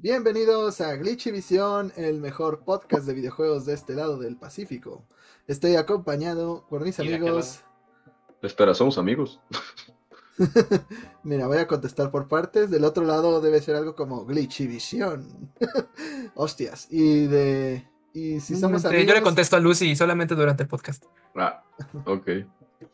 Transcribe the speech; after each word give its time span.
Bienvenidos 0.00 0.80
a 0.80 0.94
Glitchy 0.94 1.32
Visión, 1.32 1.92
el 1.96 2.20
mejor 2.20 2.60
podcast 2.60 3.04
de 3.04 3.14
videojuegos 3.14 3.66
de 3.66 3.74
este 3.74 3.96
lado 3.96 4.16
del 4.16 4.36
Pacífico. 4.36 5.04
Estoy 5.48 5.74
acompañado 5.74 6.64
por 6.70 6.84
mis 6.84 6.96
¿Y 7.00 7.08
de 7.08 7.16
aquel 7.16 7.26
amigos. 7.26 7.64
Espera, 8.40 8.74
somos 8.74 8.96
amigos. 8.96 9.40
Mira, 11.24 11.48
voy 11.48 11.58
a 11.58 11.66
contestar 11.66 12.12
por 12.12 12.28
partes. 12.28 12.70
Del 12.70 12.84
otro 12.84 13.02
lado 13.02 13.40
debe 13.40 13.60
ser 13.60 13.74
algo 13.74 13.96
como 13.96 14.24
Glitchy 14.24 14.68
Visión. 14.68 15.52
Hostias. 16.36 16.86
Y 16.92 17.26
de. 17.26 17.90
Y 18.14 18.38
si 18.38 18.54
somos 18.54 18.84
amigos. 18.84 19.04
Yo 19.04 19.14
le 19.14 19.22
contesto 19.22 19.56
a 19.56 19.58
Lucy 19.58 19.96
solamente 19.96 20.36
durante 20.36 20.62
el 20.62 20.68
podcast. 20.68 21.06
Ah, 21.34 21.64
ok. 22.06 22.28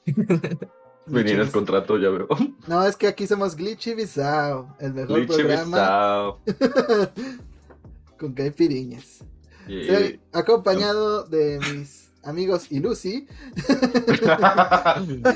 Glitchy 1.07 1.25
Venir 1.25 1.39
el 1.41 1.45
Vis- 1.46 1.52
contrato, 1.52 1.98
ya 1.98 2.09
veo. 2.11 2.29
No, 2.66 2.84
es 2.86 2.96
que 2.96 3.07
aquí 3.07 3.27
somos 3.27 3.54
Glitchy 3.57 3.95
Visao, 3.95 4.75
el 4.80 4.95
mejor 4.95 5.16
Glitchy 5.18 5.43
programa 5.43 6.36
con 8.18 8.32
caipiriñas. 8.32 9.22
Y- 9.68 9.80
Estoy 9.80 10.21
acompañado 10.32 11.25
de 11.25 11.58
mis 11.72 12.11
amigos 12.22 12.71
y 12.71 12.80
Lucy, 12.80 13.27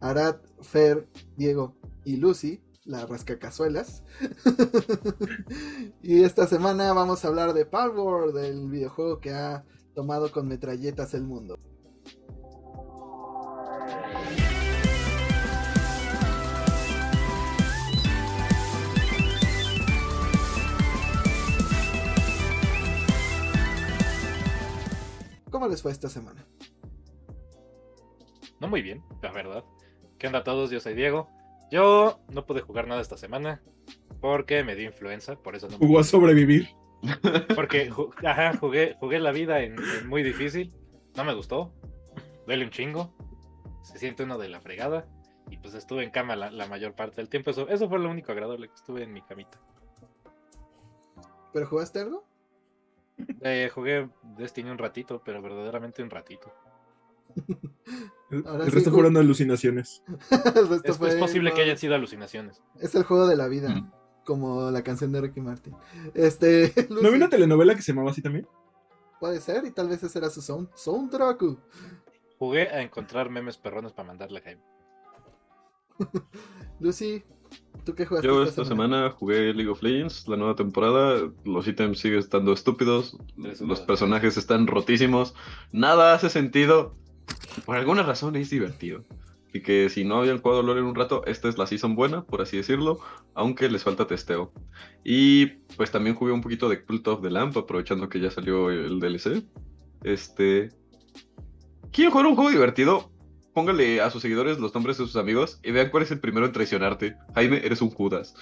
Arad, 0.00 0.36
Fer, 0.60 1.06
Diego 1.36 1.74
y 2.04 2.16
Lucy, 2.16 2.60
la 2.84 3.06
rascacazuelas. 3.06 4.02
y 6.02 6.22
esta 6.24 6.46
semana 6.46 6.92
vamos 6.92 7.24
a 7.24 7.28
hablar 7.28 7.52
de 7.54 7.64
Palworld, 7.66 8.34
del 8.36 8.68
videojuego 8.68 9.20
que 9.20 9.30
ha 9.32 9.64
tomado 9.94 10.30
con 10.32 10.48
metralletas 10.48 11.14
el 11.14 11.22
mundo. 11.22 11.58
¿Cómo 25.62 25.70
les 25.70 25.80
fue 25.80 25.92
esta 25.92 26.08
semana? 26.08 26.44
No 28.58 28.66
muy 28.66 28.82
bien, 28.82 29.00
la 29.22 29.30
verdad. 29.30 29.64
¿Qué 30.18 30.26
onda 30.26 30.40
a 30.40 30.42
todos? 30.42 30.72
Yo 30.72 30.80
soy 30.80 30.94
Diego. 30.94 31.30
Yo 31.70 32.18
no 32.32 32.44
pude 32.46 32.62
jugar 32.62 32.88
nada 32.88 33.00
esta 33.00 33.16
semana 33.16 33.62
porque 34.20 34.64
me 34.64 34.74
dio 34.74 34.86
influenza, 34.86 35.36
por 35.36 35.54
eso 35.54 35.68
no 35.68 35.78
Jugó 35.78 36.00
a 36.00 36.02
sobrevivir. 36.02 36.68
Porque 37.54 37.88
ju- 37.92 38.12
ajá, 38.26 38.56
jugué, 38.58 38.96
jugué 38.98 39.20
la 39.20 39.30
vida 39.30 39.60
en, 39.60 39.76
en 39.78 40.08
muy 40.08 40.24
difícil. 40.24 40.74
No 41.16 41.22
me 41.22 41.32
gustó. 41.32 41.72
Duele 42.48 42.64
un 42.64 42.72
chingo. 42.72 43.14
Se 43.84 43.98
siente 43.98 44.24
uno 44.24 44.38
de 44.38 44.48
la 44.48 44.60
fregada. 44.60 45.06
Y 45.48 45.58
pues 45.58 45.74
estuve 45.74 46.02
en 46.02 46.10
cama 46.10 46.34
la, 46.34 46.50
la 46.50 46.66
mayor 46.66 46.96
parte 46.96 47.18
del 47.18 47.28
tiempo. 47.28 47.50
Eso, 47.52 47.68
eso 47.68 47.88
fue 47.88 48.00
lo 48.00 48.10
único 48.10 48.32
agradable 48.32 48.66
que 48.66 48.74
estuve 48.74 49.04
en 49.04 49.12
mi 49.12 49.22
camita. 49.22 49.60
¿Pero 51.52 51.68
jugaste 51.68 52.00
algo? 52.00 52.24
Eh, 53.40 53.70
jugué 53.74 54.08
Destiny 54.36 54.70
un 54.70 54.78
ratito, 54.78 55.22
pero 55.24 55.42
verdaderamente 55.42 56.02
un 56.02 56.10
ratito. 56.10 56.52
El, 58.30 58.46
Ahora 58.46 58.64
el 58.64 58.70
sí, 58.70 58.76
resto 58.76 58.90
fueron 58.92 59.16
alucinaciones. 59.16 60.02
Es, 60.84 60.96
fue 60.96 61.08
es 61.10 61.16
posible 61.16 61.52
que 61.52 61.62
hayan 61.62 61.78
sido 61.78 61.94
alucinaciones. 61.94 62.62
Es 62.80 62.94
el 62.94 63.04
juego 63.04 63.26
de 63.26 63.36
la 63.36 63.48
vida, 63.48 63.68
Mm. 63.70 63.92
como 64.24 64.70
la 64.70 64.82
canción 64.82 65.12
de 65.12 65.20
Ricky 65.20 65.40
Martin. 65.40 65.74
Este, 66.14 66.72
¿No 66.88 66.96
Lucy, 66.96 67.06
había 67.06 67.16
una 67.18 67.28
telenovela 67.28 67.74
que 67.74 67.82
se 67.82 67.92
llamaba 67.92 68.10
así 68.10 68.22
también? 68.22 68.46
puede 69.20 69.40
ser, 69.40 69.64
y 69.64 69.70
tal 69.70 69.88
vez 69.88 70.02
ese 70.02 70.18
era 70.18 70.28
su 70.30 70.42
sound, 70.42 70.68
soundtrack. 70.74 71.42
Jugué 72.38 72.68
a 72.68 72.82
encontrar 72.82 73.30
memes 73.30 73.56
perrones 73.56 73.92
para 73.92 74.08
mandarle 74.08 74.40
a 74.40 74.42
Jaime. 74.42 74.62
Lucy, 76.80 77.22
¿tú 77.84 77.94
qué 77.94 78.06
jugaste 78.06 78.28
Yo 78.28 78.42
esta 78.42 78.64
semana 78.64 79.10
jugué 79.10 79.52
League 79.54 79.70
of 79.70 79.82
Legends, 79.82 80.28
la 80.28 80.36
nueva 80.36 80.54
temporada. 80.54 81.30
Los 81.44 81.66
ítems 81.66 81.98
siguen 81.98 82.18
estando 82.18 82.52
estúpidos. 82.52 83.18
Los 83.36 83.80
personajes 83.80 84.36
están 84.36 84.66
rotísimos. 84.66 85.34
Nada 85.72 86.14
hace 86.14 86.30
sentido. 86.30 86.94
Por 87.64 87.76
alguna 87.76 88.02
razón 88.02 88.36
es 88.36 88.50
divertido. 88.50 89.04
Y 89.52 89.60
que 89.60 89.90
si 89.90 90.04
no 90.04 90.18
habían 90.18 90.40
jugado 90.40 90.62
LoL 90.62 90.78
en 90.78 90.84
un 90.84 90.94
rato, 90.94 91.22
esta 91.26 91.48
es 91.48 91.58
la 91.58 91.66
season 91.66 91.94
buena, 91.94 92.24
por 92.24 92.40
así 92.40 92.56
decirlo, 92.56 93.00
aunque 93.34 93.68
les 93.68 93.84
falta 93.84 94.06
testeo. 94.06 94.50
Y 95.04 95.46
pues 95.76 95.90
también 95.90 96.16
jugué 96.16 96.32
un 96.32 96.40
poquito 96.40 96.70
de 96.70 96.82
Cult 96.82 97.06
of 97.08 97.22
the 97.22 97.30
Lamp, 97.30 97.56
aprovechando 97.56 98.08
que 98.08 98.20
ya 98.20 98.30
salió 98.30 98.70
el 98.70 98.98
DLC. 98.98 99.44
Este. 100.04 100.70
¿Quieren 101.92 102.10
jugar 102.10 102.26
un 102.26 102.34
juego 102.34 102.50
divertido? 102.50 103.11
Póngale 103.54 104.00
a 104.00 104.10
sus 104.10 104.22
seguidores 104.22 104.58
los 104.58 104.74
nombres 104.74 104.98
de 104.98 105.04
sus 105.04 105.16
amigos 105.16 105.60
y 105.62 105.72
vean 105.72 105.90
cuál 105.90 106.02
es 106.04 106.10
el 106.10 106.20
primero 106.20 106.46
en 106.46 106.52
traicionarte. 106.52 107.16
Jaime, 107.34 107.60
eres 107.64 107.82
un 107.82 107.90
Judas. 107.90 108.34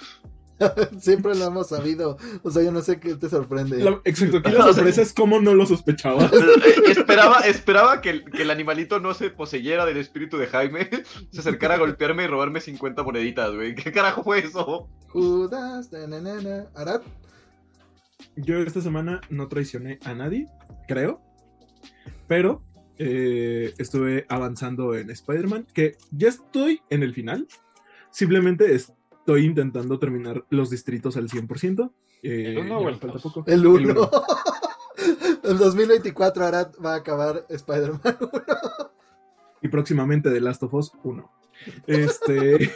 Siempre 0.99 1.35
lo 1.35 1.45
hemos 1.45 1.69
sabido. 1.69 2.17
O 2.43 2.51
sea, 2.51 2.61
yo 2.63 2.71
no 2.71 2.81
sé 2.81 2.99
qué 2.99 3.15
te 3.15 3.27
sorprende. 3.29 3.83
La- 3.83 3.99
exacto, 4.05 4.37
aquí 4.37 4.51
la 4.51 4.63
sorpresa 4.73 5.01
es 5.01 5.11
cómo 5.13 5.41
no 5.41 5.53
lo 5.53 5.65
sospechaba. 5.65 6.29
Eh, 6.41 6.91
esperaba 6.91 7.39
esperaba 7.41 8.01
que, 8.01 8.09
el, 8.11 8.23
que 8.25 8.43
el 8.43 8.51
animalito 8.51 8.99
no 8.99 9.13
se 9.13 9.29
poseyera 9.31 9.85
del 9.85 9.97
espíritu 9.97 10.37
de 10.37 10.47
Jaime, 10.47 10.89
se 11.31 11.39
acercara 11.39 11.75
a 11.75 11.77
golpearme 11.79 12.23
y 12.23 12.27
robarme 12.27 12.61
50 12.61 13.03
moneditas, 13.03 13.53
güey. 13.53 13.75
¿Qué 13.75 13.91
carajo 13.91 14.23
fue 14.23 14.39
eso? 14.39 14.87
Judas, 15.09 15.91
na, 15.91 16.07
na, 16.07 16.19
na, 16.21 16.41
na. 16.41 16.65
Arad, 16.75 17.01
Yo 18.35 18.59
esta 18.59 18.81
semana 18.81 19.19
no 19.29 19.47
traicioné 19.47 19.99
a 20.05 20.13
nadie, 20.13 20.47
creo. 20.87 21.21
Pero 22.27 22.61
eh, 23.03 23.73
estuve 23.79 24.27
avanzando 24.29 24.93
en 24.95 25.09
Spider-Man, 25.09 25.65
que 25.73 25.97
ya 26.11 26.29
estoy 26.29 26.81
en 26.91 27.01
el 27.01 27.15
final. 27.15 27.47
Simplemente 28.11 28.75
estoy 28.75 29.45
intentando 29.45 29.97
terminar 29.97 30.45
los 30.51 30.69
distritos 30.69 31.17
al 31.17 31.27
100%. 31.27 31.91
eh, 32.21 32.43
¿El 32.49 32.57
uno 32.59 32.67
ya 32.69 32.77
o 32.77 32.83
me 32.83 32.91
el 32.91 32.97
falta 32.97 33.13
dos? 33.13 33.23
poco. 33.23 33.43
el 33.47 33.65
1. 33.65 33.91
uno. 33.91 34.11
El 35.43 35.57
2024 35.57 36.45
Arad 36.45 36.71
va 36.85 36.93
a 36.93 36.97
acabar 36.97 37.43
Spider-Man 37.49 38.01
1. 38.03 38.31
y 39.63 39.67
próximamente 39.69 40.29
The 40.29 40.39
Last 40.39 40.61
of 40.61 40.73
Us 40.75 40.91
1. 41.03 41.31
Este. 41.87 42.71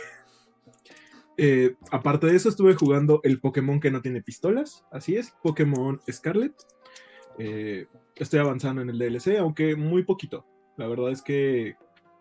eh, 1.37 1.75
aparte 1.91 2.25
de 2.25 2.35
eso, 2.35 2.49
estuve 2.49 2.73
jugando 2.73 3.21
el 3.23 3.39
Pokémon 3.39 3.79
que 3.79 3.91
no 3.91 4.01
tiene 4.01 4.23
pistolas. 4.23 4.83
Así 4.91 5.17
es, 5.17 5.35
Pokémon 5.43 6.01
Scarlet. 6.11 6.55
Eh, 7.37 7.87
estoy 8.15 8.39
avanzando 8.39 8.81
en 8.81 8.89
el 8.89 8.97
DLC, 8.99 9.37
aunque 9.39 9.75
muy 9.75 10.03
poquito. 10.03 10.45
La 10.77 10.87
verdad 10.87 11.11
es 11.11 11.21
que 11.21 11.75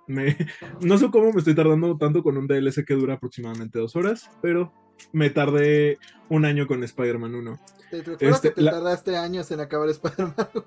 me, 0.06 0.36
no 0.80 0.98
sé 0.98 1.10
cómo 1.10 1.32
me 1.32 1.38
estoy 1.38 1.54
tardando 1.54 1.96
tanto 1.96 2.22
con 2.22 2.36
un 2.36 2.46
DLC 2.46 2.84
que 2.84 2.94
dura 2.94 3.14
aproximadamente 3.14 3.78
dos 3.78 3.96
horas, 3.96 4.30
pero 4.42 4.72
me 5.12 5.30
tardé 5.30 5.98
un 6.28 6.44
año 6.44 6.66
con 6.66 6.82
Spider-Man 6.84 7.34
1. 7.34 7.60
Te 7.90 7.98
recuerdo 8.02 8.34
Este, 8.34 8.48
que 8.50 8.54
te 8.56 8.62
la- 8.62 8.70
tardaste 8.72 9.16
años 9.16 9.50
en 9.50 9.60
acabar 9.60 9.88
Spider-Man 9.88 10.34
1. 10.54 10.64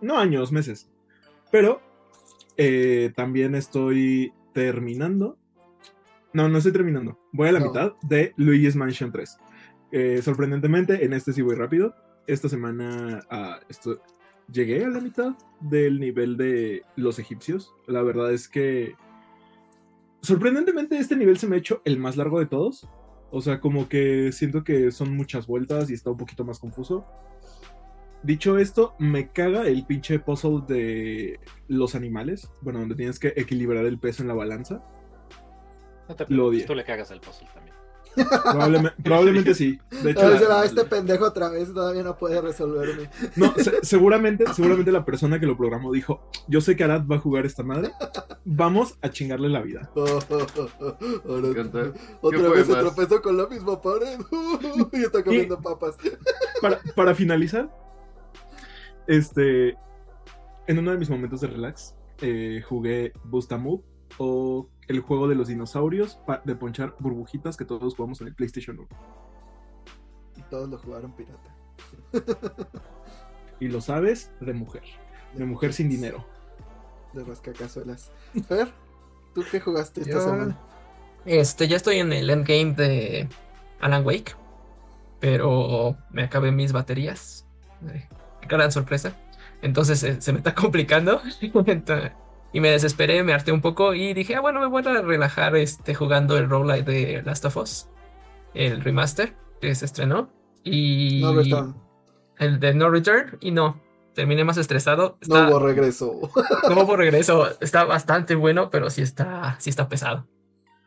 No 0.00 0.18
años, 0.18 0.52
meses. 0.52 0.90
Pero 1.50 1.80
eh, 2.56 3.12
también 3.16 3.54
estoy 3.54 4.32
terminando. 4.52 5.38
No, 6.32 6.48
no 6.48 6.58
estoy 6.58 6.72
terminando. 6.72 7.18
Voy 7.32 7.48
a 7.48 7.52
la 7.52 7.60
No. 7.60 7.66
mitad 7.66 7.92
de 8.02 8.32
Luigi's 8.36 8.76
Mansion 8.76 9.12
3. 9.12 9.38
Eh, 9.92 10.20
sorprendentemente, 10.22 11.04
en 11.04 11.12
este 11.12 11.32
sí 11.32 11.42
voy 11.42 11.54
rápido. 11.54 11.94
Esta 12.26 12.48
semana 12.48 13.20
ah, 13.30 13.60
esto- 13.68 14.00
llegué 14.50 14.84
a 14.84 14.88
la 14.88 15.00
mitad 15.00 15.34
del 15.60 16.00
nivel 16.00 16.36
de 16.36 16.82
los 16.96 17.18
egipcios. 17.18 17.74
La 17.86 18.02
verdad 18.02 18.32
es 18.32 18.48
que. 18.48 18.94
Sorprendentemente, 20.22 20.96
este 20.98 21.16
nivel 21.16 21.38
se 21.38 21.46
me 21.46 21.56
ha 21.56 21.58
hecho 21.58 21.82
el 21.84 21.98
más 21.98 22.16
largo 22.16 22.38
de 22.38 22.46
todos. 22.46 22.88
O 23.30 23.40
sea, 23.40 23.60
como 23.60 23.88
que 23.88 24.32
siento 24.32 24.64
que 24.64 24.90
son 24.90 25.16
muchas 25.16 25.46
vueltas 25.46 25.90
y 25.90 25.94
está 25.94 26.10
un 26.10 26.16
poquito 26.16 26.44
más 26.44 26.58
confuso. 26.58 27.04
Dicho 28.22 28.56
esto, 28.56 28.94
me 28.98 29.32
caga 29.32 29.66
el 29.66 29.84
pinche 29.84 30.18
puzzle 30.18 30.62
de 30.66 31.40
los 31.68 31.94
animales. 31.94 32.50
Bueno, 32.62 32.78
donde 32.80 32.94
tienes 32.94 33.18
que 33.18 33.34
equilibrar 33.36 33.84
el 33.84 33.98
peso 33.98 34.22
en 34.22 34.28
la 34.28 34.34
balanza. 34.34 34.82
No 36.08 36.14
te 36.16 36.26
Lo 36.28 36.50
tú 36.64 36.74
le 36.74 36.84
cagas 36.84 37.10
al 37.10 37.20
puzzle 37.20 37.48
también. 37.52 37.63
Probablemente, 38.42 39.02
probablemente 39.02 39.54
sí. 39.54 39.78
De 40.02 40.10
hecho, 40.12 40.28
la- 40.28 40.48
va 40.48 40.64
este 40.64 40.84
pendejo 40.84 41.24
otra 41.26 41.48
vez, 41.48 41.72
todavía 41.72 42.02
no 42.02 42.16
puede 42.16 42.40
resolverme. 42.40 43.10
no, 43.36 43.52
se- 43.56 43.84
seguramente, 43.84 44.44
seguramente 44.54 44.92
la 44.92 45.04
persona 45.04 45.40
que 45.40 45.46
lo 45.46 45.56
programó 45.56 45.92
dijo: 45.92 46.28
Yo 46.48 46.60
sé 46.60 46.76
que 46.76 46.84
Arad 46.84 47.06
va 47.06 47.16
a 47.16 47.20
jugar 47.20 47.46
esta 47.46 47.62
madre. 47.62 47.90
Vamos 48.44 48.96
a 49.02 49.10
chingarle 49.10 49.48
la 49.48 49.62
vida. 49.62 49.90
Oh, 49.94 50.04
oh, 50.30 50.46
oh, 50.58 50.68
oh. 50.80 50.96
Ahora- 51.28 51.42
Me 51.42 51.48
encanta. 51.48 51.92
otra 52.20 52.38
¿Qué 52.38 52.44
fue 52.46 52.56
vez 52.56 52.66
se 52.66 52.74
tropezó 52.74 53.22
con 53.22 53.36
la 53.36 53.46
misma 53.46 53.80
pared 53.80 54.18
y 54.92 55.02
está 55.02 55.22
comiendo 55.24 55.60
papas. 55.60 55.96
Para, 56.60 56.80
para 56.94 57.14
finalizar, 57.14 57.68
este. 59.06 59.76
En 60.66 60.78
uno 60.78 60.92
de 60.92 60.96
mis 60.98 61.10
momentos 61.10 61.40
de 61.42 61.48
relax, 61.48 61.94
eh, 62.22 62.62
jugué 62.66 63.12
Boost 63.24 63.52
a 63.52 63.58
Move 63.58 63.82
o 64.18 64.70
el 64.88 65.00
juego 65.00 65.28
de 65.28 65.34
los 65.34 65.48
dinosaurios 65.48 66.18
de 66.44 66.54
ponchar 66.56 66.94
burbujitas 66.98 67.56
que 67.56 67.64
todos 67.64 67.94
jugamos 67.94 68.20
en 68.20 68.28
el 68.28 68.34
PlayStation 68.34 68.78
1. 68.78 68.88
Y 70.36 70.42
todos 70.42 70.68
lo 70.68 70.78
jugaron 70.78 71.12
pirata. 71.12 71.54
Y 73.60 73.68
lo 73.68 73.80
sabes, 73.80 74.30
de 74.40 74.52
mujer. 74.52 74.82
De 75.34 75.44
mujer 75.44 75.72
sin 75.72 75.88
dinero. 75.88 76.24
De 77.12 77.22
rascacazuelas. 77.24 78.10
Fer, 78.48 78.72
¿tú 79.34 79.42
qué 79.50 79.60
jugaste 79.60 80.00
esta 80.02 80.14
Yo- 80.14 80.20
semana? 80.20 80.58
Este, 81.24 81.68
ya 81.68 81.76
estoy 81.76 81.98
en 82.00 82.12
el 82.12 82.28
endgame 82.28 82.74
de 82.74 83.28
Alan 83.80 84.04
Wake. 84.04 84.34
pero 85.20 85.96
me 86.10 86.24
acabé 86.24 86.52
mis 86.52 86.72
baterías. 86.72 87.46
Eh, 87.88 88.06
gran 88.46 88.70
sorpresa. 88.70 89.16
Entonces 89.62 90.02
eh, 90.02 90.20
se 90.20 90.32
me 90.32 90.38
está 90.38 90.54
complicando. 90.54 91.22
y 92.54 92.60
me 92.60 92.70
desesperé, 92.70 93.22
me 93.22 93.34
harté 93.34 93.52
un 93.52 93.60
poco 93.60 93.92
y 93.92 94.14
dije, 94.14 94.36
ah, 94.36 94.40
bueno, 94.40 94.60
me 94.60 94.66
voy 94.66 94.82
a 94.86 95.02
relajar 95.02 95.54
este, 95.56 95.94
jugando 95.94 96.38
el 96.38 96.48
roguelite 96.48 96.90
de 96.90 97.22
Last 97.22 97.44
of 97.44 97.56
Us, 97.58 97.88
el 98.54 98.80
remaster 98.82 99.34
que 99.60 99.74
se 99.74 99.84
estrenó. 99.84 100.30
Y 100.62 101.20
No 101.20 101.34
return. 101.34 101.76
el 102.38 102.58
de 102.60 102.72
No 102.72 102.88
Return, 102.88 103.36
y 103.42 103.50
no, 103.50 103.78
terminé 104.14 104.44
más 104.44 104.56
estresado. 104.56 105.18
No 105.28 105.36
Está- 105.36 105.48
hubo 105.50 105.58
regreso. 105.58 106.30
no 106.74 106.80
hubo 106.82 106.96
regreso, 106.96 107.48
está 107.60 107.84
bastante 107.84 108.34
bueno, 108.34 108.70
pero 108.70 108.88
sí 108.88 109.02
está, 109.02 109.56
sí 109.58 109.68
está 109.68 109.88
pesado. 109.90 110.26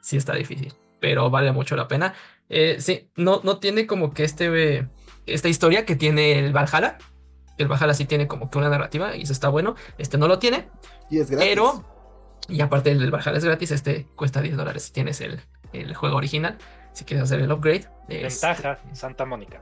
Sí 0.01 0.17
está 0.17 0.33
difícil, 0.33 0.73
pero 1.01 1.29
vale 1.29 1.51
mucho 1.51 1.75
la 1.75 1.87
pena. 1.87 2.13
Eh, 2.49 2.77
sí, 2.79 3.09
no, 3.17 3.41
no 3.43 3.59
tiene 3.59 3.85
como 3.85 4.13
que 4.13 4.23
este, 4.23 4.87
esta 5.25 5.49
historia 5.49 5.85
que 5.85 5.95
tiene 5.97 6.39
el 6.39 6.53
Valhalla. 6.53 6.97
El 7.57 7.67
Valhalla 7.67 7.93
sí 7.93 8.05
tiene 8.05 8.27
como 8.27 8.49
que 8.49 8.57
una 8.57 8.69
narrativa 8.69 9.15
y 9.17 9.23
eso 9.23 9.33
está 9.33 9.49
bueno. 9.49 9.75
Este 9.97 10.17
no 10.17 10.27
lo 10.27 10.39
tiene, 10.39 10.69
Y 11.09 11.19
es 11.19 11.29
gratis. 11.29 11.47
pero, 11.49 11.83
y 12.49 12.61
aparte 12.61 12.91
el 12.91 13.11
Valhalla 13.11 13.37
es 13.37 13.45
gratis, 13.45 13.71
este 13.71 14.05
cuesta 14.15 14.41
10 14.41 14.55
dólares 14.57 14.83
si 14.83 14.93
tienes 14.93 15.21
el, 15.21 15.39
el 15.73 15.93
juego 15.95 16.17
original. 16.17 16.57
Si 16.93 17.05
quieres 17.05 17.23
hacer 17.25 17.39
el 17.41 17.51
upgrade. 17.51 17.87
es- 18.09 18.41
Ventaja, 18.41 18.79
Santa 18.93 19.25
Mónica. 19.25 19.61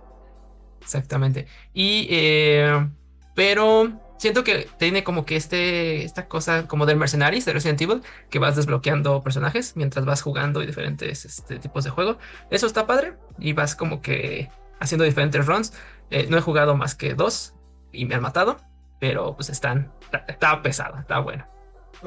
Exactamente. 0.81 1.47
Y, 1.74 2.07
eh, 2.09 2.88
pero 3.33 3.92
siento 4.18 4.44
que 4.44 4.69
tiene 4.77 5.03
como 5.03 5.25
que 5.25 5.36
este, 5.36 6.03
esta 6.03 6.27
cosa 6.27 6.68
como 6.68 6.86
del 6.86 6.97
Mercenaries 6.97 7.44
de 7.45 7.53
Resident 7.53 7.81
Evil, 7.81 8.01
que 8.30 8.39
vas 8.39 8.56
desbloqueando 8.56 9.21
personajes 9.21 9.75
mientras 9.75 10.06
vas 10.06 10.21
jugando 10.21 10.62
y 10.63 10.65
diferentes 10.68 11.25
este, 11.25 11.59
tipos 11.59 11.83
de 11.83 11.89
juego. 11.89 12.18
Eso 12.51 12.68
está 12.68 12.86
padre 12.88 13.18
y 13.39 13.53
vas 13.53 13.75
como 13.75 14.01
que 14.01 14.50
haciendo 14.80 15.03
diferentes 15.06 15.45
runs. 15.45 15.74
Eh, 16.12 16.27
no 16.30 16.38
he 16.38 16.41
jugado 16.41 16.75
más 16.77 16.95
que 16.95 17.15
dos 17.15 17.56
y 17.91 18.06
me 18.06 18.15
han 18.15 18.21
matado, 18.21 18.57
pero 19.00 19.36
pues 19.36 19.50
están, 19.50 19.92
está, 20.01 20.25
está 20.27 20.62
pesado, 20.62 20.97
está 21.00 21.19
bueno. 21.19 21.45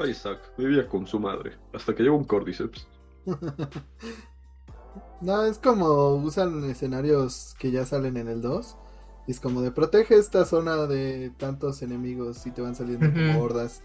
Isaac 0.07 0.39
vivía 0.57 0.87
con 0.87 1.05
su 1.07 1.19
madre 1.19 1.57
hasta 1.73 1.93
que 1.95 2.03
llegó 2.03 2.15
un 2.17 2.25
Cordyceps. 2.25 2.87
No, 5.21 5.43
es 5.43 5.57
como 5.57 6.15
usan 6.15 6.63
escenarios 6.69 7.55
que 7.59 7.71
ya 7.71 7.85
salen 7.85 8.17
en 8.17 8.27
el 8.27 8.41
2. 8.41 8.77
Y 9.27 9.31
es 9.31 9.39
como 9.39 9.61
de 9.61 9.71
protege 9.71 10.15
esta 10.17 10.45
zona 10.45 10.87
de 10.87 11.31
tantos 11.37 11.81
enemigos 11.81 12.45
y 12.47 12.51
te 12.51 12.61
van 12.61 12.75
saliendo 12.75 13.11
como 13.11 13.35
Ujú. 13.35 13.43
hordas. 13.43 13.83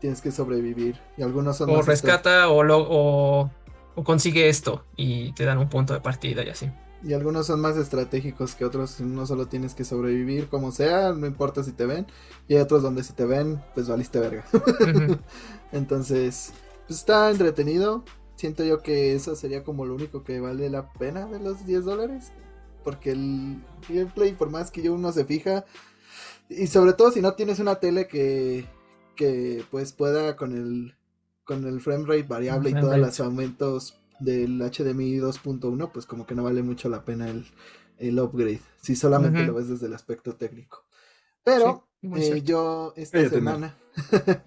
Tienes 0.00 0.20
que 0.20 0.32
sobrevivir. 0.32 1.00
Y 1.16 1.22
algunos 1.22 1.56
son 1.56 1.70
O 1.70 1.76
más 1.76 1.86
rescata 1.86 2.48
o, 2.48 2.62
lo, 2.64 2.78
o, 2.80 3.50
o 3.94 4.04
consigue 4.04 4.48
esto 4.48 4.84
y 4.96 5.32
te 5.32 5.44
dan 5.44 5.58
un 5.58 5.68
punto 5.68 5.94
de 5.94 6.00
partida 6.00 6.42
y 6.44 6.50
así. 6.50 6.70
Y 7.04 7.12
algunos 7.12 7.46
son 7.46 7.60
más 7.60 7.76
estratégicos 7.76 8.54
que 8.54 8.64
otros. 8.64 9.00
No 9.00 9.26
solo 9.26 9.46
tienes 9.46 9.74
que 9.74 9.84
sobrevivir 9.84 10.48
como 10.48 10.72
sea, 10.72 11.12
no 11.12 11.26
importa 11.26 11.62
si 11.62 11.72
te 11.72 11.84
ven. 11.84 12.06
Y 12.48 12.54
hay 12.54 12.60
otros 12.60 12.82
donde 12.82 13.04
si 13.04 13.12
te 13.12 13.26
ven, 13.26 13.62
pues 13.74 13.88
valiste 13.88 14.18
verga. 14.18 14.44
Entonces, 15.72 16.52
pues 16.86 17.00
está 17.00 17.30
entretenido. 17.30 18.04
Siento 18.36 18.64
yo 18.64 18.80
que 18.80 19.14
eso 19.14 19.36
sería 19.36 19.62
como 19.62 19.84
lo 19.84 19.94
único 19.94 20.24
que 20.24 20.40
vale 20.40 20.70
la 20.70 20.92
pena 20.94 21.26
de 21.26 21.40
los 21.40 21.66
10 21.66 21.84
dólares. 21.84 22.32
Porque 22.82 23.10
el 23.10 23.62
gameplay, 23.88 24.32
por 24.32 24.50
más 24.50 24.70
que 24.70 24.88
uno 24.88 25.12
se 25.12 25.24
fija, 25.24 25.64
y 26.48 26.66
sobre 26.66 26.92
todo 26.92 27.10
si 27.10 27.20
no 27.20 27.34
tienes 27.34 27.58
una 27.58 27.76
tele 27.76 28.06
que, 28.06 28.66
que 29.16 29.64
pues 29.70 29.92
pueda 29.92 30.36
con 30.36 30.52
el, 30.52 30.94
con 31.44 31.66
el 31.66 31.80
frame 31.80 32.04
rate 32.06 32.24
variable 32.24 32.70
y 32.70 32.74
todos 32.74 32.98
los 32.98 33.20
aumentos 33.20 33.98
del 34.20 34.60
HDMI 34.60 35.18
2.1, 35.18 35.90
pues 35.92 36.06
como 36.06 36.26
que 36.26 36.34
no 36.34 36.44
vale 36.44 36.62
mucho 36.62 36.88
la 36.88 37.04
pena 37.04 37.28
el, 37.28 37.46
el 37.98 38.18
upgrade. 38.18 38.60
Si 38.80 38.96
solamente 38.96 39.44
lo 39.44 39.54
ves 39.54 39.68
desde 39.68 39.86
el 39.86 39.94
aspecto 39.94 40.36
técnico. 40.36 40.86
Pero 41.42 41.86
Sí, 42.12 42.32
eh, 42.32 42.42
yo 42.42 42.92
esta 42.96 43.28
semana. 43.28 43.76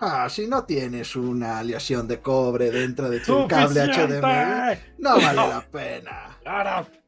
ah, 0.00 0.28
si 0.28 0.46
no 0.46 0.64
tienes 0.64 1.16
una 1.16 1.58
aleación 1.58 2.06
de 2.06 2.20
cobre 2.20 2.70
dentro 2.70 3.08
de 3.08 3.20
tu 3.20 3.48
cable 3.48 3.86
HDMI, 3.86 4.78
no 4.98 5.16
vale 5.16 5.36
la 5.36 5.66
pena. 5.70 6.38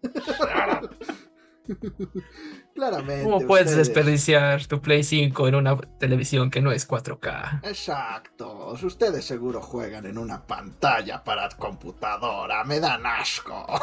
Claramente. 2.89 3.25
¿Cómo 3.25 3.47
puedes 3.47 3.67
ustedes- 3.67 3.89
desperdiciar 3.89 4.65
tu 4.67 4.81
Play 4.81 5.05
5 5.05 5.49
en 5.49 5.55
una 5.55 5.77
televisión 5.99 6.51
que 6.51 6.63
no 6.63 6.73
es 6.73 6.89
4K? 6.89 7.61
Exacto. 7.65 8.69
Ustedes 8.83 9.23
seguro 9.27 9.61
juegan 9.61 10.07
en 10.07 10.17
una 10.17 10.47
pantalla 10.47 11.23
para 11.23 11.47
computadora. 11.51 12.65
Me 12.65 12.81
dan 12.81 13.05
asco. 13.05 13.67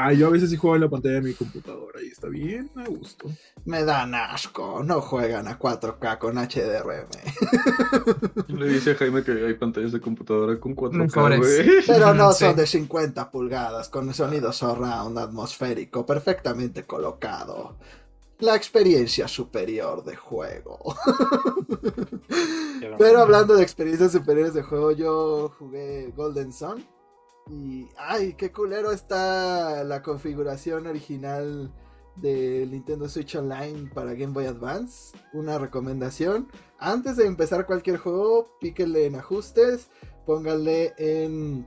Ah, 0.00 0.12
yo 0.12 0.28
a 0.28 0.30
veces 0.30 0.50
sí 0.50 0.56
juego 0.56 0.76
en 0.76 0.82
la 0.82 0.88
pantalla 0.88 1.16
de 1.16 1.22
mi 1.22 1.34
computadora 1.34 2.00
y 2.00 2.06
está 2.08 2.28
bien, 2.28 2.70
a 2.76 2.84
gusto. 2.84 3.28
Me 3.64 3.82
dan 3.84 4.14
asco. 4.14 4.82
No 4.84 5.00
juegan 5.00 5.48
a 5.48 5.58
4K 5.58 6.18
con 6.18 6.36
HDRM. 6.36 7.08
Le 8.48 8.68
dice 8.68 8.92
a 8.92 8.94
Jaime 8.94 9.24
que 9.24 9.32
hay 9.32 9.54
pantallas 9.54 9.90
de 9.92 10.00
computadora 10.00 10.60
con 10.60 10.76
4K, 10.76 10.92
Mejores. 10.92 11.38
güey. 11.40 11.68
Pero 11.86 12.14
no 12.14 12.32
Sí. 12.32 12.44
son 12.44 12.54
de 12.56 12.66
50 12.66 13.30
pulgadas 13.30 13.88
con 13.88 14.12
sonido 14.14 14.52
surround 14.52 15.18
atmosférico 15.18 16.06
perfectamente 16.06 16.84
colocado. 16.84 17.76
La 18.40 18.54
experiencia 18.54 19.26
superior 19.26 20.04
de 20.04 20.14
juego. 20.16 20.78
Pero 22.98 23.20
hablando 23.20 23.54
de 23.56 23.62
experiencias 23.62 24.12
superiores 24.12 24.54
de 24.54 24.62
juego, 24.62 24.92
yo 24.92 25.52
jugué 25.58 26.12
Golden 26.16 26.52
Sun. 26.52 26.84
Y. 27.50 27.88
¡Ay! 27.96 28.34
¡Qué 28.34 28.52
culero 28.52 28.92
está 28.92 29.82
la 29.84 30.02
configuración 30.02 30.86
original 30.86 31.72
del 32.16 32.70
Nintendo 32.70 33.08
Switch 33.08 33.34
Online 33.36 33.90
para 33.92 34.12
Game 34.14 34.32
Boy 34.32 34.46
Advance! 34.46 35.16
Una 35.32 35.58
recomendación. 35.58 36.48
Antes 36.78 37.16
de 37.16 37.26
empezar 37.26 37.66
cualquier 37.66 37.96
juego, 37.98 38.56
píquenle 38.60 39.06
en 39.06 39.16
ajustes. 39.16 39.88
Pónganle 40.26 40.94
en. 40.98 41.66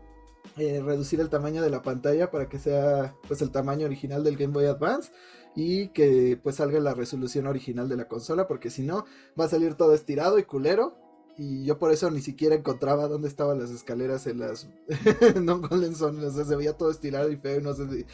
eh, 0.58 0.82
reducir 0.86 1.20
el 1.20 1.30
tamaño 1.30 1.62
de 1.62 1.70
la 1.70 1.82
pantalla 1.82 2.30
para 2.32 2.48
que 2.48 2.60
sea 2.60 3.16
pues 3.28 3.42
el 3.42 3.52
tamaño 3.52 3.86
original 3.86 4.24
del 4.24 4.38
Game 4.38 4.54
Boy 4.54 4.66
Advance 4.66 5.12
y 5.56 5.90
que 5.90 6.40
pues 6.42 6.58
salga 6.58 6.80
la 6.80 6.94
resolución 6.94 7.48
original 7.48 7.90
de 7.90 7.98
la 7.98 8.08
consola 8.08 8.48
porque 8.48 8.70
si 8.70 8.84
no 8.84 9.06
va 9.40 9.46
a 9.46 9.50
salir 9.50 9.76
todo 9.76 9.94
estirado 9.94 10.40
y 10.40 10.44
culero 10.44 10.98
y 11.38 11.64
yo 11.66 11.80
por 11.80 11.92
eso 11.92 12.10
ni 12.12 12.22
siquiera 12.22 12.56
encontraba 12.56 13.08
dónde 13.08 13.28
estaban 13.28 13.60
las 13.60 13.70
escaleras 13.72 14.28
en 14.28 14.40
las 14.40 14.70
no 15.42 15.60
Golden 15.60 15.96
Sun, 15.96 16.24
o 16.24 16.32
sea, 16.32 16.46
se 16.46 16.56
veía 16.56 16.74
todo 16.74 16.92
estirado 16.92 17.32
y 17.32 17.38
feo 17.38 17.60
y 17.60 17.64
no 17.64 17.74
se 17.74 18.06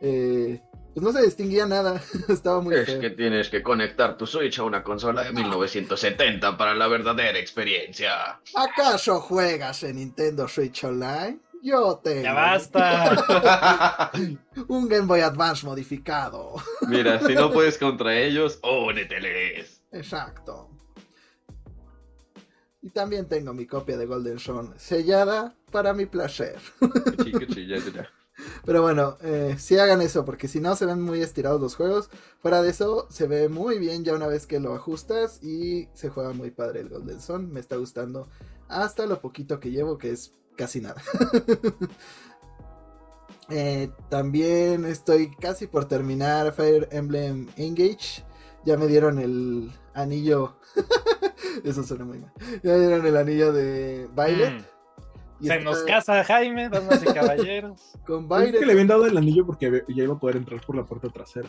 eh, 0.00 0.60
pues 0.92 1.04
no 1.04 1.12
se 1.12 1.22
distinguía 1.22 1.66
nada, 1.66 2.02
estaba 2.28 2.60
muy 2.60 2.74
Es 2.74 2.86
feo. 2.86 3.00
que 3.00 3.10
tienes 3.10 3.48
que 3.50 3.62
conectar 3.62 4.16
tu 4.16 4.26
Switch 4.26 4.58
a 4.58 4.64
una 4.64 4.82
consola 4.82 5.24
de 5.24 5.32
1970 5.32 6.56
para 6.56 6.74
la 6.74 6.86
verdadera 6.88 7.38
experiencia. 7.38 8.40
¿Acaso 8.54 9.20
juegas 9.20 9.82
en 9.82 9.96
Nintendo 9.96 10.48
Switch 10.48 10.84
Online? 10.84 11.38
Yo 11.66 12.00
tengo 12.00 12.22
Ya 12.22 12.32
basta. 12.32 14.12
un 14.68 14.88
Game 14.88 15.06
Boy 15.06 15.20
Advance 15.20 15.66
modificado. 15.66 16.54
Mira, 16.86 17.18
si 17.26 17.34
no 17.34 17.50
puedes 17.52 17.76
contra 17.76 18.16
ellos, 18.16 18.60
úneteles. 18.62 19.82
Exacto. 19.90 20.70
Y 22.82 22.90
también 22.90 23.26
tengo 23.26 23.52
mi 23.52 23.66
copia 23.66 23.96
de 23.96 24.06
Golden 24.06 24.38
Sun 24.38 24.74
sellada 24.76 25.56
para 25.72 25.92
mi 25.92 26.06
placer. 26.06 26.56
Pero 28.64 28.82
bueno, 28.82 29.18
eh, 29.22 29.56
sí 29.58 29.76
hagan 29.76 30.02
eso, 30.02 30.24
porque 30.24 30.46
si 30.46 30.60
no 30.60 30.76
se 30.76 30.86
ven 30.86 31.02
muy 31.02 31.20
estirados 31.20 31.60
los 31.60 31.74
juegos. 31.74 32.10
Fuera 32.38 32.62
de 32.62 32.70
eso, 32.70 33.08
se 33.10 33.26
ve 33.26 33.48
muy 33.48 33.80
bien 33.80 34.04
ya 34.04 34.14
una 34.14 34.28
vez 34.28 34.46
que 34.46 34.60
lo 34.60 34.72
ajustas 34.72 35.42
y 35.42 35.88
se 35.94 36.10
juega 36.10 36.32
muy 36.32 36.52
padre 36.52 36.78
el 36.78 36.90
Golden 36.90 37.20
Sun. 37.20 37.52
Me 37.52 37.58
está 37.58 37.74
gustando 37.74 38.28
hasta 38.68 39.06
lo 39.06 39.20
poquito 39.20 39.58
que 39.58 39.72
llevo, 39.72 39.98
que 39.98 40.12
es 40.12 40.32
casi 40.56 40.80
nada. 40.80 41.02
Eh, 43.48 43.90
también 44.08 44.84
estoy 44.84 45.30
casi 45.36 45.66
por 45.66 45.86
terminar 45.86 46.52
Fire 46.52 46.88
Emblem 46.90 47.48
Engage. 47.56 48.24
Ya 48.64 48.76
me 48.76 48.86
dieron 48.88 49.18
el 49.18 49.70
anillo. 49.94 50.56
eso 51.64 51.82
suena 51.84 52.04
muy 52.04 52.18
mal. 52.18 52.32
Ya 52.62 52.72
me 52.72 52.78
dieron 52.80 53.06
el 53.06 53.16
anillo 53.16 53.52
de 53.52 54.08
Violet. 54.16 54.54
Mm. 54.54 54.64
y 55.40 55.46
Se 55.46 55.52
está 55.54 55.64
nos 55.64 55.82
casa 55.84 56.24
Jaime, 56.24 56.68
damas 56.68 57.02
y 57.02 57.06
caballeros. 57.06 57.92
con 58.06 58.28
Violet. 58.28 58.58
que 58.58 58.66
le 58.66 58.72
habían 58.72 58.88
dado 58.88 59.06
el 59.06 59.16
anillo 59.16 59.46
porque 59.46 59.84
ya 59.88 60.02
iba 60.02 60.14
a 60.14 60.18
poder 60.18 60.36
entrar 60.36 60.60
por 60.66 60.74
la 60.74 60.84
puerta 60.84 61.08
trasera. 61.08 61.48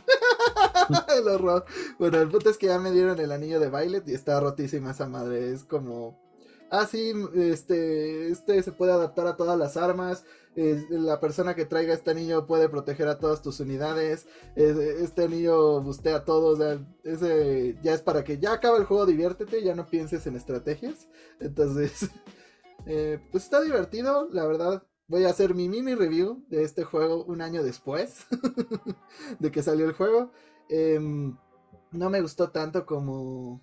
el 1.18 1.28
horror. 1.28 1.66
Bueno, 1.98 2.22
el 2.22 2.30
punto 2.30 2.52
es 2.52 2.58
que 2.58 2.68
ya 2.68 2.78
me 2.78 2.92
dieron 2.92 3.20
el 3.20 3.32
anillo 3.32 3.60
de 3.60 3.70
Violet 3.72 4.08
y 4.08 4.14
está 4.14 4.40
rotísima 4.40 4.92
esa 4.92 5.08
madre. 5.08 5.52
Es 5.52 5.64
como. 5.64 6.27
Ah, 6.70 6.86
sí, 6.86 7.14
este, 7.36 8.30
este 8.30 8.62
se 8.62 8.72
puede 8.74 8.92
adaptar 8.92 9.26
a 9.28 9.38
todas 9.38 9.58
las 9.58 9.78
armas. 9.78 10.26
eh, 10.56 10.86
la 10.90 11.20
persona 11.20 11.56
que 11.56 11.66
traiga 11.66 11.94
este 11.94 12.12
anillo 12.12 12.46
puede 12.48 12.68
proteger 12.68 13.08
a 13.08 13.20
todas 13.20 13.42
tus 13.42 13.60
unidades. 13.62 14.28
eh, 14.56 14.98
este 15.02 15.24
anillo 15.26 15.82
bustea 15.82 16.26
todo. 16.26 16.48
O 16.54 16.58
sea, 16.58 16.80
ese 17.04 17.78
ya 17.82 17.94
es 17.94 18.02
para 18.02 18.24
que 18.24 18.40
ya 18.40 18.54
acaba 18.54 18.78
el 18.78 18.86
juego, 18.86 19.06
diviértete, 19.06 19.64
ya 19.64 19.76
no 19.76 19.88
pienses 19.90 20.28
en 20.28 20.36
estrategias. 20.36 21.08
Entonces, 21.40 22.10
eh, 22.86 23.20
pues 23.32 23.46
está 23.46 23.62
divertido. 23.62 24.28
La 24.32 24.46
verdad, 24.48 24.84
voy 25.08 25.26
a 25.26 25.30
hacer 25.30 25.56
mi 25.56 25.70
mini 25.70 25.96
review 25.96 26.44
de 26.50 26.64
este 26.64 26.84
juego 26.84 27.24
un 27.26 27.42
año 27.42 27.64
después 27.64 28.26
de 29.40 29.52
que 29.52 29.64
salió 29.64 29.86
el 29.86 29.94
juego. 29.94 30.32
Em, 30.70 31.38
no 31.92 32.10
me 32.10 32.22
gustó 32.22 32.50
tanto 32.52 32.86
como 32.86 33.62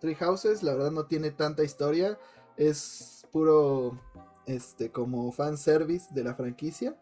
Three 0.00 0.14
Houses, 0.16 0.62
la 0.62 0.74
verdad 0.74 0.90
no 0.90 1.06
tiene 1.06 1.30
tanta 1.30 1.62
historia, 1.62 2.18
es 2.56 3.26
puro 3.32 3.98
este 4.46 4.90
como 4.90 5.30
fan 5.32 5.56
service 5.56 6.08
de 6.12 6.24
la 6.24 6.34
franquicia, 6.34 6.96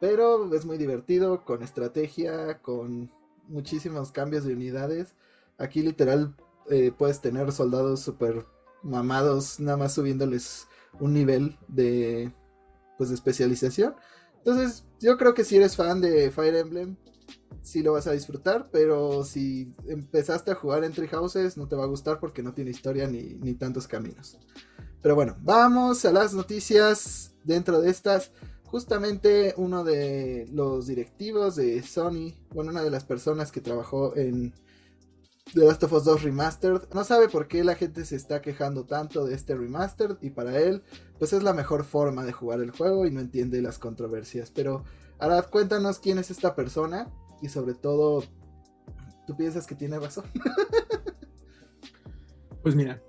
pero 0.00 0.52
es 0.54 0.64
muy 0.64 0.78
divertido 0.78 1.44
con 1.44 1.62
estrategia, 1.62 2.60
con 2.60 3.10
muchísimos 3.48 4.12
cambios 4.12 4.44
de 4.44 4.54
unidades. 4.54 5.14
Aquí 5.58 5.82
literal 5.82 6.34
eh, 6.70 6.92
puedes 6.96 7.20
tener 7.20 7.52
soldados 7.52 8.00
super 8.00 8.46
mamados 8.82 9.60
nada 9.60 9.76
más 9.76 9.94
subiéndoles 9.94 10.68
un 11.00 11.14
nivel 11.14 11.58
de 11.68 12.32
pues 12.96 13.08
de 13.08 13.16
especialización. 13.16 13.94
Entonces, 14.36 14.84
yo 15.00 15.16
creo 15.16 15.34
que 15.34 15.44
si 15.44 15.56
eres 15.56 15.76
fan 15.76 16.00
de 16.00 16.30
Fire 16.30 16.54
Emblem, 16.54 16.96
sí 17.64 17.82
lo 17.82 17.94
vas 17.94 18.06
a 18.06 18.12
disfrutar, 18.12 18.68
pero 18.70 19.24
si 19.24 19.74
empezaste 19.88 20.50
a 20.50 20.54
jugar 20.54 20.84
en 20.84 20.92
Tree 20.92 21.08
Houses, 21.08 21.56
no 21.56 21.66
te 21.66 21.74
va 21.74 21.84
a 21.84 21.88
gustar 21.88 22.20
porque 22.20 22.42
no 22.42 22.52
tiene 22.52 22.70
historia 22.70 23.08
ni, 23.08 23.34
ni 23.34 23.54
tantos 23.54 23.88
caminos. 23.88 24.38
Pero 25.02 25.14
bueno, 25.14 25.36
vamos 25.40 26.04
a 26.04 26.12
las 26.12 26.34
noticias 26.34 27.34
dentro 27.42 27.80
de 27.80 27.90
estas. 27.90 28.32
Justamente 28.64 29.54
uno 29.56 29.82
de 29.82 30.46
los 30.52 30.86
directivos 30.86 31.56
de 31.56 31.82
Sony, 31.82 32.34
bueno, 32.50 32.70
una 32.70 32.82
de 32.82 32.90
las 32.90 33.04
personas 33.04 33.50
que 33.50 33.60
trabajó 33.60 34.16
en 34.16 34.52
The 35.52 35.60
Last 35.60 35.84
of 35.84 35.92
Us 35.92 36.04
2 36.04 36.22
Remastered. 36.22 36.82
No 36.92 37.04
sabe 37.04 37.28
por 37.28 37.48
qué 37.48 37.64
la 37.64 37.76
gente 37.76 38.04
se 38.04 38.16
está 38.16 38.42
quejando 38.42 38.84
tanto 38.84 39.24
de 39.24 39.34
este 39.34 39.54
remastered 39.54 40.16
y 40.20 40.30
para 40.30 40.58
él 40.58 40.82
pues 41.18 41.32
es 41.32 41.42
la 41.42 41.52
mejor 41.52 41.84
forma 41.84 42.24
de 42.24 42.32
jugar 42.32 42.60
el 42.60 42.72
juego 42.72 43.06
y 43.06 43.10
no 43.10 43.20
entiende 43.20 43.62
las 43.62 43.78
controversias. 43.78 44.50
Pero 44.50 44.84
Arad, 45.18 45.46
cuéntanos 45.50 45.98
quién 45.98 46.18
es 46.18 46.30
esta 46.30 46.54
persona 46.56 47.12
y 47.44 47.48
sobre 47.50 47.74
todo, 47.74 48.24
¿tú 49.26 49.36
piensas 49.36 49.66
que 49.66 49.74
tiene 49.74 49.98
razón? 49.98 50.24
pues 52.62 52.74
mira, 52.74 53.02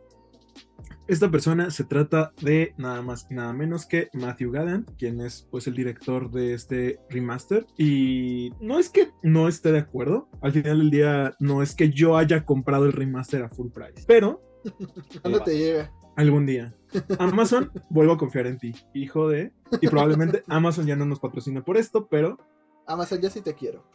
esta 1.08 1.32
persona 1.32 1.72
se 1.72 1.86
trata 1.86 2.34
de 2.42 2.74
nada 2.78 3.02
más 3.02 3.28
y 3.30 3.36
nada 3.36 3.54
menos 3.54 3.86
que 3.86 4.10
Matthew 4.12 4.52
Gallant, 4.52 4.92
quien 4.98 5.22
es 5.22 5.48
pues 5.50 5.68
el 5.68 5.76
director 5.76 6.30
de 6.32 6.54
este 6.54 7.00
remaster. 7.10 7.66
Y 7.78 8.52
no 8.60 8.78
es 8.78 8.90
que 8.90 9.12
no 9.24 9.48
esté 9.48 9.72
de 9.72 9.80
acuerdo, 9.80 10.28
al 10.42 10.52
final 10.52 10.80
del 10.80 10.92
día 10.92 11.34
no 11.40 11.62
es 11.62 11.74
que 11.74 11.92
yo 11.92 12.18
haya 12.18 12.44
comprado 12.44 12.86
el 12.86 12.92
remaster 12.92 13.42
a 13.42 13.50
full 13.50 13.70
price, 13.70 14.04
pero... 14.06 14.42
¿Cuándo 15.22 15.40
te 15.42 15.58
llega? 15.58 15.94
Algún 16.18 16.46
día. 16.46 16.76
Amazon, 17.20 17.72
vuelvo 17.90 18.14
a 18.14 18.18
confiar 18.18 18.48
en 18.48 18.58
ti, 18.58 18.76
hijo 18.94 19.30
de... 19.30 19.54
Y 19.80 19.88
probablemente 19.88 20.44
Amazon 20.48 20.86
ya 20.86 20.98
no 20.98 21.06
nos 21.06 21.22
patrocina 21.22 21.64
por 21.64 21.78
esto, 21.78 22.08
pero... 22.08 22.38
Amazon, 22.86 23.22
ya 23.22 23.30
sí 23.30 23.40
te 23.40 23.54
quiero. 23.54 23.86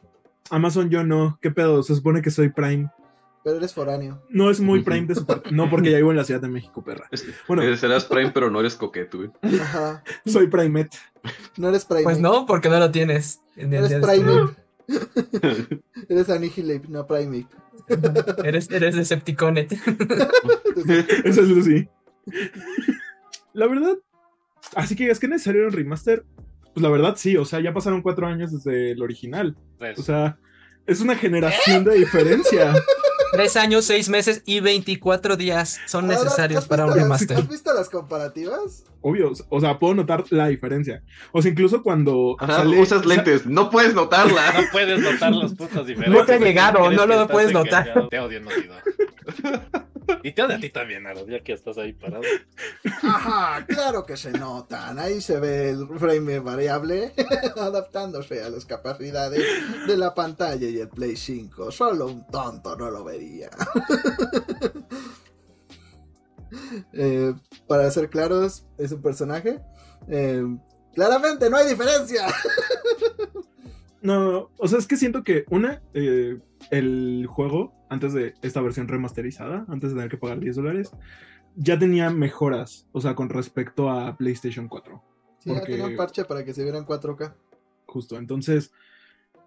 Amazon 0.49 0.91
yo 0.91 1.05
no, 1.05 1.39
¿qué 1.41 1.51
pedo? 1.51 1.83
Se 1.83 1.95
supone 1.95 2.23
que 2.23 2.31
soy 2.31 2.49
Prime. 2.49 2.91
Pero 3.43 3.57
eres 3.57 3.73
foráneo. 3.73 4.23
No 4.29 4.51
es 4.51 4.61
muy 4.61 4.83
Prime 4.83 5.07
de 5.07 5.15
su 5.15 5.25
parte. 5.25 5.51
No, 5.51 5.71
porque 5.71 5.91
ya 5.91 5.97
vivo 5.97 6.11
en 6.11 6.17
la 6.19 6.25
Ciudad 6.25 6.41
de 6.41 6.49
México, 6.49 6.85
perra. 6.85 7.09
Bueno, 7.49 7.77
serás 7.77 8.05
Prime, 8.05 8.33
pero 8.33 8.51
no 8.51 8.61
eres 8.61 8.75
coqueto, 8.75 9.19
güey. 9.19 9.31
Ajá. 9.61 10.03
Soy 10.27 10.49
Primate. 10.49 10.99
No 11.57 11.69
eres 11.69 11.85
Primate. 11.85 12.05
Pues 12.05 12.21
no, 12.21 12.45
porque 12.47 12.69
no 12.69 12.79
lo 12.79 12.91
tienes. 12.91 13.41
eres 13.57 13.95
Primate. 13.95 14.57
eres 16.09 16.29
Annihilate, 16.29 16.89
no 16.89 17.07
Primate. 17.07 17.47
eres, 18.45 18.71
eres 18.71 18.97
Decepticonet. 18.97 19.73
Eso 21.25 21.41
es 21.43 21.49
Lucy. 21.49 21.89
La 23.53 23.67
verdad, 23.67 23.97
así 24.75 24.97
que 24.97 25.11
es 25.11 25.19
que 25.19 25.29
necesario 25.29 25.67
un 25.67 25.73
remaster. 25.73 26.25
Pues 26.75 26.83
la 26.83 26.89
verdad 26.89 27.15
sí, 27.17 27.37
o 27.37 27.45
sea, 27.45 27.61
ya 27.61 27.73
pasaron 27.73 28.03
cuatro 28.03 28.27
años 28.27 28.53
desde 28.53 28.93
el 28.93 29.03
original. 29.03 29.57
O 29.97 30.03
sea, 30.03 30.39
es 30.87 31.01
una 31.01 31.17
generación 31.17 31.85
de 31.85 31.97
diferencia. 31.97 32.75
Tres 33.33 33.57
años, 33.57 33.85
seis 33.85 34.09
meses 34.09 34.43
y 34.45 34.59
24 34.59 35.37
días 35.37 35.79
son 35.87 36.09
necesarios 36.09 36.67
para 36.67 36.87
un 36.87 36.95
remaster. 36.95 37.37
¿Has 37.37 37.49
visto 37.49 37.73
las 37.73 37.89
comparativas? 37.89 38.85
Obvio, 39.03 39.33
o 39.49 39.61
sea, 39.61 39.79
puedo 39.79 39.95
notar 39.95 40.25
la 40.31 40.49
diferencia. 40.49 41.05
O 41.31 41.41
sea, 41.41 41.53
incluso 41.53 41.85
cuando 41.85 42.37
sale, 42.45 42.81
usas 42.81 43.07
lentes, 43.07 43.47
no 43.47 43.71
puedes 43.71 43.95
notarla. 43.95 44.53
No 44.61 44.67
puedes 44.73 45.01
notar 45.01 45.33
los 45.33 45.55
puntos 45.55 45.87
diferentes. 45.87 46.21
No 46.21 46.27
te 46.27 46.35
ha 46.35 46.39
llegado, 46.39 46.91
no 46.91 47.07
lo 47.07 47.29
puedes 47.29 47.53
notar. 47.53 48.09
Te 48.11 48.19
odio, 48.19 48.41
no 48.41 48.51
Y 50.23 50.33
te 50.33 50.43
odio 50.43 50.57
a 50.57 50.61
ti 50.61 50.71
también, 50.71 51.07
Aro, 51.07 51.27
ya 51.27 51.41
que 51.41 51.53
estás 51.53 51.79
ahí 51.79 51.93
parado. 51.93 52.23
Ajá, 53.03 53.65
claro 53.67 54.05
que 54.05 54.17
se 54.17 54.33
notan. 54.33 54.99
Ahí 54.99 55.21
se 55.21 55.39
ve 55.39 55.71
el 55.71 55.87
frame 55.99 56.41
variable 56.41 57.13
adaptándose 57.57 58.43
a 58.43 58.51
las 58.51 58.65
capacidades 58.67 59.43
de 59.87 59.97
la 59.97 60.15
pantalla 60.15 60.69
y 60.69 60.79
el 60.79 60.89
Play 60.89 61.17
5. 61.17 61.71
Solo 61.71 62.07
un 62.07 62.27
tonto 62.27 62.77
no 62.77 62.91
lo 62.91 63.05
vería. 63.05 63.51
Eh, 66.93 67.33
para 67.69 67.89
ser 67.93 68.11
claros, 68.11 68.67
es 68.77 68.91
un 68.91 69.01
personaje. 69.01 69.61
Eh, 70.09 70.43
claramente 70.93 71.49
no 71.49 71.57
hay 71.57 71.69
diferencia. 71.69 72.27
no, 74.03 74.51
o 74.57 74.69
sea, 74.69 74.79
es 74.79 74.87
que 74.87 74.97
siento 74.97 75.23
que 75.25 75.45
una, 75.51 75.83
eh, 75.95 76.39
el 76.71 77.27
juego, 77.29 77.73
antes 77.89 78.13
de 78.13 78.35
esta 78.43 78.61
versión 78.61 78.89
remasterizada, 78.89 79.65
antes 79.69 79.91
de 79.91 79.97
tener 79.97 80.11
que 80.11 80.17
pagar 80.17 80.41
10 80.41 80.57
dólares, 80.57 80.93
ya 81.57 81.79
tenía 81.79 82.11
mejoras, 82.11 82.87
o 82.93 83.01
sea, 83.01 83.15
con 83.15 83.29
respecto 83.29 83.91
a 83.91 84.17
PlayStation 84.17 84.69
4. 84.69 85.03
Sí, 85.41 85.55
ya 85.55 85.63
tenía 85.63 85.87
un 85.87 85.97
parche 85.97 86.25
para 86.25 86.45
que 86.45 86.55
se 86.55 86.63
viera 86.63 86.79
en 86.79 86.87
4K. 86.87 87.35
Justo, 87.87 88.17
entonces, 88.17 88.73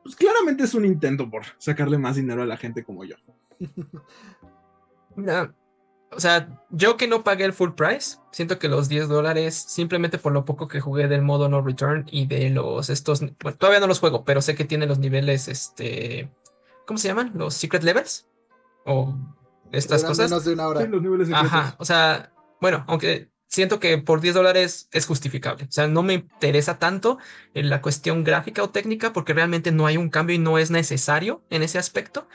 pues 0.03 0.15
claramente 0.15 0.63
es 0.63 0.73
un 0.73 0.85
intento 0.85 1.29
por 1.29 1.43
sacarle 1.57 1.97
más 1.97 2.15
dinero 2.15 2.41
a 2.41 2.45
la 2.45 2.57
gente 2.57 2.83
como 2.83 3.05
yo. 3.05 3.15
No, 5.15 5.53
o 6.15 6.19
sea, 6.19 6.47
yo 6.69 6.97
que 6.97 7.07
no 7.07 7.23
pagué 7.23 7.45
el 7.45 7.53
full 7.53 7.71
price, 7.71 8.17
siento 8.31 8.59
que 8.59 8.67
los 8.67 8.89
10 8.89 9.07
dólares, 9.07 9.55
simplemente 9.55 10.17
por 10.17 10.31
lo 10.31 10.45
poco 10.45 10.67
que 10.67 10.81
jugué 10.81 11.07
del 11.07 11.21
modo 11.21 11.49
no 11.49 11.61
return 11.61 12.05
y 12.11 12.25
de 12.25 12.49
los 12.49 12.89
estos, 12.89 13.21
bueno, 13.41 13.57
todavía 13.57 13.79
no 13.79 13.87
los 13.87 13.99
juego, 13.99 14.23
pero 14.23 14.41
sé 14.41 14.55
que 14.55 14.65
tiene 14.65 14.85
los 14.85 14.99
niveles, 14.99 15.47
este, 15.47 16.29
¿cómo 16.85 16.97
se 16.97 17.07
llaman? 17.07 17.31
Los 17.35 17.53
secret 17.53 17.83
levels 17.83 18.27
o 18.85 19.15
estas 19.71 20.03
cosas. 20.03 20.29
Menos 20.29 20.45
de 20.45 20.53
una 20.53 20.67
hora. 20.67 20.81
Sí, 20.81 20.87
los 20.87 21.01
niveles 21.01 21.29
Ajá, 21.33 21.75
o 21.77 21.85
sea, 21.85 22.31
bueno, 22.59 22.83
aunque 22.87 23.29
siento 23.53 23.79
que 23.79 23.97
por 23.99 24.19
10 24.19 24.33
dólares 24.33 24.89
es 24.91 25.05
justificable. 25.05 25.65
O 25.65 25.71
sea, 25.71 25.87
no 25.87 26.01
me 26.01 26.13
interesa 26.15 26.79
tanto 26.79 27.19
en 27.53 27.69
la 27.69 27.81
cuestión 27.81 28.23
gráfica 28.23 28.63
o 28.63 28.71
técnica 28.71 29.13
porque 29.13 29.33
realmente 29.33 29.71
no 29.71 29.85
hay 29.85 29.97
un 29.97 30.09
cambio 30.09 30.35
y 30.35 30.39
no 30.39 30.57
es 30.57 30.71
necesario 30.71 31.43
en 31.51 31.61
ese 31.61 31.77
aspecto. 31.77 32.27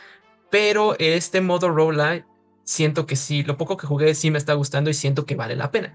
Pero 0.51 0.97
este 0.99 1.41
modo 1.41 1.71
roguelite 1.71 2.25
siento 2.69 3.07
que 3.07 3.17
sí, 3.17 3.43
lo 3.45 3.57
poco 3.57 3.79
que 3.79 3.87
jugué 3.87 4.15
sí 4.15 4.31
me 4.31 4.37
está 4.37 4.53
gustando 4.53 4.91
y 4.91 4.95
siento 4.95 5.25
que 5.25 5.37
vale 5.37 5.57
la 5.57 5.71
pena. 5.71 5.95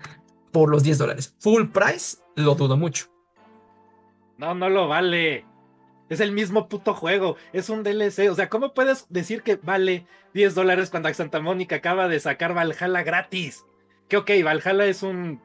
Por 0.51 0.70
los 0.70 0.82
10 0.82 0.98
dólares. 0.98 1.36
Full 1.39 1.68
price, 1.68 2.18
lo 2.36 2.56
dudo 2.56 2.77
mucho. 2.77 3.06
No, 4.39 4.56
no 4.56 4.70
lo 4.70 4.88
vale. 4.88 5.46
Es 6.10 6.20
el 6.20 6.32
mismo 6.32 6.68
puto 6.68 6.96
juego. 6.96 7.38
Es 7.53 7.70
un 7.70 7.84
DLC. 7.84 8.27
O 8.32 8.36
sea, 8.36 8.50
¿cómo 8.50 8.74
puedes 8.74 9.06
decir 9.10 9.44
que 9.44 9.58
vale 9.58 10.08
10 10.34 10.56
dólares 10.56 10.89
cuando 10.89 11.13
Santa 11.13 11.39
Mónica 11.39 11.75
acaba 11.75 12.08
de 12.08 12.20
sacar 12.20 12.56
Valhalla 12.56 13.03
gratis? 13.03 13.65
Que 14.10 14.18
ok, 14.18 14.32
Valhalla 14.44 14.86
es 14.86 15.03
un 15.03 15.42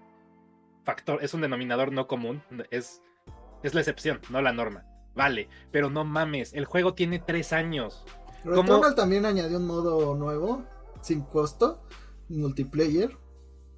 factor, 0.85 1.23
es 1.23 1.35
un 1.35 1.43
denominador 1.43 1.93
no 1.93 2.07
común. 2.07 2.43
Es, 2.71 3.03
es 3.63 3.75
la 3.75 3.81
excepción, 3.81 4.21
no 4.31 4.41
la 4.41 4.53
norma. 4.53 4.87
Vale, 5.15 5.51
pero 5.73 5.91
no 5.91 6.05
mames, 6.05 6.55
el 6.55 6.65
juego 6.65 6.95
tiene 6.95 7.19
3 7.19 7.53
años. 7.53 8.05
Returnal 8.45 8.95
también 8.95 9.27
añadió 9.27 9.59
un 9.59 9.67
modo 9.67 10.15
nuevo 10.15 10.65
sin 11.03 11.23
costo, 11.23 11.83
multiplayer, 12.29 13.17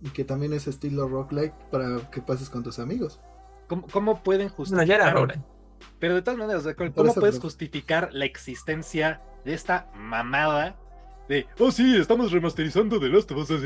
y 0.02 0.10
que 0.10 0.24
también 0.24 0.52
es 0.52 0.66
estilo 0.66 1.08
roguelike 1.08 1.54
para 1.70 2.10
que 2.10 2.22
pases 2.22 2.48
con 2.48 2.62
tus 2.62 2.78
amigos. 2.78 3.20
¿Cómo, 3.68 4.22
pueden 4.22 4.48
justificar? 4.48 5.38
Pero 5.98 6.14
de 6.14 6.22
todas 6.22 6.38
maneras, 6.38 6.66
¿cómo 6.76 7.14
puedes 7.14 7.38
justificar 7.38 8.08
la 8.12 8.24
existencia 8.24 9.22
de 9.44 9.54
esta 9.54 9.90
mamada 9.94 10.76
de, 11.30 11.46
oh 11.60 11.70
sí, 11.70 11.96
estamos 11.96 12.32
remasterizando 12.32 12.98
de 12.98 13.08
Last 13.08 13.30
of 13.30 13.48
Us. 13.48 13.62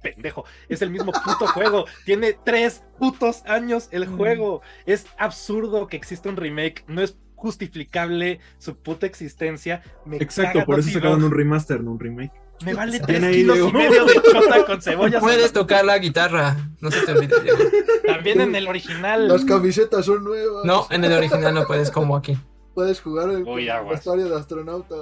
Pendejo, 0.00 0.44
es 0.68 0.80
el 0.80 0.90
mismo 0.90 1.10
puto 1.10 1.44
juego. 1.52 1.84
Tiene 2.04 2.38
tres 2.44 2.84
putos 3.00 3.44
años 3.46 3.88
el 3.90 4.08
mm. 4.08 4.16
juego. 4.16 4.62
Es 4.86 5.06
absurdo 5.18 5.88
que 5.88 5.96
exista 5.96 6.28
un 6.28 6.36
remake. 6.36 6.84
No 6.86 7.02
es 7.02 7.18
justificable 7.34 8.38
su 8.58 8.76
puta 8.76 9.06
existencia. 9.06 9.82
Exacto, 10.12 10.64
por 10.64 10.78
eso 10.78 10.90
sacaron 10.90 11.24
un 11.24 11.32
remaster, 11.32 11.82
no 11.82 11.90
un 11.90 11.98
remake. 11.98 12.32
Me 12.64 12.74
vale 12.74 13.00
3 13.00 13.36
kilos 13.36 13.58
y 13.58 13.72
medio 13.72 14.04
de 14.04 14.14
chota 14.14 14.64
con 14.66 14.82
cebolla. 14.82 15.20
Puedes 15.20 15.52
tocar 15.52 15.84
la 15.84 15.98
guitarra, 15.98 16.56
no 16.80 16.90
se 16.90 17.00
te 17.06 17.12
olvide, 17.12 17.40
Diego. 17.42 17.58
También 18.06 18.40
en 18.40 18.54
el 18.54 18.68
original. 18.68 19.28
Las 19.28 19.44
camisetas 19.44 20.04
son 20.04 20.24
nuevas. 20.24 20.64
No, 20.64 20.86
en 20.90 21.04
el 21.04 21.12
original 21.12 21.54
no 21.54 21.66
puedes, 21.66 21.90
como 21.90 22.16
aquí. 22.16 22.36
Puedes 22.74 23.00
jugar 23.00 23.30
el 23.30 23.42
Uy, 23.44 23.68
vestuario 23.90 24.28
de 24.28 24.36
astronauta. 24.36 24.94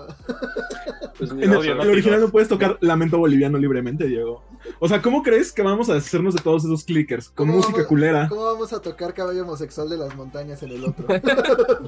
Pues 1.18 1.30
En 1.32 1.42
el, 1.42 1.56
original 1.90 2.20
no 2.20 2.28
puedes 2.30 2.48
tocar 2.48 2.78
Lamento 2.80 3.18
Boliviano 3.18 3.58
libremente, 3.58 4.06
Diego. 4.06 4.42
O 4.78 4.88
sea, 4.88 5.02
¿cómo 5.02 5.22
crees 5.22 5.52
que 5.52 5.62
vamos 5.62 5.88
a 5.90 5.94
deshacernos 5.94 6.34
de 6.34 6.42
todos 6.42 6.64
esos 6.64 6.84
clickers? 6.84 7.28
Con 7.28 7.46
¿Cómo 7.46 7.54
música 7.58 7.74
vamos- 7.78 7.88
culera. 7.88 8.28
¿Cómo 8.28 8.44
vamos 8.44 8.72
a 8.72 8.80
tocar 8.80 9.12
caballo 9.14 9.42
homosexual 9.42 9.88
de 9.90 9.96
las 9.98 10.14
montañas 10.16 10.62
en 10.62 10.70
el 10.70 10.84
otro? 10.84 11.06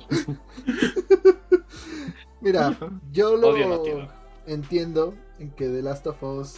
Mira, 2.40 2.76
yo 3.12 3.36
lo 3.36 3.48
Odio 3.48 3.68
Dog. 3.68 4.08
Entiendo 4.52 5.14
en 5.38 5.50
que 5.50 5.68
The 5.68 5.82
Last 5.82 6.06
of 6.06 6.22
Us. 6.22 6.56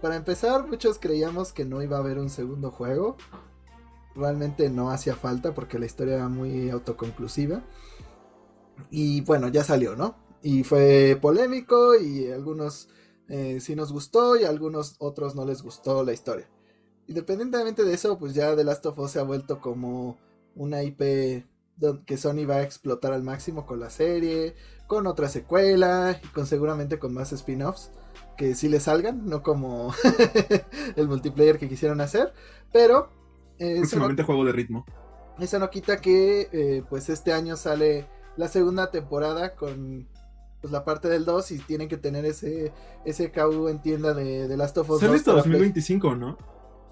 Para 0.00 0.16
empezar, 0.16 0.66
muchos 0.66 0.98
creíamos 0.98 1.52
que 1.52 1.64
no 1.64 1.82
iba 1.82 1.96
a 1.96 2.00
haber 2.00 2.18
un 2.18 2.30
segundo 2.30 2.70
juego. 2.70 3.16
Realmente 4.14 4.70
no 4.70 4.90
hacía 4.90 5.14
falta 5.14 5.54
porque 5.54 5.78
la 5.78 5.86
historia 5.86 6.16
era 6.16 6.28
muy 6.28 6.70
autoconclusiva. 6.70 7.62
Y 8.90 9.20
bueno, 9.22 9.48
ya 9.48 9.62
salió, 9.62 9.94
¿no? 9.94 10.16
Y 10.42 10.64
fue 10.64 11.18
polémico 11.20 11.94
y 11.94 12.30
algunos 12.30 12.88
eh, 13.28 13.60
sí 13.60 13.76
nos 13.76 13.92
gustó 13.92 14.36
y 14.36 14.44
a 14.44 14.48
algunos 14.48 14.96
otros 14.98 15.34
no 15.34 15.44
les 15.44 15.62
gustó 15.62 16.02
la 16.02 16.12
historia. 16.12 16.48
Independientemente 17.06 17.84
de 17.84 17.94
eso, 17.94 18.18
pues 18.18 18.34
ya 18.34 18.56
The 18.56 18.64
Last 18.64 18.86
of 18.86 18.98
Us 18.98 19.12
se 19.12 19.20
ha 19.20 19.24
vuelto 19.24 19.60
como 19.60 20.18
una 20.54 20.82
IP 20.82 21.44
que 22.06 22.16
Sony 22.16 22.44
va 22.48 22.56
a 22.56 22.62
explotar 22.62 23.12
al 23.12 23.22
máximo 23.22 23.66
con 23.66 23.80
la 23.80 23.90
serie, 23.90 24.54
con 24.90 25.06
otra 25.06 25.28
secuela 25.28 26.20
y 26.20 26.26
con 26.30 26.46
seguramente 26.46 26.98
con 26.98 27.14
más 27.14 27.32
spin-offs 27.32 27.92
que 28.36 28.56
sí 28.56 28.68
le 28.68 28.80
salgan, 28.80 29.24
no 29.24 29.40
como 29.40 29.94
el 30.96 31.06
multiplayer 31.06 31.60
que 31.60 31.68
quisieron 31.68 32.00
hacer, 32.00 32.34
pero 32.72 33.08
eh, 33.60 33.74
no, 33.74 33.80
Próximamente 33.82 34.24
juego 34.24 34.44
de 34.44 34.50
ritmo. 34.50 34.84
eso 35.38 35.60
no 35.60 35.70
quita 35.70 36.00
que 36.00 36.48
eh, 36.50 36.82
pues 36.90 37.08
este 37.08 37.32
año 37.32 37.56
sale 37.56 38.08
la 38.36 38.48
segunda 38.48 38.90
temporada 38.90 39.54
con 39.54 40.08
pues, 40.60 40.72
la 40.72 40.84
parte 40.84 41.08
del 41.08 41.24
2 41.24 41.52
y 41.52 41.58
tienen 41.60 41.88
que 41.88 41.96
tener 41.96 42.24
ese 42.24 42.72
ese 43.04 43.30
KU 43.30 43.68
en 43.68 43.80
tienda 43.80 44.12
de, 44.12 44.48
de 44.48 44.56
Last 44.56 44.76
of 44.78 44.90
Us 44.90 44.98
Sale 44.98 45.12
2 45.12 45.18
hasta 45.20 45.30
para 45.34 45.42
Play. 45.44 45.52
2025, 45.52 46.16
¿no? 46.16 46.36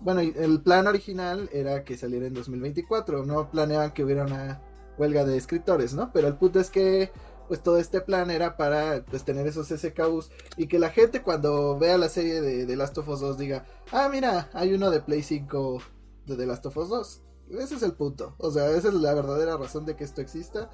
Bueno, 0.00 0.20
el 0.20 0.60
plan 0.60 0.86
original 0.86 1.50
era 1.52 1.82
que 1.82 1.96
saliera 1.96 2.28
en 2.28 2.34
2024. 2.34 3.26
No 3.26 3.50
planeaban 3.50 3.90
que 3.90 4.04
hubiera 4.04 4.24
una 4.24 4.60
huelga 4.98 5.24
de 5.24 5.36
escritores, 5.36 5.94
¿no? 5.94 6.10
Pero 6.12 6.28
el 6.28 6.34
punto 6.34 6.60
es 6.60 6.70
que, 6.70 7.10
pues 7.48 7.62
todo 7.62 7.78
este 7.78 8.00
plan 8.00 8.30
era 8.30 8.56
para 8.56 9.04
pues, 9.04 9.24
tener 9.24 9.46
esos 9.46 9.68
SKUs 9.68 10.30
y 10.56 10.68
que 10.68 10.78
la 10.78 10.90
gente 10.90 11.22
cuando 11.22 11.78
vea 11.78 11.98
la 11.98 12.08
serie 12.08 12.40
de, 12.40 12.66
de 12.66 12.76
Last 12.76 12.96
of 12.98 13.08
Us 13.08 13.20
2 13.20 13.38
diga, 13.38 13.64
ah, 13.90 14.08
mira, 14.10 14.50
hay 14.52 14.74
uno 14.74 14.90
de 14.90 15.00
Play 15.00 15.22
5 15.22 15.82
de 16.26 16.36
The 16.36 16.46
Last 16.46 16.66
of 16.66 16.76
Us 16.76 16.88
2. 16.90 17.22
Ese 17.58 17.76
es 17.76 17.82
el 17.82 17.94
punto. 17.94 18.34
O 18.38 18.50
sea, 18.50 18.70
esa 18.70 18.88
es 18.88 18.94
la 18.94 19.14
verdadera 19.14 19.56
razón 19.56 19.86
de 19.86 19.96
que 19.96 20.04
esto 20.04 20.20
exista. 20.20 20.70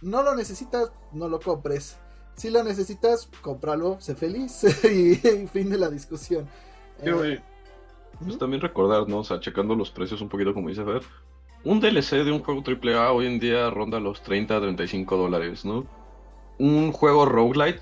No 0.00 0.22
lo 0.22 0.34
necesitas, 0.34 0.92
no 1.12 1.28
lo 1.28 1.40
compres. 1.40 1.98
Si 2.36 2.50
lo 2.50 2.62
necesitas, 2.62 3.28
cómpralo, 3.42 4.00
sé 4.00 4.14
feliz 4.14 4.64
y, 4.84 5.16
fin 5.48 5.70
de 5.70 5.78
la 5.78 5.90
discusión. 5.90 6.48
Eh, 7.00 7.10
eh, 7.10 7.42
Pues 8.20 8.38
también 8.38 8.62
recordar, 8.62 9.08
¿no? 9.08 9.18
O 9.18 9.24
sea, 9.24 9.40
checando 9.40 9.74
los 9.74 9.90
precios 9.90 10.20
un 10.20 10.28
poquito 10.28 10.54
como 10.54 10.68
dice 10.68 10.84
Fer. 10.84 11.02
Un 11.64 11.78
DLC 11.78 12.24
de 12.24 12.32
un 12.32 12.40
juego 12.40 12.64
AAA 12.66 13.12
hoy 13.12 13.26
en 13.26 13.38
día 13.38 13.70
ronda 13.70 14.00
los 14.00 14.20
30 14.22 14.56
a 14.56 14.60
35 14.60 15.16
dólares, 15.16 15.64
¿no? 15.64 15.86
Un 16.58 16.90
juego 16.90 17.24
roguelite, 17.24 17.80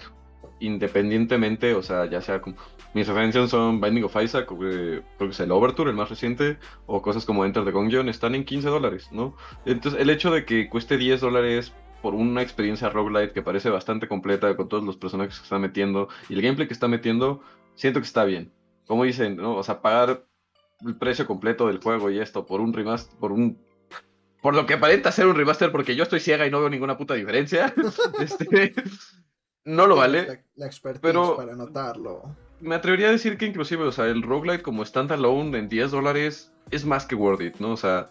independientemente, 0.60 1.74
o 1.74 1.82
sea, 1.82 2.04
ya 2.04 2.20
sea 2.20 2.42
como... 2.42 2.56
Mis 2.92 3.06
referencias 3.06 3.50
son 3.50 3.80
Binding 3.80 4.04
of 4.04 4.16
Isaac, 4.22 4.50
eh, 4.50 5.00
creo 5.16 5.28
que 5.28 5.32
es 5.32 5.40
el 5.40 5.52
Overture, 5.52 5.90
el 5.90 5.96
más 5.96 6.10
reciente, 6.10 6.58
o 6.86 7.00
cosas 7.00 7.24
como 7.24 7.44
Enter 7.44 7.64
the 7.64 7.70
Gungeon, 7.70 8.08
están 8.08 8.34
en 8.34 8.44
15 8.44 8.68
dólares, 8.68 9.08
¿no? 9.12 9.34
Entonces, 9.64 9.98
el 10.00 10.10
hecho 10.10 10.30
de 10.30 10.44
que 10.44 10.68
cueste 10.68 10.98
10 10.98 11.20
dólares 11.20 11.72
por 12.02 12.14
una 12.14 12.42
experiencia 12.42 12.90
roguelite 12.90 13.32
que 13.32 13.42
parece 13.42 13.70
bastante 13.70 14.08
completa 14.08 14.54
con 14.56 14.68
todos 14.68 14.84
los 14.84 14.96
personajes 14.96 15.38
que 15.38 15.44
está 15.44 15.58
metiendo 15.58 16.08
y 16.28 16.34
el 16.34 16.42
gameplay 16.42 16.66
que 16.66 16.74
está 16.74 16.88
metiendo, 16.88 17.40
siento 17.76 18.00
que 18.00 18.06
está 18.06 18.24
bien. 18.24 18.52
Como 18.86 19.04
dicen, 19.04 19.36
¿no? 19.36 19.54
O 19.54 19.62
sea, 19.62 19.80
pagar 19.80 20.26
el 20.84 20.96
precio 20.96 21.26
completo 21.26 21.68
del 21.68 21.78
juego 21.78 22.10
y 22.10 22.18
esto 22.18 22.44
por 22.44 22.60
un 22.60 22.72
remaster, 22.72 23.16
por 23.18 23.32
un 23.32 23.58
por 24.42 24.54
lo 24.54 24.66
que 24.66 24.74
aparenta 24.74 25.12
ser 25.12 25.26
un 25.26 25.34
remaster, 25.36 25.70
porque 25.72 25.94
yo 25.96 26.02
estoy 26.04 26.20
ciega 26.20 26.46
y 26.46 26.50
no 26.50 26.60
veo 26.60 26.70
ninguna 26.70 26.96
puta 26.96 27.14
diferencia. 27.14 27.72
este, 28.20 28.74
no 29.64 29.86
lo 29.86 29.96
vale. 29.96 30.26
La, 30.26 30.40
la 30.56 30.66
expertise 30.66 31.00
pero- 31.02 31.36
para 31.36 31.54
notarlo. 31.54 32.22
Me 32.60 32.74
atrevería 32.74 33.08
a 33.08 33.12
decir 33.12 33.38
que 33.38 33.46
inclusive, 33.46 33.84
o 33.84 33.92
sea, 33.92 34.04
el 34.06 34.22
roguelite 34.22 34.62
como 34.62 34.84
standalone 34.84 35.56
en 35.56 35.68
10 35.70 35.92
dólares 35.92 36.52
es 36.70 36.84
más 36.84 37.06
que 37.06 37.14
worth 37.14 37.40
it, 37.40 37.56
¿no? 37.58 37.70
O 37.72 37.76
sea, 37.78 38.10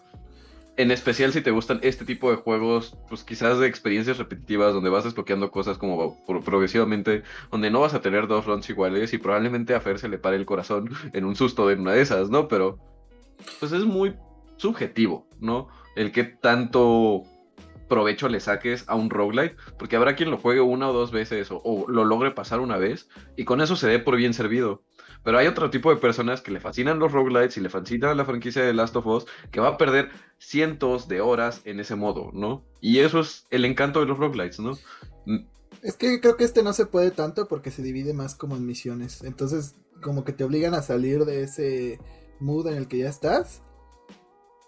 en 0.76 0.90
especial 0.90 1.32
si 1.32 1.40
te 1.40 1.52
gustan 1.52 1.78
este 1.82 2.04
tipo 2.04 2.30
de 2.32 2.36
juegos, 2.36 2.96
pues 3.08 3.22
quizás 3.22 3.60
de 3.60 3.68
experiencias 3.68 4.18
repetitivas 4.18 4.74
donde 4.74 4.90
vas 4.90 5.04
desbloqueando 5.04 5.52
cosas 5.52 5.78
como 5.78 6.16
pro- 6.26 6.40
progresivamente, 6.40 7.22
donde 7.52 7.70
no 7.70 7.78
vas 7.80 7.94
a 7.94 8.00
tener 8.00 8.26
dos 8.26 8.44
runs 8.46 8.68
iguales 8.68 9.12
y 9.12 9.18
probablemente 9.18 9.72
a 9.72 9.80
Fer 9.80 10.00
se 10.00 10.08
le 10.08 10.18
pare 10.18 10.34
el 10.36 10.46
corazón 10.46 10.90
en 11.12 11.24
un 11.26 11.36
susto 11.36 11.68
de 11.68 11.76
una 11.76 11.92
de 11.92 12.00
esas, 12.00 12.28
¿no? 12.28 12.48
Pero, 12.48 12.76
pues 13.60 13.70
es 13.70 13.84
muy 13.84 14.16
subjetivo, 14.56 15.28
¿no? 15.38 15.68
El 15.96 16.12
que 16.12 16.24
tanto 16.24 17.24
provecho 17.90 18.28
le 18.28 18.40
saques 18.40 18.84
a 18.86 18.94
un 18.94 19.10
roguelite, 19.10 19.56
porque 19.78 19.96
habrá 19.96 20.16
quien 20.16 20.30
lo 20.30 20.38
juegue 20.38 20.62
una 20.62 20.88
o 20.88 20.94
dos 20.94 21.10
veces 21.10 21.48
o, 21.50 21.84
lo 21.88 22.04
logre 22.04 22.30
pasar 22.30 22.60
una 22.60 22.78
vez 22.78 23.08
y 23.36 23.44
con 23.44 23.60
eso 23.60 23.76
se 23.76 23.88
dé 23.88 23.98
por 23.98 24.16
bien 24.16 24.32
servido. 24.32 24.82
Pero 25.22 25.36
hay 25.36 25.48
otro 25.48 25.68
tipo 25.68 25.90
de 25.90 26.00
personas 26.00 26.40
que 26.40 26.52
le 26.52 26.60
fascinan 26.60 26.98
los 26.98 27.12
roguelites 27.12 27.58
y 27.58 27.60
le 27.60 27.68
fascina 27.68 28.14
la 28.14 28.24
franquicia 28.24 28.62
de 28.62 28.72
Last 28.72 28.96
of 28.96 29.06
Us 29.06 29.26
que 29.50 29.60
va 29.60 29.68
a 29.68 29.76
perder 29.76 30.08
cientos 30.38 31.08
de 31.08 31.20
horas 31.20 31.60
en 31.66 31.78
ese 31.78 31.96
modo, 31.96 32.30
¿no? 32.32 32.64
Y 32.80 33.00
eso 33.00 33.20
es 33.20 33.46
el 33.50 33.66
encanto 33.66 34.00
de 34.00 34.06
los 34.06 34.16
roguelites, 34.16 34.60
¿no? 34.60 34.78
Mm, 35.26 35.44
Es 35.82 35.96
que 35.96 36.20
creo 36.20 36.36
que 36.36 36.44
este 36.44 36.62
no 36.62 36.72
se 36.72 36.86
puede 36.86 37.10
tanto 37.10 37.48
porque 37.48 37.70
se 37.70 37.82
divide 37.82 38.14
más 38.14 38.34
como 38.34 38.56
en 38.56 38.64
misiones. 38.64 39.22
Entonces, 39.22 39.74
como 40.00 40.24
que 40.24 40.32
te 40.32 40.44
obligan 40.44 40.74
a 40.74 40.82
salir 40.82 41.24
de 41.24 41.42
ese 41.42 41.98
mood 42.38 42.68
en 42.68 42.76
el 42.76 42.88
que 42.88 42.98
ya 42.98 43.08
estás. 43.08 43.62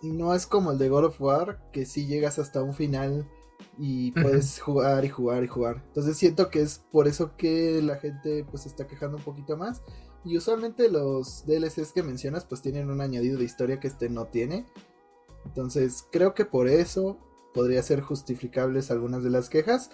Y 0.03 0.11
no 0.11 0.35
es 0.35 0.47
como 0.47 0.73
el 0.73 0.79
de 0.79 0.89
God 0.89 1.05
of 1.07 1.21
War, 1.21 1.61
que 1.73 1.87
si 1.87 2.07
llegas 2.07 2.39
hasta 2.39 2.63
un 2.63 2.75
final 2.75 3.29
y 3.79 4.11
puedes 4.13 4.61
jugar 4.61 5.05
y 5.05 5.09
jugar 5.09 5.45
y 5.45 5.49
jugar. 5.49 5.83
Entonces 5.87 6.17
siento 6.17 6.51
que 6.51 6.61
es 6.61 6.85
por 6.91 7.09
eso 7.09 7.37
que 7.37 7.81
la 7.83 7.97
gente 7.97 8.45
pues 8.51 8.65
se 8.65 8.69
está 8.69 8.87
quejando 8.87 9.17
un 9.19 9.23
poquito 9.23 9.57
más. 9.57 9.83
Y 10.25 10.37
usualmente 10.37 10.89
los 10.89 11.45
DLCs 11.47 11.93
que 11.93 12.03
mencionas 12.03 12.45
pues 12.45 12.63
tienen 12.63 12.91
un 12.91 13.01
añadido 13.01 13.39
de 13.39 13.45
historia 13.45 13.81
que 13.81 13.89
este 13.89 14.09
no 14.09 14.27
tiene. 14.27 14.67
Entonces 15.45 16.05
creo 16.11 16.35
que 16.35 16.45
por 16.45 16.69
eso 16.69 17.19
podría 17.55 17.83
ser 17.83 18.01
justificables 18.01 18.91
algunas 18.91 19.23
de 19.23 19.31
las 19.31 19.49
quejas. 19.49 19.91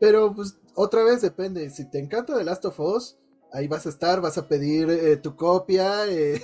Pero 0.00 0.34
pues 0.34 0.58
otra 0.74 1.04
vez 1.04 1.22
depende. 1.22 1.68
Si 1.70 1.90
te 1.90 1.98
encanta 1.98 2.36
The 2.36 2.44
Last 2.44 2.64
of 2.64 2.80
Us, 2.80 3.18
ahí 3.52 3.68
vas 3.68 3.86
a 3.86 3.90
estar, 3.90 4.20
vas 4.20 4.38
a 4.38 4.48
pedir 4.48 4.90
eh, 4.90 5.16
tu 5.16 5.36
copia, 5.36 6.06
eh, 6.08 6.42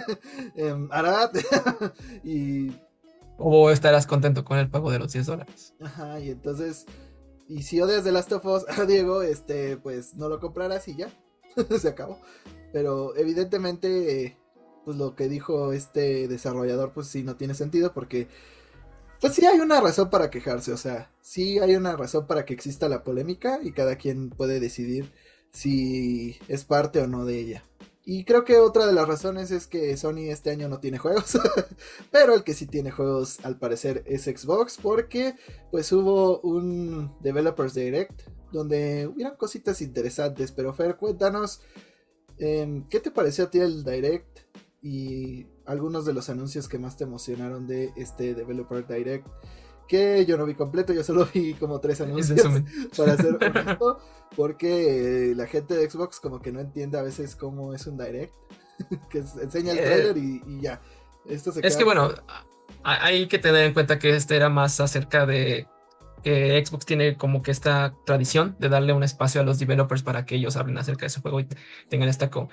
em, 0.54 0.88
Arad, 0.92 1.30
y, 2.24 2.72
O 3.38 3.70
estarás 3.70 4.06
contento 4.06 4.44
con 4.44 4.58
el 4.58 4.70
pago 4.70 4.90
de 4.90 4.98
los 4.98 5.12
10 5.12 5.26
dólares. 5.26 5.74
ajá, 5.80 6.20
y 6.20 6.30
entonces, 6.30 6.86
y 7.48 7.62
si 7.62 7.80
odias 7.80 8.04
The 8.04 8.12
Last 8.12 8.32
of 8.32 8.44
Us, 8.44 8.64
a 8.68 8.84
Diego, 8.86 9.22
este, 9.22 9.76
pues 9.78 10.14
no 10.14 10.28
lo 10.28 10.38
comprarás 10.40 10.86
y 10.88 10.96
ya, 10.96 11.08
se 11.80 11.88
acabó. 11.88 12.20
Pero 12.72 13.16
evidentemente, 13.16 14.24
eh, 14.24 14.36
pues 14.84 14.96
lo 14.96 15.16
que 15.16 15.28
dijo 15.28 15.72
este 15.72 16.28
desarrollador, 16.28 16.92
pues 16.92 17.08
sí 17.08 17.24
no 17.24 17.36
tiene 17.36 17.54
sentido 17.54 17.92
porque 17.92 18.28
pues 19.20 19.34
sí 19.34 19.44
hay 19.44 19.60
una 19.60 19.80
razón 19.80 20.08
para 20.08 20.30
quejarse, 20.30 20.72
o 20.72 20.78
sea, 20.78 21.10
sí 21.20 21.58
hay 21.58 21.74
una 21.76 21.94
razón 21.94 22.26
para 22.26 22.46
que 22.46 22.54
exista 22.54 22.88
la 22.88 23.04
polémica 23.04 23.58
y 23.62 23.72
cada 23.72 23.96
quien 23.96 24.30
puede 24.30 24.60
decidir 24.60 25.12
si 25.52 26.38
es 26.48 26.64
parte 26.64 27.00
o 27.00 27.06
no 27.06 27.24
de 27.24 27.38
ella. 27.38 27.64
Y 28.04 28.24
creo 28.24 28.44
que 28.44 28.58
otra 28.58 28.86
de 28.86 28.92
las 28.92 29.06
razones 29.06 29.50
es 29.50 29.66
que 29.66 29.96
Sony 29.96 30.30
este 30.30 30.50
año 30.50 30.68
no 30.68 30.80
tiene 30.80 30.98
juegos, 30.98 31.38
pero 32.10 32.34
el 32.34 32.44
que 32.44 32.54
sí 32.54 32.66
tiene 32.66 32.90
juegos 32.90 33.38
al 33.44 33.58
parecer 33.58 34.02
es 34.06 34.24
Xbox 34.24 34.78
porque 34.82 35.36
pues 35.70 35.92
hubo 35.92 36.40
un 36.40 37.14
Developers 37.20 37.74
Direct 37.74 38.22
donde 38.52 39.06
hubieron 39.06 39.36
cositas 39.36 39.80
interesantes, 39.80 40.50
pero 40.50 40.74
Fer, 40.74 40.96
cuéntanos 40.96 41.60
em, 42.38 42.88
¿qué 42.88 43.00
te 43.00 43.10
pareció 43.10 43.44
a 43.44 43.50
ti 43.50 43.58
el 43.58 43.84
Direct 43.84 44.40
y 44.82 45.46
algunos 45.66 46.04
de 46.04 46.14
los 46.14 46.30
anuncios 46.30 46.68
que 46.68 46.78
más 46.78 46.96
te 46.96 47.04
emocionaron 47.04 47.66
de 47.66 47.92
este 47.96 48.34
Developer 48.34 48.86
Direct? 48.86 49.28
Que 49.90 50.24
yo 50.24 50.38
no 50.38 50.46
vi 50.46 50.54
completo, 50.54 50.92
yo 50.92 51.02
solo 51.02 51.26
vi 51.34 51.54
como 51.54 51.80
tres 51.80 52.00
anuncios 52.00 52.46
para 52.96 53.16
ser 53.16 53.34
honesto, 53.42 53.98
porque 54.36 55.32
eh, 55.32 55.34
la 55.34 55.46
gente 55.48 55.74
de 55.74 55.90
Xbox 55.90 56.20
como 56.20 56.40
que 56.40 56.52
no 56.52 56.60
entiende 56.60 56.96
a 56.96 57.02
veces 57.02 57.34
cómo 57.34 57.74
es 57.74 57.86
un 57.88 57.98
direct, 57.98 58.32
que 59.10 59.18
enseña 59.18 59.72
el 59.72 59.78
Eh, 59.78 59.82
trailer 59.82 60.16
y, 60.16 60.42
y 60.46 60.60
ya. 60.60 60.80
Esto 61.26 61.50
se 61.50 61.66
Es 61.66 61.76
que 61.76 61.82
bueno, 61.84 62.12
hay 62.84 63.26
que 63.26 63.38
tener 63.40 63.64
en 63.64 63.74
cuenta 63.74 63.98
que 63.98 64.10
este 64.14 64.36
era 64.36 64.48
más 64.48 64.78
acerca 64.80 65.26
de 65.26 65.66
que 66.22 66.62
Xbox 66.64 66.86
tiene 66.86 67.16
como 67.16 67.42
que 67.42 67.50
esta 67.50 67.94
tradición 68.04 68.54
de 68.58 68.68
darle 68.68 68.92
un 68.92 69.02
espacio 69.02 69.40
a 69.40 69.44
los 69.44 69.58
developers 69.58 70.02
para 70.02 70.24
que 70.24 70.36
ellos 70.36 70.56
hablen 70.56 70.78
acerca 70.78 71.06
de 71.06 71.10
su 71.10 71.20
juego 71.22 71.40
y 71.40 71.48
tengan 71.88 72.08
esta 72.10 72.30
co- 72.30 72.48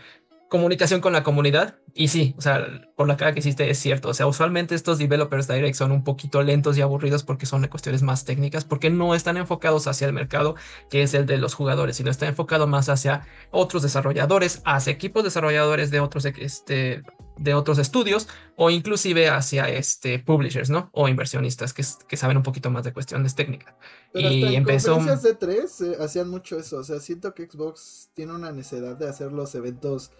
comunicación 0.50 1.02
con 1.02 1.14
la 1.14 1.24
comunidad. 1.24 1.76
Y 1.94 2.10
sí, 2.10 2.36
o 2.38 2.42
sea, 2.42 2.66
por 2.96 3.08
la 3.08 3.18
cara 3.18 3.34
que 3.34 3.40
hiciste 3.40 3.70
es 3.70 3.80
cierto. 3.80 4.10
O 4.10 4.14
sea, 4.14 4.28
usualmente 4.28 4.76
estos 4.76 4.98
developers 4.98 5.48
direct 5.48 5.76
son 5.76 5.92
un 5.92 6.04
poquito 6.04 6.44
lentos 6.44 6.78
y 6.78 6.82
aburridos 6.82 7.24
porque 7.24 7.46
son 7.46 7.66
cuestiones 7.68 8.04
más 8.04 8.24
técnicas, 8.26 8.66
porque 8.66 8.90
no 8.90 9.16
están 9.16 9.38
enfocados 9.38 9.88
hacia 9.88 10.08
el 10.08 10.14
mercado 10.14 10.56
que 10.90 11.02
es 11.02 11.14
el 11.14 11.26
de 11.26 11.38
los 11.38 11.54
jugadores, 11.54 11.98
sino 11.98 12.12
está 12.12 12.28
enfocado 12.28 12.68
más 12.68 12.90
hacia 12.90 13.26
otros 13.52 13.84
desarrolladores, 13.84 14.62
hacia 14.66 14.94
equipos 14.94 15.24
desarrolladores 15.24 15.92
de 15.92 16.00
otros, 16.00 16.26
este, 16.26 17.04
de 17.38 17.54
otros 17.54 17.78
estudios 17.78 18.28
o 18.56 18.70
inclusive 18.70 19.30
hacia 19.30 19.70
este, 19.70 20.20
publishers, 20.20 20.70
¿no? 20.70 20.90
O 20.92 21.08
inversionistas 21.08 21.74
que, 21.74 21.84
que 22.08 22.18
saben 22.18 22.38
un 22.38 22.44
poquito 22.44 22.70
más 22.70 22.84
de 22.84 22.94
cuestiones 22.94 23.36
técnicas. 23.36 23.76
Pero 24.14 24.30
y 24.30 24.44
hasta 24.44 24.48
en 24.50 24.56
empezó... 24.56 24.94
conferencias 24.94 25.24
de 25.24 25.36
3 25.36 25.82
eh, 25.82 25.98
hacían 26.00 26.30
mucho 26.30 26.58
eso. 26.58 26.78
O 26.78 26.84
sea, 26.84 27.00
siento 27.00 27.34
que 27.34 27.50
Xbox 27.50 28.10
tiene 28.14 28.34
una 28.34 28.52
necesidad 28.52 28.96
de 28.96 29.08
hacer 29.08 29.32
los 29.32 29.56
eventos 29.56 30.12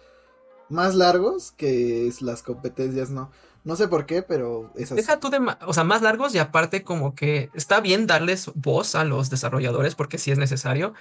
más 0.68 0.94
largos 0.94 1.52
que 1.52 2.12
las 2.20 2.42
competencias, 2.42 3.10
¿no? 3.10 3.30
No 3.64 3.76
sé 3.76 3.88
por 3.88 4.06
qué, 4.06 4.22
pero 4.22 4.70
es 4.76 4.92
así. 4.92 4.96
Deja 4.96 5.20
tú 5.20 5.30
de, 5.30 5.40
o 5.66 5.72
sea, 5.72 5.84
más 5.84 6.02
largos 6.02 6.34
y 6.34 6.38
aparte 6.38 6.84
como 6.84 7.14
que 7.14 7.50
está 7.54 7.80
bien 7.80 8.06
darles 8.06 8.50
voz 8.54 8.94
a 8.94 9.04
los 9.04 9.30
desarrolladores 9.30 9.94
porque 9.94 10.18
sí 10.18 10.30
es 10.30 10.38
necesario, 10.38 10.94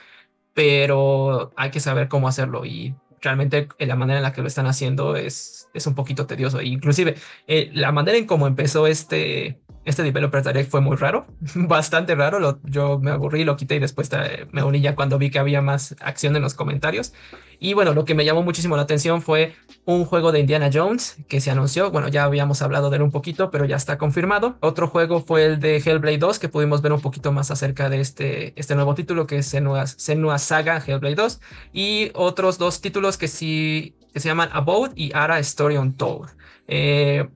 pero 0.54 1.52
hay 1.56 1.72
que 1.72 1.80
saber 1.80 2.10
cómo 2.10 2.28
hacerlo 2.28 2.66
y 2.66 2.96
realmente 3.22 3.68
la 3.80 3.96
manera 3.96 4.20
en 4.20 4.24
la 4.24 4.34
que 4.34 4.42
lo 4.42 4.48
están 4.48 4.68
haciendo 4.68 5.16
es, 5.16 5.70
es 5.74 5.88
un 5.88 5.96
poquito 5.96 6.28
tedioso. 6.28 6.62
inclusive 6.62 7.16
eh, 7.48 7.70
la 7.74 7.92
manera 7.92 8.18
en 8.18 8.26
cómo 8.26 8.48
empezó 8.48 8.88
este, 8.88 9.60
este 9.88 10.04
Developer 10.04 10.44
Direct 10.44 10.70
fue 10.70 10.82
muy 10.82 10.98
raro, 10.98 11.28
bastante 11.56 12.14
raro. 12.14 12.60
yo 12.64 13.00
me 13.00 13.12
aburrí, 13.12 13.44
lo 13.44 13.56
quité 13.56 13.76
y 13.76 13.80
después 13.80 14.10
me 14.52 14.64
uní 14.64 14.82
ya 14.82 14.96
cuando 14.96 15.18
vi 15.18 15.30
que 15.30 15.40
había 15.40 15.62
más 15.62 15.96
acción 16.02 16.36
en 16.36 16.42
los 16.42 16.54
comentarios. 16.54 17.14
Y 17.60 17.74
bueno, 17.74 17.94
lo 17.94 18.06
que 18.06 18.14
me 18.14 18.24
llamó 18.24 18.44
muchísimo 18.44 18.76
la 18.76 18.84
atención 18.84 19.22
fue 19.22 19.56
un 19.86 20.06
juego 20.06 20.32
de 20.32 20.40
Indiana 20.40 20.70
Jones 20.72 21.18
que 21.28 21.42
se 21.42 21.50
anunció. 21.50 21.90
Bueno, 21.90 22.08
ya 22.08 22.24
habíamos 22.26 22.62
hablado 22.62 22.90
de 22.90 22.98
él 22.98 23.02
un 23.02 23.12
poquito, 23.12 23.50
pero 23.50 23.66
ya 23.66 23.78
está 23.78 23.98
confirmado. 23.98 24.58
Otro 24.60 24.88
juego 24.88 25.22
fue 25.22 25.46
el 25.46 25.60
de 25.60 25.78
Hellblade 25.78 26.20
2, 26.20 26.38
que 26.38 26.50
pudimos 26.50 26.82
ver 26.82 26.92
un 26.92 27.02
poquito 27.02 27.32
más 27.32 27.50
acerca 27.50 27.90
de 27.90 28.02
este, 28.02 28.54
este 28.60 28.76
nuevo 28.76 28.94
título, 28.94 29.26
que 29.26 29.38
es 29.38 29.48
Senua, 29.48 30.38
Saga 30.38 30.84
Hellblade 30.86 31.16
2. 31.16 31.40
Y 31.74 32.12
otros 32.14 32.58
dos 32.58 32.82
títulos 32.82 33.18
que 33.18 33.28
sí 33.28 33.96
que 34.14 34.20
se 34.20 34.30
llaman 34.30 34.50
About 34.52 34.92
y 34.96 35.12
Ara 35.14 35.40
Story 35.40 35.78
Untold. 35.78 36.30
Eh, 36.68 37.28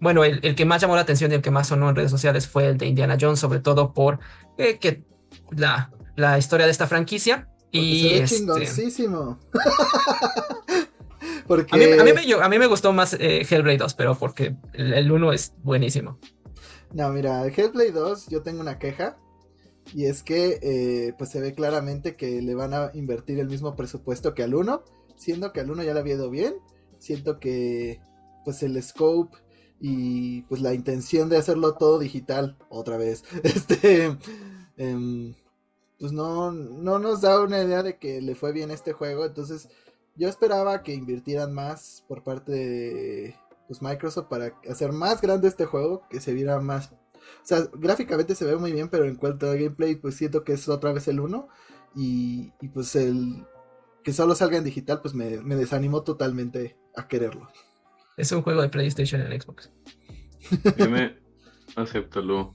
bueno, 0.00 0.24
el, 0.24 0.54
que 0.54 0.64
más 0.64 0.82
llamó 0.82 0.94
la 0.94 1.02
atención 1.02 1.32
y 1.32 1.36
el 1.36 1.42
que 1.42 1.50
más 1.50 1.68
sonó 1.68 1.88
en 1.88 1.96
redes 1.96 2.10
sociales 2.10 2.46
fue 2.46 2.66
el 2.66 2.78
de 2.78 2.86
Indiana 2.86 3.16
Jones, 3.20 3.40
sobre 3.40 3.60
todo 3.60 3.94
por 3.94 4.18
eh, 4.58 4.78
que 4.78 5.04
la, 5.50 5.90
la, 6.16 6.38
historia 6.38 6.66
de 6.66 6.72
esta 6.72 6.86
franquicia. 6.86 7.48
y 7.70 8.02
se 8.02 8.22
este... 8.22 8.36
chingoncísimo. 8.36 9.38
porque... 11.46 11.74
a, 11.74 11.78
mí, 11.78 11.84
a, 11.84 12.04
mí 12.04 12.12
me, 12.12 12.34
a, 12.42 12.48
mí, 12.48 12.58
me, 12.58 12.66
gustó 12.66 12.92
más 12.92 13.14
eh, 13.14 13.46
Hellblade 13.48 13.78
2, 13.78 13.94
pero 13.94 14.14
porque 14.18 14.56
el 14.74 15.10
1 15.10 15.32
es 15.32 15.54
buenísimo. 15.62 16.18
No, 16.92 17.08
mira, 17.10 17.46
Hellblade 17.46 17.92
2 17.92 18.28
yo 18.28 18.42
tengo 18.42 18.60
una 18.60 18.78
queja. 18.78 19.16
Y 19.94 20.06
es 20.06 20.24
que 20.24 20.58
eh, 20.62 21.14
pues 21.16 21.30
se 21.30 21.40
ve 21.40 21.54
claramente 21.54 22.16
que 22.16 22.42
le 22.42 22.54
van 22.56 22.74
a 22.74 22.90
invertir 22.94 23.38
el 23.38 23.46
mismo 23.46 23.76
presupuesto 23.76 24.34
que 24.34 24.42
al 24.42 24.54
1. 24.54 24.82
Siendo 25.16 25.52
que 25.52 25.60
al 25.60 25.70
1 25.70 25.84
ya 25.84 25.94
le 25.94 26.00
había 26.00 26.14
ido 26.14 26.28
bien. 26.28 26.56
Siento 26.98 27.38
que 27.38 28.00
pues 28.44 28.62
el 28.62 28.80
scope 28.82 29.36
y 29.80 30.42
pues 30.42 30.60
la 30.60 30.74
intención 30.74 31.28
de 31.28 31.36
hacerlo 31.36 31.74
todo 31.74 31.98
digital 31.98 32.56
otra 32.68 32.96
vez. 32.96 33.24
Este 33.42 34.16
em, 34.76 35.34
pues 35.98 36.12
no 36.12 36.52
no 36.52 36.98
nos 36.98 37.20
da 37.22 37.40
una 37.40 37.62
idea 37.62 37.82
de 37.82 37.98
que 37.98 38.20
le 38.20 38.34
fue 38.34 38.52
bien 38.52 38.70
este 38.70 38.92
juego 38.92 39.24
entonces 39.24 39.68
yo 40.16 40.28
esperaba 40.28 40.82
que 40.82 40.94
invirtieran 40.94 41.52
más 41.52 42.04
por 42.08 42.22
parte 42.22 42.52
de 42.52 43.36
pues, 43.66 43.82
Microsoft 43.82 44.28
para 44.28 44.52
hacer 44.68 44.92
más 44.92 45.20
grande 45.20 45.48
este 45.48 45.64
juego 45.66 46.02
que 46.10 46.20
se 46.20 46.34
viera 46.34 46.60
más 46.60 46.92
o 46.92 46.96
sea 47.44 47.68
gráficamente 47.74 48.34
se 48.34 48.44
ve 48.44 48.56
muy 48.56 48.72
bien 48.72 48.88
pero 48.88 49.04
en 49.06 49.16
cuanto 49.16 49.46
a 49.48 49.54
gameplay 49.54 49.96
pues 49.96 50.16
siento 50.16 50.44
que 50.44 50.52
es 50.54 50.68
otra 50.68 50.92
vez 50.92 51.08
el 51.08 51.20
uno 51.20 51.48
y, 51.94 52.52
y 52.60 52.68
pues 52.68 52.94
el 52.96 53.46
que 54.02 54.12
solo 54.12 54.34
salga 54.34 54.58
en 54.58 54.64
digital 54.64 55.00
pues 55.00 55.14
me, 55.14 55.40
me 55.40 55.56
desanimó 55.56 56.02
totalmente 56.02 56.76
a 56.94 57.08
quererlo 57.08 57.48
es 58.16 58.32
un 58.32 58.42
juego 58.42 58.62
de 58.62 58.68
PlayStation 58.68 59.20
en 59.20 59.40
Xbox. 59.40 59.70
Dime, 60.76 61.16
acéptalo. 61.74 62.54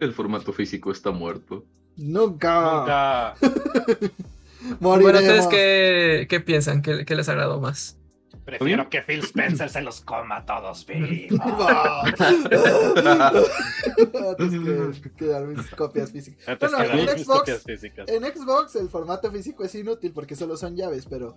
El 0.00 0.12
formato 0.12 0.52
físico 0.52 0.90
está 0.90 1.10
muerto. 1.10 1.64
Nunca. 1.96 3.34
bueno, 4.80 5.08
entonces, 5.08 5.46
¿qué, 5.46 6.26
qué 6.28 6.40
piensan? 6.40 6.82
¿Qué, 6.82 7.04
¿Qué, 7.04 7.14
les 7.14 7.28
agradó 7.28 7.60
más? 7.60 7.98
Prefiero 8.44 8.90
que 8.90 9.00
Phil 9.00 9.20
Spencer 9.20 9.70
se 9.70 9.80
los 9.80 10.02
coma 10.02 10.38
a 10.38 10.44
todos 10.44 10.84
vivos. 10.84 11.40
que, 15.02 15.12
que 15.12 15.26
dar 15.26 15.46
mis 15.46 15.66
copias 15.70 16.10
físicas. 16.10 16.58
Bueno, 16.60 16.82
en 16.82 17.18
Xbox, 17.18 17.64
en 17.66 18.24
Xbox 18.24 18.76
el 18.76 18.90
formato 18.90 19.32
físico 19.32 19.64
es 19.64 19.74
inútil 19.74 20.12
porque 20.12 20.36
solo 20.36 20.58
son 20.58 20.76
llaves, 20.76 21.06
pero 21.06 21.36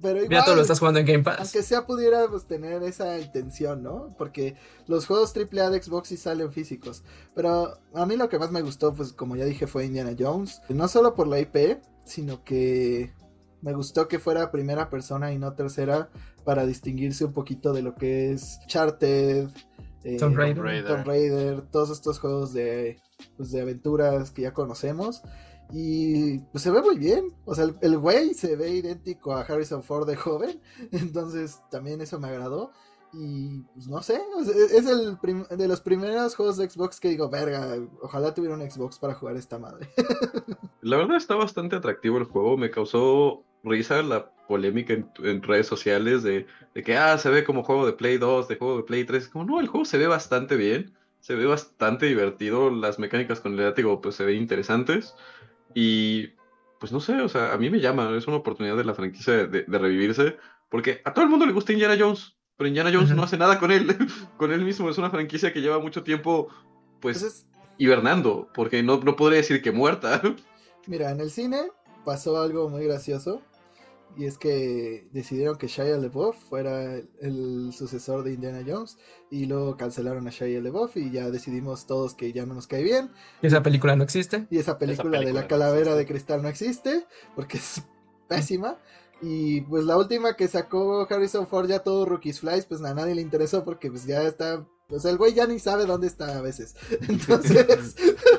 pero 0.00 0.22
igual, 0.24 0.44
ya 0.46 0.54
lo 0.54 0.62
estás 0.62 0.78
jugando 0.78 1.00
en 1.00 1.06
Game 1.06 1.22
Pass. 1.22 1.40
Aunque 1.40 1.62
sea 1.62 1.86
pudiera 1.86 2.26
pues, 2.28 2.46
tener 2.46 2.82
esa 2.82 3.18
intención, 3.18 3.82
¿no? 3.82 4.14
Porque 4.16 4.56
los 4.86 5.06
juegos 5.06 5.34
AAA 5.36 5.70
de 5.70 5.82
Xbox 5.82 6.08
sí 6.08 6.16
salen 6.16 6.52
físicos. 6.52 7.02
Pero 7.34 7.78
a 7.94 8.06
mí 8.06 8.16
lo 8.16 8.28
que 8.28 8.38
más 8.38 8.50
me 8.50 8.62
gustó, 8.62 8.94
pues 8.94 9.12
como 9.12 9.36
ya 9.36 9.44
dije, 9.44 9.66
fue 9.66 9.86
Indiana 9.86 10.14
Jones. 10.18 10.62
No 10.68 10.88
solo 10.88 11.14
por 11.14 11.26
la 11.26 11.40
IP, 11.40 11.80
sino 12.04 12.44
que 12.44 13.12
me 13.62 13.72
gustó 13.74 14.08
que 14.08 14.18
fuera 14.18 14.50
primera 14.50 14.88
persona 14.90 15.32
y 15.32 15.38
no 15.38 15.52
tercera 15.54 16.10
para 16.44 16.66
distinguirse 16.66 17.24
un 17.24 17.32
poquito 17.32 17.72
de 17.72 17.82
lo 17.82 17.94
que 17.94 18.32
es 18.32 18.58
Charted, 18.66 19.48
eh, 20.04 20.16
Tomb, 20.16 20.36
Raider. 20.36 21.06
Raider, 21.06 21.60
todos 21.70 21.90
estos 21.90 22.18
juegos 22.18 22.52
de, 22.52 22.98
pues, 23.36 23.50
de 23.50 23.60
aventuras 23.60 24.30
que 24.30 24.42
ya 24.42 24.52
conocemos. 24.52 25.22
Y 25.72 26.38
pues 26.38 26.62
se 26.62 26.70
ve 26.70 26.80
muy 26.82 26.98
bien. 26.98 27.32
O 27.44 27.54
sea, 27.54 27.66
el, 27.80 27.98
güey 27.98 28.34
se 28.34 28.56
ve 28.56 28.70
idéntico 28.70 29.32
a 29.32 29.42
Harrison 29.42 29.82
Ford 29.82 30.06
de 30.06 30.16
joven. 30.16 30.60
Entonces 30.92 31.60
también 31.70 32.00
eso 32.00 32.18
me 32.18 32.28
agradó. 32.28 32.72
Y 33.12 33.62
pues 33.74 33.88
no 33.88 34.00
sé, 34.02 34.20
es 34.72 34.86
el 34.86 35.18
de 35.58 35.68
los 35.68 35.80
primeros 35.80 36.36
juegos 36.36 36.56
de 36.56 36.70
Xbox 36.70 37.00
que 37.00 37.08
digo, 37.08 37.28
verga, 37.28 37.76
ojalá 38.02 38.32
tuviera 38.32 38.54
un 38.54 38.70
Xbox 38.70 39.00
para 39.00 39.14
jugar 39.14 39.36
esta 39.36 39.58
madre. 39.58 39.88
La 40.80 40.96
verdad 40.96 41.16
está 41.16 41.34
bastante 41.34 41.74
atractivo 41.74 42.18
el 42.18 42.24
juego, 42.24 42.56
me 42.56 42.70
causó 42.70 43.42
risa 43.64 44.02
la 44.02 44.30
polémica 44.46 44.94
en, 44.94 45.42
redes 45.42 45.66
sociales 45.66 46.22
de, 46.22 46.46
de, 46.74 46.82
que, 46.82 46.96
ah, 46.96 47.18
se 47.18 47.30
ve 47.30 47.44
como 47.44 47.64
juego 47.64 47.84
de 47.84 47.92
Play 47.92 48.18
2, 48.18 48.46
de 48.48 48.56
juego 48.56 48.76
de 48.76 48.82
Play 48.84 49.04
3. 49.04 49.28
Como 49.28 49.44
no, 49.44 49.60
el 49.60 49.66
juego 49.66 49.84
se 49.84 49.98
ve 49.98 50.06
bastante 50.06 50.56
bien, 50.56 50.94
se 51.20 51.34
ve 51.34 51.46
bastante 51.46 52.06
divertido, 52.06 52.70
las 52.70 52.98
mecánicas 52.98 53.40
con 53.40 53.52
el 53.52 53.64
látigo 53.64 54.00
pues 54.00 54.14
se 54.16 54.24
ven 54.24 54.36
interesantes. 54.36 55.14
Y 55.74 56.28
pues 56.80 56.92
no 56.92 57.00
sé, 57.00 57.20
o 57.20 57.28
sea, 57.28 57.52
a 57.52 57.58
mí 57.58 57.68
me 57.68 57.78
llama, 57.78 58.16
es 58.16 58.26
una 58.26 58.38
oportunidad 58.38 58.76
de 58.76 58.84
la 58.84 58.94
franquicia 58.94 59.46
de, 59.46 59.64
revivirse, 59.66 60.38
porque 60.70 61.02
a 61.04 61.12
todo 61.12 61.24
el 61.24 61.30
mundo 61.30 61.44
le 61.44 61.52
gusta 61.52 61.72
Indiana 61.72 61.96
Jones, 61.98 62.36
pero 62.56 62.68
Indiana 62.68 62.90
Jones 62.92 63.14
no 63.14 63.22
hace 63.22 63.36
nada 63.36 63.58
con 63.58 63.70
él, 63.70 63.96
con 64.38 64.50
él 64.50 64.64
mismo, 64.64 64.88
es 64.88 64.96
una 64.96 65.10
franquicia 65.10 65.52
que 65.52 65.60
lleva 65.60 65.78
mucho 65.78 66.02
tiempo, 66.02 66.48
pues, 67.00 67.46
hibernando, 67.76 68.48
porque 68.54 68.82
no, 68.82 68.98
no 68.98 69.14
podría 69.14 69.38
decir 69.38 69.60
que 69.60 69.72
muerta. 69.72 70.22
Mira, 70.86 71.10
en 71.10 71.20
el 71.20 71.30
cine 71.30 71.68
pasó 72.04 72.40
algo 72.40 72.70
muy 72.70 72.84
gracioso, 72.84 73.42
y 74.16 74.26
es 74.26 74.38
que 74.38 75.08
decidieron 75.12 75.56
que 75.56 75.66
Shia 75.66 75.96
LeBoff 75.96 76.36
fuera 76.36 76.96
el, 77.20 77.72
sucesor 77.72 78.24
de 78.24 78.32
Indiana 78.32 78.62
Jones 78.66 78.98
y 79.30 79.46
luego 79.46 79.76
cancelaron 79.76 80.26
a 80.26 80.30
Shia 80.30 80.60
LeBoff 80.60 80.96
y 80.96 81.10
ya 81.10 81.30
decidimos 81.30 81.86
todos 81.86 82.14
que 82.14 82.32
ya 82.32 82.46
no 82.46 82.54
nos 82.54 82.66
cae 82.66 82.82
bien. 82.82 83.10
Y 83.42 83.46
esa 83.46 83.62
película 83.62 83.96
no 83.96 84.04
existe. 84.04 84.46
Y 84.50 84.58
esa 84.58 84.78
película, 84.78 85.20
de 85.20 85.32
la 85.32 85.46
calavera 85.46 85.94
de 85.94 86.06
cristal 86.06 86.42
no 86.42 86.48
existe 86.48 87.06
porque 87.34 87.58
es 87.58 87.82
pésima. 88.28 88.78
Y 89.22 89.60
pues 89.62 89.84
la 89.84 89.96
última 89.96 90.34
que 90.34 90.48
sacó 90.48 91.06
Harrison 91.08 91.46
Ford 91.46 91.68
ya 91.68 91.80
todo 91.80 92.06
Rookies 92.06 92.40
Flies, 92.40 92.66
pues 92.66 92.82
a 92.82 92.94
nadie 92.94 93.14
le 93.14 93.22
interesó 93.22 93.64
porque 93.64 93.90
pues 93.90 94.06
ya 94.06 94.22
está 94.22 94.66
sea, 94.98 95.10
el 95.10 95.18
güey 95.18 95.34
ya 95.34 95.46
ni 95.46 95.58
sabe 95.58 95.86
dónde 95.86 96.06
está 96.06 96.38
a 96.38 96.42
veces. 96.42 96.74
Entonces, 97.08 97.94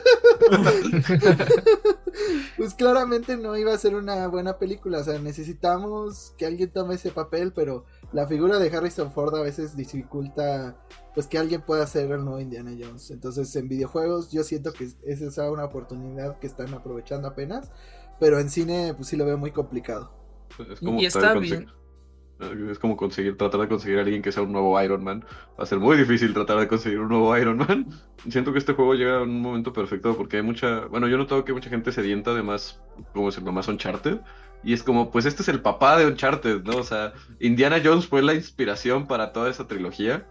pues 2.58 2.74
claramente 2.74 3.38
no 3.38 3.58
iba 3.58 3.74
a 3.74 3.78
ser 3.78 3.96
una 3.96 4.28
buena 4.28 4.58
película. 4.58 5.00
O 5.00 5.04
sea, 5.04 5.20
necesitamos 5.20 6.34
que 6.38 6.46
alguien 6.46 6.72
tome 6.72 6.96
ese 6.96 7.12
papel, 7.12 7.54
pero 7.54 7.86
la 8.12 8.28
figura 8.28 8.60
de 8.60 8.76
Harrison 8.76 9.12
Ford 9.12 9.36
a 9.36 9.42
veces 9.42 9.76
dificulta 9.76 10.78
pues 11.14 11.28
que 11.28 11.38
alguien 11.38 11.62
pueda 11.62 11.86
ser 11.88 12.12
el 12.12 12.24
nuevo 12.24 12.40
Indiana 12.40 12.72
Jones. 12.80 13.12
Entonces, 13.12 13.54
en 13.56 13.68
videojuegos 13.68 14.32
yo 14.32 14.44
siento 14.44 14.74
que 14.74 14.86
esa 14.86 15.26
es 15.26 15.38
una 15.38 15.66
oportunidad 15.66 16.40
que 16.40 16.48
están 16.48 16.74
aprovechando 16.74 17.28
apenas, 17.28 17.72
pero 18.20 18.40
en 18.40 18.50
cine 18.50 18.94
pues 18.96 19.10
sí 19.10 19.18
lo 19.18 19.26
veo 19.26 19.38
muy 19.38 19.52
complicado. 19.52 20.12
Pues, 20.56 20.82
y 20.82 21.06
está 21.06 21.34
bien. 21.34 21.68
Es 22.70 22.80
como 22.80 22.98
conseguir, 22.98 23.38
tratar 23.38 23.62
de 23.62 23.68
conseguir 23.68 24.00
a 24.00 24.02
alguien 24.02 24.22
que 24.22 24.32
sea 24.32 24.44
un 24.44 24.52
nuevo 24.52 24.82
Iron 24.82 25.04
Man. 25.04 25.24
Va 25.60 25.64
a 25.64 25.66
ser 25.66 25.80
muy 25.80 25.98
difícil 25.98 26.34
tratar 26.34 26.60
de 26.60 26.68
conseguir 26.68 27.00
un 27.00 27.10
nuevo 27.10 27.36
Iron 27.38 27.58
Man. 27.58 27.88
Siento 28.30 28.52
que 28.52 28.60
este 28.60 28.74
juego 28.74 28.96
llega 28.96 29.22
en 29.22 29.30
un 29.30 29.42
momento 29.42 29.74
perfecto 29.74 30.16
porque 30.18 30.38
hay 30.38 30.44
mucha. 30.44 30.86
Bueno, 30.88 31.08
yo 31.08 31.16
he 31.16 31.20
notado 31.20 31.46
que 31.46 31.54
mucha 31.54 31.70
gente 31.70 31.92
sedienta 31.92 32.34
de 32.34 32.44
más, 32.44 32.82
como 33.14 33.28
decirlo, 33.28 33.52
más 33.52 33.68
Uncharted. 33.68 34.20
Y 34.64 34.74
es 34.74 34.84
como, 34.84 35.12
pues 35.12 35.26
este 35.26 35.42
es 35.42 35.50
el 35.50 35.62
papá 35.62 35.98
de 35.98 36.06
Uncharted, 36.06 36.64
¿no? 36.64 36.78
O 36.78 36.84
sea, 36.84 37.14
Indiana 37.40 37.82
Jones 37.84 38.08
fue 38.08 38.22
la 38.22 38.34
inspiración 38.36 39.08
para 39.08 39.34
toda 39.34 39.50
esa 39.50 39.68
trilogía. 39.68 40.28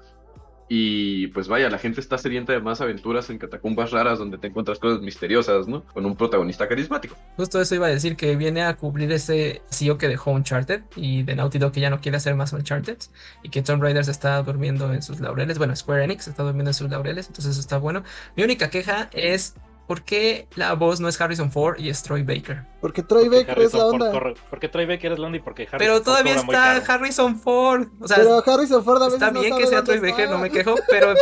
Y 0.72 1.26
pues 1.28 1.48
vaya, 1.48 1.68
la 1.68 1.78
gente 1.78 2.00
está 2.00 2.16
sedienta 2.16 2.52
de 2.52 2.60
más 2.60 2.80
aventuras 2.80 3.28
en 3.28 3.38
catacumbas 3.38 3.90
raras 3.90 4.20
donde 4.20 4.38
te 4.38 4.46
encuentras 4.46 4.78
cosas 4.78 5.00
misteriosas, 5.00 5.66
¿no? 5.66 5.84
Con 5.84 6.06
un 6.06 6.14
protagonista 6.14 6.68
carismático. 6.68 7.16
Justo 7.36 7.60
eso 7.60 7.74
iba 7.74 7.88
a 7.88 7.90
decir, 7.90 8.14
que 8.14 8.36
viene 8.36 8.62
a 8.62 8.76
cubrir 8.76 9.10
ese 9.10 9.62
CEO 9.68 9.98
que 9.98 10.06
dejó 10.06 10.30
Uncharted 10.30 10.82
y 10.94 11.24
de 11.24 11.34
Naughty 11.34 11.58
Dog 11.58 11.72
que 11.72 11.80
ya 11.80 11.90
no 11.90 12.00
quiere 12.00 12.18
hacer 12.18 12.36
más 12.36 12.52
Uncharted 12.52 12.98
y 13.42 13.48
que 13.48 13.62
Tomb 13.62 13.82
Raider 13.82 14.08
está 14.08 14.40
durmiendo 14.44 14.94
en 14.94 15.02
sus 15.02 15.18
laureles. 15.18 15.58
Bueno, 15.58 15.74
Square 15.74 16.04
Enix 16.04 16.28
está 16.28 16.44
durmiendo 16.44 16.70
en 16.70 16.74
sus 16.74 16.88
laureles, 16.88 17.26
entonces 17.26 17.50
eso 17.50 17.60
está 17.60 17.78
bueno. 17.78 18.04
Mi 18.36 18.44
única 18.44 18.70
queja 18.70 19.10
es 19.12 19.56
¿por 19.90 20.04
qué 20.04 20.46
la 20.54 20.74
voz 20.74 21.00
no 21.00 21.08
es 21.08 21.20
Harrison 21.20 21.50
Ford 21.50 21.76
y 21.80 21.88
es 21.88 22.00
Troy 22.04 22.22
Baker? 22.22 22.62
Porque 22.80 23.02
Troy 23.02 23.24
Porque 23.24 23.38
Baker 23.44 23.58
es 23.64 23.74
la 23.74 23.86
onda. 23.86 24.12
corre- 24.12 24.34
porque 24.48 24.68
Troy 24.68 24.86
Baker 24.86 25.10
es 25.10 25.18
la 25.18 25.26
onda 25.26 25.38
y 25.38 25.40
porque 25.40 25.62
Harrison 25.62 25.78
Pero 25.80 26.00
todavía 26.00 26.36
está. 26.36 26.76
Harrison 26.76 27.40
Ford. 27.40 27.88
O 28.00 28.06
sea, 28.06 28.18
Pero 28.18 28.40
Harrison 28.46 28.84
Ford 28.84 29.02
a 29.02 29.06
veces 29.06 29.14
está 29.14 29.32
no 29.32 29.40
bien 29.40 29.52
sabe 29.52 29.62
que 29.64 29.68
sea 29.68 29.82
Troy 29.82 29.98
Baker, 29.98 30.30
no 30.30 30.38
me 30.38 30.48
quejo, 30.48 30.76
pero, 30.88 31.12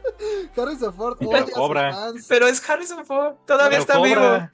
Harrison 0.56 0.94
Ford 0.94 1.18
Pero 1.20 1.46
cobra. 1.52 1.94
pero 2.26 2.46
es 2.46 2.66
Harrison 2.70 3.04
Ford. 3.04 3.34
Todavía 3.46 3.68
Pero 3.78 3.80
está 3.82 3.94
cobra. 3.96 4.08
vivo. 4.08 4.50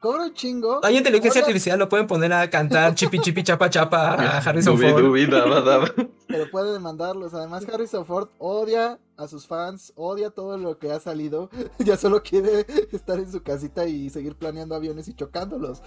Cobra 0.00 0.24
un 0.26 0.32
chingo. 0.34 0.80
Hay 0.84 0.96
inteligencia 0.96 1.40
Odia- 1.40 1.46
artificial, 1.46 1.78
lo 1.78 1.88
pueden 1.88 2.06
poner 2.06 2.32
a 2.32 2.48
cantar 2.48 2.94
chipi 2.94 3.18
chipi 3.18 3.42
chapa 3.42 3.68
chapa 3.68 4.14
a 4.14 4.38
Harrison 4.48 4.78
Ford. 4.78 5.02
dubi. 5.02 5.26
Pero 6.28 6.50
puede 6.52 6.72
demandarlos. 6.72 7.34
Además, 7.34 7.66
Harrison 7.72 8.04
Ford 8.06 8.28
odia 8.38 8.98
a 9.16 9.26
sus 9.26 9.48
fans, 9.48 9.92
odia 9.96 10.30
todo 10.30 10.56
lo 10.56 10.78
que 10.78 10.92
ha 10.92 11.00
salido. 11.00 11.50
ya 11.80 11.96
solo 11.96 12.22
quiere 12.22 12.64
estar 12.92 13.18
en 13.18 13.30
su 13.32 13.42
casita 13.42 13.86
y 13.86 14.08
seguir 14.10 14.36
planeando 14.36 14.76
aviones 14.76 15.08
y 15.08 15.14
chocándolos. 15.14 15.82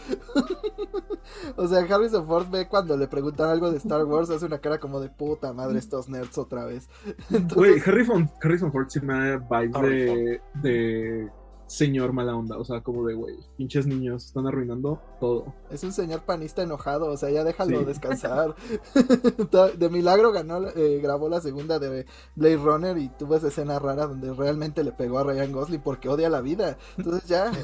o 1.55 1.67
sea, 1.67 1.79
Harrison 1.79 2.27
Ford 2.27 2.47
ve 2.51 2.67
cuando 2.67 2.97
le 2.97 3.07
preguntan 3.07 3.49
algo 3.49 3.71
de 3.71 3.77
Star 3.77 4.03
Wars, 4.03 4.29
hace 4.29 4.45
una 4.45 4.59
cara 4.59 4.79
como 4.79 4.99
de 4.99 5.09
puta 5.09 5.53
madre 5.53 5.79
estos 5.79 6.09
nerds 6.09 6.37
otra 6.37 6.65
vez. 6.65 6.89
Güey, 7.29 7.41
Entonces, 7.41 7.87
Harrison, 7.87 8.29
Harrison 8.41 8.71
Ford 8.73 8.87
sí 8.89 8.99
me 9.01 9.13
da 9.13 9.37
vibes 9.37 10.41
de 10.61 11.29
señor 11.71 12.11
mala 12.11 12.35
onda. 12.35 12.57
O 12.57 12.65
sea, 12.65 12.81
como 12.81 13.05
de, 13.07 13.13
güey, 13.13 13.35
pinches 13.57 13.87
niños 13.87 14.25
están 14.25 14.45
arruinando 14.45 15.01
todo. 15.19 15.53
es 15.71 15.83
un 15.83 15.93
señor 15.93 16.21
panista 16.21 16.61
enojado, 16.61 17.07
o 17.07 17.17
sea, 17.17 17.29
ya 17.29 17.43
déjalo 17.43 17.79
Sí. 17.79 17.85
descansar. 17.85 18.55
de 19.77 19.89
milagro 19.89 20.31
ganó, 20.31 20.67
eh, 20.75 20.99
grabó 21.01 21.29
la 21.29 21.39
segunda 21.39 21.79
de 21.79 22.05
Blade 22.35 22.57
Runner 22.57 22.97
y 22.97 23.09
tuvo 23.09 23.35
esa 23.35 23.47
escena 23.47 23.79
rara 23.79 24.05
donde 24.07 24.33
realmente 24.33 24.83
le 24.83 24.91
pegó 24.91 25.19
a 25.19 25.23
Ryan 25.23 25.51
Gosling 25.51 25.81
porque 25.81 26.09
odia 26.09 26.29
la 26.29 26.41
vida. 26.41 26.77
Entonces 26.97 27.27
ya. 27.27 27.51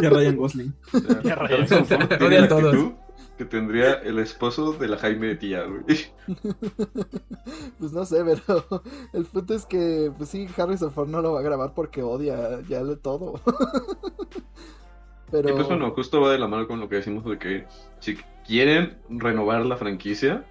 Y 0.00 0.06
a 0.06 0.10
Ryan 0.10 0.36
Gosling. 0.36 0.74
Rayó. 0.92 1.32
Harrison 1.40 1.86
Ford 1.86 2.08
tiene 2.08 2.26
Odian 2.26 2.42
la 2.42 2.48
todos. 2.48 2.92
Que 3.36 3.44
tendría 3.44 3.94
el 3.94 4.18
esposo 4.18 4.72
de 4.72 4.88
la 4.88 4.96
Jaime 4.98 5.28
de 5.28 5.36
tía, 5.36 5.64
güey. 5.64 5.84
Pues 7.78 7.92
no 7.92 8.04
sé, 8.04 8.22
pero 8.24 8.82
el 9.12 9.24
punto 9.24 9.54
es 9.54 9.66
que, 9.66 10.12
pues 10.16 10.30
sí, 10.30 10.46
Harrison 10.56 10.92
Ford 10.92 11.08
no 11.08 11.20
lo 11.20 11.32
va 11.32 11.40
a 11.40 11.42
grabar 11.42 11.74
porque 11.74 12.02
odia 12.02 12.60
ya 12.68 12.80
lo 12.80 12.98
todo. 12.98 13.40
pero 15.30 15.48
Y 15.48 15.52
pues 15.52 15.66
bueno, 15.66 15.90
justo 15.90 16.20
va 16.20 16.30
de 16.30 16.38
la 16.38 16.46
mano 16.46 16.68
con 16.68 16.78
lo 16.78 16.88
que 16.88 16.96
decimos 16.96 17.24
de 17.24 17.38
que 17.38 17.66
si 17.98 18.16
quieren 18.46 18.98
renovar 19.08 19.66
la 19.66 19.76
franquicia 19.76 20.44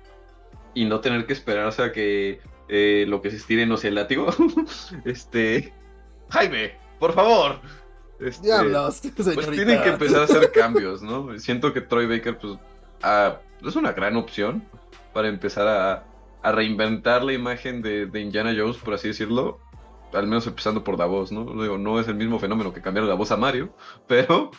y 0.74 0.86
no 0.86 1.00
tener 1.00 1.26
que 1.26 1.34
esperarse 1.34 1.84
a 1.84 1.92
que 1.92 2.42
eh, 2.68 3.06
lo 3.08 3.22
que 3.22 3.32
se 3.32 3.38
estire 3.38 3.66
no 3.66 3.78
sea 3.78 3.90
el 3.90 3.96
látigo, 3.96 4.28
este... 5.06 5.74
Jaime, 6.30 6.74
por 7.00 7.14
favor. 7.14 7.60
Este, 8.22 8.48
diablos, 8.48 9.02
Pues 9.16 9.28
señorita. 9.28 9.52
tienen 9.52 9.82
que 9.84 9.90
empezar 9.90 10.22
a 10.22 10.24
hacer 10.26 10.52
cambios, 10.52 11.02
¿no? 11.02 11.38
Siento 11.40 11.74
que 11.74 11.82
Troy 11.82 12.06
Baker, 12.06 12.38
pues, 12.38 12.58
ah, 13.02 13.40
es 13.66 13.76
una 13.76 13.94
gran 13.94 14.16
opción 14.16 14.64
para 15.14 15.28
empezar 15.28 15.68
a, 15.68 16.06
a 16.44 16.52
reinventar 16.52 17.24
la 17.24 17.34
imagen 17.34 17.82
de, 17.82 18.06
de 18.06 18.22
Indiana 18.22 18.54
Jones, 18.56 18.78
por 18.78 18.94
así 18.94 19.08
decirlo. 19.08 19.60
Al 20.14 20.28
menos 20.28 20.46
empezando 20.46 20.84
por 20.84 21.00
la 21.00 21.06
voz, 21.06 21.32
¿no? 21.32 21.46
Digo, 21.62 21.78
no 21.78 22.00
es 22.00 22.08
el 22.08 22.16
mismo 22.16 22.38
fenómeno 22.38 22.74
que 22.74 22.82
cambiar 22.82 23.06
la 23.06 23.16
voz 23.16 23.32
a 23.32 23.38
Mario, 23.38 23.74
pero 24.08 24.52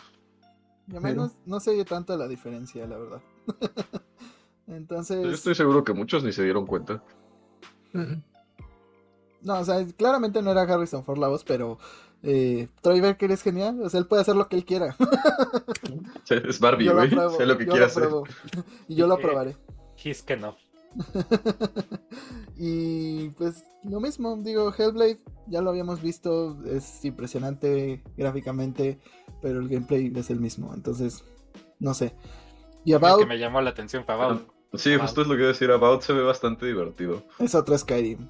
Y 0.87 0.95
al 0.95 1.01
menos 1.01 1.33
no 1.45 1.59
se 1.59 1.71
oye 1.71 1.85
tanto 1.85 2.17
la 2.17 2.27
diferencia, 2.27 2.85
la 2.87 2.97
verdad. 2.97 3.21
Entonces, 4.67 5.23
yo 5.23 5.31
estoy 5.31 5.55
seguro 5.55 5.83
que 5.83 5.93
muchos 5.93 6.23
ni 6.23 6.31
se 6.31 6.43
dieron 6.43 6.65
cuenta. 6.65 7.03
No, 9.41 9.59
o 9.59 9.63
sea, 9.65 9.85
claramente 9.97 10.41
no 10.41 10.51
era 10.51 10.61
Harrison 10.61 11.03
Ford 11.03 11.19
la 11.19 11.27
voz, 11.27 11.43
pero 11.43 11.77
eh, 12.23 12.69
Troy 12.81 13.01
Baker 13.01 13.31
es 13.31 13.43
genial. 13.43 13.81
O 13.81 13.89
sea, 13.89 13.99
él 13.99 14.07
puede 14.07 14.21
hacer 14.21 14.35
lo 14.35 14.47
que 14.47 14.55
él 14.55 14.65
quiera. 14.65 14.95
Es 16.29 16.59
Barbie, 16.59 16.85
yo 16.85 16.93
lo 16.93 16.99
güey. 16.99 17.37
Sé 17.37 17.45
lo 17.45 17.57
que 17.57 17.65
yo 17.65 17.71
quiere 17.71 17.85
hacer. 17.85 18.09
y 18.87 18.95
yo 18.95 19.07
lo 19.07 19.15
aprobaré. 19.15 19.57
He's 20.01 20.23
enough. 20.27 20.55
y 22.57 23.29
pues 23.31 23.63
lo 23.83 23.99
mismo, 23.99 24.37
digo, 24.37 24.73
Hellblade 24.75 25.19
ya 25.47 25.61
lo 25.61 25.71
habíamos 25.71 26.01
visto, 26.01 26.57
es 26.65 27.03
impresionante 27.03 28.03
gráficamente, 28.15 28.99
pero 29.41 29.59
el 29.59 29.69
gameplay 29.69 30.11
es 30.15 30.29
el 30.29 30.39
mismo, 30.39 30.73
entonces 30.73 31.23
no 31.79 31.93
sé. 31.93 32.15
Y 32.85 32.91
Lo 32.91 32.97
About 32.97 33.19
que 33.19 33.25
me 33.25 33.39
llamó 33.39 33.61
la 33.61 33.71
atención 33.71 34.05
fue 34.05 34.13
About. 34.13 34.47
Sí, 34.75 34.95
justo 34.97 35.21
es 35.21 35.27
lo 35.27 35.35
que 35.35 35.41
iba 35.41 35.49
a 35.49 35.53
decir. 35.53 35.71
About 35.71 36.01
se 36.01 36.13
ve 36.13 36.23
bastante 36.23 36.65
divertido. 36.65 37.23
es 37.39 37.53
otro 37.53 37.77
Skyrim. 37.77 38.27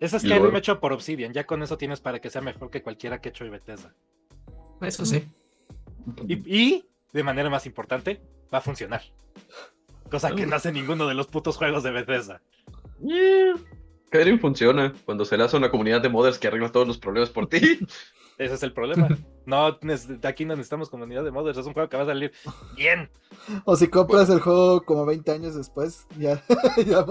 Ese 0.00 0.16
es 0.16 0.22
Skyrim 0.22 0.42
luego- 0.42 0.56
hecho 0.58 0.80
por 0.80 0.92
Obsidian. 0.92 1.32
Ya 1.32 1.44
con 1.46 1.62
eso 1.62 1.76
tienes 1.76 2.00
para 2.00 2.18
que 2.20 2.30
sea 2.30 2.40
mejor 2.40 2.70
que 2.70 2.82
cualquiera 2.82 3.20
que 3.20 3.28
hecho 3.28 3.44
de 3.44 3.50
Bethesda. 3.50 3.94
Eso 4.80 5.04
sí. 5.04 5.28
Y, 6.26 6.34
y, 6.58 6.88
de 7.12 7.22
manera 7.22 7.50
más 7.50 7.66
importante, 7.66 8.22
va 8.52 8.58
a 8.58 8.62
funcionar. 8.62 9.02
Cosa 10.10 10.34
que 10.34 10.46
no 10.46 10.56
hace 10.56 10.72
ninguno 10.72 11.06
de 11.06 11.14
los 11.14 11.26
putos 11.26 11.56
juegos 11.56 11.82
de 11.82 11.90
Bethesda. 11.90 12.40
Yeah. 13.00 13.54
Skyrim 14.06 14.40
funciona 14.40 14.92
cuando 15.04 15.24
se 15.24 15.36
le 15.36 15.44
hace 15.44 15.56
a 15.56 15.58
una 15.58 15.70
comunidad 15.70 16.00
de 16.00 16.08
modders 16.08 16.38
que 16.38 16.48
arregla 16.48 16.72
todos 16.72 16.86
los 16.88 16.98
problemas 16.98 17.30
por 17.30 17.46
ti. 17.46 17.60
Ese 18.38 18.54
es 18.54 18.62
el 18.62 18.72
problema. 18.72 19.06
No, 19.44 19.78
aquí 20.22 20.46
no 20.46 20.54
necesitamos 20.54 20.88
comunidad 20.88 21.22
de 21.24 21.30
modders. 21.30 21.58
Es 21.58 21.66
un 21.66 21.74
juego 21.74 21.90
que 21.90 21.98
va 21.98 22.04
a 22.04 22.06
salir 22.06 22.32
bien. 22.74 23.10
O 23.66 23.76
si 23.76 23.88
compras 23.88 24.30
el 24.30 24.40
juego 24.40 24.82
como 24.82 25.04
20 25.04 25.30
años 25.30 25.54
después, 25.54 26.06
ya, 26.18 26.42
ya, 26.86 27.04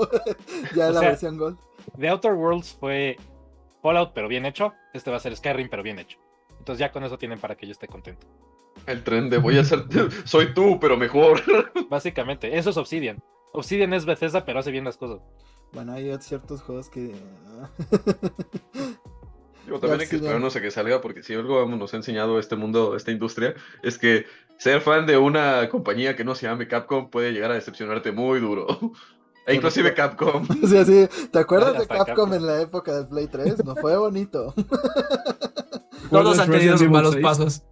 la 0.89 0.99
sea, 0.99 1.10
versión 1.10 1.38
Gold. 1.38 1.60
The 1.97 2.10
Outer 2.10 2.34
Worlds 2.34 2.78
fue 2.80 3.17
Fallout, 3.82 4.12
pero 4.13 4.28
bien 4.28 4.45
hecho. 4.45 4.73
Este 4.93 5.12
va 5.12 5.17
a 5.17 5.19
ser 5.19 5.36
Skyrim, 5.36 5.69
pero 5.69 5.84
bien 5.84 5.99
hecho. 5.99 6.17
Entonces 6.58 6.80
ya 6.80 6.91
con 6.91 7.04
eso 7.04 7.17
tienen 7.17 7.39
para 7.39 7.56
que 7.56 7.65
yo 7.65 7.71
esté 7.71 7.88
contento. 7.88 8.28
El 8.86 9.04
tren 9.04 9.30
de 9.30 9.38
voy 9.38 9.58
a 9.58 9.63
ser. 9.63 9.86
Soy 10.25 10.54
tú, 10.54 10.80
pero 10.80 10.97
mejor. 10.97 11.41
Básicamente, 11.89 12.58
eso 12.58 12.69
es 12.69 12.78
Obsidian. 12.78 13.21
Obsidian 13.54 13.93
es 13.93 14.06
Bethesda, 14.06 14.45
pero 14.45 14.60
hace 14.60 14.71
bien 14.71 14.84
las 14.84 14.97
cosas. 14.97 15.21
Bueno, 15.71 15.93
hay 15.93 16.15
ciertos 16.19 16.62
juegos 16.62 16.89
que... 16.89 17.13
Digo, 19.65 19.80
también 19.80 20.02
hay 20.02 20.08
que 20.08 20.15
esperarnos 20.15 20.56
a 20.56 20.62
que 20.62 20.71
salga, 20.71 20.99
porque 20.99 21.21
si 21.21 21.36
algo 21.36 21.63
nos 21.67 21.93
ha 21.93 21.97
enseñado 21.97 22.39
este 22.39 22.56
mundo, 22.56 22.95
esta 22.95 23.12
industria, 23.12 23.54
es 23.84 23.99
que 23.99 24.25
ser 24.58 24.82
fan 24.82 25.06
de 25.06 25.17
una 25.17 25.69
compañía 25.69 26.15
que 26.15 26.23
no 26.23 26.34
se 26.34 26.47
llame 26.47 26.67
Capcom 26.67 27.10
puede 27.10 27.34
llegar 27.34 27.52
a 27.52 27.56
decepcionarte 27.56 28.12
muy 28.12 28.39
duro. 28.39 28.67
E 29.49 29.55
inclusive 29.55 29.93
Capcom. 29.93 30.45
Sí, 30.85 31.07
¿Te 31.31 31.39
acuerdas 31.39 31.73
de 31.73 31.88
Capcom 31.88 32.05
Capcom. 32.05 32.33
en 32.35 32.45
la 32.45 32.62
época 32.62 32.93
del 32.95 33.07
Play 33.07 33.27
3? 33.27 33.65
No 33.65 33.75
fue 33.75 33.97
bonito. 33.97 34.53
Todos 36.09 36.38
¿Recuerdas 36.38 36.39
han 36.39 36.51
tenido 36.51 36.77
sus 36.77 36.89
malos 36.89 37.13
6? 37.13 37.23
pasos. 37.23 37.63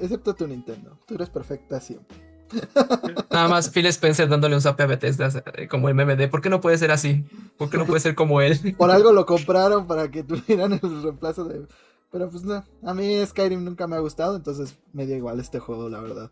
Excepto 0.00 0.34
tu 0.34 0.46
Nintendo. 0.46 0.98
Tú 1.06 1.16
eres 1.16 1.28
perfecta 1.30 1.80
siempre. 1.80 2.16
Nada 3.30 3.48
más 3.48 3.70
Phil 3.70 3.86
Spencer 3.86 4.28
dándole 4.28 4.54
un 4.54 4.60
zap 4.60 4.80
a 4.80 4.86
Bethesda 4.86 5.30
como 5.68 5.88
el 5.88 5.94
meme 5.94 6.14
de 6.14 6.28
¿por 6.28 6.40
qué 6.40 6.50
no 6.50 6.60
puede 6.60 6.78
ser 6.78 6.90
así? 6.90 7.24
¿Por 7.56 7.70
qué 7.70 7.78
no 7.78 7.86
puede 7.86 8.00
ser 8.00 8.14
como 8.14 8.40
él? 8.40 8.76
Por 8.76 8.90
algo 8.90 9.12
lo 9.12 9.26
compraron 9.26 9.86
para 9.86 10.10
que 10.10 10.22
tuvieran 10.22 10.72
el 10.74 11.02
reemplazo 11.02 11.44
de... 11.44 11.66
Pero 12.10 12.30
pues 12.30 12.44
no, 12.44 12.64
a 12.82 12.94
mí 12.94 13.24
Skyrim 13.26 13.64
nunca 13.64 13.86
me 13.86 13.96
ha 13.96 14.00
gustado, 14.00 14.36
entonces 14.36 14.78
me 14.92 15.04
dio 15.04 15.16
igual 15.16 15.40
este 15.40 15.58
juego, 15.58 15.88
la 15.88 16.00
verdad. 16.00 16.30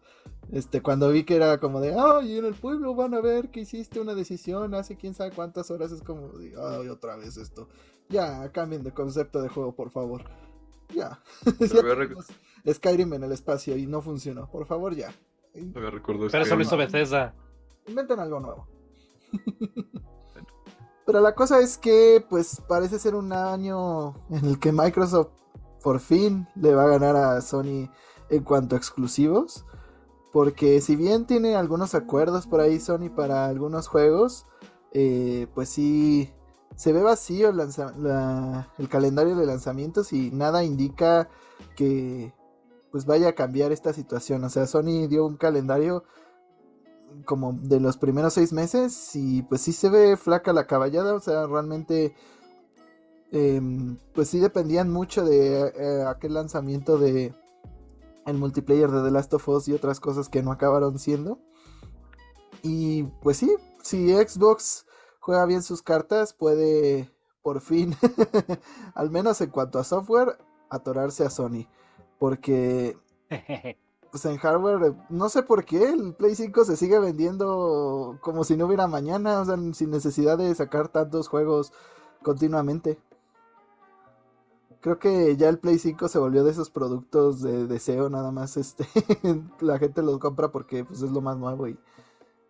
Este, 0.52 0.80
cuando 0.80 1.10
vi 1.10 1.24
que 1.24 1.34
era 1.34 1.58
como 1.58 1.80
de, 1.80 1.94
ay, 1.98 2.38
en 2.38 2.44
el 2.44 2.54
pueblo 2.54 2.94
van 2.94 3.14
a 3.14 3.20
ver 3.20 3.50
que 3.50 3.60
hiciste 3.60 3.98
una 4.00 4.14
decisión 4.14 4.74
hace 4.74 4.96
quién 4.96 5.14
sabe 5.14 5.32
cuántas 5.32 5.70
horas, 5.70 5.90
es 5.90 6.02
como, 6.02 6.28
de, 6.34 6.54
ay, 6.56 6.88
otra 6.88 7.16
vez 7.16 7.36
esto. 7.36 7.68
Ya, 8.08 8.50
cambien 8.52 8.84
de 8.84 8.92
concepto 8.92 9.42
de 9.42 9.48
juego, 9.48 9.74
por 9.74 9.90
favor. 9.90 10.24
Ya. 10.94 11.20
Skyrim 12.72 13.14
en 13.14 13.24
el 13.24 13.32
espacio 13.32 13.76
y 13.76 13.86
no 13.86 14.02
funcionó, 14.02 14.48
por 14.50 14.66
favor, 14.66 14.94
ya. 14.94 15.12
Recuerdo 15.54 16.28
Pero 16.30 16.44
eso 16.44 16.56
lo 16.56 16.62
hizo 16.62 16.76
Bethesda. 16.76 17.34
Inventen 17.86 18.20
algo 18.20 18.40
nuevo. 18.40 18.68
Pero 21.06 21.20
la 21.20 21.34
cosa 21.34 21.60
es 21.60 21.76
que, 21.76 22.24
pues, 22.28 22.62
parece 22.68 22.98
ser 22.98 23.14
un 23.14 23.32
año 23.32 24.14
en 24.30 24.44
el 24.44 24.58
que 24.58 24.72
Microsoft 24.72 25.30
por 25.82 26.00
fin 26.00 26.46
le 26.54 26.74
va 26.74 26.84
a 26.84 26.88
ganar 26.88 27.16
a 27.16 27.40
Sony 27.40 27.90
en 28.30 28.44
cuanto 28.44 28.74
a 28.74 28.78
exclusivos. 28.78 29.64
Porque 30.32 30.80
si 30.80 30.96
bien 30.96 31.26
tiene 31.26 31.56
algunos 31.56 31.94
acuerdos 31.94 32.46
por 32.46 32.60
ahí 32.60 32.80
Sony 32.80 33.10
para 33.14 33.46
algunos 33.46 33.86
juegos, 33.88 34.46
eh, 34.92 35.46
pues 35.54 35.68
sí 35.68 36.32
se 36.74 36.92
ve 36.92 37.02
vacío 37.02 37.50
el, 37.50 37.60
el 38.78 38.88
calendario 38.88 39.36
de 39.36 39.44
lanzamientos 39.44 40.12
y 40.14 40.30
nada 40.30 40.64
indica 40.64 41.28
que 41.76 42.32
pues 42.90 43.04
vaya 43.04 43.28
a 43.28 43.34
cambiar 43.34 43.72
esta 43.72 43.92
situación. 43.92 44.44
O 44.44 44.50
sea, 44.50 44.66
Sony 44.66 45.06
dio 45.08 45.26
un 45.26 45.36
calendario 45.36 46.04
como 47.24 47.52
de 47.52 47.80
los 47.80 47.96
primeros 47.98 48.34
seis 48.34 48.52
meses 48.52 49.14
y 49.14 49.42
pues 49.42 49.60
sí 49.60 49.72
se 49.72 49.90
ve 49.90 50.16
flaca 50.16 50.52
la 50.52 50.66
caballada. 50.66 51.14
O 51.14 51.20
sea, 51.20 51.46
realmente 51.46 52.14
em, 53.32 53.96
pues 54.14 54.28
sí 54.28 54.38
dependían 54.38 54.90
mucho 54.90 55.24
de 55.24 55.72
eh, 55.76 56.04
aquel 56.06 56.34
lanzamiento 56.34 56.98
de 56.98 57.34
el 58.26 58.38
multiplayer 58.38 58.90
de 58.90 59.02
The 59.02 59.10
Last 59.10 59.34
of 59.34 59.48
Us 59.48 59.68
y 59.68 59.72
otras 59.72 59.98
cosas 59.98 60.28
que 60.28 60.42
no 60.42 60.52
acabaron 60.52 60.98
siendo. 60.98 61.38
Y 62.62 63.04
pues 63.22 63.38
sí, 63.38 63.52
si 63.82 64.12
Xbox 64.12 64.86
juega 65.18 65.46
bien 65.46 65.62
sus 65.62 65.82
cartas, 65.82 66.32
puede 66.32 67.10
por 67.42 67.60
fin, 67.60 67.96
al 68.94 69.10
menos 69.10 69.40
en 69.40 69.50
cuanto 69.50 69.80
a 69.80 69.84
software, 69.84 70.38
atorarse 70.70 71.24
a 71.24 71.30
Sony. 71.30 71.66
Porque 72.18 72.96
pues 74.12 74.26
en 74.26 74.36
hardware, 74.36 74.94
no 75.08 75.28
sé 75.28 75.42
por 75.42 75.64
qué, 75.64 75.88
el 75.88 76.14
Play 76.14 76.34
5 76.34 76.64
se 76.66 76.76
sigue 76.76 76.98
vendiendo 76.98 78.18
como 78.20 78.44
si 78.44 78.56
no 78.56 78.66
hubiera 78.66 78.86
mañana, 78.86 79.40
o 79.40 79.44
sea, 79.44 79.56
sin 79.72 79.90
necesidad 79.90 80.38
de 80.38 80.54
sacar 80.54 80.88
tantos 80.88 81.28
juegos 81.28 81.72
continuamente. 82.22 82.98
Creo 84.82 84.98
que 84.98 85.36
ya 85.36 85.48
el 85.48 85.58
Play 85.58 85.78
5 85.78 86.08
se 86.08 86.18
volvió 86.18 86.42
de 86.44 86.50
esos 86.50 86.68
productos 86.68 87.40
de 87.40 87.66
deseo, 87.66 88.10
nada 88.10 88.30
más 88.32 88.56
este 88.56 88.84
la 89.60 89.78
gente 89.78 90.02
los 90.02 90.18
compra 90.18 90.50
porque 90.50 90.84
pues 90.84 91.00
es 91.02 91.10
lo 91.10 91.20
más 91.20 91.38
nuevo 91.38 91.68
y, 91.68 91.78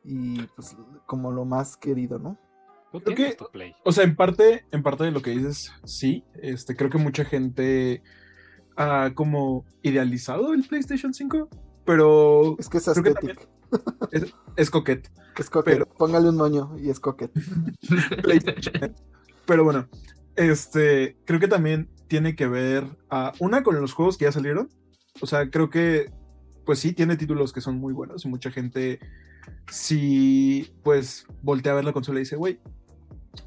y 0.04 0.42
pues 0.56 0.74
como 1.06 1.30
lo 1.30 1.44
más 1.44 1.76
querido, 1.76 2.18
¿no? 2.18 2.38
Tú 2.90 3.00
Creo 3.00 3.16
que- 3.16 3.34
tu 3.36 3.46
play. 3.52 3.74
O 3.84 3.92
sea, 3.92 4.04
en 4.04 4.16
parte, 4.16 4.64
en 4.70 4.82
parte 4.82 5.04
de 5.04 5.10
lo 5.12 5.22
que 5.22 5.30
dices, 5.30 5.72
sí. 5.84 6.24
Este, 6.34 6.74
creo 6.74 6.90
que 6.90 6.98
mucha 6.98 7.24
gente 7.24 8.02
ha 8.76 9.12
como 9.14 9.64
idealizado 9.82 10.54
el 10.54 10.66
PlayStation 10.66 11.12
5, 11.14 11.48
pero 11.84 12.56
Es 12.58 12.68
que 12.68 12.78
es 12.78 12.84
que 12.84 12.90
aesthetic, 12.90 13.48
es 14.56 14.70
coquete. 14.70 15.10
es 15.36 15.50
coquet, 15.50 15.74
pero- 15.74 15.86
póngale 15.86 16.28
un 16.30 16.36
moño 16.36 16.76
y 16.78 16.88
es 16.90 16.98
coquet. 17.00 17.30
PlayStation. 18.22 18.94
Pero 19.46 19.64
bueno, 19.64 19.86
este, 20.36 21.16
creo 21.24 21.40
que 21.40 21.48
también 21.48 21.88
tiene 22.08 22.36
que 22.36 22.46
ver 22.46 22.84
a 23.10 23.32
una 23.38 23.62
con 23.62 23.80
los 23.80 23.92
juegos 23.92 24.18
que 24.18 24.26
ya 24.26 24.32
salieron. 24.32 24.68
O 25.20 25.26
sea, 25.26 25.50
creo 25.50 25.70
que, 25.70 26.10
pues 26.64 26.78
sí, 26.78 26.92
tiene 26.92 27.16
títulos 27.16 27.52
que 27.52 27.60
son 27.60 27.78
muy 27.78 27.92
buenos 27.92 28.24
y 28.24 28.28
mucha 28.28 28.50
gente, 28.50 28.98
si 29.70 30.72
pues 30.82 31.26
voltea 31.42 31.72
a 31.72 31.76
ver 31.76 31.84
la 31.84 31.92
consola 31.92 32.18
y 32.18 32.22
dice, 32.22 32.36
güey, 32.36 32.60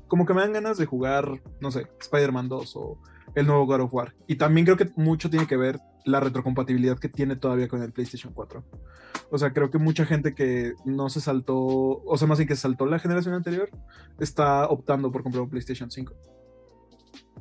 como 0.07 0.25
que 0.25 0.33
me 0.33 0.41
dan 0.41 0.53
ganas 0.53 0.77
de 0.77 0.85
jugar, 0.85 1.41
no 1.59 1.71
sé, 1.71 1.87
Spider-Man 1.99 2.49
2 2.49 2.75
o 2.75 3.01
el 3.35 3.47
nuevo 3.47 3.65
God 3.65 3.81
of 3.81 3.93
War. 3.93 4.15
Y 4.27 4.35
también 4.35 4.65
creo 4.65 4.77
que 4.77 4.91
mucho 4.95 5.29
tiene 5.29 5.47
que 5.47 5.57
ver 5.57 5.79
la 6.05 6.19
retrocompatibilidad 6.19 6.99
que 6.99 7.09
tiene 7.09 7.35
todavía 7.35 7.67
con 7.67 7.81
el 7.81 7.91
PlayStation 7.91 8.33
4. 8.33 8.63
O 9.31 9.37
sea, 9.37 9.53
creo 9.53 9.71
que 9.71 9.77
mucha 9.77 10.05
gente 10.05 10.35
que 10.35 10.73
no 10.85 11.09
se 11.09 11.19
saltó, 11.19 11.57
o 11.57 12.17
sea, 12.17 12.27
más 12.27 12.37
bien 12.37 12.47
que 12.47 12.55
saltó 12.55 12.85
la 12.85 12.99
generación 12.99 13.33
anterior, 13.33 13.69
está 14.19 14.67
optando 14.67 15.11
por 15.11 15.23
comprar 15.23 15.43
un 15.43 15.49
PlayStation 15.49 15.89
5. 15.89 16.13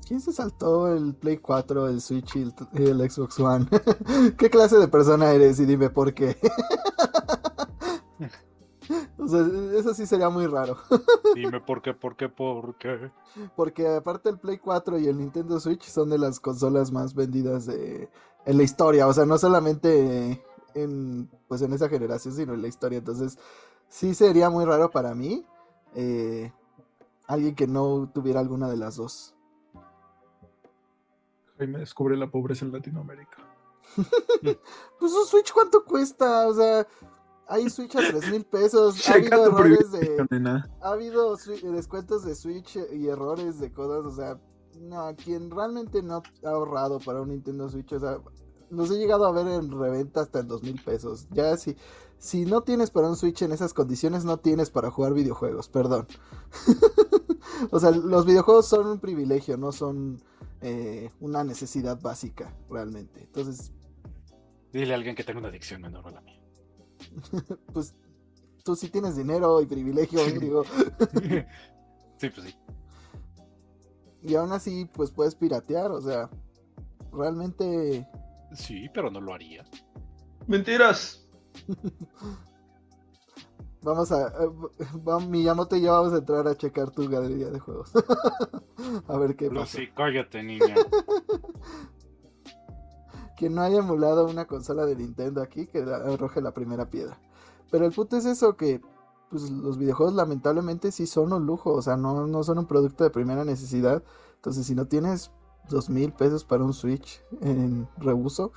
¿Quién 0.06 0.20
se 0.20 0.32
saltó 0.32 0.92
el 0.92 1.14
Play 1.14 1.38
4, 1.38 1.88
el 1.88 2.00
Switch 2.00 2.36
y 2.36 2.42
el, 2.42 3.10
Xbox 3.10 3.40
One? 3.40 3.66
¿Qué 4.36 4.50
clase 4.50 4.76
de 4.76 4.88
persona 4.88 5.32
eres? 5.32 5.58
Y 5.60 5.64
dime 5.64 5.88
por 5.88 6.12
qué. 6.12 6.36
o 9.18 9.28
sea, 9.28 9.40
eso 9.78 9.94
sí 9.94 10.06
sería 10.06 10.28
muy 10.28 10.46
raro. 10.46 10.76
Dime 11.34 11.60
por 11.60 11.80
qué, 11.80 11.94
por 11.94 12.16
qué, 12.16 12.28
por 12.28 12.76
qué. 12.76 13.10
Porque 13.56 13.88
aparte 13.88 14.28
el 14.28 14.38
Play 14.38 14.58
4 14.58 14.98
y 14.98 15.06
el 15.06 15.18
Nintendo 15.18 15.58
Switch 15.58 15.84
son 15.84 16.10
de 16.10 16.18
las 16.18 16.38
consolas 16.38 16.92
más 16.92 17.14
vendidas 17.14 17.66
de, 17.66 18.10
en 18.44 18.56
la 18.56 18.62
historia. 18.62 19.06
O 19.06 19.14
sea, 19.14 19.24
no 19.24 19.38
solamente 19.38 20.42
en, 20.74 21.30
pues 21.48 21.62
en 21.62 21.72
esa 21.72 21.88
generación, 21.88 22.34
sino 22.34 22.54
en 22.54 22.62
la 22.62 22.68
historia. 22.68 22.98
Entonces, 22.98 23.38
sí 23.88 24.14
sería 24.14 24.50
muy 24.50 24.64
raro 24.64 24.90
para 24.90 25.14
mí 25.14 25.44
eh, 25.94 26.52
alguien 27.26 27.54
que 27.54 27.66
no 27.66 28.10
tuviera 28.12 28.40
alguna 28.40 28.68
de 28.68 28.76
las 28.76 28.96
dos. 28.96 29.33
Jaime 31.58 31.78
descubre 31.78 32.16
la 32.16 32.30
pobreza 32.30 32.64
en 32.64 32.72
Latinoamérica. 32.72 33.38
Pues 34.98 35.12
un 35.12 35.26
Switch, 35.26 35.52
¿cuánto 35.52 35.84
cuesta? 35.84 36.48
O 36.48 36.54
sea, 36.54 36.86
hay 37.46 37.68
Switch 37.68 37.94
a 37.96 37.98
3 37.98 38.30
mil 38.30 38.44
pesos. 38.44 38.96
Ha 39.08 39.14
habido 39.14 39.46
errores 39.46 39.92
de. 39.92 40.26
nena. 40.30 40.70
Ha 40.80 40.90
habido 40.90 41.36
descuentos 41.36 42.24
de 42.24 42.34
Switch 42.34 42.78
y 42.92 43.08
errores 43.08 43.60
de 43.60 43.70
cosas. 43.72 44.04
O 44.04 44.16
sea, 44.16 44.40
no, 44.80 45.14
quien 45.16 45.50
realmente 45.50 46.02
no 46.02 46.22
ha 46.44 46.48
ahorrado 46.48 46.98
para 47.00 47.20
un 47.20 47.28
Nintendo 47.28 47.68
Switch, 47.68 47.92
o 47.92 48.00
sea, 48.00 48.18
los 48.70 48.90
he 48.90 48.98
llegado 48.98 49.26
a 49.26 49.32
ver 49.32 49.46
en 49.46 49.70
reventa 49.70 50.20
hasta 50.20 50.40
en 50.40 50.48
2 50.48 50.62
mil 50.62 50.82
pesos. 50.82 51.28
Ya 51.30 51.56
si, 51.56 51.76
si 52.18 52.44
no 52.44 52.62
tienes 52.62 52.90
para 52.90 53.08
un 53.08 53.16
Switch 53.16 53.42
en 53.42 53.52
esas 53.52 53.74
condiciones, 53.74 54.24
no 54.24 54.38
tienes 54.38 54.70
para 54.70 54.90
jugar 54.90 55.12
videojuegos, 55.12 55.68
perdón. 55.68 56.06
o 57.70 57.78
sea, 57.78 57.90
los 57.90 58.26
videojuegos 58.26 58.66
son 58.66 58.86
un 58.86 58.98
privilegio, 58.98 59.56
no 59.56 59.72
son 59.72 60.22
eh, 60.64 61.10
una 61.20 61.44
necesidad 61.44 62.00
básica, 62.00 62.54
realmente. 62.68 63.20
Entonces, 63.20 63.72
Dile 64.72 64.92
a 64.92 64.96
alguien 64.96 65.14
que 65.14 65.22
tenga 65.22 65.38
una 65.38 65.48
adicción 65.48 65.80
menor 65.82 66.08
a 66.08 66.10
la 66.10 66.20
mía. 66.20 66.40
pues 67.72 67.94
tú 68.64 68.74
sí 68.74 68.88
tienes 68.88 69.16
dinero 69.16 69.60
y 69.60 69.66
privilegio, 69.66 70.24
digo, 70.40 70.64
sí, 72.18 72.30
pues 72.30 72.46
sí. 72.46 72.56
y 74.22 74.34
aún 74.34 74.52
así 74.52 74.88
pues 74.92 75.10
puedes 75.10 75.34
piratear, 75.34 75.90
o 75.90 76.00
sea, 76.00 76.30
realmente 77.12 78.08
Sí, 78.54 78.88
pero 78.92 79.10
no 79.10 79.20
lo 79.20 79.34
haría. 79.34 79.64
Mentiras. 80.46 81.26
vamos 83.84 84.10
a, 84.10 84.28
eh, 84.28 84.50
va- 85.06 85.20
Miyamoto 85.20 85.76
y 85.76 85.82
yo 85.82 85.92
vamos 85.92 86.12
a 86.12 86.18
entrar 86.18 86.48
a 86.48 86.56
checar 86.56 86.90
tu 86.90 87.08
galería 87.08 87.50
de 87.50 87.60
juegos. 87.60 87.92
a 89.08 89.18
ver 89.18 89.36
qué 89.36 89.48
pasa. 89.50 89.78
Lucy, 89.78 89.90
cállate, 89.94 90.42
niña. 90.42 90.74
Quien 93.36 93.54
no 93.54 93.62
haya 93.62 93.78
emulado 93.78 94.26
una 94.26 94.46
consola 94.46 94.86
de 94.86 94.96
Nintendo 94.96 95.42
aquí, 95.42 95.66
que 95.66 95.80
arroje 95.82 96.40
la 96.40 96.52
primera 96.52 96.88
piedra. 96.88 97.18
Pero 97.70 97.84
el 97.86 97.92
punto 97.92 98.16
es 98.16 98.24
eso 98.24 98.56
que 98.56 98.80
pues 99.30 99.50
los 99.50 99.78
videojuegos 99.78 100.14
lamentablemente 100.14 100.92
sí 100.92 101.06
son 101.06 101.32
un 101.32 101.44
lujo, 101.44 101.72
o 101.72 101.82
sea, 101.82 101.96
no, 101.96 102.26
no 102.28 102.44
son 102.44 102.58
un 102.58 102.66
producto 102.66 103.02
de 103.02 103.10
primera 103.10 103.44
necesidad. 103.44 104.02
Entonces, 104.36 104.66
si 104.66 104.74
no 104.76 104.86
tienes 104.86 105.32
dos 105.68 105.90
mil 105.90 106.12
pesos 106.12 106.44
para 106.44 106.62
un 106.62 106.72
Switch 106.72 107.20
en 107.40 107.88
reuso, 107.96 108.52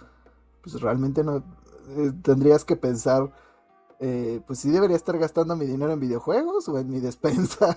pues 0.62 0.80
realmente 0.80 1.24
no 1.24 1.38
eh, 1.38 2.12
tendrías 2.22 2.64
que 2.64 2.76
pensar, 2.76 3.32
eh, 4.00 4.42
pues 4.46 4.60
si 4.60 4.70
debería 4.70 4.96
estar 4.96 5.18
gastando 5.18 5.56
mi 5.56 5.66
dinero 5.66 5.92
en 5.92 6.00
videojuegos 6.00 6.68
o 6.70 6.78
en 6.78 6.90
mi 6.90 7.00
despensa. 7.02 7.76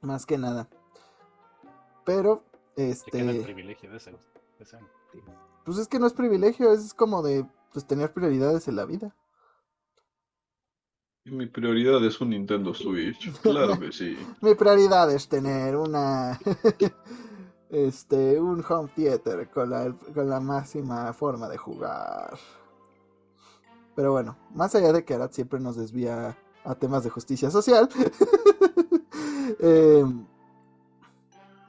Más 0.00 0.26
que 0.26 0.38
nada. 0.38 0.68
Pero, 2.04 2.42
Te 2.74 2.94
queda 3.10 3.22
el 3.22 3.30
este, 3.30 3.42
privilegio 3.44 3.90
de 3.90 3.96
ese. 3.98 4.10
de 4.10 4.16
ese- 4.60 4.78
pues 5.64 5.78
es 5.78 5.86
que 5.86 6.00
no 6.00 6.06
es 6.08 6.12
privilegio, 6.12 6.72
es 6.72 6.92
como 6.94 7.22
de 7.22 7.46
pues 7.72 7.86
tener 7.86 8.12
prioridades 8.12 8.66
en 8.66 8.76
la 8.76 8.84
vida. 8.84 9.14
Mi 11.24 11.46
prioridad 11.46 12.04
es 12.04 12.20
un 12.20 12.30
Nintendo 12.30 12.74
Switch. 12.74 13.30
Claro 13.42 13.78
que 13.78 13.92
sí. 13.92 14.16
Mi 14.40 14.54
prioridad 14.56 15.10
es 15.12 15.28
tener 15.28 15.76
una 15.76 16.36
este 17.70 18.40
un 18.40 18.64
home 18.68 18.90
theater 18.96 19.48
con 19.50 19.70
la, 19.70 19.94
con 20.12 20.28
la 20.28 20.40
máxima 20.40 21.12
forma 21.12 21.48
de 21.48 21.58
jugar. 21.58 22.36
Pero 23.94 24.12
bueno, 24.12 24.36
más 24.54 24.74
allá 24.74 24.92
de 24.92 25.04
que 25.04 25.14
Arad 25.14 25.30
siempre 25.32 25.60
nos 25.60 25.76
desvía 25.76 26.36
a 26.64 26.74
temas 26.74 27.04
de 27.04 27.10
justicia 27.10 27.50
social, 27.50 27.88
em, 29.60 30.26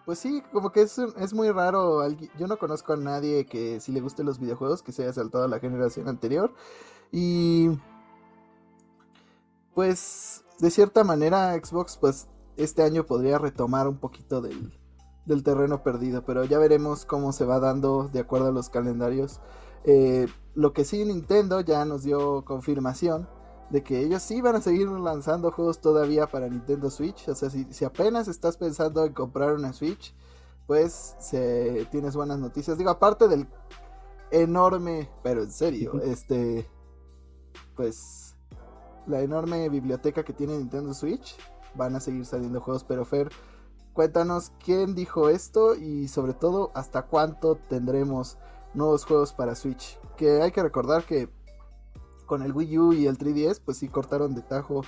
pues 0.06 0.20
sí, 0.20 0.44
como 0.52 0.72
que 0.72 0.82
es, 0.82 0.98
es 0.98 1.34
muy 1.34 1.50
raro. 1.52 2.08
Yo 2.38 2.48
no 2.48 2.58
conozco 2.58 2.94
a 2.94 2.98
nadie 2.98 3.46
que 3.46 3.80
si 3.80 3.92
le 3.92 4.02
gusten 4.02 4.26
los 4.26 4.40
videojuegos 4.40 4.84
que 4.84 4.92
se 4.92 5.04
haya 5.04 5.14
saltado 5.14 5.46
a 5.46 5.48
la 5.48 5.60
generación 5.60 6.08
anterior. 6.08 6.54
Y 7.12 7.70
pues 9.74 10.44
de 10.60 10.70
cierta 10.72 11.04
manera 11.04 11.54
Xbox 11.56 11.98
pues 11.98 12.28
este 12.58 12.84
año 12.84 13.06
podría 13.06 13.38
retomar 13.38 13.88
un 13.88 13.98
poquito 13.98 14.42
del, 14.42 14.78
del 15.26 15.44
terreno 15.44 15.84
perdido, 15.84 16.24
pero 16.26 16.44
ya 16.44 16.60
veremos 16.60 17.06
cómo 17.06 17.32
se 17.32 17.46
va 17.46 17.60
dando 17.60 18.10
de 18.12 18.20
acuerdo 18.20 18.48
a 18.48 18.52
los 18.52 18.70
calendarios. 18.70 19.40
Eh, 19.86 20.28
lo 20.56 20.74
que 20.74 20.86
sí 20.86 21.04
Nintendo 21.06 21.62
ya 21.62 21.84
nos 21.86 22.04
dio 22.04 22.46
confirmación 22.46 23.28
de 23.70 23.84
que 23.84 24.00
ellos 24.02 24.22
sí 24.22 24.40
van 24.42 24.56
a 24.56 24.62
seguir 24.62 24.88
lanzando 24.88 25.52
juegos 25.52 25.80
todavía 25.82 26.28
para 26.28 26.48
Nintendo 26.48 26.90
Switch. 26.90 27.28
O 27.28 27.36
sea, 27.36 27.50
si, 27.50 27.66
si 27.74 27.86
apenas 27.86 28.28
estás 28.28 28.58
pensando 28.58 29.04
en 29.06 29.14
comprar 29.14 29.54
una 29.54 29.74
Switch, 29.74 30.14
pues 30.68 31.16
se- 31.20 31.88
tienes 31.92 32.16
buenas 32.16 32.40
noticias. 32.40 32.78
Digo, 32.78 32.92
aparte 32.92 33.28
del 33.28 33.48
enorme, 34.32 35.10
pero 35.24 35.44
en 35.44 35.52
serio, 35.52 36.00
este, 36.04 36.70
pues, 37.76 38.36
la 39.08 39.22
enorme 39.22 39.68
biblioteca 39.70 40.24
que 40.24 40.34
tiene 40.34 40.58
Nintendo 40.58 40.94
Switch, 40.94 41.36
van 41.76 41.96
a 41.96 42.00
seguir 42.00 42.26
saliendo 42.26 42.62
juegos, 42.62 42.84
pero 42.84 43.04
Fer, 43.06 43.30
cuéntanos 43.94 44.52
quién 44.64 44.94
dijo 44.96 45.30
esto 45.30 45.76
y 45.76 46.08
sobre 46.08 46.34
todo 46.34 46.72
hasta 46.76 47.04
cuánto 47.08 47.56
tendremos 47.68 48.38
nuevos 48.74 49.06
juegos 49.06 49.34
para 49.34 49.56
Switch. 49.56 50.00
Que 50.18 50.42
hay 50.42 50.52
que 50.52 50.64
recordar 50.64 51.04
que 51.04 51.30
con 52.26 52.42
el 52.42 52.54
Wii 52.54 52.78
U 52.78 52.94
y 52.94 53.08
el 53.08 53.18
3DS, 53.18 53.62
pues 53.64 53.78
sí 53.78 53.88
cortaron 53.88 54.34
de 54.36 54.42
tajo 54.42 54.84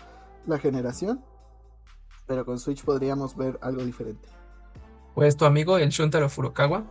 la 0.46 0.58
generación, 0.58 1.24
pero 2.28 2.46
con 2.46 2.60
Switch 2.60 2.84
podríamos 2.84 3.36
ver 3.36 3.60
algo 3.62 3.84
diferente. 3.84 4.28
Pues 5.14 5.38
tu 5.38 5.46
amigo, 5.46 5.78
el 5.78 5.90
Shuntaro 5.90 6.30
Furukawa, 6.30 6.84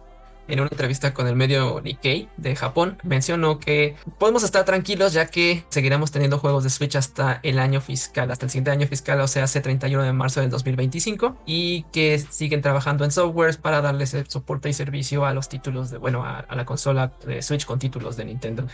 en 0.49 0.61
una 0.61 0.69
entrevista 0.71 1.15
con 1.15 1.27
el 1.27 1.37
medio 1.37 1.81
Nikkei 1.81 2.29
de 2.37 2.57
Japón, 2.57 2.99
mencionó 3.03 3.59
que 3.59 3.97
podemos 4.19 4.43
estar 4.45 4.65
tranquilos 4.65 5.13
ya 5.13 5.27
que 5.27 5.65
seguiremos 5.69 6.11
teniendo 6.11 6.39
juegos 6.39 6.65
de 6.65 6.71
Switch 6.71 6.97
hasta 6.97 7.41
el 7.43 7.59
año 7.59 7.81
fiscal, 7.81 8.31
hasta 8.31 8.47
el 8.47 8.51
siguiente 8.51 8.71
año 8.71 8.87
fiscal, 8.87 9.21
o 9.21 9.29
sea, 9.29 9.45
hace 9.45 9.61
31 9.61 10.05
de 10.05 10.13
marzo 10.13 10.41
del 10.41 10.51
2025, 10.51 11.37
y 11.47 11.85
que 11.93 12.19
siguen 12.19 12.63
trabajando 12.63 13.05
en 13.05 13.11
softwares 13.11 13.57
para 13.57 13.81
darles 13.81 14.15
el 14.15 14.29
soporte 14.29 14.69
y 14.69 14.73
servicio 14.73 15.25
a 15.25 15.35
los 15.35 15.49
títulos 15.49 15.91
de, 15.91 15.99
bueno, 15.99 16.25
a, 16.25 16.47
la 16.55 16.65
consola 16.65 17.13
de 17.27 17.43
Switch 17.43 17.65
con 17.65 17.79
títulos 17.79 18.17
de 18.17 18.25
Nintendo. 18.25 18.67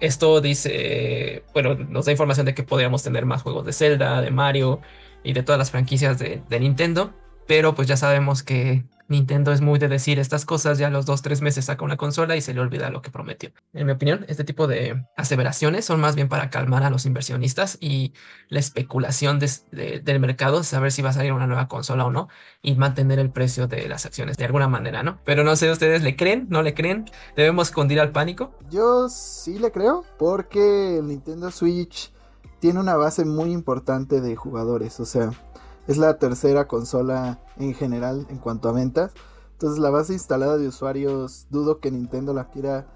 Esto 0.00 0.40
dice, 0.40 1.44
bueno, 1.52 1.74
nos 1.74 2.06
da 2.06 2.12
información 2.12 2.46
de 2.46 2.54
que 2.54 2.62
podríamos 2.62 3.02
tener 3.02 3.26
más 3.26 3.42
juegos 3.42 3.64
de 3.66 3.72
Zelda, 3.72 4.20
de 4.20 4.30
Mario 4.30 4.80
y 5.24 5.32
de 5.32 5.42
todas 5.42 5.58
las 5.58 5.70
franquicias 5.70 6.18
de 6.18 6.60
Nintendo, 6.60 7.12
pero 7.46 7.74
pues 7.74 7.88
ya 7.88 7.96
sabemos 7.96 8.42
que 8.42 8.84
Nintendo 9.08 9.52
es 9.52 9.60
muy 9.60 9.78
de 9.78 9.88
decir 9.88 10.18
estas 10.18 10.44
cosas, 10.44 10.78
ya 10.78 10.88
a 10.88 10.90
los 10.90 11.06
dos, 11.06 11.22
tres 11.22 11.40
meses 11.40 11.64
saca 11.64 11.84
una 11.84 11.96
consola 11.96 12.36
y 12.36 12.40
se 12.40 12.54
le 12.54 12.60
olvida 12.60 12.90
lo 12.90 13.02
que 13.02 13.10
prometió. 13.10 13.50
En 13.72 13.86
mi 13.86 13.92
opinión, 13.92 14.24
este 14.28 14.44
tipo 14.44 14.66
de 14.66 15.04
aseveraciones 15.16 15.84
son 15.84 16.00
más 16.00 16.14
bien 16.14 16.28
para 16.28 16.50
calmar 16.50 16.82
a 16.82 16.90
los 16.90 17.06
inversionistas 17.06 17.78
y 17.80 18.12
la 18.48 18.60
especulación 18.60 19.38
de, 19.38 19.50
de, 19.72 20.00
del 20.00 20.20
mercado, 20.20 20.62
saber 20.62 20.92
si 20.92 21.02
va 21.02 21.10
a 21.10 21.14
salir 21.14 21.32
una 21.32 21.46
nueva 21.46 21.68
consola 21.68 22.04
o 22.04 22.10
no, 22.10 22.28
y 22.62 22.74
mantener 22.74 23.18
el 23.18 23.30
precio 23.30 23.66
de 23.66 23.88
las 23.88 24.04
acciones 24.04 24.36
de 24.36 24.44
alguna 24.44 24.68
manera, 24.68 25.02
¿no? 25.02 25.18
Pero 25.24 25.42
no 25.42 25.56
sé, 25.56 25.70
¿ustedes 25.70 26.02
le 26.02 26.16
creen? 26.16 26.46
¿No 26.50 26.62
le 26.62 26.74
creen? 26.74 27.06
¿Debemos 27.34 27.68
escondir 27.68 28.00
al 28.00 28.12
pánico? 28.12 28.52
Yo 28.70 29.08
sí 29.08 29.58
le 29.58 29.72
creo, 29.72 30.04
porque 30.18 30.98
el 30.98 31.06
Nintendo 31.06 31.50
Switch 31.50 32.12
tiene 32.60 32.80
una 32.80 32.96
base 32.96 33.24
muy 33.24 33.52
importante 33.52 34.20
de 34.20 34.34
jugadores, 34.36 34.98
o 35.00 35.06
sea, 35.06 35.30
es 35.88 35.98
la 35.98 36.18
tercera 36.18 36.68
consola 36.68 37.40
en 37.56 37.74
general 37.74 38.26
en 38.30 38.38
cuanto 38.38 38.68
a 38.68 38.72
ventas. 38.72 39.12
Entonces 39.52 39.80
la 39.80 39.90
base 39.90 40.12
instalada 40.12 40.56
de 40.56 40.68
usuarios 40.68 41.48
dudo 41.50 41.80
que 41.80 41.90
Nintendo 41.90 42.32
la 42.32 42.48
quiera 42.50 42.86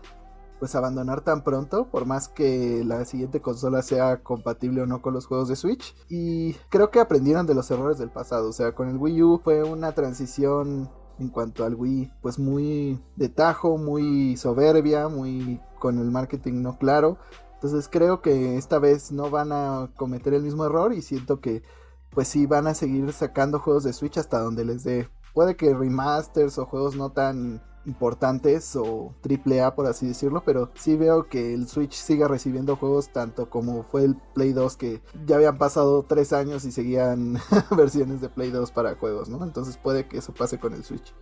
pues 0.61 0.77
abandonar 0.77 1.23
tan 1.23 1.43
pronto, 1.43 1.89
por 1.91 2.07
más 2.07 2.29
que 2.29 2.85
la 2.85 3.05
siguiente 3.05 3.41
consola 3.41 3.83
sea 3.83 4.23
compatible 4.23 4.83
o 4.83 4.87
no 4.87 5.03
con 5.03 5.13
los 5.13 5.27
juegos 5.27 5.49
de 5.49 5.57
Switch. 5.57 5.97
Y 6.09 6.53
creo 6.69 6.93
que 6.93 7.01
aprendieron 7.01 7.49
de 7.49 7.55
los 7.57 7.69
errores 7.73 7.99
del 7.99 8.11
pasado, 8.11 8.51
o 8.51 8.53
sea, 8.53 8.73
con 8.73 8.89
el 8.89 8.97
Wii 8.97 9.23
U 9.25 9.41
fue 9.43 9.65
una 9.65 9.91
transición 9.91 10.89
en 11.19 11.31
cuanto 11.31 11.65
al 11.65 11.75
Wii, 11.75 12.13
pues 12.23 12.39
muy 12.39 13.03
de 13.17 13.29
tajo, 13.29 13.77
muy 13.77 14.37
soberbia, 14.37 15.09
muy 15.09 15.61
con 15.81 15.99
el 15.99 16.13
marketing 16.13 16.63
no 16.63 16.79
claro. 16.79 17.19
Entonces 17.55 17.89
creo 17.91 18.23
que 18.23 18.57
esta 18.57 18.79
vez 18.79 19.11
no 19.11 19.31
van 19.31 19.51
a 19.51 19.91
cometer 19.97 20.33
el 20.33 20.43
mismo 20.43 20.65
error 20.65 20.93
y 20.93 21.03
siento 21.03 21.41
que 21.41 21.65
pues 22.13 22.29
sí 22.29 22.47
van 22.47 22.67
a 22.67 22.75
seguir 22.75 23.13
sacando 23.13 23.59
juegos 23.59 23.85
de 23.85 23.93
Switch 23.93 24.19
hasta 24.19 24.41
donde 24.41 24.65
les 24.65 24.85
dé. 24.85 25.09
Puede 25.33 25.57
que 25.57 25.75
remasters 25.75 26.59
o 26.59 26.67
juegos 26.67 26.95
no 26.95 27.11
tan 27.11 27.63
importantes 27.85 28.77
o 28.77 29.15
triple 29.23 29.61
A 29.61 29.75
por 29.75 29.87
así 29.87 30.07
decirlo, 30.07 30.43
pero 30.45 30.71
sí 30.75 30.97
veo 30.97 31.27
que 31.29 31.55
el 31.55 31.67
Switch 31.67 31.95
siga 31.95 32.29
recibiendo 32.29 32.77
juegos 32.77 33.09
tanto 33.13 33.51
como 33.51 33.83
fue 33.83 34.05
el 34.05 34.17
Play 34.35 34.53
2 34.53 34.77
que 34.77 35.01
ya 35.27 35.37
habían 35.37 35.59
pasado 35.59 36.05
tres 36.05 36.33
años 36.33 36.65
y 36.65 36.71
seguían 36.71 37.39
versiones 37.77 38.21
de 38.21 38.29
Play 38.29 38.51
2 38.51 38.71
para 38.71 38.95
juegos, 38.95 39.29
¿no? 39.29 39.43
Entonces 39.43 39.77
puede 39.79 40.07
que 40.07 40.19
eso 40.19 40.33
pase 40.33 40.59
con 40.59 40.75
el 40.75 40.85
Switch. 40.85 41.15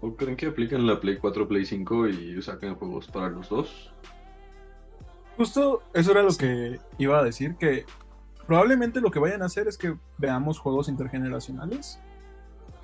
¿O 0.00 0.14
creen 0.14 0.36
que 0.36 0.46
apliquen 0.46 0.86
la 0.86 1.00
Play 1.00 1.18
4, 1.18 1.48
Play 1.48 1.64
5 1.64 2.08
y 2.08 2.42
saquen 2.42 2.74
juegos 2.76 3.08
para 3.08 3.30
los 3.30 3.48
dos? 3.48 3.90
Justo 5.36 5.82
eso 5.94 6.12
era 6.12 6.22
lo 6.22 6.34
que 6.36 6.78
iba 6.98 7.18
a 7.18 7.24
decir, 7.24 7.56
que 7.56 7.86
probablemente 8.46 9.00
lo 9.00 9.10
que 9.10 9.18
vayan 9.18 9.42
a 9.42 9.46
hacer 9.46 9.68
es 9.68 9.78
que 9.78 9.96
veamos 10.18 10.58
juegos 10.58 10.88
intergeneracionales 10.88 12.00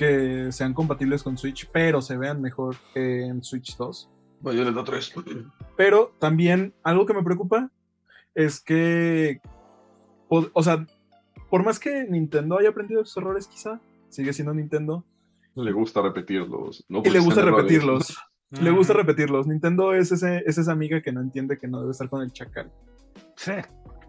que 0.01 0.51
sean 0.51 0.73
compatibles 0.73 1.23
con 1.23 1.37
Switch, 1.37 1.69
pero 1.71 2.01
se 2.01 2.17
vean 2.17 2.41
mejor 2.41 2.77
que 2.95 3.27
en 3.27 3.45
Switch 3.45 3.77
2. 3.77 4.11
Bayonetta 4.41 4.83
3. 4.83 5.15
Pero 5.77 6.15
también 6.19 6.73
algo 6.83 7.05
que 7.05 7.13
me 7.13 7.23
preocupa 7.23 7.71
es 8.35 8.61
que, 8.61 9.43
o, 10.29 10.47
o, 10.55 10.63
sea, 10.63 10.87
por 11.51 11.65
más 11.65 11.79
que 11.79 12.05
Nintendo 12.05 12.59
haya 12.59 12.71
aprendido 12.71 13.05
sus 13.05 13.19
errores, 13.19 13.47
quizá, 13.47 13.79
sigue 14.09 14.33
siendo 14.33 14.55
Nintendo. 14.55 15.05
Le 15.55 15.73
gusta 15.73 16.01
repetirlos. 16.01 16.83
No 16.89 17.03
y 17.05 17.11
le 17.11 17.19
gusta 17.19 17.43
repetirlos. 17.43 18.17
le 18.51 18.71
gusta 18.71 18.95
repetirlos. 18.95 19.47
Nintendo 19.47 19.93
es, 19.93 20.13
ese, 20.13 20.43
es 20.47 20.57
esa 20.57 20.73
amiga 20.73 21.03
que 21.03 21.13
no 21.13 21.21
entiende 21.21 21.59
que 21.59 21.69
no 21.69 21.81
debe 21.81 21.93
estar 21.93 22.09
con 22.09 22.23
el 22.23 22.33
chacal. 22.33 22.73
Sí. 23.37 23.53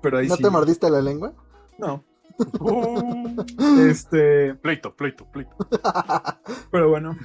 Pero 0.02 0.18
ahí 0.18 0.28
¿No 0.28 0.36
sí. 0.36 0.44
te 0.44 0.50
mordiste 0.50 0.90
la 0.90 1.02
lengua? 1.02 1.34
No. 1.78 2.04
Uh, 2.60 3.46
Este, 3.88 4.56
pleito, 4.56 4.96
pleito, 4.96 5.26
pleito. 5.32 5.56
pero 6.72 6.90
bueno. 6.90 7.16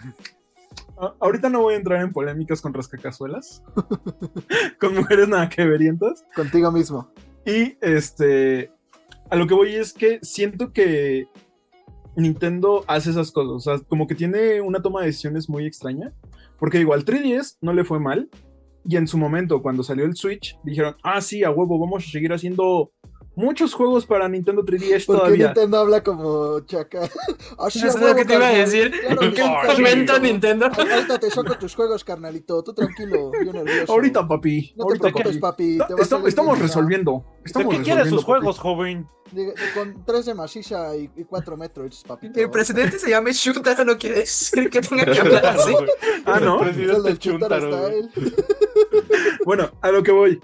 A- 1.01 1.15
ahorita 1.21 1.49
no 1.49 1.63
voy 1.63 1.75
a 1.75 1.77
entrar 1.79 2.03
en 2.03 2.13
polémicas 2.13 2.61
con 2.61 2.75
rascacazuelas. 2.75 3.63
con 4.81 4.95
mujeres 4.95 5.29
nada 5.29 5.49
que 5.49 5.65
verientas. 5.65 6.25
Contigo 6.35 6.71
mismo. 6.71 7.09
Y 7.47 7.79
este. 7.81 8.71
A 9.31 9.37
lo 9.37 9.47
que 9.47 9.55
voy 9.55 9.75
es 9.75 9.93
que 9.95 10.19
siento 10.23 10.73
que 10.73 11.29
Nintendo 12.17 12.85
hace 12.87 13.11
esas 13.11 13.33
cosas. 13.33 13.53
O 13.53 13.61
sea, 13.61 13.79
como 13.89 14.07
que 14.07 14.15
tiene 14.15 14.61
una 14.61 14.83
toma 14.83 15.01
de 15.01 15.07
decisiones 15.07 15.49
muy 15.49 15.65
extraña. 15.67 16.13
Porque 16.59 16.81
igual 16.81 17.05
3DS 17.07 17.57
no 17.63 17.73
le 17.73 17.85
fue 17.85 18.01
mal. 18.01 18.29
Y 18.89 18.97
en 18.97 19.09
su 19.09 19.19
momento, 19.19 19.63
cuando 19.63 19.83
salió 19.83 20.05
el 20.05 20.17
Switch, 20.17 20.57
dijeron: 20.63 20.97
Ah, 21.03 21.21
sí, 21.21 21.43
a 21.43 21.51
huevo, 21.51 21.79
vamos 21.79 22.07
a 22.07 22.11
seguir 22.11 22.33
haciendo 22.33 22.93
muchos 23.37 23.75
juegos 23.75 24.07
para 24.07 24.29
Nintendo 24.29 24.65
3DS 24.65 25.05
Porque 25.07 25.19
todavía. 25.21 25.45
Nintendo 25.47 25.79
habla 25.79 26.03
como 26.03 26.61
chaca. 26.61 27.03
Así 27.59 27.87
es 27.87 27.95
lo 28.01 28.15
que 28.17 28.25
te 28.25 28.35
iba 28.35 28.49
a 28.49 28.53
decir. 28.53 28.91
Claro 29.01 29.21
¿Qué 29.33 29.45
comenta 29.77 30.19
Nintendo? 30.19 30.67
Ahorita 30.67 31.19
te 31.21 31.31
saco 31.31 31.57
tus 31.57 31.75
juegos, 31.75 32.03
carnalito. 32.03 32.65
Tú 32.65 32.73
tranquilo, 32.75 33.31
yo 33.45 33.53
nervioso. 33.53 33.93
Ahorita, 33.93 34.27
papi. 34.27 34.75
No 34.77 34.87
te 34.87 34.99
preocupes, 34.99 35.39
papi. 35.39 35.79
te 35.79 36.03
Estamos, 36.29 36.59
resolviendo. 36.59 37.25
¿De 37.39 37.43
Estamos 37.45 37.77
qué 37.77 37.83
quieres 37.83 38.09
sus 38.09 38.25
juegos, 38.25 38.59
joven? 38.59 39.07
De- 39.33 39.47
de- 39.47 39.55
con 39.75 40.05
3 40.05 40.25
de 40.27 40.35
maciza 40.35 40.97
y, 40.97 41.11
y 41.17 41.25
4 41.25 41.57
metros, 41.57 42.05
papi. 42.07 42.31
Que 42.33 42.43
el 42.43 42.51
presidente 42.51 42.99
se 42.99 43.11
llame 43.11 43.33
Shuntaro 43.33 43.85
no 43.85 43.99
quiere 43.99 44.21
decir 44.21 44.71
que 44.71 44.81
tenga 44.81 45.05
que 45.05 45.19
hablar 45.21 45.45
así. 45.59 45.75
Ah, 46.25 46.41
¿no? 46.41 46.63
El 46.63 46.75
presidente. 46.75 47.17
Style. 47.17 48.11
Bueno, 49.45 49.71
a 49.81 49.91
lo 49.91 50.03
que 50.03 50.13
voy. 50.13 50.41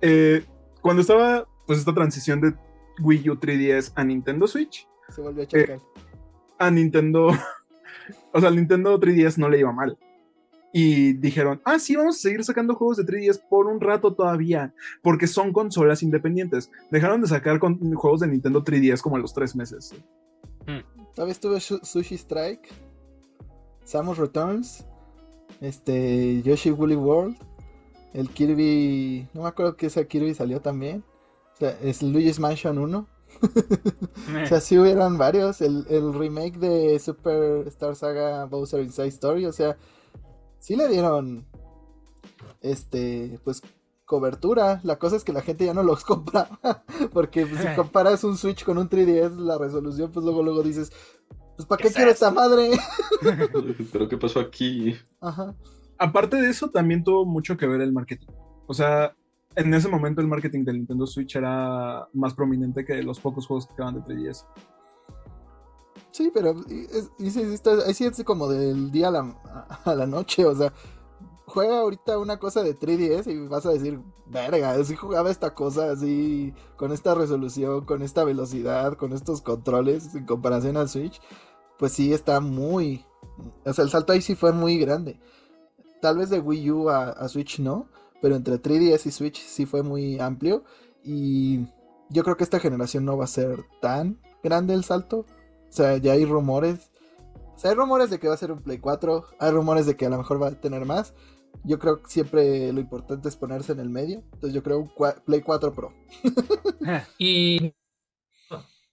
Eh, 0.00 0.44
cuando 0.80 1.02
estaba 1.02 1.46
pues 1.66 1.78
esta 1.78 1.94
transición 1.94 2.40
de 2.40 2.54
Wii 3.02 3.30
U 3.30 3.36
3DS 3.36 3.92
a 3.94 4.04
Nintendo 4.04 4.46
Switch, 4.46 4.86
Se 5.08 5.20
volvió 5.22 5.44
chacal. 5.44 5.80
a 6.58 6.70
Nintendo, 6.70 7.28
o 8.32 8.40
sea, 8.40 8.48
al 8.48 8.56
Nintendo 8.56 8.98
3DS 9.00 9.38
no 9.38 9.48
le 9.48 9.58
iba 9.60 9.72
mal. 9.72 9.98
Y 10.74 11.12
dijeron, 11.14 11.60
ah, 11.66 11.78
sí, 11.78 11.96
vamos 11.96 12.16
a 12.16 12.20
seguir 12.20 12.42
sacando 12.44 12.74
juegos 12.74 12.96
de 12.96 13.04
3DS 13.04 13.42
por 13.50 13.66
un 13.66 13.78
rato 13.80 14.14
todavía, 14.14 14.72
porque 15.02 15.26
son 15.26 15.52
consolas 15.52 16.02
independientes. 16.02 16.70
Dejaron 16.90 17.20
de 17.20 17.26
sacar 17.28 17.58
con- 17.58 17.78
juegos 17.94 18.20
de 18.20 18.28
Nintendo 18.28 18.64
3DS 18.64 19.02
como 19.02 19.16
a 19.16 19.18
los 19.18 19.34
tres 19.34 19.54
meses. 19.54 19.94
¿Sabes? 21.14 21.40
Tuve 21.40 21.60
Su- 21.60 21.80
Sushi 21.82 22.14
Strike, 22.14 22.68
Samus 23.84 24.16
Returns, 24.16 24.86
este, 25.60 26.40
Yoshi 26.42 26.70
Woolly 26.70 26.96
World, 26.96 27.36
el 28.14 28.30
Kirby, 28.30 29.28
no 29.34 29.42
me 29.42 29.48
acuerdo 29.48 29.76
que 29.76 29.86
ese 29.86 30.06
Kirby 30.06 30.32
salió 30.34 30.60
también. 30.62 31.04
O 31.62 31.64
sea, 31.64 31.78
es 31.80 32.02
Luigi's 32.02 32.40
Mansion 32.40 32.76
1. 32.76 33.08
O 34.42 34.46
sea, 34.46 34.60
sí 34.60 34.76
hubieran 34.78 35.16
varios. 35.16 35.60
El, 35.60 35.86
el 35.88 36.12
remake 36.12 36.58
de 36.58 36.98
Super 36.98 37.68
Star 37.68 37.94
Saga 37.94 38.46
Bowser 38.46 38.82
Inside 38.82 39.08
Story. 39.08 39.46
O 39.46 39.52
sea, 39.52 39.76
sí 40.58 40.74
le 40.74 40.88
dieron. 40.88 41.46
Este, 42.60 43.38
pues 43.44 43.62
cobertura. 44.06 44.80
La 44.82 44.98
cosa 44.98 45.14
es 45.14 45.22
que 45.22 45.32
la 45.32 45.42
gente 45.42 45.64
ya 45.64 45.72
no 45.72 45.84
los 45.84 46.02
compraba. 46.04 46.82
Porque 47.12 47.46
pues, 47.46 47.60
si 47.62 47.68
comparas 47.76 48.24
un 48.24 48.36
Switch 48.36 48.64
con 48.64 48.76
un 48.76 48.90
3DS, 48.90 49.36
la 49.36 49.56
resolución, 49.56 50.10
pues 50.10 50.24
luego, 50.24 50.42
luego 50.42 50.64
dices. 50.64 50.90
Pues 51.56 51.68
¿para 51.68 51.80
¿Qué 51.80 51.88
qué, 51.90 51.94
quiero 51.94 52.10
esta 52.10 52.32
madre? 52.32 52.70
¿Pero 53.92 54.08
qué 54.08 54.18
pasó 54.18 54.40
aquí? 54.40 54.96
Ajá. 55.20 55.54
Aparte 55.96 56.38
de 56.38 56.50
eso, 56.50 56.70
también 56.70 57.04
tuvo 57.04 57.24
mucho 57.24 57.56
que 57.56 57.68
ver 57.68 57.82
el 57.82 57.92
marketing. 57.92 58.32
O 58.66 58.74
sea, 58.74 59.14
en 59.56 59.74
ese 59.74 59.88
momento 59.88 60.20
el 60.20 60.28
marketing 60.28 60.64
del 60.64 60.76
Nintendo 60.78 61.06
Switch 61.06 61.36
era 61.36 62.08
más 62.12 62.34
prominente 62.34 62.84
que 62.84 63.02
los 63.02 63.20
pocos 63.20 63.46
juegos 63.46 63.66
que 63.66 63.74
quedaban 63.74 63.94
de 63.94 64.00
3DS. 64.02 64.44
Sí, 66.10 66.30
pero 66.32 66.54
ahí 67.86 67.94
sí 67.94 68.04
es 68.04 68.22
como 68.24 68.48
del 68.48 68.90
día 68.90 69.08
a 69.08 69.10
la, 69.10 69.80
a 69.84 69.94
la 69.94 70.06
noche, 70.06 70.44
o 70.44 70.54
sea, 70.54 70.72
juega 71.46 71.80
ahorita 71.80 72.18
una 72.18 72.38
cosa 72.38 72.62
de 72.62 72.78
3DS 72.78 73.30
y 73.32 73.48
vas 73.48 73.64
a 73.66 73.70
decir, 73.70 74.00
verga, 74.26 74.82
si 74.84 74.94
jugaba 74.94 75.30
esta 75.30 75.54
cosa 75.54 75.90
así, 75.90 76.54
con 76.76 76.92
esta 76.92 77.14
resolución, 77.14 77.84
con 77.84 78.02
esta 78.02 78.24
velocidad, 78.24 78.94
con 78.94 79.12
estos 79.12 79.42
controles 79.42 80.14
en 80.14 80.26
comparación 80.26 80.76
al 80.76 80.88
Switch, 80.88 81.20
pues 81.78 81.92
sí 81.92 82.12
está 82.12 82.40
muy... 82.40 83.04
O 83.64 83.72
sea, 83.72 83.84
el 83.84 83.90
salto 83.90 84.12
ahí 84.12 84.20
sí 84.20 84.34
fue 84.34 84.52
muy 84.52 84.78
grande. 84.78 85.18
Tal 86.00 86.18
vez 86.18 86.30
de 86.30 86.40
Wii 86.40 86.70
U 86.70 86.90
a 86.90 87.28
Switch 87.28 87.60
no, 87.60 87.88
pero 88.22 88.36
entre 88.36 88.62
3DS 88.62 89.04
y 89.06 89.10
Switch 89.10 89.42
sí 89.42 89.66
fue 89.66 89.82
muy 89.82 90.18
amplio 90.18 90.64
y 91.04 91.66
yo 92.08 92.22
creo 92.22 92.36
que 92.36 92.44
esta 92.44 92.60
generación 92.60 93.04
no 93.04 93.16
va 93.16 93.24
a 93.24 93.28
ser 93.28 93.64
tan 93.80 94.18
grande 94.42 94.74
el 94.74 94.84
salto. 94.84 95.26
O 95.68 95.72
sea, 95.72 95.96
ya 95.96 96.12
hay 96.12 96.24
rumores. 96.24 96.92
O 97.54 97.58
sea, 97.58 97.70
hay 97.70 97.76
rumores 97.76 98.10
de 98.10 98.18
que 98.18 98.28
va 98.28 98.34
a 98.34 98.38
ser 98.38 98.52
un 98.52 98.62
Play 98.62 98.78
4. 98.78 99.24
Hay 99.40 99.50
rumores 99.50 99.86
de 99.86 99.96
que 99.96 100.06
a 100.06 100.10
lo 100.10 100.18
mejor 100.18 100.40
va 100.40 100.48
a 100.48 100.60
tener 100.60 100.84
más. 100.84 101.14
Yo 101.64 101.78
creo 101.78 102.02
que 102.02 102.10
siempre 102.10 102.72
lo 102.72 102.80
importante 102.80 103.28
es 103.28 103.36
ponerse 103.36 103.72
en 103.72 103.80
el 103.80 103.90
medio. 103.90 104.22
Entonces 104.32 104.52
yo 104.52 104.62
creo 104.62 104.78
un 104.78 104.90
Play 105.24 105.40
4 105.40 105.72
Pro. 105.72 105.92
Y, 107.18 107.74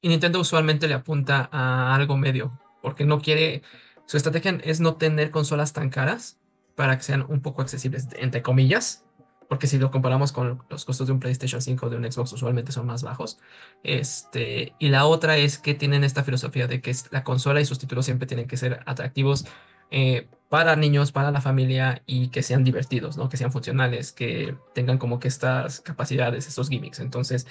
y 0.01 0.09
Nintendo 0.09 0.39
usualmente 0.39 0.87
le 0.87 0.93
apunta 0.93 1.49
a 1.51 1.95
algo 1.95 2.17
medio, 2.17 2.59
porque 2.83 3.03
no 3.03 3.19
quiere, 3.19 3.63
su 4.05 4.15
estrategia 4.15 4.59
es 4.63 4.79
no 4.79 4.95
tener 4.95 5.31
consolas 5.31 5.73
tan 5.73 5.89
caras 5.89 6.39
para 6.75 6.95
que 6.97 7.03
sean 7.03 7.25
un 7.27 7.41
poco 7.41 7.63
accesibles, 7.63 8.07
entre 8.15 8.43
comillas, 8.43 9.03
porque 9.49 9.65
si 9.65 9.79
lo 9.79 9.89
comparamos 9.89 10.31
con 10.31 10.63
los 10.69 10.85
costos 10.85 11.07
de 11.07 11.13
un 11.13 11.19
PlayStation 11.19 11.59
5 11.59 11.87
o 11.87 11.89
de 11.89 11.97
un 11.97 12.09
Xbox 12.09 12.31
usualmente 12.33 12.71
son 12.71 12.85
más 12.85 13.01
bajos. 13.01 13.39
Este, 13.83 14.75
y 14.77 14.89
la 14.89 15.07
otra 15.07 15.37
es 15.37 15.57
que 15.57 15.73
tienen 15.73 16.03
esta 16.03 16.23
filosofía 16.23 16.67
de 16.67 16.81
que 16.81 16.95
la 17.09 17.23
consola 17.23 17.59
y 17.59 17.65
sus 17.65 17.79
títulos 17.79 18.05
siempre 18.05 18.27
tienen 18.27 18.47
que 18.47 18.57
ser 18.57 18.81
atractivos 18.85 19.47
eh, 19.89 20.27
para 20.49 20.75
niños, 20.75 21.11
para 21.11 21.31
la 21.31 21.41
familia 21.41 22.03
y 22.05 22.29
que 22.29 22.43
sean 22.43 22.63
divertidos, 22.63 23.17
¿no? 23.17 23.27
Que 23.27 23.37
sean 23.37 23.51
funcionales, 23.51 24.11
que 24.11 24.55
tengan 24.75 24.99
como 24.99 25.19
que 25.19 25.27
estas 25.27 25.81
capacidades, 25.81 26.47
estos 26.47 26.69
gimmicks. 26.69 26.99
Entonces, 26.99 27.47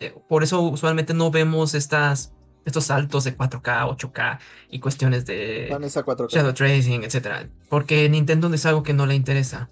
eh, 0.00 0.14
por 0.28 0.42
eso 0.42 0.62
usualmente 0.62 1.12
no 1.12 1.30
vemos 1.30 1.74
estas, 1.74 2.32
estos 2.64 2.84
saltos 2.84 3.24
de 3.24 3.36
4K, 3.36 3.94
8K 3.94 4.38
y 4.70 4.80
cuestiones 4.80 5.26
de 5.26 5.68
Van 5.70 5.84
esa 5.84 6.02
4K. 6.02 6.28
shadow 6.30 6.54
tracing, 6.54 7.04
etcétera, 7.04 7.46
porque 7.68 8.08
Nintendo 8.08 8.52
es 8.54 8.64
algo 8.64 8.82
que 8.82 8.94
no 8.94 9.04
le 9.04 9.14
interesa. 9.14 9.68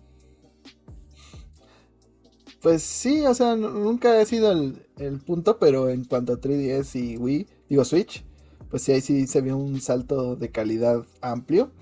Pues 2.64 2.82
sí, 2.82 3.26
o 3.26 3.34
sea, 3.34 3.56
nunca 3.56 4.18
ha 4.18 4.24
sido 4.24 4.50
el, 4.50 4.86
el 4.96 5.20
punto, 5.20 5.58
pero 5.58 5.90
en 5.90 6.06
cuanto 6.06 6.32
a 6.32 6.40
3DS 6.40 6.98
y 6.98 7.18
Wii, 7.18 7.46
digo 7.68 7.84
Switch, 7.84 8.24
pues 8.70 8.80
sí, 8.80 8.92
ahí 8.92 9.02
sí 9.02 9.26
se 9.26 9.42
vio 9.42 9.58
un 9.58 9.82
salto 9.82 10.34
de 10.34 10.50
calidad 10.50 11.04
amplio. 11.20 11.72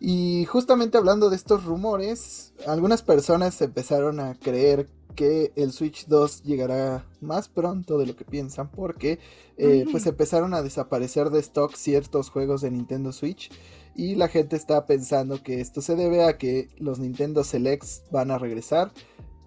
Y 0.00 0.44
justamente 0.44 0.98
hablando 0.98 1.30
de 1.30 1.36
estos 1.36 1.64
rumores, 1.64 2.52
algunas 2.66 3.00
personas 3.00 3.58
empezaron 3.62 4.20
a 4.20 4.34
creer 4.34 4.90
que 5.14 5.52
el 5.56 5.72
Switch 5.72 6.06
2 6.06 6.42
llegará 6.42 7.06
más 7.22 7.48
pronto 7.48 7.96
de 7.96 8.04
lo 8.04 8.14
que 8.14 8.26
piensan, 8.26 8.70
porque 8.70 9.18
eh, 9.56 9.86
pues 9.90 10.04
empezaron 10.04 10.52
a 10.52 10.60
desaparecer 10.60 11.30
de 11.30 11.40
stock 11.40 11.74
ciertos 11.76 12.28
juegos 12.28 12.60
de 12.60 12.70
Nintendo 12.70 13.10
Switch. 13.10 13.50
Y 13.96 14.16
la 14.16 14.28
gente 14.28 14.56
está 14.56 14.84
pensando 14.84 15.42
que 15.42 15.62
esto 15.62 15.80
se 15.80 15.96
debe 15.96 16.24
a 16.24 16.36
que 16.36 16.68
los 16.76 16.98
Nintendo 16.98 17.42
Selects 17.42 18.02
van 18.10 18.30
a 18.30 18.36
regresar 18.36 18.92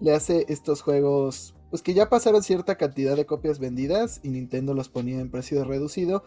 le 0.00 0.12
hace 0.14 0.46
estos 0.48 0.82
juegos, 0.82 1.54
pues 1.70 1.82
que 1.82 1.94
ya 1.94 2.08
pasaron 2.08 2.42
cierta 2.42 2.76
cantidad 2.76 3.16
de 3.16 3.26
copias 3.26 3.58
vendidas 3.58 4.20
y 4.22 4.28
Nintendo 4.30 4.74
los 4.74 4.88
ponía 4.88 5.20
en 5.20 5.30
precio 5.30 5.62
reducido, 5.64 6.24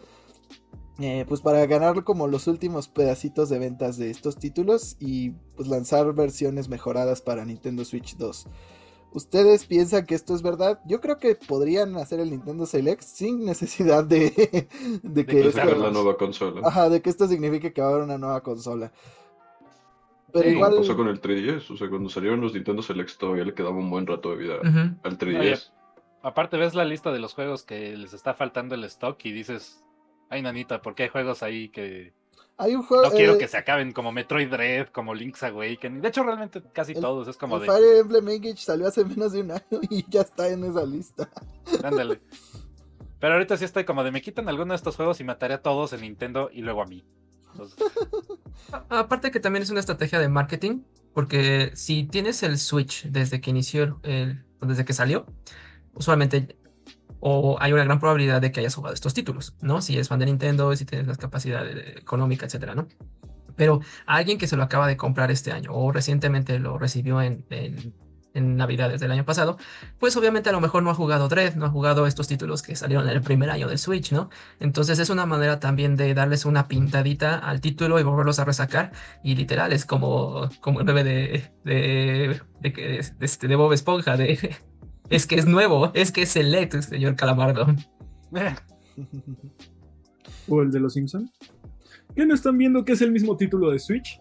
eh, 1.00 1.26
pues 1.28 1.42
para 1.42 1.66
ganar 1.66 2.04
como 2.04 2.28
los 2.28 2.48
últimos 2.48 2.88
pedacitos 2.88 3.50
de 3.50 3.58
ventas 3.60 3.98
de 3.98 4.12
estos 4.12 4.38
títulos 4.38 4.98
y 5.00 5.32
pues 5.56 5.68
lanzar 5.68 6.14
versiones 6.14 6.70
mejoradas 6.70 7.22
para 7.22 7.46
Nintendo 7.46 7.86
Switch 7.86 8.18
2. 8.18 8.48
¿Ustedes 9.14 9.66
piensan 9.66 10.06
que 10.06 10.16
esto 10.16 10.34
es 10.36 10.42
verdad? 10.42 10.80
Yo 10.86 11.02
creo 11.02 11.18
que 11.18 11.36
podrían 11.36 11.98
hacer 11.98 12.20
el 12.22 12.30
Nintendo 12.30 12.66
Select 12.66 13.02
sin 13.02 13.44
necesidad 13.46 14.06
de, 14.06 14.68
de 15.04 15.26
que 15.26 15.48
esto- 15.48 15.66
la 15.66 15.92
nueva 15.92 16.16
consola. 16.18 16.62
Ajá, 16.66 16.88
de 16.90 17.02
que 17.02 17.10
esto 17.10 17.28
signifique 17.28 17.74
que 17.74 17.82
va 17.82 17.88
a 17.88 17.92
haber 17.92 18.04
una 18.04 18.18
nueva 18.18 18.42
consola. 18.42 18.94
Pero 20.34 20.46
Como 20.46 20.56
igual... 20.56 20.76
pasó 20.78 20.96
con 20.96 21.08
el 21.08 21.22
3DS, 21.22 21.72
o 21.72 21.78
sea, 21.78 21.90
cuando 21.90 22.10
salieron 22.10 22.42
los 22.42 22.54
Nintendo 22.54 22.82
Selects 22.82 23.18
todavía 23.18 23.44
le 23.46 23.54
quedaba 23.54 23.76
un 23.76 23.90
buen 23.90 24.08
rato 24.08 24.32
de 24.32 24.38
vida 24.38 24.56
al 25.04 25.18
3DS. 25.18 25.72
Aparte 26.24 26.58
ves 26.58 26.76
la 26.76 26.86
lista 26.86 27.12
de 27.12 27.20
los 27.20 27.34
juegos 27.34 27.64
que 27.64 27.98
les 27.98 28.14
está 28.14 28.34
faltando 28.34 28.76
el 28.76 28.84
stock 28.86 29.18
y 29.26 29.32
dices, 29.32 29.84
ay 30.30 30.42
nanita, 30.42 30.82
porque 30.82 31.04
hay 31.04 31.10
juegos 31.10 31.42
ahí 31.42 31.70
que 31.70 32.14
Hay 32.58 32.76
un 32.76 32.84
juego... 32.84 33.04
no 33.04 33.10
quiero 33.12 33.34
eh, 33.34 33.38
que 33.40 33.48
se 33.48 33.58
acaben 33.58 33.92
como 33.92 34.12
Metroid 34.12 34.50
Dread, 34.50 34.88
como 34.90 35.16
Link's 35.16 35.42
Awakening. 35.44 36.02
De 36.02 36.10
hecho, 36.10 36.24
realmente 36.24 36.62
casi 36.74 36.92
El- 36.94 37.02
todos 37.02 37.28
es 37.28 37.38
como 37.38 37.56
el 37.56 37.62
de, 37.64 37.68
Fire 37.68 37.98
Emblem 38.02 38.30
Engage 38.30 38.58
salió 38.58 38.88
hace 38.88 39.04
menos 39.04 39.32
de 39.32 39.42
un 39.42 39.52
año 39.52 39.62
y 39.90 40.06
ya 40.10 40.22
está 40.22 40.48
en 40.48 40.64
esa 40.64 40.86
lista. 40.86 41.28
ándale. 41.84 42.22
Pero 43.20 43.34
ahorita 43.34 43.58
sí 43.58 43.66
estoy 43.66 43.84
como 43.84 44.04
de, 44.04 44.12
me 44.12 44.22
quitan 44.22 44.48
alguno 44.50 44.74
de 44.74 44.78
estos 44.78 44.96
juegos 44.96 45.20
y 45.22 45.24
mataré 45.24 45.56
a 45.56 45.62
todos 45.62 45.94
en 45.94 46.02
Nintendo 46.02 46.50
y 46.54 46.62
luego 46.62 46.82
a 46.82 46.86
mí. 46.86 47.04
Aparte 48.90 49.32
que 49.32 49.40
también 49.40 49.64
es 49.64 49.70
una 49.70 49.80
estrategia 49.80 50.20
de 50.20 50.30
marketing, 50.30 50.82
porque 51.14 51.72
si 51.76 52.04
tienes 52.04 52.42
el 52.44 52.58
Switch 52.58 53.06
desde 53.06 53.42
que 53.42 53.50
inició, 53.50 53.84
el, 53.84 53.96
el- 54.04 54.46
desde 54.62 54.86
que 54.86 54.94
salió, 54.94 55.26
usualmente 55.94 56.58
o 57.20 57.58
hay 57.60 57.72
una 57.74 57.84
gran 57.84 58.00
probabilidad 58.00 58.42
de 58.42 58.52
que 58.52 58.62
hayas 58.62 58.74
jugado 58.76 58.94
estos 58.94 59.14
títulos, 59.14 59.56
¿no? 59.62 59.82
Si 59.82 59.94
eres 59.94 60.08
fan 60.08 60.20
de 60.20 60.26
Nintendo, 60.26 60.76
si 60.76 60.86
tienes 60.86 61.08
las 61.08 61.18
capacidades 61.18 61.98
económicas, 61.98 62.48
etcétera, 62.48 62.74
¿no? 62.74 62.88
Pero 63.56 63.82
alguien 64.08 64.38
que 64.40 64.48
se 64.48 64.58
lo 64.58 64.64
acaba 64.64 64.88
de 64.88 64.98
comprar 64.98 65.30
este 65.30 65.52
año 65.52 65.72
o 65.74 65.92
recientemente 65.92 66.58
lo 66.58 66.80
recibió 66.80 67.22
en, 67.22 67.46
en 68.34 68.56
Navidades 68.56 69.02
del 69.02 69.12
año 69.12 69.26
pasado, 69.26 69.58
pues 70.00 70.16
obviamente 70.16 70.50
a 70.50 70.52
lo 70.54 70.62
mejor 70.62 70.84
no 70.84 70.90
ha 70.90 70.94
jugado 70.94 71.28
Dread, 71.28 71.56
no 71.56 71.66
ha 71.66 71.70
jugado 71.70 72.08
estos 72.08 72.28
títulos 72.28 72.62
que 72.62 72.76
salieron 72.76 73.08
en 73.10 73.16
el 73.16 73.22
primer 73.22 73.50
año 73.50 73.68
del 73.68 73.78
Switch, 73.78 74.12
¿no? 74.12 74.30
Entonces 74.60 75.00
es 75.00 75.10
una 75.10 75.26
manera 75.26 75.60
también 75.60 75.96
de 75.98 76.14
darles 76.14 76.46
una 76.46 76.68
pintadita 76.68 77.38
al 77.38 77.60
título 77.62 78.00
y 78.00 78.04
volverlos 78.04 78.40
a 78.40 78.46
resacar. 78.46 78.92
Y 79.24 79.36
literal 79.36 79.74
es 79.74 79.86
como, 79.86 80.50
como 80.62 80.80
el 80.80 80.86
meme 80.86 81.04
de, 81.04 81.52
de, 81.66 82.42
de, 82.62 82.74
que- 82.74 82.88
de, 83.18 83.26
este, 83.26 83.48
de 83.50 83.56
Bob 83.58 83.74
Esponja, 83.74 84.16
de 84.16 84.56
es 85.10 85.28
que 85.28 85.36
es 85.36 85.46
nuevo, 85.46 85.92
es 85.94 86.14
que 86.14 86.22
es 86.22 86.30
select, 86.30 86.74
señor 86.82 87.16
Calamardo. 87.18 87.68
O 90.48 90.62
el 90.62 90.72
de 90.72 90.80
los 90.80 90.94
Simpson. 90.94 91.30
¿Qué 92.16 92.26
no 92.26 92.34
están 92.34 92.58
viendo 92.58 92.86
que 92.86 92.94
es 92.94 93.02
el 93.02 93.12
mismo 93.12 93.36
título 93.36 93.72
de 93.72 93.80
Switch? 93.80 94.21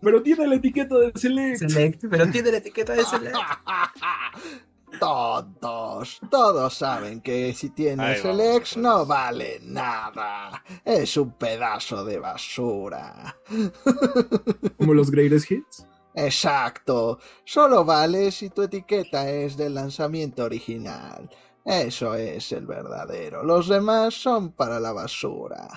Pero 0.00 0.22
tiene 0.22 0.46
la 0.46 0.54
etiqueta 0.56 0.96
de 0.98 1.12
Select. 1.14 1.58
Select, 1.58 2.04
pero 2.10 2.30
tiene 2.30 2.52
la 2.52 2.58
etiqueta 2.58 2.94
de 2.94 3.04
select. 3.04 3.36
Todos, 4.98 6.18
todos 6.30 6.74
saben 6.74 7.20
que 7.20 7.52
si 7.52 7.66
Ahí 7.66 7.72
tienes 7.72 8.22
vamos, 8.24 8.40
el 8.40 8.56
ex 8.56 8.76
no 8.76 9.04
vale 9.06 9.60
nada. 9.62 10.64
Es 10.84 11.16
un 11.16 11.32
pedazo 11.32 12.04
de 12.04 12.18
basura. 12.18 13.36
Como 14.78 14.94
los 14.94 15.10
Greatest 15.10 15.50
Hits. 15.50 15.86
Exacto. 16.14 17.18
Solo 17.44 17.84
vale 17.84 18.32
si 18.32 18.50
tu 18.50 18.62
etiqueta 18.62 19.28
es 19.30 19.56
del 19.56 19.74
lanzamiento 19.74 20.44
original. 20.44 21.28
Eso 21.64 22.14
es 22.14 22.50
el 22.52 22.66
verdadero. 22.66 23.44
Los 23.44 23.68
demás 23.68 24.14
son 24.14 24.52
para 24.52 24.80
la 24.80 24.92
basura. 24.92 25.68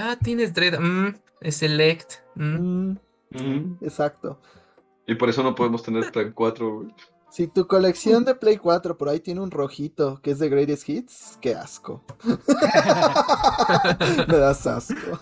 Ah, 0.00 0.16
tienes 0.22 0.52
Dread, 0.52 0.78
mm, 0.78 1.14
select. 1.48 2.14
mm. 2.34 2.90
Mm, 2.90 2.98
Mm. 3.34 3.84
exacto. 3.84 4.40
Y 5.06 5.14
por 5.14 5.28
eso 5.28 5.42
no 5.42 5.54
podemos 5.54 5.82
tener 5.82 6.10
Plan 6.12 6.32
4, 6.32 6.74
güey. 6.74 6.94
Si 7.32 7.48
tu 7.48 7.66
colección 7.66 8.26
de 8.26 8.34
Play 8.34 8.58
4 8.58 8.98
por 8.98 9.08
ahí 9.08 9.18
tiene 9.18 9.40
un 9.40 9.50
rojito 9.50 10.20
que 10.22 10.32
es 10.32 10.38
de 10.38 10.50
Greatest 10.50 10.86
Hits, 10.86 11.38
qué 11.40 11.54
asco. 11.54 12.04
Me 14.28 14.36
das 14.36 14.66
asco. 14.66 15.18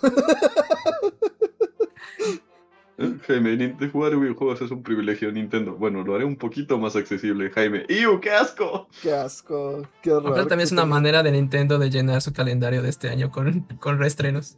Jaime, 3.29 3.77
jugar 3.93 4.17
videojuegos 4.17 4.61
es 4.61 4.73
un 4.73 4.83
privilegio 4.83 5.29
de 5.29 5.35
Nintendo. 5.35 5.77
Bueno, 5.77 6.03
lo 6.03 6.17
haré 6.17 6.25
un 6.25 6.35
poquito 6.35 6.79
más 6.79 6.97
accesible, 6.97 7.49
Jaime. 7.51 7.87
¡Iu, 7.89 8.21
qué 8.21 8.33
asco! 8.33 8.89
Qué 9.01 9.15
asco. 9.15 9.83
Qué 10.03 10.11
horror. 10.11 10.33
Aparte 10.33 10.49
también 10.49 10.67
es 10.67 10.73
una 10.73 10.87
manera 10.87 11.23
de 11.23 11.31
Nintendo 11.31 11.79
de 11.79 11.91
llenar 11.91 12.23
su 12.23 12.33
calendario 12.33 12.83
de 12.83 12.89
este 12.89 13.09
año 13.09 13.31
con, 13.31 13.61
con 13.79 13.99
reestrenos. 13.99 14.57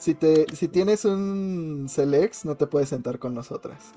Si, 0.00 0.14
te, 0.14 0.46
si 0.56 0.66
tienes 0.68 1.04
un 1.04 1.86
Selex, 1.88 2.44
no 2.46 2.56
te 2.56 2.66
puedes 2.66 2.88
sentar 2.88 3.18
con 3.18 3.34
nosotras. 3.34 3.92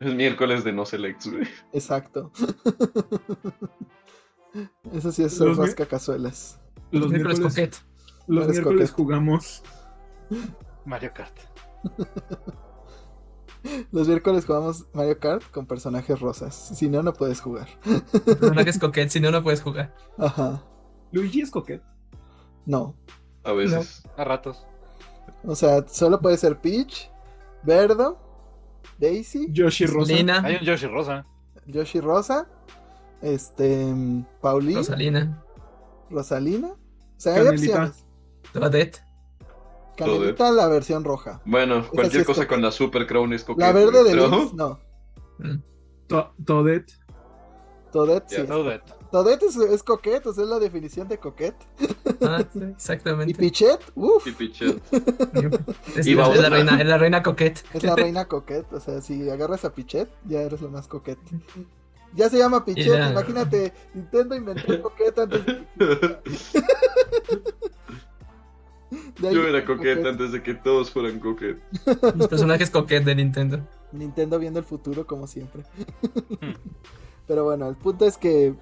Es 0.00 0.14
miércoles 0.14 0.64
de 0.64 0.72
no 0.72 0.84
selects, 0.86 1.30
güey. 1.30 1.46
Exacto. 1.72 2.30
Eso 4.92 5.12
sí 5.12 5.22
es 5.24 5.38
Los 5.38 5.58
mi- 5.58 5.64
rascacazuelas. 5.66 6.58
Los 6.90 7.10
Miércoles 7.10 7.40
coquet. 7.40 7.74
los 8.26 8.48
miércoles 8.48 8.90
jugamos. 8.92 9.62
Mario 10.84 11.12
Kart. 11.14 11.36
Los 13.90 14.06
miércoles 14.08 14.44
jugamos 14.44 14.86
Mario 14.92 15.18
Kart 15.18 15.42
con 15.50 15.66
personajes 15.66 16.20
rosas. 16.20 16.54
Si 16.54 16.88
no, 16.88 17.02
no 17.02 17.12
puedes 17.14 17.40
jugar. 17.40 17.68
Personajes 18.24 18.78
coquet, 18.78 19.08
si 19.10 19.20
no, 19.20 19.30
no 19.30 19.42
puedes 19.42 19.60
jugar. 19.62 19.94
Ajá. 20.18 20.62
Luigi 21.12 21.40
es 21.40 21.50
coquet. 21.50 21.82
No. 22.66 22.94
A 23.44 23.52
veces. 23.52 24.02
A 24.16 24.24
ratos. 24.24 24.66
O 25.44 25.54
sea, 25.54 25.86
solo 25.88 26.20
puede 26.20 26.36
ser 26.36 26.58
Peach, 26.58 27.10
Verdo, 27.62 28.18
Daisy, 28.98 29.46
Yoshi 29.50 29.86
Rosa. 29.86 30.12
Lina, 30.12 30.40
Hay 30.42 30.56
un 30.56 30.62
Yoshi 30.62 30.86
Rosa. 30.86 31.26
Yoshi 31.66 32.00
Rosa, 32.00 32.46
este, 33.22 33.92
Paulina, 34.40 34.78
Rosalina, 34.80 35.44
Rosalina. 36.10 36.68
O 36.68 36.76
sea, 37.20 37.34
hay 37.36 37.46
opciones. 37.48 38.04
Toadette. 38.52 39.02
Canelita, 39.96 40.50
la 40.50 40.66
versión 40.68 41.04
roja. 41.04 41.40
Bueno, 41.44 41.84
sí 41.84 41.88
cualquier 41.92 42.22
es 42.22 42.26
cosa 42.26 42.48
con 42.48 42.60
la 42.60 42.70
Super 42.72 43.06
Crown 43.06 43.32
es 43.32 43.44
coqueta. 43.44 43.66
La 43.68 43.72
verde 43.72 44.02
de 44.04 44.14
Lynx, 44.16 44.52
no. 44.54 44.80
Mm. 45.38 45.62
To- 46.08 46.34
Toadette. 46.44 46.92
Toadette, 47.92 48.28
sí. 48.28 48.42
Toadette. 48.46 48.92
Toadette 49.14 49.44
es, 49.44 49.54
es 49.54 49.84
coquete, 49.84 50.28
o 50.28 50.32
sea, 50.32 50.42
es 50.42 50.50
la 50.50 50.58
definición 50.58 51.06
de 51.06 51.18
coquete. 51.18 51.64
Ah, 52.20 52.42
sí, 52.52 52.58
Y 52.58 52.64
exactamente. 52.64 53.34
Pichet, 53.34 53.78
uff, 53.94 54.26
Y 54.26 54.32
Pichet. 54.32 54.82
Es, 55.96 56.04
Y 56.04 56.10
es 56.10 56.16
Bowser. 56.16 56.42
la 56.42 56.48
reina, 56.48 56.80
es 56.80 56.86
la 56.88 56.98
reina 56.98 57.22
coquette. 57.22 57.64
es 57.72 57.84
la 57.84 57.94
reina 57.94 58.24
coquete. 58.24 58.74
O 58.74 58.80
sea, 58.80 59.00
si 59.00 59.30
agarras 59.30 59.64
a 59.64 59.72
Pichet, 59.72 60.10
ya 60.24 60.40
eres 60.42 60.60
lo 60.60 60.68
más 60.68 60.88
coquete. 60.88 61.22
Ya 62.12 62.28
se 62.28 62.38
llama 62.38 62.64
Pichet, 62.64 62.88
la- 62.88 63.10
imagínate, 63.12 63.72
Nintendo 63.94 64.34
inventó 64.34 64.82
coquete 64.82 65.20
antes 65.20 65.46
de... 65.46 65.64
de 69.20 69.28
ahí 69.28 69.34
Yo 69.34 69.42
era 69.46 69.64
coquete. 69.64 69.94
coqueta 69.94 70.08
antes 70.08 70.32
de 70.32 70.42
que 70.42 70.54
todos 70.54 70.90
fueran 70.90 71.20
coquetes. 71.20 71.62
Los 72.16 72.26
personajes 72.26 72.68
coquette 72.68 73.04
de 73.04 73.14
Nintendo. 73.14 73.60
Nintendo 73.92 74.40
viendo 74.40 74.58
el 74.58 74.64
futuro 74.64 75.06
como 75.06 75.28
siempre. 75.28 75.62
Pero 77.28 77.44
bueno, 77.44 77.68
el 77.68 77.76
punto 77.76 78.06
es 78.06 78.18
que, 78.18 78.54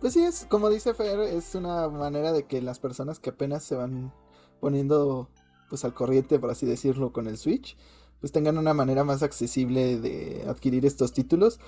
pues 0.00 0.14
sí, 0.14 0.22
es 0.22 0.46
como 0.48 0.70
dice 0.70 0.94
Fer, 0.94 1.20
es 1.20 1.54
una 1.54 1.88
manera 1.88 2.32
de 2.32 2.44
que 2.44 2.62
las 2.62 2.78
personas 2.78 3.18
que 3.18 3.30
apenas 3.30 3.64
se 3.64 3.76
van 3.76 4.12
poniendo 4.60 5.28
pues 5.68 5.84
al 5.84 5.94
corriente, 5.94 6.38
por 6.38 6.50
así 6.50 6.66
decirlo, 6.66 7.12
con 7.12 7.26
el 7.26 7.38
Switch, 7.38 7.76
pues 8.20 8.32
tengan 8.32 8.58
una 8.58 8.74
manera 8.74 9.04
más 9.04 9.22
accesible 9.22 9.98
de 9.98 10.44
adquirir 10.48 10.84
estos 10.84 11.12
títulos. 11.12 11.60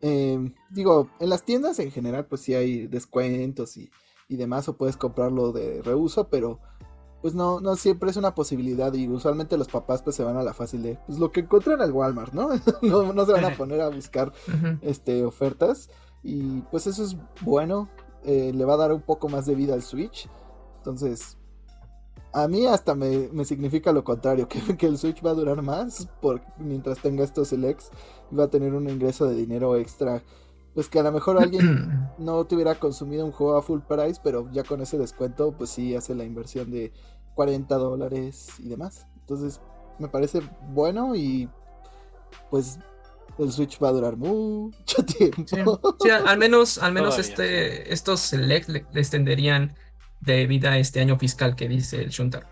Eh, 0.00 0.52
digo, 0.70 1.10
en 1.20 1.30
las 1.30 1.44
tiendas 1.44 1.78
en 1.78 1.90
general 1.92 2.26
pues 2.26 2.40
sí 2.40 2.54
hay 2.54 2.88
descuentos 2.88 3.76
y, 3.76 3.90
y 4.28 4.36
demás, 4.36 4.68
o 4.68 4.76
puedes 4.76 4.96
comprarlo 4.96 5.52
de 5.52 5.82
reuso, 5.82 6.28
pero 6.28 6.58
pues 7.22 7.34
no, 7.34 7.60
no 7.60 7.76
siempre 7.76 8.10
es 8.10 8.16
una 8.16 8.34
posibilidad 8.34 8.92
y 8.92 9.08
usualmente 9.08 9.56
los 9.56 9.68
papás 9.68 10.02
pues 10.02 10.16
se 10.16 10.24
van 10.24 10.36
a 10.36 10.42
la 10.42 10.54
fácil 10.54 10.82
de 10.82 10.98
pues 11.06 11.20
lo 11.20 11.30
que 11.30 11.40
encuentran 11.40 11.80
en 11.80 11.86
el 11.86 11.92
Walmart, 11.92 12.32
¿no? 12.32 12.50
no, 12.82 13.12
no 13.12 13.24
se 13.24 13.32
van 13.32 13.44
a 13.44 13.54
poner 13.56 13.80
a 13.80 13.88
buscar 13.88 14.32
este, 14.82 15.24
ofertas. 15.24 15.88
Y 16.22 16.60
pues 16.70 16.86
eso 16.86 17.02
es 17.04 17.16
bueno. 17.42 17.88
eh, 18.24 18.52
le 18.54 18.64
va 18.64 18.74
a 18.74 18.76
dar 18.76 18.92
un 18.92 19.02
poco 19.02 19.28
más 19.28 19.46
de 19.46 19.54
vida 19.54 19.74
al 19.74 19.82
Switch. 19.82 20.28
Entonces, 20.78 21.36
a 22.32 22.48
mí 22.48 22.66
hasta 22.66 22.94
me, 22.94 23.28
me 23.32 23.44
significa 23.44 23.92
lo 23.92 24.04
contrario, 24.04 24.48
que, 24.50 24.76
que 24.76 24.86
el 24.86 24.98
Switch 24.98 25.24
va 25.24 25.30
a 25.30 25.34
durar 25.34 25.62
más 25.62 26.08
por, 26.20 26.42
mientras 26.58 26.98
tenga 27.00 27.24
estos 27.24 27.48
selects. 27.48 27.90
Va 28.36 28.44
a 28.44 28.50
tener 28.50 28.74
un 28.74 28.88
ingreso 28.88 29.26
de 29.26 29.34
dinero 29.34 29.76
extra. 29.76 30.22
Pues 30.74 30.88
que 30.88 30.98
a 31.00 31.02
lo 31.02 31.12
mejor 31.12 31.38
alguien 31.38 32.10
no 32.18 32.44
te 32.46 32.54
hubiera 32.54 32.76
consumido 32.76 33.26
un 33.26 33.32
juego 33.32 33.56
a 33.56 33.62
full 33.62 33.80
price, 33.80 34.20
pero 34.22 34.50
ya 34.52 34.64
con 34.64 34.80
ese 34.80 34.98
descuento, 34.98 35.52
pues 35.52 35.70
sí 35.70 35.94
hace 35.94 36.14
la 36.14 36.24
inversión 36.24 36.70
de 36.70 36.92
40 37.34 37.74
dólares 37.76 38.48
y 38.58 38.68
demás. 38.68 39.06
Entonces, 39.20 39.60
me 39.98 40.08
parece 40.08 40.40
bueno 40.70 41.14
y 41.14 41.50
pues 42.50 42.78
el 43.38 43.52
Switch 43.52 43.82
va 43.82 43.88
a 43.88 43.92
durar 43.92 44.16
mucho 44.16 45.04
tiempo. 45.04 45.44
Sí, 45.46 45.56
sí, 46.02 46.10
al 46.10 46.38
menos, 46.38 46.78
al 46.78 46.92
menos 46.92 47.16
Todavía, 47.16 47.30
este, 47.30 47.92
estos 47.92 48.20
select 48.20 48.68
le, 48.68 48.86
le 48.92 49.00
extenderían 49.00 49.74
de 50.20 50.46
vida 50.46 50.78
este 50.78 51.00
año 51.00 51.18
fiscal 51.18 51.56
que 51.56 51.68
dice 51.68 52.02
el 52.02 52.10
Shuntar. 52.10 52.46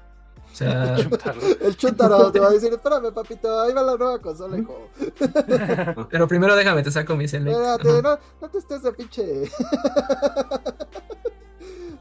O 0.53 0.57
sea. 0.57 0.97
El 1.61 1.77
chuntaro 1.77 2.33
te 2.33 2.41
va 2.41 2.49
a 2.49 2.51
decir, 2.51 2.73
espérame 2.73 3.13
papito, 3.13 3.61
ahí 3.61 3.73
va 3.73 3.83
la 3.83 3.97
nueva 3.97 4.19
consola, 4.19 4.59
hijo. 4.59 4.89
pero 6.11 6.27
primero 6.27 6.57
déjame 6.57 6.83
te 6.83 6.91
saco 6.91 7.15
mi 7.17 7.29
select. 7.29 7.57
Espérate, 7.57 8.03
no, 8.03 8.19
no 8.41 8.49
te 8.49 8.59
estés 8.59 8.83
de 8.83 8.93
pinche. 8.93 9.25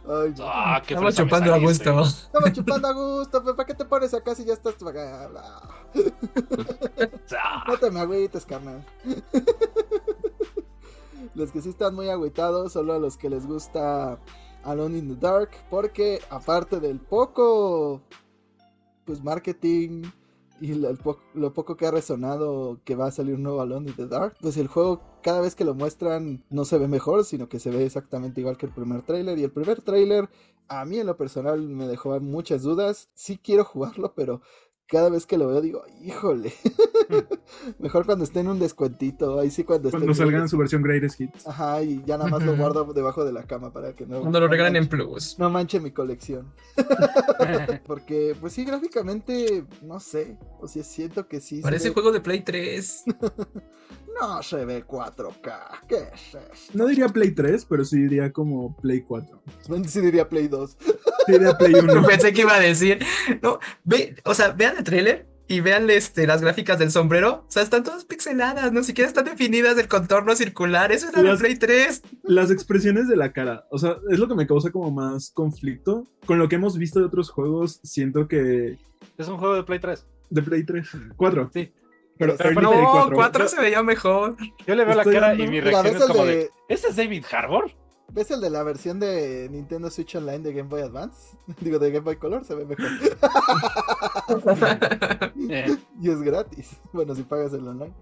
Ay. 0.10 0.34
Ah, 0.42 0.82
qué 0.86 0.98
me 0.98 1.14
chupando 1.14 1.54
a 1.54 1.60
gusto. 1.60 2.02
Estamos 2.02 2.52
chupando 2.54 2.88
a 2.88 2.94
gusto, 2.94 3.44
pero 3.44 3.56
¿para 3.56 3.68
qué 3.68 3.76
te 3.76 3.86
pones 3.86 4.12
acá 4.14 4.34
si 4.34 4.44
ya 4.44 4.54
estás 4.54 4.76
Ah, 7.38 7.64
No 7.68 7.78
te 7.78 7.92
me 7.92 8.00
agüites, 8.00 8.44
carnal. 8.46 8.84
los 11.36 11.52
que 11.52 11.62
sí 11.62 11.70
están 11.70 11.94
muy 11.94 12.10
agüitados, 12.10 12.74
solo 12.74 12.94
a 12.94 13.00
los 13.00 13.18
que 13.18 13.30
les 13.30 13.46
gusta 13.46 14.18
Alone 14.64 14.98
in 14.98 15.16
the 15.16 15.16
Dark, 15.28 15.52
porque 15.70 16.20
aparte 16.32 16.80
del 16.80 17.00
poco, 17.00 18.02
pues 19.06 19.24
marketing 19.24 20.04
y 20.62 20.76
lo, 20.76 21.54
poco 21.54 21.78
que 21.78 21.86
ha 21.86 21.92
resonado 21.92 22.80
que 22.84 22.96
va 22.96 23.08
a 23.08 23.12
salir 23.12 23.36
un 23.36 23.44
nuevo 23.44 23.62
Alone 23.62 23.90
in 23.90 23.96
the 23.96 24.08
Dark, 24.08 24.36
pues 24.42 24.58
el 24.58 24.68
juego 24.68 25.02
cada 25.22 25.42
vez 25.42 25.56
que 25.56 25.66
lo 25.66 25.74
muestran 25.74 26.44
no 26.50 26.66
se 26.66 26.78
ve 26.78 26.88
mejor, 26.88 27.26
sino 27.26 27.50
que 27.50 27.60
se 27.60 27.70
ve 27.70 27.86
exactamente 27.86 28.42
igual 28.42 28.58
que 28.58 28.66
el 28.66 28.72
primer 28.72 29.02
tráiler 29.02 29.38
y 29.38 29.44
el 29.44 29.52
primer 29.52 29.82
tráiler 29.82 30.30
a 30.68 30.86
mí 30.86 31.00
en 31.00 31.08
lo 31.08 31.18
personal 31.18 31.60
me 31.68 31.88
dejó 31.88 32.20
muchas 32.20 32.62
dudas. 32.62 33.10
Sí 33.14 33.40
quiero 33.42 33.66
jugarlo, 33.66 34.14
pero 34.16 34.42
cada 34.90 35.10
vez 35.10 35.26
que 35.28 35.38
lo 35.38 35.48
veo 35.48 35.62
digo, 35.62 35.84
híjole. 36.02 36.52
Mejor 37.80 38.06
cuando 38.06 38.24
esté 38.24 38.40
en 38.40 38.48
un 38.48 38.60
descuentito. 38.60 39.40
Ahí 39.40 39.52
sí 39.52 39.64
cuando 39.64 39.90
esté. 39.90 39.98
Cuando 40.00 40.16
salgan 40.16 40.50
su 40.50 40.58
versión 40.58 40.82
Greatest 40.82 41.22
Hits. 41.22 41.48
Ajá, 41.48 41.84
y 41.84 42.04
ya 42.06 42.18
nada 42.18 42.30
más 42.30 42.44
lo 42.44 42.58
guardo 42.58 42.92
debajo 42.94 43.24
de 43.24 43.32
la 43.32 43.44
cama 43.44 43.72
para 43.72 43.94
que 43.94 44.06
no. 44.06 44.20
Cuando 44.22 44.40
lo 44.40 44.48
no 44.48 44.52
regalen 44.52 44.76
en 44.76 44.88
Plus. 44.90 45.38
No 45.38 45.50
manche 45.50 45.80
mi 45.80 45.92
colección. 45.92 46.52
Porque, 47.86 48.36
pues 48.42 48.54
sí, 48.54 48.66
gráficamente, 48.66 49.64
no 49.84 50.00
sé. 50.00 50.38
O 50.60 50.68
sea, 50.68 50.84
siento 50.84 51.28
que 51.28 51.40
sí. 51.40 51.62
Parece 51.62 51.90
ve- 51.90 51.94
juego 51.94 52.12
de 52.12 52.22
Play 52.22 52.42
3. 52.42 53.04
No 54.20 54.42
se 54.44 54.66
ve 54.66 54.86
4K. 54.86 55.82
¿Qué 55.88 55.96
es 56.14 56.36
eso? 56.36 56.72
No 56.74 56.88
diría 56.88 57.08
Play 57.08 57.32
3, 57.32 57.66
pero 57.66 57.84
sí 57.86 58.02
diría 58.02 58.32
como 58.32 58.76
Play 58.78 59.02
4. 59.02 59.42
Sí 59.88 60.02
diría 60.02 60.28
Play 60.28 60.48
2. 60.48 60.78
Sí 61.26 61.32
diría 61.32 61.58
Play 61.58 61.74
1. 61.74 62.04
Pensé 62.08 62.34
que 62.34 62.42
iba 62.42 62.56
a 62.56 62.60
decir. 62.60 63.00
No, 63.42 63.60
ve, 63.84 64.16
o 64.26 64.34
sea, 64.34 64.50
vean 64.52 64.78
el 64.78 64.84
trailer 64.84 65.28
y 65.48 65.62
vean 65.62 65.90
este, 65.90 66.28
las 66.28 66.42
gráficas 66.42 66.78
del 66.80 66.92
sombrero. 66.92 67.46
O 67.48 67.52
sea, 67.52 67.64
están 67.64 67.84
todas 67.84 68.06
pixeladas, 68.06 68.72
no 68.72 68.84
siquiera 68.84 69.08
están 69.08 69.26
definidas 69.26 69.78
el 69.78 69.88
contorno 69.88 70.36
circular. 70.36 70.92
Eso 70.92 71.10
era 71.10 71.22
de 71.24 71.38
Play 71.38 71.56
3. 71.56 72.04
Las 72.24 72.52
expresiones 72.52 73.08
de 73.08 73.16
la 73.16 73.32
cara, 73.34 73.66
o 73.72 73.78
sea, 73.80 73.98
es 74.10 74.20
lo 74.20 74.28
que 74.28 74.36
me 74.36 74.46
causa 74.48 74.72
como 74.72 74.92
más 74.92 75.32
conflicto. 75.32 76.08
Con 76.26 76.38
lo 76.40 76.48
que 76.50 76.56
hemos 76.56 76.78
visto 76.78 77.00
de 77.00 77.06
otros 77.06 77.30
juegos, 77.32 77.80
siento 77.84 78.28
que 78.28 78.78
Es 79.18 79.28
un 79.28 79.38
juego 79.38 79.56
de 79.56 79.64
Play 79.64 79.80
3. 79.80 80.06
de 80.30 80.42
Play 80.44 80.64
3, 80.64 80.88
4. 81.16 81.50
Sí. 81.54 81.72
Pero 82.20 82.36
Pero 82.38 82.62
No, 82.62 82.72
Play 82.72 82.84
4, 82.84 83.16
4. 83.16 83.48
se 83.48 83.62
veía 83.62 83.82
mejor. 83.82 84.36
Yo 84.68 84.76
le 84.76 84.86
veo 84.86 84.98
Estoy 84.98 85.14
la 85.16 85.20
cara 85.22 85.36
y 85.36 85.48
mi 85.48 85.62
reacción 85.62 85.94
¿ves 85.94 86.02
es 86.04 86.08
como 86.08 86.26
de... 86.26 86.36
de, 86.36 86.52
¿Este 86.68 86.88
es 86.90 86.96
David 86.96 87.26
Harbour? 87.32 87.72
¿ves 88.12 88.32
el 88.32 88.42
de 88.42 88.50
la 88.50 88.64
versión 88.64 89.00
de 89.00 89.48
Nintendo 89.52 89.90
Switch 89.90 90.16
Online 90.16 90.40
de 90.40 90.54
Game 90.54 90.70
Boy 90.70 90.82
Advance? 90.82 91.38
Digo, 91.62 91.80
de 91.80 91.92
Game 91.92 92.04
Boy 92.04 92.18
Color 92.18 92.44
se 92.46 92.56
ve 92.56 92.66
mejor. 92.66 92.86
Y 96.02 96.10
es 96.10 96.22
gratis. 96.22 96.80
Bueno, 96.94 97.16
si 97.16 97.24
pagas 97.24 97.52
el 97.54 97.68
online. 97.68 97.94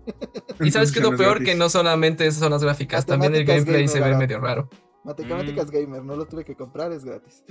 y 0.59 0.71
sabes 0.71 0.91
que 0.91 0.99
lo 0.99 1.15
peor 1.15 1.35
gratis. 1.35 1.47
que 1.47 1.55
no 1.55 1.69
solamente 1.69 2.27
esas 2.27 2.41
son 2.41 2.51
las 2.51 2.63
gráficas, 2.63 3.05
también 3.05 3.33
el 3.33 3.45
gameplay 3.45 3.85
gamer, 3.85 3.89
se 3.89 4.01
ve 4.01 4.17
medio 4.17 4.39
raro. 4.39 4.69
Matemáticas 5.03 5.71
Gamer, 5.71 6.03
no 6.03 6.17
lo 6.17 6.25
tuve 6.25 6.43
que 6.43 6.55
comprar, 6.55 6.91
es 6.91 7.05
gratis. 7.05 7.43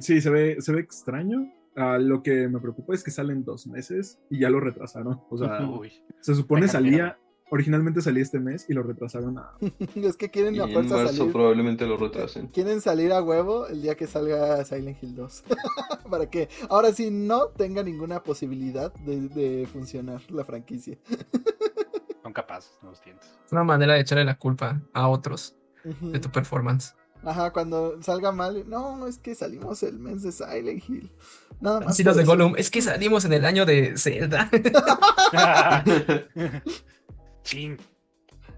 Sí, 0.00 0.20
se 0.20 0.28
ve, 0.28 0.56
se 0.60 0.72
ve 0.72 0.80
extraño. 0.80 1.38
Ah, 1.80 1.96
lo 1.98 2.22
que 2.24 2.48
me 2.48 2.58
preocupa 2.58 2.92
es 2.92 3.04
que 3.04 3.12
salen 3.12 3.44
dos 3.44 3.66
meses 3.68 4.18
y 4.30 4.40
ya 4.40 4.50
lo 4.50 4.58
retrasaron. 4.58 5.20
O 5.30 5.38
sea, 5.38 5.60
uy. 5.70 5.92
se 6.20 6.34
supone 6.34 6.66
salía, 6.66 7.18
originalmente 7.50 8.00
salía 8.02 8.22
este 8.24 8.40
mes 8.40 8.66
y 8.68 8.74
lo 8.74 8.82
retrasaron 8.82 9.38
a... 9.38 9.52
es 9.94 10.16
que 10.16 10.28
quieren 10.30 10.56
Y 10.56 10.58
a 10.58 10.64
en 10.64 10.72
fuerza 10.72 10.96
marzo 10.96 11.12
salir. 11.14 11.32
probablemente 11.32 11.86
lo 11.86 11.96
retrasen. 11.96 12.48
Quieren 12.48 12.80
salir 12.80 13.12
a 13.12 13.22
huevo 13.22 13.68
el 13.68 13.80
día 13.82 13.94
que 13.94 14.08
salga 14.08 14.64
Silent 14.64 15.00
Hill 15.02 15.14
2. 15.14 15.44
Para 16.10 16.28
que 16.28 16.48
ahora 16.68 16.92
sí 16.92 17.10
no 17.12 17.48
tenga 17.50 17.82
ninguna 17.84 18.24
posibilidad 18.24 18.92
de, 18.94 19.28
de 19.28 19.66
funcionar 19.66 20.20
la 20.32 20.44
franquicia. 20.44 20.98
Son 22.22 22.32
capaces, 22.32 22.76
no 22.82 22.90
los 22.90 23.00
tientes. 23.00 23.38
Es 23.46 23.52
una 23.52 23.62
manera 23.64 23.94
de 23.94 24.00
echarle 24.00 24.24
la 24.24 24.36
culpa 24.36 24.82
a 24.92 25.08
otros 25.08 25.54
de 25.84 26.18
tu 26.18 26.28
performance. 26.30 26.94
Ajá, 27.24 27.52
cuando 27.52 28.00
salga 28.02 28.30
mal, 28.32 28.64
no, 28.68 29.06
es 29.06 29.18
que 29.18 29.34
salimos 29.34 29.82
el 29.82 29.98
mes 29.98 30.22
de 30.22 30.32
Silent 30.32 30.88
Hill. 30.88 31.10
Nada 31.60 31.80
más. 31.80 31.88
Así 31.90 32.04
los 32.04 32.12
por 32.12 32.16
de 32.18 32.22
eso. 32.22 32.32
Gollum. 32.32 32.54
Es 32.56 32.70
que 32.70 32.80
salimos 32.82 33.24
en 33.24 33.32
el 33.32 33.44
año 33.44 33.66
de 33.66 33.96
Zelda. 33.98 34.48
Chin. 37.42 37.76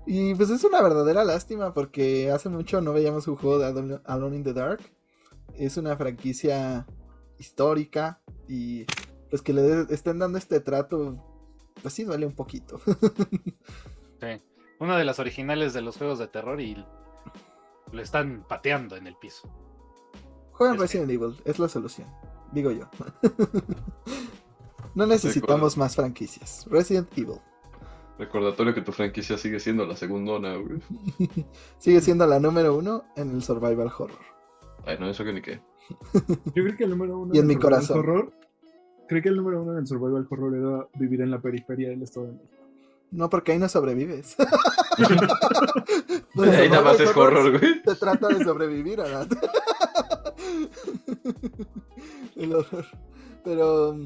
Y 0.07 0.35
pues 0.35 0.51
es 0.51 0.65
una 0.65 0.83
verdadera 0.83 1.25
lástima 1.25 1.73
porque 1.73 2.31
hace 2.31 2.49
mucho 2.49 2.81
no 2.81 2.93
veíamos 2.93 3.27
un 3.29 3.37
juego 3.37 3.59
de 3.59 3.67
Alone- 4.05 4.37
in 4.37 4.45
the 4.45 4.53
Dark. 4.53 4.81
Es 5.55 5.77
una 5.77 5.97
franquicia 5.97 6.87
histórica 7.39 8.21
y 8.49 8.85
pues 9.31 9.43
que 9.43 9.53
le 9.53 9.83
estén 9.91 10.19
dando 10.19 10.39
este 10.39 10.61
trato, 10.61 11.25
pues 11.83 11.95
sí 11.95 12.05
duele 12.05 12.27
un 12.27 12.35
poquito. 12.35 12.81
Sí. 14.21 14.43
Una 14.79 14.99
de 14.99 15.05
las 15.07 15.19
originales 15.19 15.73
de 15.73 15.81
los 15.81 15.97
juegos 15.97 16.19
de 16.19 16.27
terror 16.27 16.61
y 16.61 16.85
lo 17.93 18.03
están 18.03 18.45
pateando 18.49 18.97
en 18.97 19.07
el 19.07 19.17
piso. 19.17 19.49
Juegan 20.53 20.77
Es 20.77 20.81
que- 20.81 20.87
Resident 20.99 21.11
Evil, 21.11 21.41
es 21.45 21.59
la 21.59 21.69
solución, 21.69 22.09
digo 22.53 22.71
yo. 22.71 22.89
No 24.95 25.07
necesitamos 25.07 25.77
más 25.77 25.95
franquicias. 25.95 26.67
Resident 26.69 27.09
Evil. 27.17 27.39
Recordatorio 28.19 28.75
que 28.75 28.83
tu 28.83 28.91
franquicia 28.93 29.39
sigue 29.39 29.61
siendo 29.61 29.87
la 29.87 29.97
segundona, 29.97 30.57
güey. 30.57 30.81
Sigue 31.79 32.01
siendo 32.01 32.27
la 32.27 32.41
número 32.41 32.75
uno 32.77 33.05
en 33.17 33.31
el 33.31 33.43
survival 33.43 33.87
horror. 33.97 34.19
Ay, 34.85 34.97
no, 34.99 35.09
eso 35.09 35.25
que 35.25 35.33
ni 35.33 35.41
qué. 35.41 35.61
Yo 36.55 36.65
creo 36.65 36.77
que 36.77 36.85
el 36.85 36.91
número 36.91 37.19
uno 37.19 37.33
Y 37.35 37.39
en 37.39 37.47
del 37.47 37.47
mi 37.47 37.55
survival 37.55 37.61
corazón. 37.87 37.99
Horror, 38.01 38.33
creo 39.09 39.23
que 39.23 39.29
el 39.29 39.37
número 39.37 39.63
uno 39.63 39.73
en 39.73 39.79
el 39.79 39.87
survival 39.87 40.27
horror 40.29 40.55
era 40.57 40.89
vivir 40.99 41.21
en 41.23 41.31
la 41.31 41.41
periferia 41.41 41.89
del 41.91 42.03
estado 42.03 42.27
de 42.27 42.33
México. 42.33 42.57
No, 43.13 43.31
porque 43.31 43.53
ahí 43.53 43.59
no 43.59 43.69
sobrevives. 43.69 44.37
Ahí 46.53 46.69
nada 46.69 46.83
más 46.83 47.01
es 47.01 47.17
horror, 47.17 47.59
güey. 47.59 47.81
Se 47.85 47.95
trata 47.97 48.29
de 48.29 48.45
sobrevivir, 48.45 49.01
Arad. 49.01 49.29
el 52.37 52.55
horror. 52.55 52.87
Pero 53.45 53.97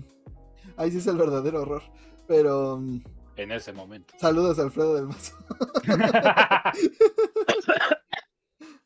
ahí 0.76 0.90
sí 0.90 0.98
es 0.98 1.06
el 1.06 1.16
verdadero 1.16 1.62
horror. 1.62 1.82
Pero 2.26 2.80
En 3.36 3.52
ese 3.52 3.72
momento. 3.72 4.14
saludos 4.18 4.58
a 4.58 4.62
Alfredo 4.62 4.94
del 4.94 5.06
Mazo. 5.06 5.34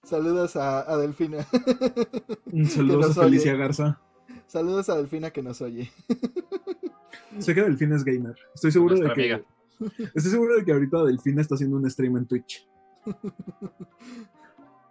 Saludos 0.02 0.56
a, 0.56 0.90
a 0.90 0.96
Delfina. 0.96 1.46
Un 2.50 2.64
saludo 2.66 3.00
nos 3.00 3.18
a 3.18 3.22
Felicia 3.24 3.52
oye. 3.52 3.60
Garza. 3.60 4.00
Saludos 4.46 4.88
a 4.88 4.96
Delfina 4.96 5.30
que 5.30 5.42
nos 5.42 5.60
oye. 5.60 5.92
Sé 7.38 7.54
que 7.54 7.60
Delfina 7.62 7.96
es 7.96 8.04
gamer. 8.04 8.34
Estoy 8.54 8.72
seguro 8.72 8.94
de 8.96 9.02
que. 9.02 9.10
amiga. 9.12 9.42
Estoy 10.14 10.30
seguro 10.30 10.56
de 10.56 10.64
que 10.64 10.72
ahorita 10.72 11.04
Delfina 11.04 11.40
está 11.40 11.54
haciendo 11.54 11.76
un 11.76 11.90
stream 11.90 12.16
en 12.16 12.26
Twitch. 12.26 12.68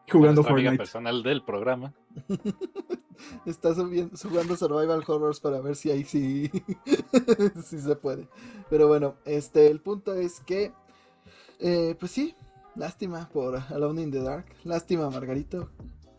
Jugando 0.09 0.43
Fortnite. 0.43 0.77
personal 0.77 1.21
del 1.21 1.43
programa. 1.43 1.93
Está 3.45 3.73
subiendo, 3.73 4.15
jugando 4.15 4.55
Survival 4.55 5.03
Horrors 5.05 5.39
para 5.39 5.59
ver 5.59 5.75
si 5.75 5.89
ahí 5.91 6.03
sí, 6.05 6.49
sí 7.65 7.79
se 7.79 7.95
puede. 7.95 8.29
Pero 8.69 8.87
bueno, 8.87 9.15
este, 9.25 9.67
el 9.67 9.81
punto 9.81 10.13
es 10.13 10.39
que, 10.41 10.71
eh, 11.59 11.95
pues 11.99 12.11
sí, 12.11 12.35
lástima 12.75 13.27
por 13.29 13.57
Alone 13.57 14.03
in 14.03 14.11
the 14.11 14.21
Dark. 14.21 14.45
Lástima, 14.63 15.09
Margarito. 15.09 15.71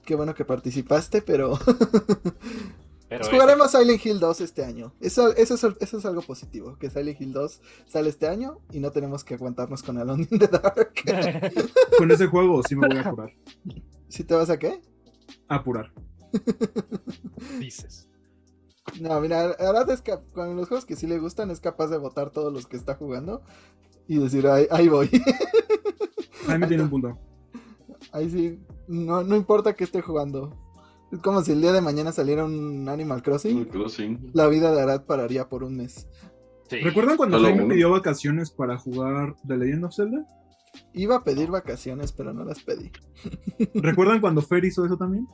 Qué 0.05 0.17
bueno 0.17 0.35
que 0.35 0.45
participaste, 0.45 1.23
pero 1.23 1.59
Pero 3.09 3.21
pues 3.21 3.31
jugaremos 3.31 3.71
Silent 3.71 4.05
Hill 4.05 4.21
2 4.21 4.41
este 4.43 4.65
año. 4.65 4.93
Eso, 5.01 5.35
eso, 5.35 5.55
es, 5.55 5.65
eso 5.81 5.99
es 5.99 6.05
algo 6.05 6.21
positivo, 6.23 6.77
que 6.79 6.91
Silent 6.91 7.21
Hill 7.21 7.33
2 7.33 7.61
sale 7.87 8.11
este 8.11 8.29
año 8.29 8.59
y 8.71 8.81
no 8.81 8.91
tenemos 8.93 9.25
que 9.25 9.35
aguantarnos 9.35 9.83
con 9.83 9.97
Alone 9.99 10.29
in 10.31 10.39
the 10.39 10.47
Dark. 10.49 10.93
Con 11.99 12.11
ese 12.11 12.27
juego 12.27 12.63
sí 12.69 12.77
me 12.77 12.87
voy 12.87 12.99
a 12.99 13.01
apurar. 13.09 13.33
¿Si 14.09 14.25
te 14.25 14.35
vas 14.35 14.51
a 14.51 14.59
qué? 14.59 14.83
Apurar. 15.49 15.93
dices. 17.59 18.09
No, 19.01 19.21
mira, 19.21 19.51
Arad 19.59 19.91
es 19.91 20.01
cap- 20.03 20.25
con 20.33 20.57
los 20.57 20.69
juegos 20.69 20.87
que 20.87 20.97
sí 20.97 21.07
le 21.07 21.19
gustan 21.19 21.51
es 21.51 21.61
capaz 21.61 21.89
de 21.89 21.99
votar 21.99 22.31
todos 22.31 22.53
los 22.53 22.67
que 22.67 22.77
está 22.77 22.95
jugando 22.95 23.43
y 24.07 24.19
decir, 24.19 24.47
ahí, 24.47 24.67
ahí 24.71 24.89
voy. 24.89 25.11
Ahí 26.47 26.59
me 26.59 26.67
tiene 26.67 26.85
un 26.85 26.91
punto. 26.91 27.19
Ahí 28.13 28.31
sí, 28.31 28.61
no, 28.87 29.23
no 29.25 29.37
importa 29.37 29.75
que 29.75 29.85
esté 29.85 30.01
jugando. 30.01 30.57
Es 31.11 31.21
como 31.21 31.43
si 31.43 31.53
el 31.53 31.61
día 31.63 31.73
de 31.73 31.81
mañana 31.81 32.13
saliera 32.13 32.45
un 32.45 32.89
Animal 32.89 33.23
Crossing, 33.23 33.65
Crossing. 33.67 34.31
la 34.35 34.47
vida 34.49 34.75
de 34.75 34.83
Arad 34.83 35.05
pararía 35.07 35.49
por 35.49 35.65
un 35.65 35.77
mes. 35.77 36.07
Sí. 36.69 36.77
¿Recuerdan 36.81 37.17
cuando 37.17 37.41
Jaime 37.41 37.65
pidió 37.67 37.91
vacaciones 37.91 38.51
para 38.51 38.77
jugar 38.77 39.35
The 39.47 39.57
Legend 39.57 39.85
of 39.87 39.95
Zelda? 39.95 40.27
Iba 40.93 41.17
a 41.17 41.25
pedir 41.25 41.51
vacaciones, 41.51 42.13
pero 42.13 42.35
no 42.35 42.45
las 42.45 42.63
pedí. 42.63 42.91
¿Recuerdan 43.75 44.21
cuando 44.21 44.43
Fer 44.43 44.65
hizo 44.67 44.85
eso 44.85 44.99
también? 44.99 45.27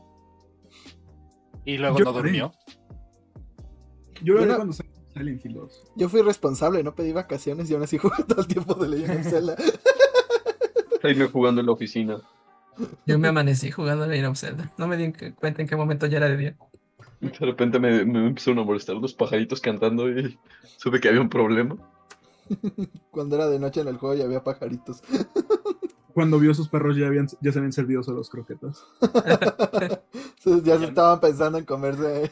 Y 1.64 1.76
luego 1.76 1.98
Yo 1.98 2.04
no 2.04 2.12
durmió. 2.12 2.52
Yo 4.22 4.34
lo 4.34 4.40
Yo 4.42 4.46
no- 4.46 4.56
cuando 4.56 4.72
salga 4.74 4.92
Silent 5.12 5.44
Hill 5.44 5.54
2. 5.54 5.92
Yo 5.96 6.08
fui 6.08 6.22
responsable, 6.22 6.82
no 6.84 6.94
pedí 6.94 7.12
vacaciones 7.12 7.68
y 7.68 7.74
aún 7.74 7.82
así 7.82 7.98
jugué 7.98 8.22
todo 8.28 8.40
el 8.42 8.46
tiempo 8.46 8.74
de 8.74 8.88
Legend 8.88 9.20
of 9.26 9.32
Zelda. 9.32 9.56
Ahí 11.02 11.14
me 11.16 11.26
jugando 11.26 11.60
en 11.60 11.66
la 11.66 11.72
oficina. 11.72 12.20
Yo 13.06 13.18
me 13.18 13.28
amanecí 13.28 13.70
jugando 13.70 14.06
Legend 14.06 14.28
of 14.28 14.38
Zelda. 14.38 14.72
No 14.78 14.86
me 14.88 14.96
di 14.96 15.04
en- 15.04 15.32
cuenta 15.34 15.62
en 15.62 15.68
qué 15.68 15.76
momento 15.76 16.06
ya 16.06 16.18
era 16.18 16.28
de 16.28 16.36
día. 16.36 16.56
De 17.20 17.30
repente 17.38 17.78
me, 17.78 18.04
me 18.04 18.26
empezaron 18.28 18.58
a 18.58 18.64
molestar 18.64 18.96
los 18.96 19.14
pajaritos 19.14 19.60
cantando 19.60 20.08
y 20.10 20.38
supe 20.78 21.00
que 21.00 21.08
había 21.08 21.20
un 21.20 21.28
problema. 21.30 21.76
Cuando 23.10 23.36
era 23.36 23.48
de 23.48 23.58
noche 23.58 23.80
en 23.80 23.88
el 23.88 23.96
juego 23.96 24.14
y 24.14 24.22
había 24.22 24.42
pajaritos. 24.44 25.02
Cuando 26.14 26.38
vio 26.38 26.54
sus 26.54 26.68
perros 26.68 26.96
ya, 26.96 27.08
habían, 27.08 27.26
ya 27.40 27.50
se 27.50 27.58
habían 27.58 27.72
servido 27.72 28.02
solos 28.04 28.30
croquetas. 28.30 28.84
Ya 30.62 30.78
se 30.78 30.84
estaban 30.84 31.18
pensando 31.18 31.58
en 31.58 31.64
comerse. 31.64 32.30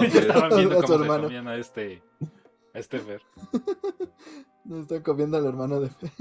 Estaban 0.00 0.50
viendo 0.54 0.78
a 0.78 0.82
su 0.82 0.82
cómo 0.82 0.86
se 0.86 0.94
hermano. 0.94 1.22
comían 1.24 1.48
a 1.48 1.56
este, 1.56 2.00
a 2.74 2.78
este 2.78 3.00
Fer. 3.00 3.20
No 4.64 4.82
están 4.82 5.02
comiendo 5.02 5.36
al 5.36 5.46
hermano 5.46 5.80
de 5.80 5.88
Fe. 5.88 6.12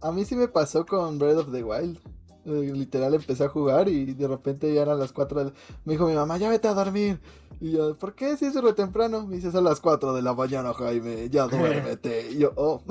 A 0.00 0.12
mí 0.12 0.24
sí 0.24 0.36
me 0.36 0.48
pasó 0.48 0.84
con 0.86 1.18
Breath 1.18 1.38
of 1.38 1.52
the 1.52 1.62
Wild. 1.62 1.98
Eh, 2.46 2.70
literal 2.74 3.14
empecé 3.14 3.44
a 3.44 3.48
jugar 3.48 3.88
y 3.88 4.12
de 4.12 4.28
repente 4.28 4.72
ya 4.74 4.82
eran 4.82 4.98
las 4.98 5.12
4 5.12 5.44
de... 5.46 5.52
Me 5.86 5.94
dijo 5.94 6.06
mi 6.06 6.14
mamá, 6.14 6.36
ya 6.36 6.50
vete 6.50 6.68
a 6.68 6.74
dormir. 6.74 7.18
Y 7.60 7.72
yo, 7.72 7.94
¿por 7.94 8.14
qué 8.14 8.36
si 8.36 8.44
es 8.44 8.54
re 8.54 8.72
temprano? 8.74 9.26
Me 9.26 9.36
dice, 9.36 9.50
son 9.50 9.64
las 9.64 9.80
4 9.80 10.12
de 10.12 10.20
la 10.20 10.34
mañana, 10.34 10.74
Jaime, 10.74 11.30
ya 11.30 11.46
duérmete. 11.48 12.32
Y 12.32 12.38
yo, 12.40 12.52
oh, 12.56 12.82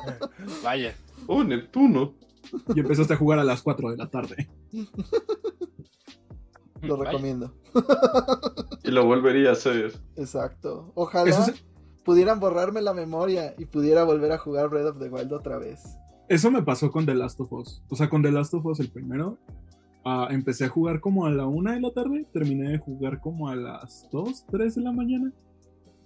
Vaya. 0.64 0.96
Oh, 1.26 1.44
Neptuno. 1.44 2.14
Y 2.74 2.80
empezaste 2.80 3.12
a 3.14 3.16
jugar 3.16 3.38
a 3.38 3.44
las 3.44 3.60
4 3.62 3.90
de 3.90 3.96
la 3.98 4.08
tarde. 4.08 4.48
lo 6.82 6.96
Vaya. 6.96 7.10
recomiendo. 7.10 7.52
Y 8.84 8.90
lo 8.92 9.04
volvería 9.04 9.50
a 9.50 9.52
hacer. 9.52 9.92
Exacto. 10.16 10.92
Ojalá 10.94 11.28
Eso, 11.30 11.42
es- 11.50 11.64
pudieran 12.06 12.40
borrarme 12.40 12.80
la 12.80 12.94
memoria 12.94 13.54
y 13.58 13.66
pudiera 13.66 14.04
volver 14.04 14.32
a 14.32 14.38
jugar 14.38 14.70
Breath 14.70 14.86
of 14.86 14.98
the 14.98 15.08
Wild 15.10 15.32
otra 15.32 15.58
vez. 15.58 15.98
eso 16.28 16.50
me 16.50 16.62
pasó 16.62 16.90
con 16.90 17.04
The 17.04 17.14
Last 17.14 17.38
of 17.40 17.52
Us. 17.52 17.82
O 17.90 17.96
sea, 17.96 18.08
con 18.08 18.22
The 18.22 18.30
Last 18.32 18.54
of 18.54 18.64
Us 18.64 18.80
el 18.80 18.88
primero. 18.90 19.36
ah, 20.04 20.28
empecé 20.30 20.64
a 20.64 20.68
jugar 20.68 21.00
como 21.00 21.26
a 21.26 21.30
la 21.30 21.46
1 21.46 21.72
de 21.72 21.80
la 21.80 21.90
tarde. 21.92 22.24
Terminé 22.32 22.70
de 22.70 22.78
jugar 22.78 23.20
como 23.20 23.48
a 23.48 23.56
las 23.56 24.08
2, 24.10 24.46
3 24.50 24.74
de 24.76 24.80
la 24.80 24.92
mañana. 24.92 25.32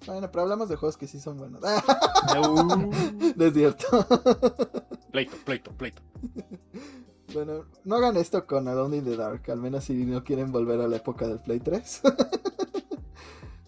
Bueno, 0.07 0.31
pero 0.33 0.43
hablamos 0.43 0.71
de 0.71 0.77
juegos 0.77 0.97
que 0.97 1.07
sí 1.07 1.21
son 1.21 1.37
buenos. 1.37 1.61
Uh, 1.63 2.91
No 3.37 3.45
es 3.45 3.53
cierto. 3.53 3.87
pleito, 5.13 5.37
pleito, 5.45 5.71
pleito. 5.73 6.01
Bueno, 7.35 7.67
no 7.85 7.97
hagan 7.97 8.17
esto 8.17 8.47
con 8.47 8.67
Alone 8.67 8.97
in 8.97 9.05
the 9.05 9.17
Dark, 9.17 9.49
al 9.51 9.61
menos 9.61 9.85
si 9.85 9.93
no 10.07 10.25
quieren 10.25 10.51
volver 10.51 10.81
a 10.81 10.89
la 10.89 10.97
época 10.97 11.29
del 11.29 11.39
Play 11.41 11.61
3. 11.61 12.01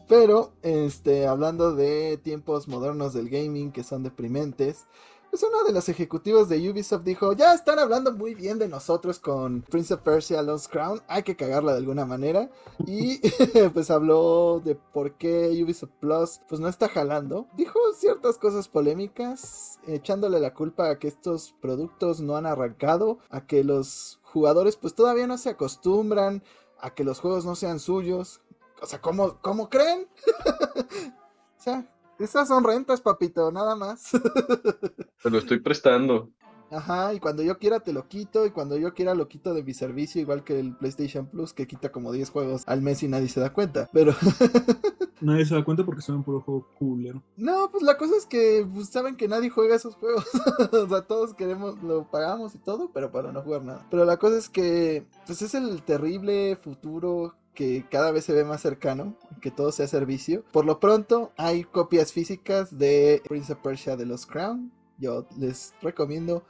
Pero, 0.08 0.52
este, 0.62 1.26
hablando 1.26 1.74
de 1.74 2.18
tiempos 2.18 2.68
modernos 2.68 3.14
del 3.14 3.30
gaming 3.30 3.72
que 3.72 3.84
son 3.84 4.02
deprimentes, 4.02 4.86
pues 5.32 5.44
uno 5.44 5.64
de 5.64 5.72
los 5.72 5.88
ejecutivos 5.88 6.50
de 6.50 6.70
Ubisoft 6.70 7.04
dijo, 7.04 7.32
ya 7.32 7.54
están 7.54 7.78
hablando 7.78 8.12
muy 8.12 8.34
bien 8.34 8.58
de 8.58 8.68
nosotros 8.68 9.18
con 9.18 9.62
Prince 9.62 9.94
of 9.94 10.02
Persia 10.02 10.42
Lost 10.42 10.70
Crown, 10.70 11.00
hay 11.08 11.22
que 11.22 11.36
cagarla 11.36 11.72
de 11.72 11.78
alguna 11.78 12.04
manera. 12.04 12.50
Y 12.86 13.18
pues 13.72 13.90
habló 13.90 14.60
de 14.62 14.74
por 14.74 15.16
qué 15.16 15.48
Ubisoft 15.64 15.92
Plus 16.00 16.42
pues 16.50 16.60
no 16.60 16.68
está 16.68 16.86
jalando. 16.90 17.46
Dijo 17.56 17.78
ciertas 17.96 18.36
cosas 18.36 18.68
polémicas, 18.68 19.80
echándole 19.86 20.38
la 20.38 20.52
culpa 20.52 20.90
a 20.90 20.98
que 20.98 21.08
estos 21.08 21.54
productos 21.62 22.20
no 22.20 22.36
han 22.36 22.44
arrancado, 22.44 23.18
a 23.30 23.46
que 23.46 23.64
los 23.64 24.20
jugadores 24.22 24.76
pues 24.76 24.94
todavía 24.94 25.26
no 25.26 25.38
se 25.38 25.48
acostumbran, 25.48 26.42
a 26.78 26.92
que 26.92 27.04
los 27.04 27.20
juegos 27.20 27.46
no 27.46 27.54
sean 27.54 27.80
suyos. 27.80 28.42
O 28.82 28.86
sea, 28.86 29.00
¿cómo, 29.00 29.38
cómo 29.40 29.70
creen? 29.70 30.08
o 31.58 31.62
sea, 31.62 31.86
esas 32.18 32.48
son 32.48 32.64
rentas, 32.64 33.00
papito, 33.00 33.52
nada 33.52 33.76
más. 33.76 34.10
Te 35.22 35.30
lo 35.30 35.38
estoy 35.38 35.60
prestando. 35.60 36.30
Ajá, 36.68 37.14
y 37.14 37.20
cuando 37.20 37.42
yo 37.42 37.58
quiera 37.58 37.80
te 37.80 37.92
lo 37.92 38.08
quito, 38.08 38.46
y 38.46 38.50
cuando 38.50 38.78
yo 38.78 38.94
quiera 38.94 39.14
lo 39.14 39.28
quito 39.28 39.52
de 39.52 39.62
mi 39.62 39.74
servicio, 39.74 40.22
igual 40.22 40.42
que 40.42 40.58
el 40.58 40.74
PlayStation 40.74 41.26
Plus, 41.26 41.52
que 41.52 41.66
quita 41.66 41.92
como 41.92 42.12
10 42.12 42.30
juegos 42.30 42.62
al 42.66 42.80
mes 42.80 43.02
y 43.02 43.08
nadie 43.08 43.28
se 43.28 43.40
da 43.40 43.52
cuenta. 43.52 43.90
Pero 43.92 44.14
Nadie 45.22 45.44
se 45.44 45.54
da 45.54 45.64
cuenta 45.64 45.84
porque 45.84 46.02
son 46.02 46.16
un 46.16 46.24
puro 46.24 46.40
juego 46.40 46.66
culero. 46.76 47.22
no, 47.36 47.70
pues 47.70 47.84
la 47.84 47.96
cosa 47.96 48.16
es 48.16 48.26
que 48.26 48.66
pues, 48.74 48.88
saben 48.88 49.16
que 49.16 49.28
nadie 49.28 49.50
juega 49.50 49.76
esos 49.76 49.94
juegos. 49.94 50.26
o 50.72 50.88
sea, 50.88 51.02
todos 51.02 51.34
queremos, 51.34 51.80
lo 51.82 52.10
pagamos 52.10 52.54
y 52.56 52.58
todo, 52.58 52.90
pero 52.92 53.12
para 53.12 53.30
no 53.30 53.42
jugar 53.42 53.62
nada. 53.62 53.86
Pero 53.88 54.04
la 54.04 54.16
cosa 54.16 54.38
es 54.38 54.48
que, 54.48 55.06
pues 55.26 55.40
es 55.42 55.54
el 55.54 55.82
terrible 55.82 56.56
futuro 56.56 57.36
que 57.54 57.86
cada 57.90 58.10
vez 58.10 58.24
se 58.24 58.32
ve 58.32 58.44
más 58.44 58.60
cercano, 58.62 59.16
que 59.40 59.50
todo 59.50 59.72
sea 59.72 59.86
servicio. 59.86 60.44
Por 60.52 60.64
lo 60.64 60.80
pronto, 60.80 61.32
hay 61.36 61.64
copias 61.64 62.12
físicas 62.12 62.78
de 62.78 63.22
Prince 63.28 63.52
of 63.52 63.58
Persia 63.60 63.96
de 63.96 64.06
los 64.06 64.26
Crown. 64.26 64.72
Yo 64.98 65.26
les 65.38 65.74
recomiendo 65.82 66.44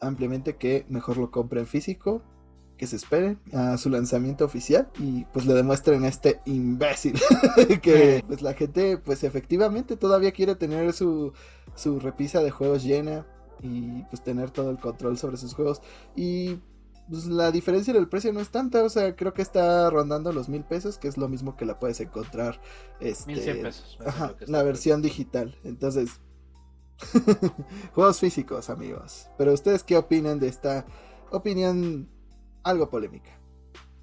ampliamente 0.00 0.56
que 0.56 0.86
mejor 0.88 1.16
lo 1.16 1.30
compren 1.30 1.66
físico, 1.66 2.22
que 2.76 2.86
se 2.86 2.96
esperen 2.96 3.40
a 3.52 3.76
su 3.78 3.88
lanzamiento 3.88 4.44
oficial 4.44 4.90
y 4.98 5.24
pues 5.26 5.46
le 5.46 5.54
demuestren 5.54 6.04
a 6.04 6.08
este 6.08 6.40
imbécil 6.44 7.14
que 7.82 8.22
pues 8.26 8.42
la 8.42 8.54
gente 8.54 8.98
pues 8.98 9.22
efectivamente 9.22 9.96
todavía 9.96 10.32
quiere 10.32 10.56
tener 10.56 10.92
su, 10.92 11.32
su 11.76 12.00
repisa 12.00 12.42
de 12.42 12.50
juegos 12.50 12.82
llena 12.82 13.26
y 13.62 14.02
pues 14.10 14.22
tener 14.22 14.50
todo 14.50 14.70
el 14.70 14.78
control 14.78 15.16
sobre 15.18 15.36
sus 15.36 15.54
juegos 15.54 15.82
y 16.16 16.58
pues, 17.08 17.26
la 17.26 17.50
diferencia 17.50 17.92
del 17.92 18.08
precio 18.08 18.32
no 18.32 18.40
es 18.40 18.50
tanta, 18.50 18.82
o 18.82 18.88
sea, 18.88 19.14
creo 19.16 19.34
que 19.34 19.42
está 19.42 19.90
rondando 19.90 20.32
los 20.32 20.48
mil 20.48 20.64
pesos, 20.64 20.98
que 20.98 21.08
es 21.08 21.16
lo 21.16 21.28
mismo 21.28 21.56
que 21.56 21.64
la 21.64 21.78
puedes 21.78 22.00
encontrar, 22.00 22.60
este, 23.00 23.32
1100 23.32 23.62
pesos. 23.62 23.98
ajá, 24.04 24.34
la 24.46 24.62
versión 24.62 25.02
digital. 25.02 25.56
Entonces, 25.64 26.20
juegos 27.94 28.20
físicos, 28.20 28.70
amigos. 28.70 29.28
Pero 29.36 29.52
ustedes 29.52 29.82
qué 29.82 29.96
opinan 29.96 30.38
de 30.38 30.48
esta 30.48 30.86
opinión 31.30 32.08
algo 32.62 32.88
polémica? 32.88 33.30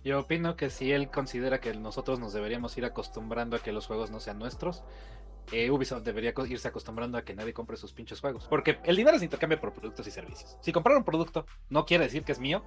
Yo 0.04 0.20
opino 0.20 0.56
que 0.56 0.70
si 0.70 0.92
él 0.92 1.12
considera 1.12 1.62
que 1.62 1.74
nosotros 1.76 2.20
nos 2.20 2.34
deberíamos 2.34 2.76
ir 2.78 2.86
acostumbrando 2.86 3.56
a 3.56 3.60
que 3.60 3.72
los 3.72 3.86
juegos 3.86 4.10
no 4.10 4.20
sean 4.20 4.40
nuestros, 4.40 4.84
eh, 5.52 5.70
Ubisoft 5.70 6.04
debería 6.04 6.34
irse 6.48 6.68
acostumbrando 6.68 7.18
a 7.18 7.24
que 7.24 7.36
nadie 7.36 7.54
compre 7.54 7.78
sus 7.78 7.94
pinches 7.94 8.20
juegos. 8.20 8.48
Porque 8.48 8.80
el 8.84 8.96
dinero 8.96 9.20
se 9.20 9.26
intercambia 9.26 9.60
por 9.60 9.74
productos 9.74 10.08
y 10.08 10.12
servicios. 10.12 10.58
Si 10.62 10.72
comprar 10.72 10.98
un 10.98 11.04
producto 11.04 11.46
no 11.70 11.86
quiere 11.86 12.06
decir 12.06 12.24
que 12.24 12.32
es 12.32 12.40
mío, 12.40 12.64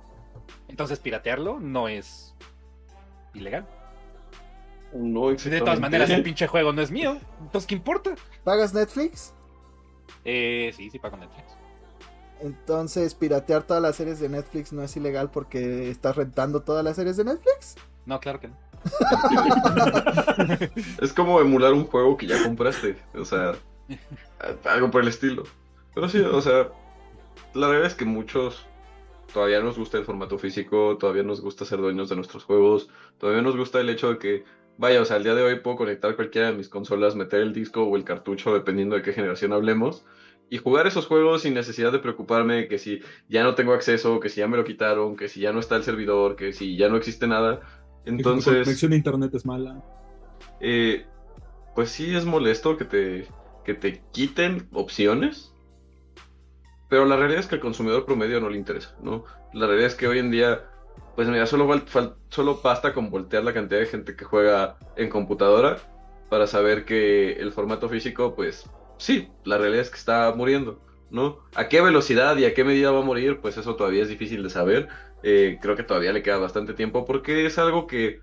entonces 0.69 0.99
piratearlo 0.99 1.61
no 1.61 1.89
es 1.89 2.35
ilegal. 3.35 3.67
No, 4.93 5.31
de 5.31 5.61
todas 5.61 5.81
maneras 5.81 6.09
el 6.11 6.23
pinche 6.23 6.47
juego 6.47 6.73
no 6.73 6.81
es 6.81 6.91
mío, 6.91 7.19
entonces 7.41 7.67
¿qué 7.67 7.75
importa? 7.75 8.15
¿Pagas 8.45 8.73
Netflix? 8.73 9.35
Eh, 10.25 10.73
sí, 10.77 10.91
sí 10.91 10.99
pago 10.99 11.17
Netflix. 11.17 11.57
Entonces, 12.41 13.15
piratear 13.15 13.63
todas 13.63 13.83
las 13.83 13.97
series 13.97 14.21
de 14.21 14.29
Netflix 14.29 14.73
no 14.73 14.83
es 14.83 14.97
ilegal 14.97 15.31
porque 15.31 15.91
estás 15.91 16.17
rentando 16.17 16.63
todas 16.63 16.85
las 16.85 16.97
series 16.97 17.17
de 17.17 17.25
Netflix. 17.25 17.77
No, 18.07 18.21
claro 18.21 18.41
que 18.41 18.49
no. 18.49 18.57
Es 21.01 21.15
como 21.15 21.41
emular 21.41 21.73
un 21.73 21.87
juego 21.87 22.17
que 22.17 22.27
ya 22.27 22.43
compraste. 22.43 22.97
O 23.15 23.25
sea, 23.25 23.55
algo 24.65 24.91
por 24.91 25.03
el 25.03 25.09
estilo. 25.09 25.45
Pero 25.95 26.09
sí, 26.09 26.21
o 26.21 26.41
sea, 26.41 26.69
la 27.55 27.69
realidad 27.69 27.87
es 27.87 27.95
que 27.95 28.05
muchos 28.05 28.67
todavía 29.33 29.61
nos 29.61 29.79
gusta 29.79 29.99
el 29.99 30.05
formato 30.05 30.39
físico, 30.39 30.97
todavía 30.99 31.23
nos 31.23 31.41
gusta 31.41 31.65
ser 31.65 31.79
dueños 31.79 32.09
de 32.09 32.17
nuestros 32.17 32.45
juegos, 32.45 32.89
todavía 33.19 33.43
nos 33.43 33.57
gusta 33.57 33.81
el 33.81 33.91
hecho 33.91 34.11
de 34.11 34.19
que, 34.19 34.45
vaya, 34.79 35.01
o 35.01 35.05
sea, 35.05 35.17
al 35.17 35.25
día 35.25 35.35
de 35.35 35.43
hoy 35.43 35.61
puedo 35.61 35.77
conectar 35.77 36.17
cualquiera 36.17 36.51
de 36.51 36.57
mis 36.57 36.69
consolas, 36.69 37.17
meter 37.17 37.41
el 37.41 37.53
disco 37.53 37.85
o 37.85 37.97
el 37.97 38.05
cartucho, 38.05 38.55
dependiendo 38.55 38.97
de 38.97 39.03
qué 39.03 39.13
generación 39.13 39.53
hablemos, 39.53 40.05
y 40.51 40.59
jugar 40.59 40.87
esos 40.87 41.07
juegos 41.07 41.43
sin 41.43 41.55
necesidad 41.55 41.91
de 41.91 41.99
preocuparme 41.99 42.55
de 42.55 42.69
que 42.69 42.79
si 42.79 43.01
ya 43.29 43.43
no 43.43 43.55
tengo 43.55 43.73
acceso, 43.73 44.21
que 44.21 44.29
si 44.29 44.41
ya 44.41 44.49
me 44.49 44.57
lo 44.57 44.65
quitaron, 44.65 45.17
que 45.17 45.29
si 45.29 45.41
ya 45.41 45.53
no 45.53 45.61
está 45.61 45.77
el 45.77 45.83
servidor, 45.83 46.37
que 46.37 46.53
si 46.53 46.77
ya 46.77 46.89
no 46.89 46.97
existe 46.97 47.27
nada. 47.27 47.61
Entonces... 48.05 48.65
conexión 48.65 48.93
a 48.93 48.97
internet 48.97 49.35
es 49.35 49.47
mala. 49.47 49.83
Eh, 50.61 51.07
pues 51.75 51.91
sí 51.91 52.15
es 52.15 52.25
molesto 52.25 52.77
que 52.77 52.85
te, 52.85 53.27
que 53.65 53.75
te 53.75 54.03
quiten 54.13 54.69
opciones, 54.73 55.54
pero 56.89 57.05
la 57.05 57.17
realidad 57.17 57.41
es 57.41 57.47
que 57.47 57.57
al 57.57 57.61
consumidor 57.61 58.05
promedio 58.05 58.41
no 58.41 58.49
le 58.49 58.59
interesa, 58.59 58.95
¿no? 59.03 59.25
La 59.53 59.67
realidad 59.67 59.89
es 59.89 59.95
que 59.95 60.09
hoy 60.09 60.19
en 60.19 60.31
día, 60.31 60.65
pues 61.17 61.29
mira, 61.29 61.47
solo, 61.47 61.69
solo 62.29 62.61
basta 62.63 62.93
con 62.93 63.11
voltear 63.11 63.45
la 63.45 63.53
cantidad 63.53 63.81
de 63.81 63.87
gente 63.87 64.17
que 64.17 64.25
juega 64.25 64.79
en 64.97 65.09
computadora 65.09 65.79
para 66.29 66.47
saber 66.47 66.85
que 66.85 67.33
el 67.33 67.53
formato 67.53 67.89
físico, 67.89 68.35
pues 68.35 68.69
sí, 68.99 69.29
la 69.45 69.59
realidad 69.59 69.83
es 69.83 69.91
que 69.91 69.99
está 69.99 70.33
muriendo, 70.37 70.81
¿no? 71.11 71.39
¿A 71.55 71.69
qué 71.69 71.81
velocidad 71.81 72.37
y 72.37 72.45
a 72.45 72.55
qué 72.55 72.65
medida 72.65 72.91
va 72.91 73.01
a 73.01 73.05
morir? 73.05 73.41
Pues 73.41 73.57
eso 73.57 73.77
todavía 73.77 74.03
es 74.03 74.09
difícil 74.09 74.43
de 74.43 74.51
saber. 74.51 74.89
Eh, 75.23 75.59
creo 75.63 75.77
que 75.77 75.83
todavía 75.83 76.13
le 76.13 76.23
queda 76.23 76.39
bastante 76.39 76.75
tiempo 76.75 77.05
porque 77.07 77.47
es 77.47 77.59
algo 77.59 77.87
que 77.87 78.21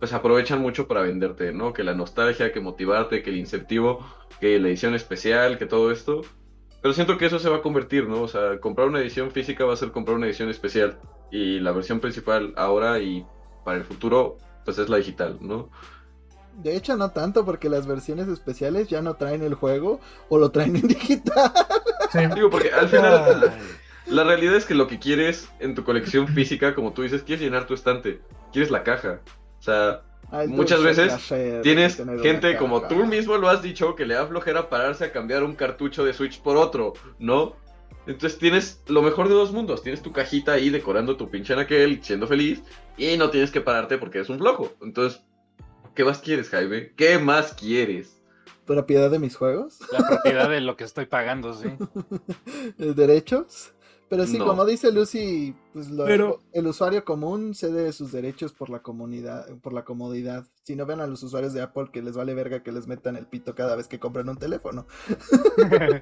pues 0.00 0.14
aprovechan 0.14 0.60
mucho 0.60 0.88
para 0.88 1.02
venderte, 1.02 1.52
¿no? 1.52 1.74
Que 1.74 1.84
la 1.84 1.94
nostalgia, 1.94 2.52
que 2.52 2.60
motivarte, 2.60 3.22
que 3.22 3.30
el 3.30 3.36
incentivo, 3.36 4.04
que 4.40 4.58
la 4.58 4.68
edición 4.68 4.94
especial, 4.94 5.58
que 5.58 5.66
todo 5.66 5.90
esto. 5.92 6.22
Pero 6.82 6.94
siento 6.94 7.18
que 7.18 7.26
eso 7.26 7.38
se 7.38 7.48
va 7.48 7.56
a 7.56 7.62
convertir, 7.62 8.08
¿no? 8.08 8.22
O 8.22 8.28
sea, 8.28 8.58
comprar 8.58 8.88
una 8.88 9.00
edición 9.00 9.30
física 9.30 9.64
va 9.64 9.74
a 9.74 9.76
ser 9.76 9.92
comprar 9.92 10.16
una 10.16 10.26
edición 10.26 10.48
especial. 10.48 10.98
Y 11.30 11.60
la 11.60 11.72
versión 11.72 12.00
principal 12.00 12.54
ahora 12.56 12.98
y 12.98 13.26
para 13.64 13.78
el 13.78 13.84
futuro, 13.84 14.38
pues 14.64 14.78
es 14.78 14.88
la 14.88 14.96
digital, 14.96 15.38
¿no? 15.40 15.68
De 16.56 16.76
hecho, 16.76 16.96
no 16.96 17.10
tanto 17.10 17.44
porque 17.44 17.68
las 17.68 17.86
versiones 17.86 18.28
especiales 18.28 18.88
ya 18.88 19.02
no 19.02 19.14
traen 19.14 19.42
el 19.42 19.54
juego 19.54 20.00
o 20.28 20.38
lo 20.38 20.50
traen 20.50 20.76
en 20.76 20.88
digital. 20.88 21.52
Sí. 22.10 22.18
Digo, 22.34 22.50
porque 22.50 22.72
al 22.72 22.88
final 22.88 23.52
la 24.06 24.24
realidad 24.24 24.56
es 24.56 24.64
que 24.64 24.74
lo 24.74 24.88
que 24.88 24.98
quieres 24.98 25.48
en 25.60 25.74
tu 25.74 25.84
colección 25.84 26.28
física, 26.28 26.74
como 26.74 26.92
tú 26.92 27.02
dices, 27.02 27.22
quieres 27.22 27.44
llenar 27.44 27.66
tu 27.66 27.74
estante, 27.74 28.20
quieres 28.52 28.70
la 28.70 28.82
caja. 28.82 29.20
O 29.58 29.62
sea, 29.62 30.02
Muchas 30.46 30.82
veces 30.82 31.08
placer 31.08 31.62
Tienes 31.62 32.00
gente 32.22 32.56
como 32.56 32.82
tú 32.82 33.04
mismo 33.04 33.36
lo 33.36 33.48
has 33.48 33.62
dicho 33.62 33.96
que 33.96 34.06
le 34.06 34.14
da 34.14 34.26
flojera 34.26 34.68
pararse 34.68 35.04
a 35.04 35.12
cambiar 35.12 35.42
un 35.42 35.54
cartucho 35.54 36.04
de 36.04 36.12
Switch 36.12 36.40
por 36.40 36.56
otro, 36.56 36.94
¿no? 37.18 37.56
Entonces 38.06 38.38
tienes 38.38 38.82
lo 38.88 39.02
mejor 39.02 39.28
de 39.28 39.34
dos 39.34 39.52
mundos. 39.52 39.82
Tienes 39.82 40.02
tu 40.02 40.12
cajita 40.12 40.52
ahí 40.52 40.70
decorando 40.70 41.16
tu 41.16 41.30
pinche 41.30 41.54
aquel, 41.54 42.02
siendo 42.02 42.26
feliz, 42.26 42.62
y 42.96 43.16
no 43.16 43.30
tienes 43.30 43.50
que 43.50 43.60
pararte 43.60 43.98
porque 43.98 44.18
eres 44.18 44.30
un 44.30 44.38
flojo. 44.38 44.72
Entonces, 44.80 45.22
¿qué 45.94 46.04
más 46.04 46.18
quieres, 46.18 46.48
Jaime? 46.48 46.92
¿Qué 46.96 47.18
más 47.18 47.52
quieres? 47.54 48.20
Propiedad 48.64 49.10
de 49.10 49.18
mis 49.18 49.36
juegos. 49.36 49.78
La 49.92 50.06
propiedad 50.06 50.48
de 50.48 50.60
lo 50.60 50.76
que 50.76 50.84
estoy 50.84 51.06
pagando, 51.06 51.54
sí. 51.54 51.68
derechos. 52.78 53.72
Pero 54.10 54.26
sí, 54.26 54.36
No. 54.38 54.44
como 54.46 54.66
dice 54.66 54.90
Lucy, 54.92 55.54
pues 55.72 55.88
lo- 55.88 56.04
Pero- 56.04 56.40
el 56.52 56.66
usuario 56.66 57.04
común 57.04 57.54
cede 57.54 57.92
sus 57.92 58.10
derechos 58.12 58.52
por 58.52 58.68
la 58.68 58.80
comunidad, 58.80 59.46
por 59.62 59.72
la 59.72 59.84
comodidad. 59.84 60.44
Si 60.64 60.74
no 60.76 60.84
ven 60.84 61.00
a 61.00 61.06
los 61.06 61.22
usuarios 61.22 61.52
de 61.54 61.62
Apple 61.62 61.86
que 61.92 62.02
les 62.02 62.16
vale 62.16 62.34
verga 62.34 62.62
que 62.64 62.72
les 62.72 62.88
metan 62.88 63.14
el 63.16 63.26
pito 63.26 63.54
cada 63.54 63.76
vez 63.76 63.86
que 63.86 64.00
compran 64.00 64.28
un 64.28 64.36
teléfono. 64.36 64.86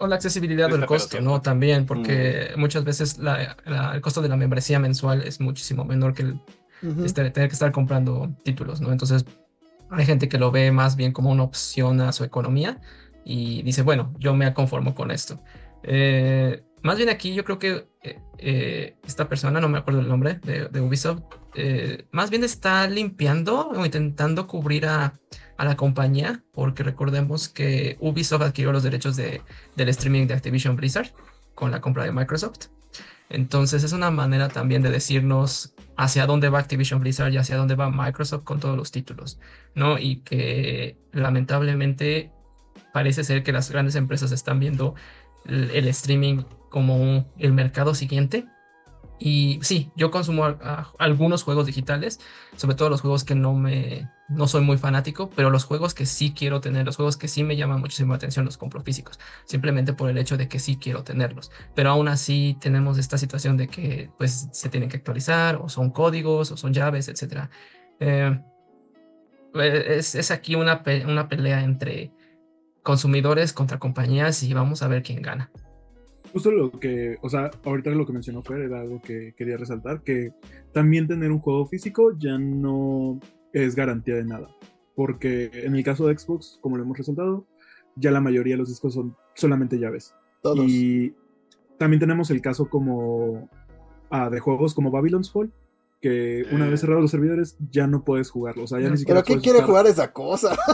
O 0.00 0.06
la 0.06 0.14
accesibilidad 0.16 0.70
del 0.70 0.86
costo. 0.86 1.20
¿no? 1.20 1.42
También, 1.42 1.84
porque 1.84 2.48
muchas 2.56 2.84
veces 2.84 3.18
la- 3.18 3.54
la- 3.66 3.94
el 3.94 4.00
costo 4.00 4.22
de 4.22 4.28
la 4.30 4.36
membresía 4.36 4.78
mensual 4.78 5.20
es 5.22 5.40
muchísimo 5.40 5.84
menor 5.84 6.14
que 6.14 6.22
el 6.22 6.40
este, 7.04 7.30
tener 7.30 7.48
que 7.48 7.52
estar 7.54 7.70
comprando 7.72 8.34
títulos, 8.44 8.80
¿no? 8.82 8.92
Entonces, 8.92 9.24
hay 9.90 10.04
gente 10.04 10.28
que 10.28 10.36
lo 10.38 10.50
ve 10.50 10.70
más 10.72 10.96
bien 10.96 11.12
como 11.12 11.30
una 11.30 11.42
opción 11.42 12.00
a 12.02 12.12
su 12.12 12.24
economía 12.24 12.80
y 13.24 13.62
dice, 13.62 13.80
bueno, 13.82 14.12
yo 14.18 14.34
me 14.34 14.52
conformo 14.52 14.94
con 14.94 15.10
esto. 15.10 15.38
Eh, 15.82 16.62
más 16.84 16.98
bien 16.98 17.08
aquí 17.08 17.34
yo 17.34 17.44
creo 17.44 17.58
que 17.58 17.86
eh, 18.02 18.20
eh, 18.38 18.96
esta 19.06 19.26
persona, 19.26 19.58
no 19.58 19.70
me 19.70 19.78
acuerdo 19.78 20.00
el 20.00 20.08
nombre 20.08 20.34
de, 20.34 20.80
Ubisoft, 20.82 21.22
eh, 21.54 22.06
más 22.12 22.28
bien 22.28 22.44
está 22.44 22.86
limpiando 22.86 23.70
o 23.70 23.84
intentando 23.86 24.46
cubrir 24.46 24.84
a, 24.86 25.18
a 25.56 25.64
la 25.64 25.76
compañía, 25.76 26.44
porque 26.52 26.82
recordemos 26.82 27.48
que 27.48 27.96
Ubisoft 28.00 28.42
adquirió 28.42 28.70
los 28.70 28.82
derechos 28.82 29.16
de, 29.16 29.40
del 29.76 29.88
streaming 29.88 30.26
de 30.26 30.34
Activision 30.34 30.76
Blizzard 30.76 31.10
con 31.54 31.70
la 31.70 31.80
compra 31.80 32.04
de 32.04 32.12
Microsoft. 32.12 32.66
Entonces 33.30 33.82
es 33.82 33.94
una 33.94 34.10
manera 34.10 34.50
también 34.50 34.82
de 34.82 34.90
decirnos 34.90 35.74
hacia 35.96 36.26
dónde 36.26 36.50
va 36.50 36.58
Activision 36.58 37.00
Blizzard 37.00 37.32
y 37.32 37.38
hacia 37.38 37.56
dónde 37.56 37.76
va 37.76 37.90
Microsoft 37.90 38.44
con 38.44 38.60
todos 38.60 38.76
los 38.76 38.92
títulos, 38.92 39.40
¿no? 39.74 39.98
Y 39.98 40.16
que 40.16 40.98
lamentablemente 41.12 42.30
parece 42.92 43.24
ser 43.24 43.42
que 43.42 43.52
las 43.52 43.70
grandes 43.70 43.94
empresas 43.94 44.32
están 44.32 44.60
viendo 44.60 44.94
el, 45.46 45.70
el 45.70 45.88
streaming 45.88 46.42
como 46.70 47.26
el 47.38 47.52
mercado 47.52 47.94
siguiente. 47.94 48.46
Y 49.20 49.60
sí, 49.62 49.92
yo 49.94 50.10
consumo 50.10 50.44
a- 50.44 50.58
a- 50.60 50.92
algunos 50.98 51.44
juegos 51.44 51.66
digitales, 51.66 52.18
sobre 52.56 52.74
todo 52.74 52.90
los 52.90 53.00
juegos 53.00 53.22
que 53.24 53.34
no 53.34 53.54
me 53.54 54.10
no 54.26 54.48
soy 54.48 54.62
muy 54.62 54.78
fanático, 54.78 55.28
pero 55.36 55.50
los 55.50 55.64
juegos 55.64 55.92
que 55.92 56.06
sí 56.06 56.32
quiero 56.34 56.60
tener, 56.62 56.86
los 56.86 56.96
juegos 56.96 57.18
que 57.18 57.28
sí 57.28 57.44
me 57.44 57.56
llaman 57.56 57.80
muchísimo 57.80 58.14
la 58.14 58.16
atención, 58.16 58.46
los 58.46 58.56
compro 58.56 58.80
físicos, 58.82 59.20
simplemente 59.44 59.92
por 59.92 60.08
el 60.08 60.16
hecho 60.16 60.38
de 60.38 60.48
que 60.48 60.58
sí 60.58 60.78
quiero 60.78 61.04
tenerlos 61.04 61.50
pero 61.74 61.90
aún 61.90 62.08
así 62.08 62.56
tenemos 62.58 62.96
esta 62.96 63.18
situación 63.18 63.58
de 63.58 63.68
que 63.68 64.10
pues 64.16 64.48
se 64.50 64.70
tienen 64.70 64.88
que 64.88 64.96
actualizar 64.96 65.56
o 65.56 65.68
son 65.68 65.90
códigos 65.90 66.50
o 66.52 66.56
son 66.56 66.72
llaves, 66.72 67.08
etc. 67.08 67.50
es, 69.54 70.14
es 70.14 70.30
aquí 70.30 70.54
una, 70.54 70.82
pe- 70.82 71.04
una 71.06 71.28
pelea 71.28 71.62
entre 71.62 72.12
consumidores 72.84 73.52
contra 73.52 73.80
compañías 73.80 74.44
y 74.44 74.54
vamos 74.54 74.82
a 74.82 74.88
ver 74.88 75.02
quién 75.02 75.20
gana. 75.22 75.50
Justo 76.32 76.50
lo 76.52 76.70
que, 76.70 77.16
o 77.22 77.28
sea, 77.28 77.50
ahorita 77.64 77.90
lo 77.90 78.06
que 78.06 78.12
mencionó 78.12 78.42
Fer 78.42 78.60
era 78.60 78.80
algo 78.80 79.00
que 79.02 79.34
quería 79.36 79.56
resaltar, 79.56 80.02
que 80.02 80.32
también 80.72 81.08
tener 81.08 81.32
un 81.32 81.38
juego 81.40 81.66
físico 81.66 82.12
ya 82.18 82.38
no 82.38 83.18
es 83.52 83.74
garantía 83.74 84.14
de 84.16 84.24
nada. 84.24 84.48
Porque 84.96 85.50
en 85.54 85.74
el 85.74 85.82
caso 85.84 86.06
de 86.06 86.16
Xbox, 86.18 86.58
como 86.60 86.76
lo 86.76 86.82
hemos 86.84 86.98
resaltado, 86.98 87.46
ya 87.96 88.10
la 88.10 88.20
mayoría 88.20 88.54
de 88.54 88.58
los 88.58 88.68
discos 88.68 88.94
son 88.94 89.16
solamente 89.34 89.78
llaves. 89.78 90.14
Todos. 90.42 90.66
Y 90.68 91.14
también 91.78 92.00
tenemos 92.00 92.30
el 92.30 92.40
caso 92.40 92.68
como 92.68 93.48
ah, 94.10 94.28
de 94.30 94.38
juegos 94.40 94.74
como 94.74 94.90
Babylon's 94.90 95.30
Fall, 95.32 95.52
que 96.00 96.44
una 96.52 96.66
Eh. 96.66 96.70
vez 96.70 96.80
cerrados 96.80 97.02
los 97.02 97.10
servidores 97.12 97.56
ya 97.70 97.86
no 97.86 98.04
puedes 98.04 98.30
jugarlo. 98.30 98.64
O 98.64 98.66
sea, 98.66 98.78
ya 98.78 98.86
No. 98.86 98.92
ni 98.92 98.98
siquiera 98.98 99.22
¿Pero 99.22 99.26
quién 99.26 99.40
quiere 99.40 99.62
jugar 99.66 99.86
esa 99.86 100.12
cosa? 100.12 100.56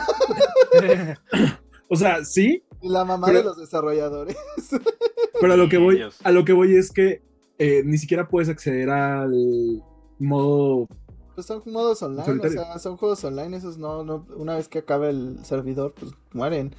O 1.93 1.97
sea, 1.97 2.24
sí, 2.24 2.62
La 2.82 3.05
mamá 3.05 3.26
Pero- 3.26 3.38
de 3.41 3.45
los 3.45 3.59
desarrolladores. 3.59 4.36
Pero 5.41 5.53
a 5.53 5.57
lo 5.57 5.68
que 5.68 5.76
voy, 5.78 6.01
a 6.22 6.30
lo 6.30 6.45
que 6.45 6.53
voy 6.53 6.74
es 6.76 6.93
que 6.93 7.22
eh, 7.59 7.82
ni 7.84 7.99
siquiera 7.99 8.28
puedes 8.28 8.49
acceder 8.49 8.88
al 8.91 9.82
modo. 10.18 10.86
Pues 11.34 11.47
son 11.47 11.62
modos 11.66 12.03
online, 12.03 12.24
Solitario. 12.24 12.61
o 12.61 12.64
sea, 12.64 12.78
son 12.78 12.97
juegos 12.97 13.22
online, 13.24 13.57
esos 13.57 13.76
no, 13.78 14.05
no, 14.05 14.26
una 14.36 14.55
vez 14.57 14.68
que 14.68 14.78
acabe 14.80 15.11
el 15.11 15.45
servidor, 15.45 15.95
pues 15.99 16.12
mueren. 16.32 16.74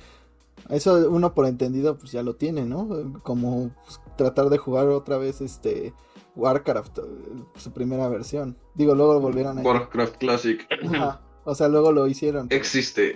Eso 0.69 1.09
uno 1.09 1.33
por 1.33 1.45
entendido, 1.47 1.97
pues 1.97 2.11
ya 2.11 2.21
lo 2.23 2.35
tiene, 2.35 2.65
¿no? 2.65 3.19
Como 3.23 3.71
pues, 3.83 3.99
tratar 4.17 4.49
de 4.49 4.57
jugar 4.59 4.87
otra 4.89 5.17
vez 5.17 5.41
este 5.41 5.93
Warcraft, 6.35 6.99
el- 6.99 7.45
su 7.59 7.71
primera 7.71 8.07
versión. 8.09 8.57
Digo, 8.75 8.93
luego 8.95 9.13
lo 9.15 9.19
volvieron 9.21 9.57
a... 9.57 9.61
Warcraft 9.61 10.17
Classic 10.17 10.67
Ajá. 10.93 11.21
O 11.43 11.55
sea, 11.55 11.67
luego 11.67 11.91
lo 11.91 12.05
hicieron. 12.07 12.47
existe. 12.51 13.13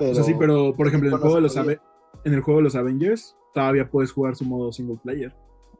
Pero... 0.00 0.10
O 0.10 0.14
sea, 0.14 0.24
sí, 0.24 0.34
pero 0.36 0.74
por 0.74 0.88
ejemplo, 0.88 1.08
en 1.10 1.14
el, 1.14 1.20
juego 1.20 1.36
de 1.36 1.42
los 1.42 1.54
podía. 1.54 1.72
Ave- 1.74 1.80
en 2.24 2.34
el 2.34 2.40
juego 2.40 2.58
de 2.58 2.64
los 2.64 2.74
Avengers 2.74 3.36
todavía 3.54 3.88
puedes 3.88 4.10
jugar 4.10 4.34
su 4.34 4.44
modo 4.44 4.72
single 4.72 4.98
player. 5.02 5.32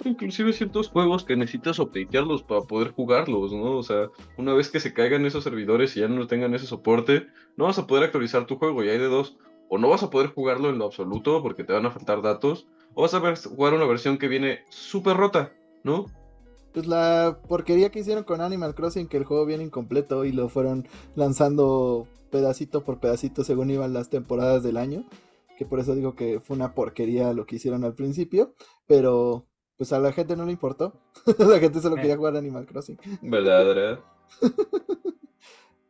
Inclusive 0.05 0.53
ciertos 0.53 0.89
juegos 0.89 1.25
que 1.25 1.37
necesitas 1.37 1.79
updatearlos 1.79 2.43
para 2.43 2.63
poder 2.63 2.93
jugarlos, 2.93 3.53
¿no? 3.53 3.77
O 3.77 3.83
sea, 3.83 4.09
una 4.39 4.55
vez 4.55 4.71
que 4.71 4.81
se 4.81 4.95
caigan 4.95 5.27
esos 5.27 5.45
servidores 5.45 5.97
y 5.97 6.01
ya 6.01 6.09
no 6.09 6.27
tengan 6.27 6.55
ese 6.55 6.67
soporte, 6.67 7.27
no 7.57 7.65
vas 7.65 7.79
a 7.79 7.87
poder 7.87 8.05
actualizar 8.05 8.47
tu 8.47 8.57
juego 8.57 8.85
y 8.85 8.89
hay 8.89 8.99
de 8.99 9.09
dos. 9.09 9.37
O 9.69 9.79
no 9.79 9.89
vas 9.89 10.03
a 10.03 10.11
poder 10.11 10.29
jugarlo 10.29 10.71
en 10.71 10.79
lo 10.79 10.87
absoluto 10.87 11.43
porque 11.43 11.65
te 11.65 11.73
van 11.73 11.87
a 11.87 11.91
faltar 11.91 12.23
datos, 12.23 12.67
o 12.95 13.03
vas 13.03 13.15
a 13.15 13.19
ver- 13.21 13.39
jugar 13.39 13.75
una 13.75 13.85
versión 13.87 14.19
que 14.19 14.29
viene 14.29 14.61
súper 14.71 15.17
rota, 15.17 15.53
¿no? 15.85 16.07
Pues 16.73 16.87
la 16.87 17.39
porquería 17.49 17.91
que 17.91 17.99
hicieron 18.01 18.25
con 18.25 18.41
Animal 18.41 18.75
Crossing, 18.75 19.07
que 19.09 19.17
el 19.17 19.25
juego 19.25 19.45
viene 19.45 19.65
incompleto 19.65 20.25
y 20.25 20.33
lo 20.33 20.49
fueron 20.49 20.87
lanzando 21.15 22.07
pedacito 22.31 22.85
por 22.85 23.01
pedacito 23.01 23.45
según 23.45 23.71
iban 23.71 23.93
las 23.93 24.11
temporadas 24.11 24.63
del 24.63 24.77
año. 24.77 25.05
Que 25.59 25.67
por 25.67 25.81
eso 25.81 25.95
digo 25.95 26.15
que 26.15 26.41
fue 26.41 26.57
una 26.57 26.75
porquería 26.75 27.33
lo 27.35 27.47
que 27.47 27.57
hicieron 27.57 27.85
al 27.85 27.95
principio. 27.95 28.55
Pero 28.87 29.47
pues 29.77 29.93
a 29.93 29.99
la 29.99 30.13
gente 30.13 30.37
no 30.37 30.45
le 30.45 30.53
importó. 30.53 30.95
la 31.39 31.59
gente 31.59 31.81
solo 31.81 31.97
quería 31.97 32.17
jugar 32.17 32.37
Animal 32.37 32.67
Crossing. 32.67 32.99
¿Verdad, 33.23 33.65
verdad? 33.65 34.01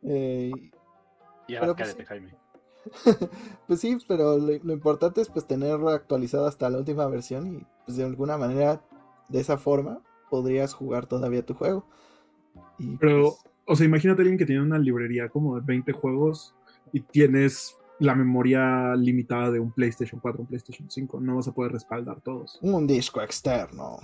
Eh, 0.03 0.51
Y 1.47 1.55
ahora 1.55 1.75
Pero, 1.75 1.75
pues, 1.75 1.93
cállate, 1.93 2.05
Jaime. 2.05 2.35
pues 3.67 3.79
sí, 3.79 3.97
pero 4.07 4.37
lo, 4.39 4.51
lo 4.63 4.73
importante 4.73 5.21
es 5.21 5.29
pues 5.29 5.45
tenerlo 5.45 5.89
actualizado 5.89 6.47
hasta 6.47 6.69
la 6.71 6.79
última 6.79 7.05
versión 7.07 7.55
y 7.55 7.67
pues 7.85 7.97
de 7.97 8.05
alguna 8.05 8.37
manera, 8.37 8.83
de 9.29 9.39
esa 9.39 9.57
forma, 9.59 10.01
podrías 10.29 10.73
jugar 10.73 11.05
todavía 11.05 11.45
tu 11.45 11.53
juego. 11.53 11.85
Y, 12.79 12.97
Pero, 12.97 13.21
pues, 13.23 13.50
o 13.65 13.75
sea, 13.75 13.85
imagínate 13.85 14.21
a 14.21 14.23
alguien 14.23 14.37
que 14.37 14.45
tiene 14.45 14.61
una 14.61 14.79
librería 14.79 15.29
como 15.29 15.55
de 15.55 15.61
20 15.65 15.91
juegos 15.93 16.55
y 16.91 17.01
tienes 17.01 17.77
la 17.99 18.15
memoria 18.15 18.95
limitada 18.95 19.51
de 19.51 19.59
un 19.59 19.71
PlayStation 19.71 20.19
4, 20.19 20.41
un 20.41 20.47
PlayStation 20.47 20.89
5. 20.89 21.19
No 21.19 21.35
vas 21.35 21.47
a 21.47 21.53
poder 21.53 21.71
respaldar 21.71 22.19
todos. 22.21 22.57
un 22.61 22.87
disco 22.87 23.21
externo. 23.21 23.99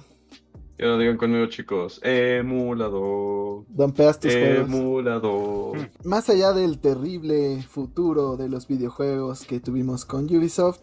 Ya 0.78 0.86
no 0.86 1.00
digan 1.00 1.18
conmigo, 1.18 1.48
chicos. 1.48 2.00
Emulador. 2.04 3.66
Dompeas 3.68 4.20
tus 4.20 4.32
juegos. 4.32 4.70
Emulador. 4.70 5.78
Mm. 5.78 6.08
Más 6.08 6.30
allá 6.30 6.54
del 6.54 6.78
terrible 6.80 7.64
futuro 7.64 8.38
de 8.38 8.48
los 8.48 8.68
videojuegos 8.68 9.46
que 9.46 9.60
tuvimos 9.60 10.06
con 10.06 10.26
Ubisoft, 10.26 10.82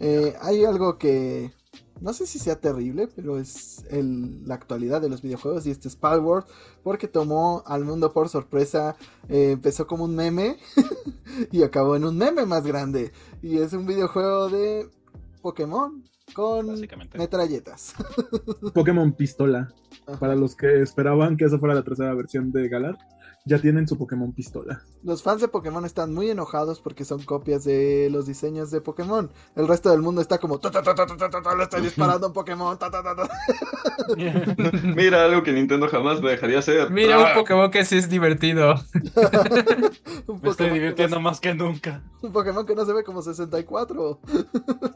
eh, 0.00 0.34
hay 0.42 0.64
algo 0.64 0.98
que 0.98 1.52
no 2.00 2.12
sé 2.12 2.26
si 2.26 2.38
sea 2.38 2.60
terrible, 2.60 3.08
pero 3.14 3.38
es 3.38 3.84
el- 3.90 4.46
la 4.46 4.54
actualidad 4.54 5.00
de 5.00 5.08
los 5.08 5.22
videojuegos 5.22 5.66
y 5.66 5.70
este 5.70 5.88
es 5.88 5.96
Palworld, 5.96 6.46
porque 6.82 7.08
tomó 7.08 7.62
al 7.66 7.84
mundo 7.84 8.12
por 8.12 8.28
sorpresa, 8.28 8.96
eh, 9.28 9.52
empezó 9.52 9.86
como 9.86 10.04
un 10.04 10.14
meme 10.14 10.56
y 11.52 11.62
acabó 11.62 11.96
en 11.96 12.04
un 12.04 12.16
meme 12.16 12.46
más 12.46 12.66
grande. 12.66 13.12
Y 13.42 13.58
es 13.58 13.72
un 13.72 13.86
videojuego 13.86 14.48
de 14.48 14.88
Pokémon 15.42 16.04
con 16.34 16.66
metralletas. 17.16 17.94
Pokémon 18.74 19.12
Pistola. 19.12 19.68
Ajá. 20.06 20.18
Para 20.18 20.34
los 20.36 20.54
que 20.56 20.82
esperaban 20.82 21.36
que 21.36 21.44
esa 21.46 21.58
fuera 21.58 21.74
la 21.74 21.82
tercera 21.82 22.14
versión 22.14 22.52
de 22.52 22.68
Galar, 22.68 22.98
ya 23.46 23.58
tienen 23.60 23.86
su 23.88 23.96
Pokémon 23.96 24.32
Pistola. 24.32 24.82
Los 25.04 25.22
fans 25.22 25.40
de 25.40 25.48
Pokémon 25.48 25.84
están 25.86 26.12
muy 26.12 26.28
enojados 26.28 26.80
porque 26.80 27.04
son 27.04 27.22
copias 27.22 27.64
de 27.64 28.08
los 28.10 28.26
diseños 28.26 28.70
de 28.72 28.80
Pokémon. 28.80 29.30
El 29.54 29.68
resto 29.68 29.90
del 29.90 30.02
mundo 30.02 30.20
está 30.20 30.38
como, 30.38 30.58
"Ta, 30.58 30.70
ta, 30.70 30.82
ta, 30.82 30.94
ta, 30.94 31.06
ta, 31.06 31.30
ta, 31.30 31.42
ta, 31.42 31.54
le 31.56 31.62
estoy 31.62 31.80
disparando 31.82 32.26
a 32.26 32.28
un 32.30 32.34
Pokémon. 32.34 32.76
ta, 32.78 32.90
ta, 32.90 33.02
ta, 33.02 33.14
ta". 33.14 33.28
Mira 34.94 35.24
algo 35.24 35.42
que 35.42 35.52
Nintendo 35.52 35.88
jamás 35.88 36.20
me 36.20 36.30
dejaría 36.30 36.58
hacer. 36.58 36.90
Mira, 36.90 37.18
un 37.18 37.24
Ah. 37.26 37.34
Pokémon 37.34 37.70
que 37.70 37.84
sí 37.84 37.96
es 37.96 38.08
divertido. 38.08 38.74
un, 40.26 40.40
Me 40.42 40.50
estoy 40.50 40.50
Pokémon 40.50 40.56
que 40.56 40.70
divirtiendo 40.74 41.16
no, 41.16 41.22
más 41.22 41.40
que 41.40 41.54
nunca. 41.54 42.02
un 42.22 42.32
Pokémon 42.32 42.66
que 42.66 42.74
no 42.74 42.84
se 42.84 42.92
ve 42.92 43.04
como 43.04 43.22
64. 43.22 44.20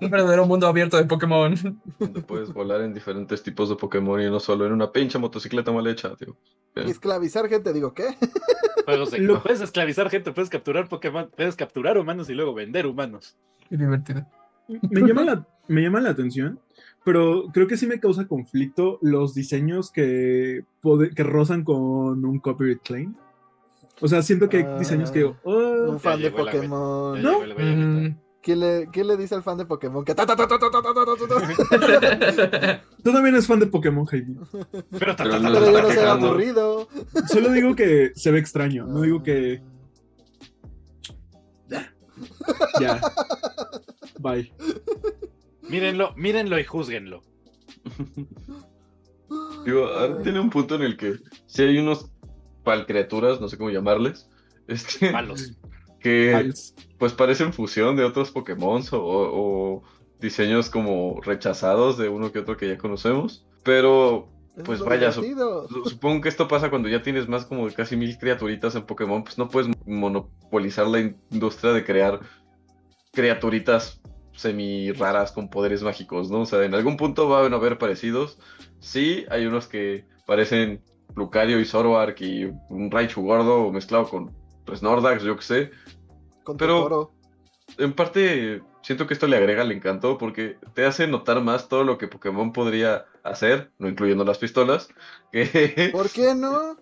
Un 0.00 0.10
verdadero 0.10 0.46
mundo 0.46 0.66
abierto 0.66 0.96
de 0.96 1.04
Pokémon. 1.04 1.54
Donde 1.98 2.20
puedes 2.22 2.52
volar 2.52 2.80
en 2.82 2.92
diferentes 2.94 3.42
tipos 3.42 3.68
de 3.68 3.76
Pokémon 3.76 4.20
y 4.20 4.26
no 4.30 4.40
solo 4.40 4.66
en 4.66 4.72
una 4.72 4.90
pinche 4.92 5.18
motocicleta 5.18 5.70
mal 5.72 5.86
hecha, 5.86 6.14
tío. 6.16 6.36
Y 6.76 6.90
esclavizar 6.90 7.48
gente, 7.48 7.72
digo, 7.72 7.92
¿qué? 7.94 8.16
Juegos 8.84 9.10
de- 9.10 9.18
Lo- 9.20 9.42
Puedes 9.42 9.60
esclavizar 9.60 10.08
gente, 10.10 10.32
puedes 10.32 10.50
capturar 10.50 10.88
Pokémon, 10.88 11.30
puedes 11.36 11.56
capturar 11.56 11.98
humanos 11.98 12.28
y 12.30 12.34
luego 12.34 12.54
vender 12.54 12.86
humanos. 12.86 13.36
Qué 13.68 13.76
divertido. 13.76 14.26
Me 14.68 15.00
llama 15.00 15.22
la, 15.24 15.46
me 15.68 15.82
llama 15.82 16.00
la 16.00 16.10
atención, 16.10 16.60
pero 17.04 17.46
creo 17.52 17.66
que 17.66 17.76
sí 17.76 17.86
me 17.86 17.98
causa 18.00 18.26
conflicto 18.28 18.98
los 19.02 19.34
diseños 19.34 19.90
que, 19.90 20.64
pode- 20.82 21.12
que 21.14 21.22
rozan 21.24 21.64
con 21.64 22.24
un 22.24 22.38
copyright 22.38 22.82
claim. 22.82 23.14
O 24.00 24.08
sea, 24.08 24.22
siento 24.22 24.48
que 24.48 24.58
hay 24.58 24.78
diseños 24.78 25.10
que... 25.10 25.24
oh, 25.24 25.34
Un 25.90 26.00
fan 26.00 26.22
de. 26.22 26.30
Pokémon. 26.30 27.20
No. 27.22 27.40
¿Qué 28.42 28.56
le, 28.56 29.16
dice 29.18 29.34
al 29.34 29.42
fan 29.42 29.58
de 29.58 29.66
Pokémon? 29.66 30.02
Que 30.04 30.14
Tú 30.14 30.24
también 33.12 33.34
eres 33.34 33.46
fan 33.46 33.60
de 33.60 33.66
Pokémon, 33.66 34.06
Jaime. 34.06 34.36
Pero, 34.98 35.14
Pero 35.16 35.38
no, 35.38 35.52
yo 35.52 35.92
no 35.92 36.10
aburrido. 36.10 36.88
Solo 37.28 37.52
digo 37.52 37.74
que 37.74 38.12
se 38.14 38.30
ve 38.30 38.38
extraño. 38.38 38.86
No 38.86 39.02
digo 39.02 39.22
que. 39.22 39.60
Ya. 42.80 43.00
Bye. 44.18 44.52
Mírenlo, 45.68 46.14
mírenlo 46.16 46.58
y 46.58 46.64
juzguenlo. 46.64 47.22
Digo, 49.64 49.88
tiene 50.22 50.40
un 50.40 50.50
punto 50.50 50.74
en 50.76 50.82
el 50.82 50.96
que 50.96 51.16
si 51.46 51.62
hay 51.62 51.78
unos 51.78 52.10
palcriaturas, 52.64 53.40
no 53.40 53.48
sé 53.48 53.58
cómo 53.58 53.70
llamarles. 53.70 54.28
Este, 54.66 55.10
Malos 55.10 55.56
que 56.00 56.32
pues 56.98 57.12
parecen 57.12 57.52
fusión 57.52 57.96
de 57.96 58.04
otros 58.04 58.30
Pokémon 58.30 58.82
o, 58.92 58.96
o 58.98 59.82
diseños 60.20 60.68
como 60.70 61.20
rechazados 61.22 61.96
de 61.98 62.08
uno 62.08 62.32
que 62.32 62.40
otro 62.40 62.56
que 62.56 62.68
ya 62.68 62.78
conocemos. 62.78 63.46
Pero 63.62 64.28
Pues 64.64 64.80
vaya, 64.80 65.12
su- 65.12 65.22
supongo 65.88 66.20
que 66.22 66.28
esto 66.28 66.48
pasa 66.48 66.68
cuando 66.70 66.88
ya 66.88 67.02
tienes 67.02 67.28
más 67.28 67.46
como 67.46 67.66
de 67.68 67.74
casi 67.74 67.96
mil 67.96 68.18
criaturitas 68.18 68.74
en 68.74 68.82
Pokémon, 68.84 69.22
pues 69.24 69.38
no 69.38 69.48
puedes 69.48 69.70
monopolizar 69.86 70.86
la 70.88 71.00
industria 71.30 71.72
de 71.72 71.84
crear 71.84 72.20
criaturitas 73.12 74.00
semi 74.32 74.92
raras 74.92 75.32
con 75.32 75.50
poderes 75.50 75.82
mágicos, 75.82 76.30
¿no? 76.30 76.40
O 76.42 76.46
sea, 76.46 76.64
en 76.64 76.74
algún 76.74 76.96
punto 76.96 77.28
van 77.28 77.52
a 77.52 77.56
haber 77.56 77.78
parecidos. 77.78 78.38
Sí, 78.78 79.26
hay 79.30 79.46
unos 79.46 79.66
que 79.66 80.06
parecen 80.26 80.82
Lucario 81.16 81.60
y 81.60 81.64
Zoroark 81.64 82.20
y 82.22 82.44
un 82.68 82.90
Raichu 82.90 83.22
gordo 83.22 83.70
mezclado 83.72 84.08
con 84.08 84.30
pues 84.70 84.82
Nordax, 84.82 85.22
yo 85.22 85.36
qué 85.36 85.42
sé. 85.42 85.70
Con 86.44 86.56
pero- 86.56 86.78
Totoro. 86.84 87.12
En 87.78 87.92
parte, 87.92 88.62
siento 88.82 89.06
que 89.06 89.14
esto 89.14 89.26
le 89.28 89.36
agrega 89.36 89.62
el 89.62 89.70
encanto 89.72 90.18
porque 90.18 90.56
te 90.74 90.84
hace 90.86 91.06
notar 91.06 91.40
más 91.40 91.68
todo 91.68 91.84
lo 91.84 91.98
que 91.98 92.08
Pokémon 92.08 92.52
podría 92.52 93.06
hacer, 93.22 93.70
no 93.78 93.88
incluyendo 93.88 94.24
las 94.24 94.38
pistolas, 94.38 94.88
que 95.30 95.90
¿Por 95.92 96.10
qué 96.10 96.34
no? 96.34 96.76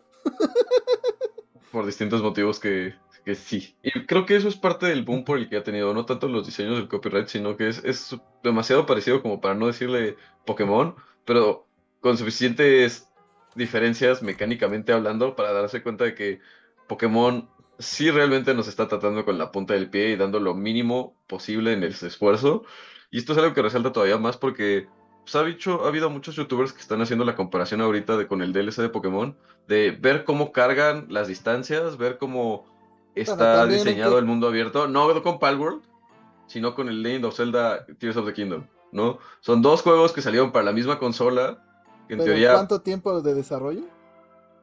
por 1.71 1.85
distintos 1.85 2.23
motivos 2.23 2.59
que, 2.59 2.95
que 3.25 3.35
sí. 3.35 3.77
Y 3.83 4.07
creo 4.07 4.25
que 4.25 4.37
eso 4.37 4.49
es 4.49 4.57
parte 4.57 4.87
del 4.87 5.05
boom 5.05 5.25
por 5.25 5.37
el 5.39 5.49
que 5.51 5.59
ha 5.59 5.63
tenido, 5.63 5.93
no 5.93 6.07
tanto 6.07 6.29
los 6.29 6.47
diseños 6.47 6.77
del 6.77 6.89
copyright, 6.89 7.29
sino 7.29 7.57
que 7.57 7.69
es, 7.69 7.85
es 7.85 8.17
demasiado 8.43 8.87
parecido 8.87 9.21
como 9.23 9.41
para 9.41 9.55
no 9.55 9.67
decirle 9.67 10.17
Pokémon, 10.47 10.95
pero 11.27 11.67
con 12.01 12.17
suficientes 12.17 13.09
diferencias 13.55 14.23
mecánicamente 14.23 14.93
hablando 14.93 15.37
para 15.37 15.53
darse 15.53 15.83
cuenta 15.83 16.05
de 16.05 16.15
que 16.15 16.41
Pokémon 16.87 17.51
sí 17.79 18.11
realmente 18.11 18.55
nos 18.55 18.69
está 18.69 18.89
tratando 18.89 19.25
con 19.25 19.39
la 19.39 19.51
punta 19.53 19.75
del 19.75 19.91
pie 19.91 20.11
y 20.11 20.17
dando 20.17 20.41
lo 20.41 20.55
mínimo 20.55 21.15
posible 21.27 21.73
en 21.73 21.83
el 21.83 21.93
esfuerzo. 21.93 22.65
Y 23.11 23.19
esto 23.19 23.33
es 23.33 23.39
algo 23.39 23.55
que 23.55 23.63
resalta 23.63 23.93
todavía 23.93 24.19
más 24.19 24.37
porque 24.37 24.89
pues, 25.25 25.35
ha, 25.37 25.45
dicho, 25.45 25.85
ha 25.85 25.89
habido 25.89 26.11
muchos 26.11 26.37
youtubers 26.37 26.73
que 26.73 26.81
están 26.81 27.01
haciendo 27.01 27.25
la 27.25 27.37
comparación 27.37 27.81
ahorita 27.81 28.17
de, 28.17 28.27
con 28.27 28.43
el 28.43 28.53
DLC 28.53 28.77
de 28.83 28.89
Pokémon, 28.89 29.37
de 29.67 29.91
ver 29.93 30.25
cómo 30.25 30.53
cargan 30.53 31.07
las 31.09 31.29
distancias, 31.29 31.97
ver 31.97 32.19
cómo 32.19 32.67
está 33.15 33.67
diseñado 33.67 34.13
que- 34.15 34.19
el 34.21 34.25
mundo 34.25 34.49
abierto, 34.49 34.89
no 34.89 35.23
con 35.23 35.39
Palworld, 35.39 35.83
sino 36.47 36.75
con 36.75 36.89
el 36.89 37.03
Legend 37.03 37.27
of 37.27 37.37
Zelda 37.37 37.85
Tears 37.99 38.17
of 38.17 38.27
the 38.27 38.33
Kingdom, 38.33 38.67
¿no? 38.91 39.19
Son 39.41 39.61
dos 39.61 39.83
juegos 39.83 40.13
que 40.13 40.23
salieron 40.23 40.51
para 40.51 40.65
la 40.65 40.73
misma 40.73 40.99
consola, 40.99 41.63
que 42.07 42.15
en 42.15 42.21
¿Pero 42.21 42.33
teoría... 42.33 42.55
cuánto 42.55 42.81
tiempo 42.81 43.21
de 43.21 43.35
desarrollo? 43.35 43.83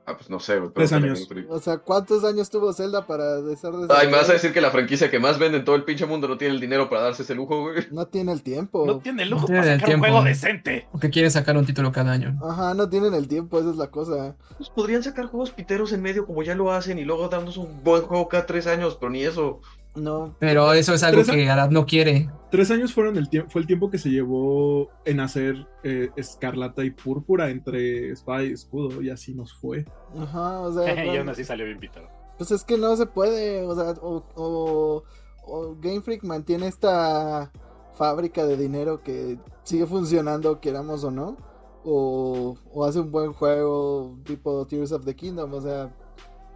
Ah, 0.08 0.16
pues 0.16 0.30
no 0.30 0.39
sé, 0.39 0.60
güey. 0.60 0.72
Tres 0.72 0.93
a 0.93 0.97
años. 0.97 1.28
O 1.49 1.60
sea, 1.60 1.80
¿cuántos 1.80 2.24
años 2.24 2.51
tuvo 2.51 2.72
Zelda 2.74 3.08
para 3.08 3.41
de 3.41 3.56
ser 3.56 3.74
Ay, 3.89 4.06
me 4.08 4.14
vas 4.14 4.30
a 4.30 4.34
decir 4.34 4.53
que 4.53 4.62
la 4.62 4.70
franquicia 4.70 5.10
que 5.10 5.20
más 5.20 5.39
vende 5.39 5.58
en 5.58 5.66
todo 5.66 5.76
el 5.76 5.84
pinche 5.84 6.06
mundo 6.06 6.28
no 6.28 6.38
tiene 6.38 6.53
el 6.53 6.62
dinero 6.62 6.89
para 6.89 7.01
darse 7.01 7.24
ese 7.24 7.34
lujo, 7.34 7.62
güey. 7.64 7.88
No 7.91 8.06
tiene 8.06 8.32
el 8.32 8.43
tiempo. 8.43 8.86
No 8.86 8.99
tiene 8.99 9.26
lujo 9.26 9.41
No 9.41 9.47
tiene 9.47 9.62
para 9.62 9.74
el 9.74 9.80
sacar 9.80 9.95
un 9.95 10.01
tiempo. 10.01 10.06
juego 10.14 10.24
decente. 10.24 10.88
Porque 10.91 11.10
quieren 11.10 11.32
sacar 11.32 11.58
un 11.58 11.66
título 11.66 11.91
cada 11.91 12.12
año. 12.12 12.38
Ajá, 12.47 12.76
no 12.76 12.88
tienen 12.88 13.16
el 13.16 13.28
tiempo, 13.28 13.60
esa 13.60 13.72
es 13.72 13.78
la 13.78 13.88
cosa. 13.89 14.36
Pues 14.58 14.70
podrían 14.70 15.01
sacar 15.01 15.26
juegos 15.26 15.49
piteros 15.49 15.91
en 15.91 16.03
medio 16.03 16.28
como 16.28 16.43
ya 16.43 16.53
lo 16.53 16.72
hacen 16.72 16.99
y 16.99 17.03
luego 17.03 17.28
darnos 17.28 17.58
un 17.58 17.84
buen 17.84 18.03
juego 18.03 18.30
cada 18.30 18.45
tres 18.45 18.68
años, 18.68 18.97
pero 18.99 19.10
ni 19.10 19.24
eso. 19.24 19.62
No. 19.95 20.35
Pero 20.39 20.73
eso 20.73 20.93
es 20.93 21.03
algo 21.03 21.23
que 21.23 21.49
Arad 21.49 21.69
no 21.69 21.85
quiere. 21.85 22.29
Tres 22.51 22.69
años 22.71 22.93
fueron 22.93 23.17
el 23.17 23.29
tiempo, 23.29 23.49
fue 23.49 23.61
el 23.61 23.67
tiempo 23.67 23.89
que 23.89 23.97
se 23.97 24.09
llevó 24.09 24.89
en 25.05 25.19
hacer 25.19 25.67
eh, 25.83 26.09
Escarlata 26.15 26.83
y 26.83 26.91
Púrpura 26.91 27.49
entre 27.49 28.11
espada 28.11 28.43
y 28.43 28.51
escudo, 28.51 29.01
y 29.01 29.09
así 29.09 29.33
nos 29.33 29.53
fue. 29.53 29.85
Ajá, 30.17 30.59
o 30.61 30.73
sea. 30.73 31.05
y 31.13 31.17
aún 31.17 31.29
así 31.29 31.43
salió 31.43 31.65
bien 31.65 31.79
pitado. 31.79 32.07
Pues 32.37 32.51
es 32.51 32.63
que 32.63 32.77
no 32.77 32.95
se 32.97 33.05
puede, 33.05 33.63
o 33.63 33.75
sea, 33.75 33.91
o, 34.01 34.25
o, 34.35 35.03
o 35.45 35.75
Game 35.79 36.01
Freak 36.01 36.23
mantiene 36.23 36.67
esta 36.67 37.51
fábrica 37.93 38.45
de 38.45 38.57
dinero 38.57 39.01
que 39.01 39.39
sigue 39.63 39.85
funcionando, 39.85 40.59
queramos 40.59 41.03
o 41.05 41.11
no, 41.11 41.37
o, 41.85 42.57
o 42.73 42.85
hace 42.85 42.99
un 42.99 43.11
buen 43.11 43.31
juego 43.31 44.17
tipo 44.25 44.65
Tears 44.67 44.91
of 44.91 45.05
the 45.05 45.15
Kingdom, 45.15 45.53
o 45.53 45.61
sea, 45.61 45.95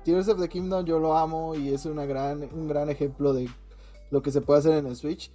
Tears 0.04 0.28
of 0.30 0.40
the 0.40 0.50
Kingdom 0.50 0.86
yo 0.86 1.00
lo 1.00 1.18
amo 1.18 1.56
y 1.56 1.74
es 1.74 1.86
una 1.86 2.06
gran, 2.06 2.50
un 2.54 2.68
gran 2.68 2.90
ejemplo 2.90 3.34
de 3.34 3.50
lo 4.12 4.22
que 4.22 4.32
se 4.32 4.42
puede 4.42 4.60
hacer 4.60 4.78
en 4.78 4.88
el 4.88 4.96
Switch. 4.96 5.32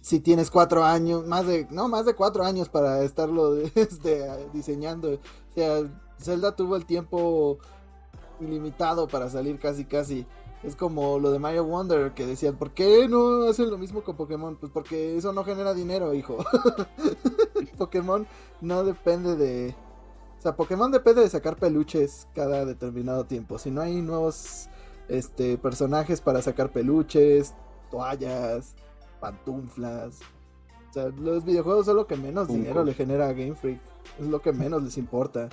Si 0.00 0.20
tienes 0.20 0.50
cuatro 0.50 0.84
años, 0.84 1.26
más 1.26 1.46
de, 1.46 1.66
no, 1.70 1.88
más 1.88 2.06
de 2.06 2.14
cuatro 2.14 2.44
años 2.44 2.68
para 2.68 3.02
estarlo 3.02 3.56
este, 3.74 4.26
diseñando. 4.52 5.12
O 5.12 5.54
sea, 5.54 5.82
Zelda 6.18 6.56
tuvo 6.56 6.76
el 6.76 6.86
tiempo 6.86 7.58
ilimitado 8.40 9.08
para 9.08 9.28
salir 9.28 9.58
casi 9.58 9.84
casi. 9.84 10.26
Es 10.62 10.76
como 10.76 11.18
lo 11.18 11.30
de 11.32 11.38
Mario 11.38 11.64
Wonder 11.64 12.12
que 12.12 12.26
decían, 12.26 12.56
¿por 12.56 12.72
qué 12.72 13.08
no 13.08 13.48
hacen 13.48 13.70
lo 13.70 13.78
mismo 13.78 14.02
con 14.02 14.16
Pokémon? 14.16 14.56
Pues 14.56 14.70
porque 14.70 15.16
eso 15.16 15.32
no 15.32 15.44
genera 15.44 15.72
dinero, 15.72 16.12
hijo. 16.12 16.36
Pokémon 17.78 18.26
no 18.60 18.84
depende 18.84 19.36
de... 19.36 19.74
O 20.40 20.42
sea, 20.42 20.56
Pokémon 20.56 20.90
depende 20.90 21.20
de 21.20 21.28
sacar 21.28 21.56
peluches 21.56 22.26
cada 22.34 22.64
determinado 22.64 23.26
tiempo. 23.26 23.58
Si 23.58 23.70
no 23.70 23.82
hay 23.82 24.00
nuevos 24.00 24.70
este, 25.06 25.58
personajes 25.58 26.22
para 26.22 26.40
sacar 26.40 26.72
peluches, 26.72 27.54
toallas, 27.90 28.74
pantuflas. 29.20 30.20
O 30.88 30.92
sea, 30.94 31.08
los 31.08 31.44
videojuegos 31.44 31.84
son 31.84 31.96
lo 31.96 32.06
que 32.06 32.16
menos 32.16 32.48
dinero 32.48 32.82
le 32.84 32.94
genera 32.94 33.28
a 33.28 33.34
Game 33.34 33.54
Freak. 33.54 33.82
Es 34.18 34.26
lo 34.28 34.40
que 34.40 34.54
menos 34.54 34.82
les 34.82 34.96
importa. 34.96 35.50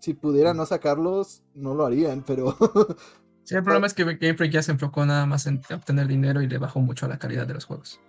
Si 0.00 0.14
pudieran 0.14 0.56
no 0.56 0.66
sacarlos, 0.66 1.44
no 1.54 1.72
lo 1.72 1.86
harían, 1.86 2.24
pero 2.26 2.56
Sí, 3.44 3.54
el 3.54 3.62
problema 3.62 3.86
es 3.86 3.94
que 3.94 4.02
Game 4.02 4.34
Freak 4.34 4.50
ya 4.50 4.64
se 4.64 4.72
enfocó 4.72 5.06
nada 5.06 5.26
más 5.26 5.46
en 5.46 5.62
obtener 5.72 6.08
dinero 6.08 6.42
y 6.42 6.48
le 6.48 6.58
bajó 6.58 6.80
mucho 6.80 7.06
a 7.06 7.08
la 7.08 7.20
calidad 7.20 7.46
de 7.46 7.54
los 7.54 7.66
juegos. 7.66 8.00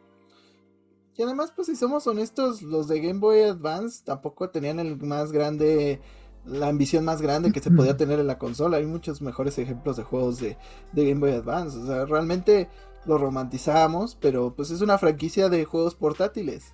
Y 1.17 1.23
además, 1.23 1.51
pues 1.55 1.67
si 1.67 1.75
somos 1.75 2.07
honestos, 2.07 2.61
los 2.61 2.87
de 2.87 3.01
Game 3.01 3.19
Boy 3.19 3.41
Advance 3.41 4.03
tampoco 4.03 4.49
tenían 4.49 4.79
el 4.79 4.97
más 4.97 5.31
grande, 5.31 6.01
la 6.45 6.69
ambición 6.69 7.03
más 7.03 7.21
grande 7.21 7.51
que 7.51 7.59
se 7.59 7.69
podía 7.69 7.97
tener 7.97 8.19
en 8.19 8.27
la 8.27 8.37
consola. 8.37 8.77
Hay 8.77 8.85
muchos 8.85 9.21
mejores 9.21 9.57
ejemplos 9.57 9.97
de 9.97 10.03
juegos 10.03 10.39
de, 10.39 10.57
de 10.93 11.09
Game 11.09 11.19
Boy 11.19 11.31
Advance. 11.31 11.77
O 11.77 11.85
sea, 11.85 12.05
realmente 12.05 12.69
lo 13.05 13.17
romantizamos, 13.17 14.15
pero 14.15 14.53
pues 14.55 14.71
es 14.71 14.81
una 14.81 14.97
franquicia 14.97 15.49
de 15.49 15.65
juegos 15.65 15.95
portátiles. 15.95 16.73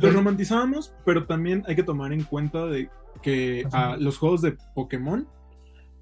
Lo 0.00 0.10
romantizábamos, 0.10 0.92
pero 1.04 1.26
también 1.26 1.64
hay 1.66 1.76
que 1.76 1.82
tomar 1.82 2.12
en 2.12 2.24
cuenta 2.24 2.66
de 2.66 2.90
que 3.22 3.64
Ajá. 3.66 3.92
ah, 3.92 3.96
los 3.96 4.18
juegos 4.18 4.42
de 4.42 4.56
Pokémon 4.74 5.28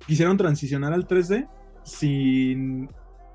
quisieron 0.06 0.36
transicionar 0.36 0.92
al 0.92 1.06
3D 1.06 1.48
sin 1.84 2.88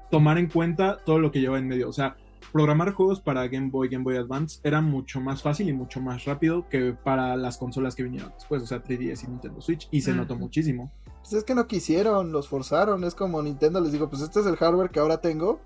tomar 0.09 0.37
en 0.37 0.47
cuenta 0.47 0.97
todo 1.05 1.19
lo 1.19 1.31
que 1.31 1.39
lleva 1.39 1.59
en 1.59 1.67
medio. 1.67 1.89
O 1.89 1.93
sea, 1.93 2.15
programar 2.51 2.93
juegos 2.93 3.19
para 3.19 3.47
Game 3.47 3.69
Boy, 3.69 3.89
Game 3.89 4.03
Boy 4.03 4.17
Advance 4.17 4.59
era 4.63 4.81
mucho 4.81 5.19
más 5.21 5.41
fácil 5.41 5.69
y 5.69 5.73
mucho 5.73 6.01
más 6.01 6.25
rápido 6.25 6.67
que 6.69 6.93
para 6.93 7.35
las 7.35 7.57
consolas 7.57 7.95
que 7.95 8.03
vinieron 8.03 8.31
después, 8.33 8.63
o 8.63 8.67
sea, 8.67 8.83
3DS 8.83 9.23
y 9.23 9.27
Nintendo 9.27 9.61
Switch, 9.61 9.87
y 9.91 10.01
se 10.01 10.13
notó 10.13 10.35
muchísimo. 10.35 10.91
Pues 11.21 11.33
es 11.33 11.43
que 11.43 11.55
no 11.55 11.65
quisieron, 11.65 12.31
los 12.31 12.47
forzaron. 12.47 13.03
Es 13.03 13.15
como 13.15 13.41
Nintendo 13.41 13.81
les 13.81 13.91
digo, 13.91 14.09
pues 14.09 14.21
este 14.21 14.41
es 14.41 14.45
el 14.45 14.57
hardware 14.57 14.91
que 14.91 14.99
ahora 14.99 15.21
tengo. 15.21 15.59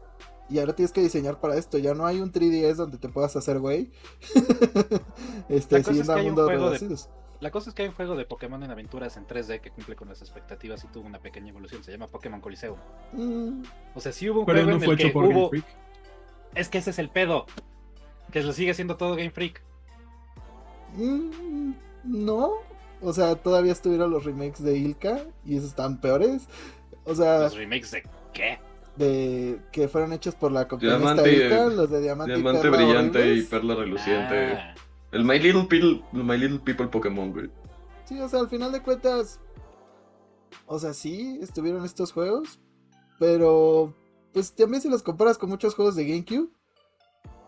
Y 0.49 0.57
ahora 0.59 0.73
tienes 0.73 0.93
que 0.93 1.01
diseñar 1.01 1.39
para 1.41 1.57
esto. 1.57 1.77
Ya 1.77 1.93
no 1.93 2.05
hay 2.05 2.21
un 2.21 2.31
3DS 2.31 2.75
donde 2.75 2.97
te 2.97 3.09
puedas 3.09 3.35
hacer 3.35 3.59
güey. 3.59 3.91
este, 5.49 5.77
La 5.77 5.83
cosa 5.83 6.01
es 6.01 6.07
siguiendo 6.07 6.47
que 6.47 6.55
juego 6.55 6.69
de-. 6.71 6.97
La 7.41 7.51
cosa 7.51 7.69
es 7.69 7.75
que 7.75 7.83
hay 7.83 7.89
un 7.89 7.95
juego 7.95 8.15
de 8.15 8.25
Pokémon 8.25 8.61
en 8.63 8.71
aventuras 8.71 9.15
en 9.17 9.27
3D 9.27 9.61
que 9.61 9.71
cumple 9.71 9.95
con 9.95 10.09
las 10.09 10.21
expectativas 10.21 10.83
y 10.83 10.87
tuvo 10.87 11.07
una 11.07 11.19
pequeña 11.19 11.49
evolución. 11.49 11.83
Se 11.83 11.91
llama 11.91 12.07
Pokémon 12.07 12.41
Coliseum. 12.41 12.77
Mm, 13.13 13.63
O 13.95 13.99
sea, 13.99 14.11
sí 14.11 14.29
hubo 14.29 14.41
un 14.41 14.45
Pero 14.45 14.63
juego 14.63 14.71
no 14.71 14.75
en 14.77 14.83
fue 14.83 14.93
el 14.93 14.99
hecho 14.99 15.07
que 15.07 15.13
por 15.13 15.27
Game 15.27 15.39
hubo... 15.39 15.51
Es 16.55 16.69
que 16.69 16.79
ese 16.79 16.89
es 16.91 16.99
el 16.99 17.09
pedo. 17.09 17.45
Que 18.31 18.43
lo 18.43 18.53
sigue 18.53 18.73
siendo 18.73 18.97
todo 18.97 19.15
Game 19.15 19.31
Freak. 19.31 19.61
mm, 20.95 21.71
no. 22.03 22.51
O 23.01 23.13
sea, 23.13 23.35
todavía 23.35 23.71
estuvieron 23.71 24.11
los 24.11 24.25
remakes 24.25 24.61
de 24.63 24.77
Ilka. 24.77 25.19
Y 25.45 25.55
esos 25.57 25.69
están 25.69 25.99
peores. 26.01 26.47
O 27.05 27.15
sea, 27.15 27.39
Los 27.39 27.55
remakes 27.55 27.91
de 27.91 28.03
qué? 28.33 28.59
de 28.95 29.59
que 29.71 29.87
fueron 29.87 30.11
hechos 30.11 30.35
por 30.35 30.51
la 30.51 30.67
compañía 30.67 30.97
Ilka, 30.97 31.65
los 31.67 31.89
de 31.89 32.01
Diamante, 32.01 32.33
y 32.33 32.35
Diamante 32.35 32.61
Perla 32.61 32.77
brillante 32.77 33.33
y 33.33 33.41
perla 33.43 33.75
reluciente. 33.75 34.53
Ah, 34.53 34.75
El 35.13 35.23
My 35.23 35.39
Little 35.39 35.63
People, 35.63 36.03
My 36.11 36.37
Little 36.37 36.59
People 36.59 36.87
Pokémon, 36.87 37.31
güey. 37.31 37.49
Sí, 38.03 38.19
o 38.19 38.27
sea, 38.27 38.41
al 38.41 38.49
final 38.49 38.73
de 38.73 38.81
cuentas, 38.81 39.39
o 40.65 40.77
sea, 40.79 40.93
sí, 40.93 41.39
estuvieron 41.41 41.85
estos 41.85 42.11
juegos, 42.11 42.59
pero 43.19 43.93
pues 44.33 44.53
también 44.53 44.81
si 44.81 44.89
los 44.89 45.03
comparas 45.03 45.37
con 45.37 45.49
muchos 45.49 45.75
juegos 45.75 45.95
de 45.95 46.05
GameCube, 46.05 46.49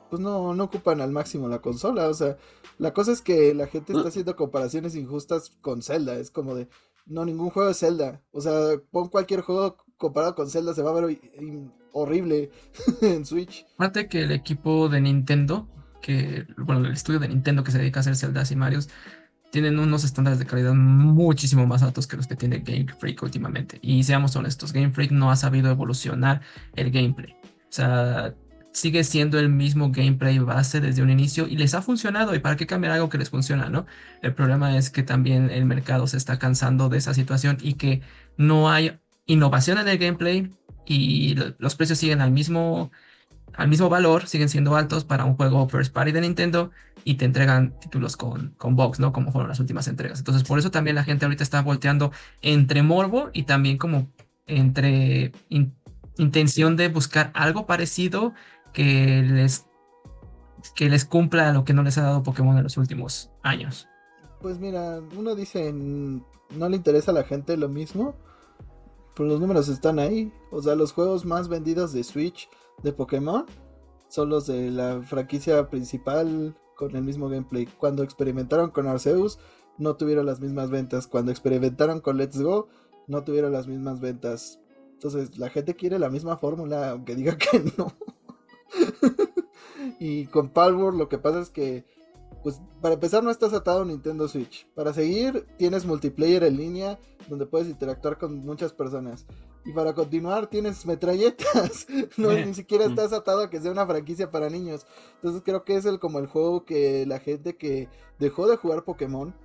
pues 0.10 0.22
no, 0.22 0.54
no 0.54 0.66
ocupan 0.66 1.00
al 1.02 1.12
máximo 1.12 1.48
la 1.48 1.62
consola, 1.62 2.10
o 2.10 2.14
sea, 2.14 2.38
la 2.78 2.94
cosa 2.94 3.12
es 3.14 3.22
que 3.22 3.54
la 3.54 3.68
gente 3.68 3.94
está 3.94 4.10
haciendo 4.10 4.36
comparaciones 4.36 4.96
injustas 4.96 5.52
con 5.62 5.82
Zelda, 5.82 6.16
es 6.16 6.32
como 6.32 6.54
de, 6.54 6.68
no, 7.06 7.24
ningún 7.24 7.50
juego 7.50 7.70
es 7.70 7.80
Zelda, 7.80 8.22
o 8.32 8.42
sea, 8.42 8.78
pon 8.92 9.08
cualquier 9.08 9.42
juego 9.42 9.78
comparado 9.98 10.36
con 10.36 10.50
Zelda, 10.50 10.74
se 10.74 10.82
va 10.82 10.92
a 10.92 11.00
ver 11.02 11.18
horrible 11.94 12.52
en 13.02 13.26
Switch. 13.26 13.66
Aparte 13.76 14.08
que 14.08 14.24
el 14.24 14.32
equipo 14.32 14.90
de 14.90 15.00
Nintendo, 15.00 15.70
que, 16.02 16.46
bueno, 16.58 16.86
el 16.86 16.94
estudio 16.94 17.20
de 17.20 17.30
Nintendo 17.30 17.64
que 17.64 17.72
se 17.72 17.78
dedica 17.78 18.00
a 18.00 18.02
hacer 18.02 18.16
Zelda 18.16 18.44
y 18.50 18.56
Marios, 18.56 18.90
tienen 19.52 19.78
unos 19.80 20.04
estándares 20.04 20.40
de 20.40 20.46
calidad 20.46 20.74
muchísimo 20.74 21.68
más 21.68 21.84
altos 21.84 22.08
que 22.08 22.18
los 22.18 22.26
que 22.26 22.36
tiene 22.36 22.60
Game 22.60 22.88
Freak 22.98 23.22
últimamente. 23.22 23.80
Y 23.82 24.04
seamos 24.04 24.36
honestos, 24.36 24.74
Game 24.74 24.92
Freak 24.92 25.12
no 25.12 25.30
ha 25.30 25.36
sabido 25.36 25.70
evolucionar 25.70 26.42
el 26.76 26.90
gameplay. 26.90 27.36
O 27.44 27.74
sea, 27.74 28.34
sigue 28.72 29.04
siendo 29.04 29.38
el 29.40 29.50
mismo 29.50 29.92
gameplay 29.92 30.40
base 30.40 30.80
desde 30.80 31.02
un 31.04 31.10
inicio 31.10 31.48
y 31.48 31.58
les 31.58 31.74
ha 31.76 31.82
funcionado. 31.82 32.34
¿Y 32.34 32.40
para 32.40 32.56
qué 32.56 32.66
cambiar 32.66 32.94
algo 32.94 33.10
que 33.10 33.18
les 33.18 33.30
funciona, 33.30 33.70
no? 33.70 33.86
El 34.22 34.34
problema 34.34 34.78
es 34.78 34.90
que 34.90 35.04
también 35.04 35.50
el 35.50 35.66
mercado 35.66 36.08
se 36.08 36.18
está 36.18 36.40
cansando 36.40 36.90
de 36.90 36.98
esa 36.98 37.14
situación 37.14 37.58
y 37.62 37.74
que 37.74 38.02
no 38.38 38.70
hay 38.70 39.00
innovación 39.26 39.78
en 39.78 39.88
el 39.88 39.98
gameplay 39.98 40.52
y 40.86 41.36
los 41.60 41.76
precios 41.76 42.00
siguen 42.00 42.22
al 42.22 42.32
mismo 42.32 42.92
al 43.54 43.68
mismo 43.68 43.90
valor, 43.90 44.28
siguen 44.28 44.48
siendo 44.48 44.76
altos 44.78 45.04
para 45.04 45.26
un 45.26 45.36
juego 45.36 45.68
first 45.68 45.94
party 45.94 46.14
de 46.14 46.22
Nintendo 46.22 46.72
y 47.04 47.16
te 47.16 47.26
entregan 47.26 47.80
títulos 47.80 48.18
con, 48.18 48.56
con 48.58 48.76
box, 48.76 49.00
¿no? 49.00 49.12
Como 49.12 49.32
fueron 49.32 49.50
las 49.50 49.60
últimas 49.60 49.88
entregas. 49.88 50.20
Entonces, 50.20 50.44
por 50.44 50.60
eso 50.60 50.72
también 50.72 50.96
la 50.96 51.04
gente 51.04 51.26
ahorita 51.26 51.44
está 51.44 51.62
volteando 51.62 52.12
entre 52.42 52.84
morbo 52.84 53.30
y 53.34 53.44
también 53.44 53.78
como 53.78 54.10
entre 54.48 55.32
in- 55.50 55.74
intención 56.18 56.76
de 56.76 56.90
buscar 56.90 57.32
algo 57.34 57.66
parecido 57.66 58.34
que 58.74 59.22
les, 59.24 59.66
que 60.76 60.90
les 60.90 61.06
cumpla 61.06 61.54
lo 61.54 61.64
que 61.64 61.74
no 61.74 61.84
les 61.84 61.98
ha 61.98 62.04
dado 62.04 62.24
Pokémon 62.24 62.58
en 62.58 62.64
los 62.64 62.78
últimos 62.78 63.32
años. 63.44 63.88
Pues 64.42 64.60
mira, 64.60 65.00
uno 65.18 65.36
dice, 65.36 65.72
no 65.74 66.70
le 66.70 66.76
interesa 66.76 67.12
a 67.12 67.14
la 67.14 67.24
gente 67.24 67.56
lo 67.58 67.70
mismo, 67.70 68.16
pero 69.16 69.30
los 69.30 69.40
números 69.40 69.70
están 69.70 70.00
ahí. 70.00 70.32
O 70.52 70.62
sea, 70.62 70.76
los 70.76 70.94
juegos 70.94 71.26
más 71.26 71.48
vendidos 71.48 71.94
de 71.94 72.04
Switch 72.04 72.50
de 72.84 72.92
Pokémon 72.92 73.46
son 74.10 74.30
los 74.30 74.48
de 74.48 74.72
la 74.72 75.02
franquicia 75.02 75.70
principal 75.70 76.56
con 76.82 76.96
el 76.96 77.04
mismo 77.04 77.30
gameplay. 77.30 77.68
Cuando 77.78 78.02
experimentaron 78.02 78.72
con 78.72 78.88
Arceus, 78.88 79.38
no 79.78 79.98
tuvieron 79.98 80.26
las 80.26 80.40
mismas 80.40 80.72
ventas. 80.72 81.06
Cuando 81.06 81.30
experimentaron 81.30 82.02
con 82.02 82.18
Let's 82.18 82.42
Go, 82.42 82.70
no 83.06 83.24
tuvieron 83.24 83.52
las 83.52 83.68
mismas 83.68 84.02
ventas. 84.02 84.60
Entonces, 84.94 85.38
la 85.38 85.52
gente 85.52 85.76
quiere 85.76 86.00
la 86.00 86.10
misma 86.10 86.38
fórmula, 86.38 86.90
aunque 86.90 87.16
diga 87.16 87.38
que 87.38 87.64
no. 87.78 87.94
y 90.00 90.26
con 90.26 90.50
Palworld 90.50 90.98
lo 90.98 91.08
que 91.08 91.20
pasa 91.20 91.40
es 91.40 91.52
que 91.52 91.86
pues 92.42 92.60
para 92.82 92.96
empezar 92.96 93.24
no 93.24 93.30
estás 93.30 93.54
atado 93.54 93.84
a 93.84 93.86
Nintendo 93.86 94.28
Switch. 94.28 94.68
Para 94.74 94.92
seguir 94.92 95.46
tienes 95.58 95.86
multiplayer 95.86 96.44
en 96.44 96.58
línea 96.58 97.00
donde 97.30 97.46
puedes 97.46 97.68
interactuar 97.68 98.18
con 98.18 98.44
muchas 98.44 98.74
personas. 98.74 99.28
Y 99.64 99.74
para 99.74 99.94
continuar 99.94 100.48
tienes 100.48 100.86
metralletas. 100.86 101.86
No, 102.18 102.32
ni 102.32 102.54
siquiera 102.54 102.88
Mm. 102.88 102.90
estás 102.92 103.14
atado 103.14 103.42
a 103.44 103.50
que 103.50 103.60
sea 103.62 103.72
una 103.72 103.86
franquicia 103.86 104.32
para 104.32 104.50
niños. 104.50 104.86
Entonces 105.16 105.42
creo 105.46 105.64
que 105.64 105.76
es 105.76 105.86
el 105.86 106.00
como 106.00 106.20
el 106.20 106.28
juego 106.28 106.66
que 106.66 107.06
la 107.06 107.20
gente 107.20 107.56
que 107.58 107.88
dejó 108.20 108.48
de 108.48 108.58
jugar 108.58 108.84
Pokémon 108.84 109.36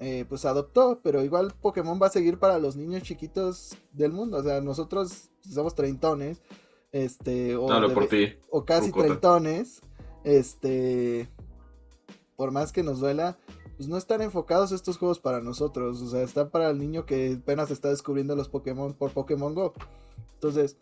eh, 0.00 0.24
pues 0.28 0.44
adoptó. 0.44 1.00
Pero 1.02 1.22
igual 1.22 1.54
Pokémon 1.60 1.98
va 2.02 2.08
a 2.08 2.10
seguir 2.10 2.38
para 2.38 2.58
los 2.58 2.76
niños 2.76 3.02
chiquitos 3.04 3.76
del 3.92 4.12
mundo. 4.12 4.38
O 4.38 4.42
sea, 4.42 4.60
nosotros 4.60 5.30
somos 5.48 5.74
treintones. 5.74 6.40
Este, 6.90 7.54
o, 7.56 7.66
por 7.94 8.08
ti. 8.08 8.34
o 8.50 8.64
casi 8.64 8.86
Rucota. 8.86 9.04
treintones, 9.06 9.82
este, 10.24 11.28
por 12.34 12.50
más 12.50 12.72
que 12.72 12.82
nos 12.82 13.00
duela, 13.00 13.36
pues 13.78 13.88
no 13.88 13.96
están 13.96 14.22
enfocados 14.22 14.72
estos 14.72 14.98
juegos 14.98 15.20
para 15.20 15.40
nosotros, 15.40 16.02
o 16.02 16.10
sea, 16.10 16.22
están 16.22 16.50
para 16.50 16.68
el 16.68 16.78
niño 16.78 17.06
que 17.06 17.38
apenas 17.40 17.70
está 17.70 17.88
descubriendo 17.90 18.34
los 18.34 18.48
Pokémon 18.48 18.92
por 18.92 19.12
Pokémon 19.12 19.54
Go. 19.54 19.72
Entonces, 20.34 20.76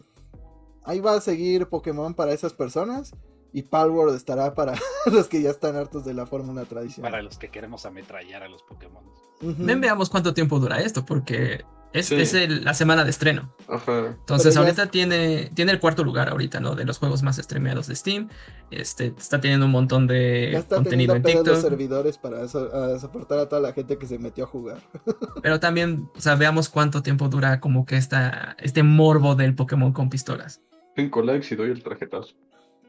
ahí 0.83 1.01
va 1.01 1.13
a 1.13 1.21
seguir 1.21 1.69
Pokémon 1.69 2.15
para 2.15 2.33
esas 2.33 2.55
personas 2.55 3.15
y 3.53 3.65
Palworld 3.65 4.17
estará 4.17 4.55
para 4.55 4.81
los 5.13 5.29
que 5.29 5.43
ya 5.43 5.51
están 5.51 5.77
hartos 5.77 6.07
de 6.07 6.15
la 6.15 6.25
fórmula 6.25 6.65
tradicional. 6.65 7.13
Para 7.13 7.23
los 7.23 7.37
que 7.37 7.51
queremos 7.51 7.85
ametrallar 7.85 8.43
a 8.43 8.49
los 8.49 8.63
Pokémon. 8.63 9.05
Ven, 9.43 9.79
veamos 9.83 10.09
cuánto 10.09 10.33
tiempo 10.33 10.59
dura 10.59 10.81
esto, 10.81 11.05
porque 11.05 11.67
es, 11.99 12.07
Sí. 12.07 12.15
es 12.17 12.35
el- 12.35 12.65
la 12.65 12.75
semana 12.75 13.05
de 13.05 13.11
estreno. 13.11 13.55
Ajá. 13.69 14.07
Entonces, 14.09 14.55
ya 14.55 14.61
ahorita 14.61 14.87
tiene, 14.91 15.51
tiene 15.55 15.73
el 15.73 15.81
cuarto 15.81 16.05
lugar 16.05 16.29
ahorita, 16.29 16.61
¿no? 16.61 16.75
De 16.75 16.85
los 16.85 16.99
juegos 16.99 17.23
más 17.23 17.37
streameados 17.37 17.87
de 17.87 17.97
Steam. 17.97 18.29
Este, 18.71 19.15
está 19.19 19.41
teniendo 19.41 19.67
un 19.67 19.73
montón 19.73 20.07
de 20.07 20.51
Ya 20.53 20.59
está 20.59 20.77
contenido 20.77 21.15
teniendo 21.15 21.15
en 21.15 21.23
pedos 21.23 21.47
los 21.47 21.57
TikTok. 21.57 21.71
servidores 21.71 22.19
para 22.19 22.49
so- 22.49 22.75
a 22.75 22.99
soportar 22.99 23.39
a 23.39 23.49
toda 23.49 23.61
la 23.61 23.73
gente 23.73 23.97
que 23.99 24.07
se 24.07 24.19
metió 24.19 24.45
a 24.45 24.47
jugar. 24.47 24.79
Pero 25.43 25.61
también, 25.61 26.09
o 26.17 26.21
sea, 26.21 26.35
veamos 26.35 26.69
cuánto 26.69 27.03
tiempo 27.03 27.29
dura 27.29 27.61
como 27.61 27.87
que 27.87 27.97
esta, 27.97 28.57
este 28.61 28.83
morbo 28.83 29.35
del 29.35 29.55
Pokémon 29.55 29.93
con 29.93 30.11
pistolas. 30.11 30.61
Cinco 30.97 31.23
likes 31.23 31.53
y 31.53 31.57
doy 31.57 31.71
el 31.71 31.83
tarjetazo. 31.83 32.35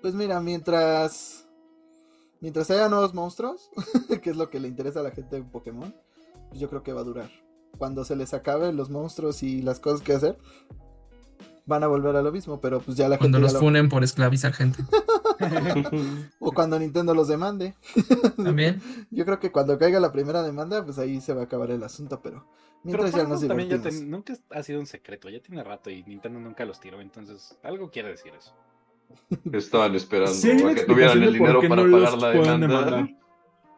Pues 0.02 0.14
mira, 0.14 0.40
mientras 0.40 1.44
mientras 2.40 2.70
haya 2.70 2.88
nuevos 2.88 3.14
monstruos, 3.14 3.70
que 4.22 4.30
es 4.30 4.36
lo 4.38 4.50
que 4.50 4.60
le 4.60 4.68
interesa 4.68 5.00
a 5.00 5.04
la 5.04 5.12
gente 5.12 5.36
de 5.38 5.42
Pokémon, 5.44 5.94
pues 6.50 6.60
yo 6.62 6.70
creo 6.70 6.84
que 6.84 6.94
va 6.94 7.02
a 7.02 7.04
durar. 7.04 7.30
Cuando 7.78 8.04
se 8.04 8.16
les 8.16 8.34
acaben 8.34 8.76
los 8.76 8.90
monstruos 8.90 9.44
y 9.44 9.62
las 9.62 9.80
cosas 9.80 10.02
que 10.02 10.14
hacer, 10.14 10.38
van 11.66 11.84
a 11.84 11.88
volver 11.88 12.16
a 12.16 12.22
lo 12.22 12.32
mismo, 12.32 12.60
pero 12.62 12.80
pues 12.80 12.96
ya 12.98 13.08
la 13.10 13.18
Cuando 13.18 13.38
gente 13.38 13.44
los 13.44 13.52
ya 13.54 13.60
lo- 13.60 13.66
funen 13.66 13.90
por 13.90 14.04
esclavizar 14.04 14.54
gente. 14.54 14.84
o 16.40 16.52
cuando 16.52 16.80
Nintendo 16.80 17.14
los 17.14 17.28
demande. 17.28 17.76
También. 18.38 18.82
Yo 19.12 19.26
creo 19.26 19.40
que 19.40 19.52
cuando 19.52 19.78
caiga 19.78 20.00
la 20.00 20.12
primera 20.12 20.42
demanda, 20.44 20.84
pues 20.84 20.98
ahí 20.98 21.22
se 21.22 21.34
va 21.34 21.42
a 21.42 21.44
acabar 21.46 21.70
el 21.72 21.84
asunto, 21.84 22.20
pero 22.22 22.46
mientras 22.84 23.12
Pero 23.12 23.24
ya 23.24 23.30
nos 23.30 23.46
también 23.48 23.70
ya 23.70 23.82
ten- 23.82 24.10
nunca 24.10 24.34
ha 24.52 24.64
sido 24.64 24.80
un 24.80 24.88
secreto, 24.88 25.30
ya 25.30 25.42
tiene 25.42 25.64
rato 25.64 25.90
y 25.90 26.04
Nintendo 26.04 26.40
nunca 26.40 26.66
los 26.66 26.80
tiró, 26.80 27.02
entonces 27.02 27.58
algo 27.64 27.92
quiere 27.92 28.10
decir 28.10 28.32
eso. 28.38 28.54
Estaban 29.54 29.96
esperando 29.96 30.34
Sí, 30.34 30.52
a 30.52 30.74
que 30.74 30.84
tuvieran 30.84 31.22
el 31.24 31.34
dinero 31.34 31.62
para 31.68 31.84
no 31.84 31.92
pagar 31.92 32.12
los 32.14 32.22
la 32.22 32.32
pueden 32.34 32.62
demanda. 32.62 33.08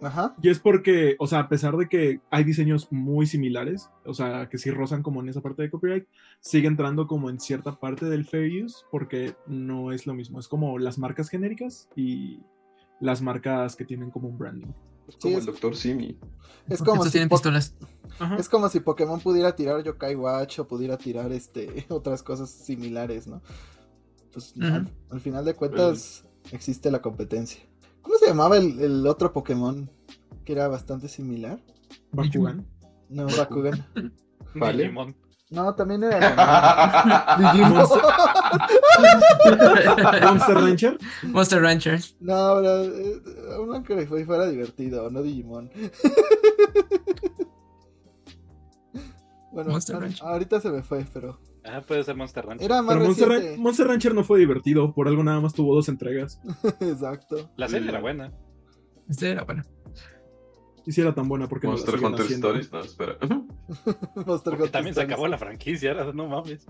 Ajá. 0.01 0.35
Y 0.41 0.49
es 0.49 0.59
porque, 0.59 1.15
o 1.19 1.27
sea, 1.27 1.39
a 1.39 1.49
pesar 1.49 1.75
de 1.75 1.89
que 1.89 2.21
hay 2.31 2.43
diseños 2.43 2.87
muy 2.91 3.25
similares, 3.27 3.89
o 4.05 4.13
sea, 4.13 4.47
que 4.49 4.57
sí 4.57 4.71
rozan 4.71 5.03
como 5.03 5.19
en 5.21 5.27
esa 5.29 5.41
parte 5.41 5.61
de 5.61 5.69
copyright, 5.69 6.07
sigue 6.39 6.67
entrando 6.67 7.05
como 7.07 7.29
en 7.29 7.39
cierta 7.39 7.79
parte 7.79 8.05
del 8.05 8.25
fair 8.25 8.63
use 8.63 8.77
porque 8.91 9.35
no 9.47 9.91
es 9.91 10.07
lo 10.07 10.13
mismo. 10.13 10.39
Es 10.39 10.47
como 10.47 10.77
las 10.79 10.97
marcas 10.97 11.29
genéricas 11.29 11.89
y 11.95 12.39
las 13.01 13.21
marcas 13.21 13.75
que 13.75 13.83
tienen 13.85 14.09
como 14.11 14.29
un 14.29 14.37
branding. 14.37 14.67
Es 15.07 15.15
como 15.17 15.33
Sí, 15.33 15.39
el 15.39 15.45
doctor 15.45 15.75
Simi. 15.75 16.17
Es 16.67 16.81
como, 16.83 17.03
si 17.03 17.11
tienen 17.11 17.29
Po- 17.29 17.35
pistolas. 17.37 17.75
Ajá. 18.19 18.35
es 18.37 18.47
como 18.47 18.69
si 18.69 18.79
Pokémon 18.79 19.19
pudiera 19.19 19.55
tirar 19.55 19.83
Yokai 19.83 20.15
Watch 20.15 20.59
o 20.59 20.67
pudiera 20.67 20.97
tirar 20.97 21.31
este 21.31 21.85
otras 21.89 22.21
cosas 22.23 22.49
similares, 22.49 23.27
¿no? 23.27 23.41
Pues 24.31 24.53
al 25.09 25.19
final 25.19 25.43
de 25.45 25.55
cuentas 25.55 26.25
existe 26.51 26.91
la 26.91 27.01
competencia. 27.01 27.61
¿Cómo 28.09 28.17
se 28.17 28.25
llamaba 28.25 28.57
el, 28.57 28.79
el 28.79 29.05
otro 29.05 29.31
Pokémon 29.31 29.87
que 30.43 30.53
era 30.53 30.67
bastante 30.67 31.07
similar? 31.07 31.59
Bakugan. 32.11 32.65
No, 33.07 33.27
Bakugan. 33.37 33.85
Vale. 34.55 34.81
Digimon. 34.85 35.15
No, 35.51 35.75
también 35.75 36.03
era 36.03 37.37
Digimon. 37.37 37.83
Monster 40.23 40.55
Rancher. 40.55 40.97
Monster 41.21 41.61
Rancher. 41.61 41.99
No, 42.19 42.55
pero 42.55 42.83
eh, 42.83 43.21
uno 43.59 43.83
que 43.83 44.07
fue- 44.07 44.25
fuera 44.25 44.47
divertido, 44.47 45.11
no 45.11 45.21
Digimon. 45.21 45.69
bueno, 49.51 49.69
Monster 49.69 49.97
a- 49.97 49.99
Rancher. 49.99 50.25
ahorita 50.25 50.59
se 50.61 50.71
me 50.71 50.81
fue, 50.81 51.05
pero 51.13 51.39
Ah, 51.71 51.81
puede 51.81 52.03
ser 52.03 52.15
Monster 52.15 52.45
Rancher. 52.45 52.65
era 52.65 52.81
más 52.81 52.95
Pero 52.95 53.05
Monster. 53.07 53.27
Ran- 53.29 53.59
Monster 53.59 53.87
Rancher 53.87 54.15
no 54.15 54.23
fue 54.23 54.39
divertido, 54.39 54.93
por 54.93 55.07
algo 55.07 55.23
nada 55.23 55.39
más 55.39 55.53
tuvo 55.53 55.75
dos 55.75 55.87
entregas. 55.89 56.41
Exacto. 56.81 57.51
La 57.57 57.67
serie 57.67 57.89
era 57.89 57.99
buena. 58.01 58.31
Este 59.07 59.31
era 59.31 59.43
bueno. 59.43 59.63
Y 60.85 60.91
si 60.91 61.01
era 61.01 61.13
tan 61.13 61.27
buena 61.27 61.47
porque 61.47 61.67
no 61.67 61.73
la 61.73 61.77
Monster 61.77 61.95
siguen 61.95 62.11
Hunter 62.11 62.25
haciendo? 62.25 62.47
Stories. 62.55 62.71
No, 62.71 62.79
espera. 62.79 63.17
Monster 64.25 64.53
Hunter 64.53 64.71
también 64.71 64.95
se 64.95 65.01
acabó 65.01 65.27
la 65.27 65.37
franquicia, 65.37 65.93
no 66.13 66.27
mames. 66.27 66.65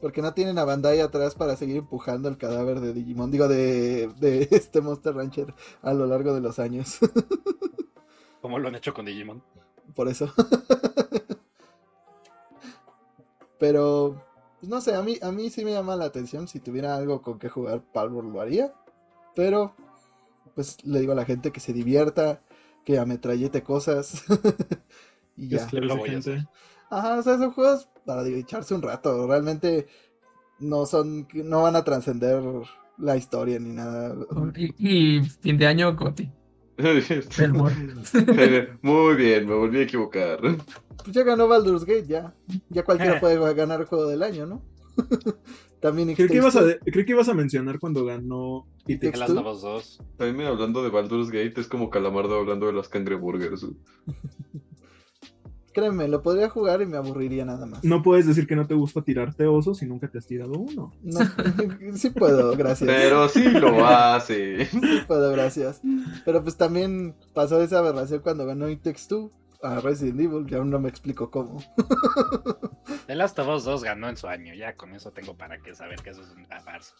Porque 0.00 0.22
no 0.22 0.32
tienen 0.32 0.58
a 0.58 0.64
Bandai 0.64 1.00
atrás 1.00 1.34
para 1.34 1.56
seguir 1.56 1.76
empujando 1.76 2.28
el 2.30 2.38
cadáver 2.38 2.80
de 2.80 2.94
Digimon, 2.94 3.30
digo, 3.30 3.48
de, 3.48 4.08
de 4.18 4.48
este 4.50 4.80
Monster 4.80 5.14
Rancher 5.14 5.54
a 5.82 5.92
lo 5.92 6.06
largo 6.06 6.34
de 6.34 6.40
los 6.40 6.58
años. 6.58 6.98
Como 8.40 8.58
lo 8.58 8.68
han 8.68 8.74
hecho 8.76 8.94
con 8.94 9.04
Digimon. 9.04 9.42
Por 9.94 10.08
eso. 10.08 10.32
Pero, 13.60 14.24
pues 14.58 14.68
no 14.68 14.80
sé, 14.80 14.94
a 14.96 15.02
mí, 15.02 15.18
a 15.22 15.30
mí 15.30 15.50
sí 15.50 15.64
me 15.64 15.72
llama 15.72 15.94
la 15.94 16.06
atención. 16.06 16.48
Si 16.48 16.58
tuviera 16.58 16.96
algo 16.96 17.22
con 17.22 17.38
que 17.38 17.48
jugar, 17.50 17.82
Palworld 17.92 18.32
lo 18.32 18.40
haría. 18.40 18.72
Pero, 19.36 19.76
pues 20.56 20.82
le 20.84 20.98
digo 20.98 21.12
a 21.12 21.16
la 21.16 21.26
gente 21.26 21.52
que 21.52 21.60
se 21.60 21.72
divierta, 21.72 22.42
que 22.84 22.98
ametrallete 22.98 23.62
cosas. 23.62 24.24
y 25.36 25.48
Que 25.48 25.56
ya. 25.56 25.68
Lo 25.72 25.96
voy 25.98 26.08
a 26.08 26.12
gente. 26.12 26.32
hacer. 26.32 26.48
Ajá, 26.88 27.18
o 27.18 27.22
sea, 27.22 27.38
son 27.38 27.52
juegos 27.52 27.88
para 28.04 28.26
echarse 28.26 28.74
un 28.74 28.82
rato. 28.82 29.26
Realmente 29.28 29.86
no 30.58 30.86
son, 30.86 31.28
no 31.34 31.62
van 31.62 31.76
a 31.76 31.84
trascender 31.84 32.42
la 32.98 33.16
historia 33.16 33.58
ni 33.60 33.70
nada. 33.72 34.16
Y, 34.56 35.18
y 35.18 35.22
fin 35.22 35.58
de 35.58 35.66
año, 35.66 35.94
Goti. 35.94 36.32
Muy 38.82 39.14
bien, 39.16 39.46
me 39.48 39.54
volví 39.54 39.78
a 39.78 39.82
equivocar. 39.82 40.40
Pues 40.40 41.12
ya 41.12 41.22
ganó 41.24 41.48
Baldur's 41.48 41.84
Gate, 41.84 42.06
ya. 42.06 42.34
Ya 42.68 42.84
cualquiera 42.84 43.16
Eh. 43.16 43.20
puede 43.20 43.54
ganar 43.54 43.80
el 43.80 43.86
juego 43.86 44.06
del 44.08 44.22
año, 44.22 44.46
¿no? 44.46 44.62
También 45.80 46.14
Creo 46.14 46.28
que, 46.28 46.36
ibas 46.36 46.56
a 46.56 46.62
creo 46.84 47.06
que 47.06 47.12
ibas 47.12 47.28
a 47.30 47.34
mencionar 47.34 47.78
cuando 47.78 48.04
ganó 48.04 48.66
¿Y 48.86 48.94
It 48.94 49.00
te- 49.00 49.10
Takes 49.12 49.20
The 49.20 49.26
¿Tú? 49.28 49.34
Last 49.34 49.46
of 49.46 49.54
Us 49.56 49.62
2. 49.62 50.00
También 50.18 50.48
hablando 50.48 50.82
de 50.82 50.90
Baldur's 50.90 51.30
Gate 51.30 51.54
es 51.58 51.68
como 51.68 51.88
Calamardo 51.88 52.38
hablando 52.38 52.66
de 52.66 52.74
las 52.74 52.88
cangreburgers. 52.90 53.66
Créeme, 55.72 56.08
lo 56.08 56.22
podría 56.22 56.48
jugar 56.48 56.82
y 56.82 56.86
me 56.86 56.96
aburriría 56.96 57.44
nada 57.44 57.64
más. 57.66 57.84
No 57.84 58.02
puedes 58.02 58.26
decir 58.26 58.46
que 58.46 58.56
no 58.56 58.66
te 58.66 58.74
gusta 58.74 59.02
tirarte 59.02 59.46
osos 59.46 59.78
si 59.78 59.86
nunca 59.86 60.08
te 60.08 60.18
has 60.18 60.26
tirado 60.26 60.52
uno. 60.52 60.92
No, 61.02 61.20
sí 61.94 62.10
puedo, 62.10 62.56
gracias. 62.56 62.90
Pero 62.90 63.28
sí 63.28 63.48
lo 63.50 63.86
hace. 63.86 64.66
Sí 64.66 64.80
puedo, 65.06 65.30
gracias. 65.32 65.80
Pero 66.24 66.42
pues 66.42 66.56
también 66.56 67.14
pasó 67.34 67.62
esa 67.62 67.78
aberración 67.78 68.20
cuando 68.20 68.46
ganó 68.46 68.68
It 68.68 68.82
Takes 68.82 69.02
Two 69.08 69.32
a 69.62 69.80
Resident 69.80 70.20
Evil, 70.20 70.46
y 70.48 70.54
aún 70.54 70.70
no 70.70 70.80
me 70.80 70.88
explico 70.88 71.30
cómo. 71.30 71.62
The 73.06 73.14
Last 73.14 73.38
of 73.38 73.48
Us 73.48 73.64
2 73.64 73.84
ganó 73.84 74.08
en 74.08 74.16
su 74.16 74.26
año. 74.26 74.54
Ya 74.54 74.74
con 74.74 74.94
eso 74.94 75.10
tengo 75.12 75.36
para 75.36 75.60
que 75.60 75.74
saber 75.74 76.00
que 76.02 76.10
eso 76.10 76.22
es 76.22 76.30
una 76.30 76.60
farsa. 76.60 76.94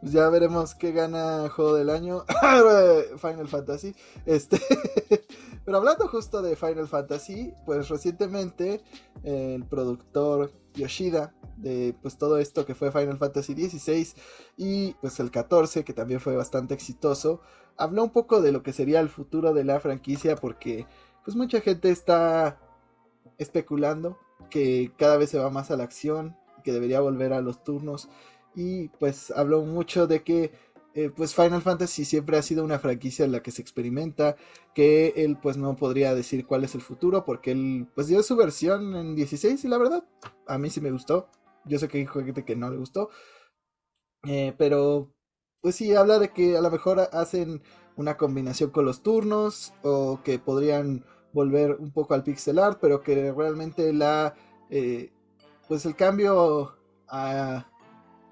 Pues 0.00 0.12
ya 0.12 0.28
veremos 0.28 0.74
qué 0.74 0.92
gana 0.92 1.48
juego 1.48 1.74
del 1.74 1.90
año. 1.90 2.24
Final 3.18 3.48
Fantasy. 3.48 3.94
Este. 4.26 4.60
Pero 5.64 5.76
hablando 5.76 6.08
justo 6.08 6.40
de 6.40 6.56
Final 6.56 6.88
Fantasy, 6.88 7.52
pues 7.66 7.88
recientemente 7.88 8.80
eh, 9.22 9.54
el 9.54 9.64
productor 9.64 10.50
Yoshida 10.74 11.34
de 11.58 11.94
pues 12.00 12.16
todo 12.16 12.38
esto 12.38 12.64
que 12.64 12.74
fue 12.74 12.92
Final 12.92 13.18
Fantasy 13.18 13.52
XVI 13.52 14.08
y 14.56 14.92
pues 14.94 15.18
el 15.20 15.30
14 15.30 15.84
que 15.84 15.92
también 15.92 16.20
fue 16.20 16.36
bastante 16.36 16.72
exitoso, 16.72 17.40
habló 17.76 18.04
un 18.04 18.10
poco 18.10 18.40
de 18.40 18.52
lo 18.52 18.62
que 18.62 18.72
sería 18.72 19.00
el 19.00 19.08
futuro 19.08 19.52
de 19.52 19.64
la 19.64 19.80
franquicia 19.80 20.36
porque 20.36 20.86
pues 21.24 21.36
mucha 21.36 21.60
gente 21.60 21.90
está 21.90 22.58
especulando 23.38 24.18
que 24.50 24.92
cada 24.96 25.16
vez 25.16 25.30
se 25.30 25.38
va 25.38 25.50
más 25.50 25.70
a 25.70 25.76
la 25.76 25.84
acción, 25.84 26.36
que 26.64 26.72
debería 26.72 27.00
volver 27.00 27.32
a 27.32 27.40
los 27.40 27.62
turnos 27.62 28.08
y 28.58 28.88
pues 28.98 29.30
habló 29.30 29.62
mucho 29.62 30.08
de 30.08 30.24
que 30.24 30.50
eh, 30.92 31.10
pues 31.14 31.32
Final 31.32 31.62
Fantasy 31.62 32.04
siempre 32.04 32.36
ha 32.36 32.42
sido 32.42 32.64
una 32.64 32.80
franquicia 32.80 33.24
en 33.24 33.30
la 33.30 33.40
que 33.40 33.52
se 33.52 33.62
experimenta, 33.62 34.34
que 34.74 35.12
él 35.16 35.38
pues 35.40 35.56
no 35.56 35.76
podría 35.76 36.12
decir 36.12 36.44
cuál 36.44 36.64
es 36.64 36.74
el 36.74 36.80
futuro 36.80 37.24
porque 37.24 37.52
él 37.52 37.86
pues 37.94 38.08
dio 38.08 38.20
su 38.24 38.34
versión 38.34 38.96
en 38.96 39.14
16 39.14 39.64
y 39.64 39.68
la 39.68 39.78
verdad 39.78 40.04
a 40.48 40.58
mí 40.58 40.70
sí 40.70 40.80
me 40.80 40.90
gustó, 40.90 41.28
yo 41.66 41.78
sé 41.78 41.86
que 41.86 41.98
hay 41.98 42.06
gente 42.08 42.44
que 42.44 42.56
no 42.56 42.68
le 42.68 42.78
gustó, 42.78 43.10
eh, 44.26 44.52
pero 44.58 45.14
pues 45.60 45.76
sí 45.76 45.94
habla 45.94 46.18
de 46.18 46.30
que 46.30 46.56
a 46.56 46.60
lo 46.60 46.70
mejor 46.72 46.98
hacen 47.12 47.62
una 47.94 48.16
combinación 48.16 48.70
con 48.70 48.84
los 48.84 49.04
turnos 49.04 49.72
o 49.82 50.20
que 50.24 50.40
podrían 50.40 51.04
volver 51.32 51.76
un 51.78 51.92
poco 51.92 52.14
al 52.14 52.24
pixel 52.24 52.58
art, 52.58 52.78
pero 52.80 53.02
que 53.02 53.32
realmente 53.32 53.92
la 53.92 54.34
eh, 54.68 55.12
pues 55.68 55.86
el 55.86 55.94
cambio 55.94 56.76
a 57.06 57.68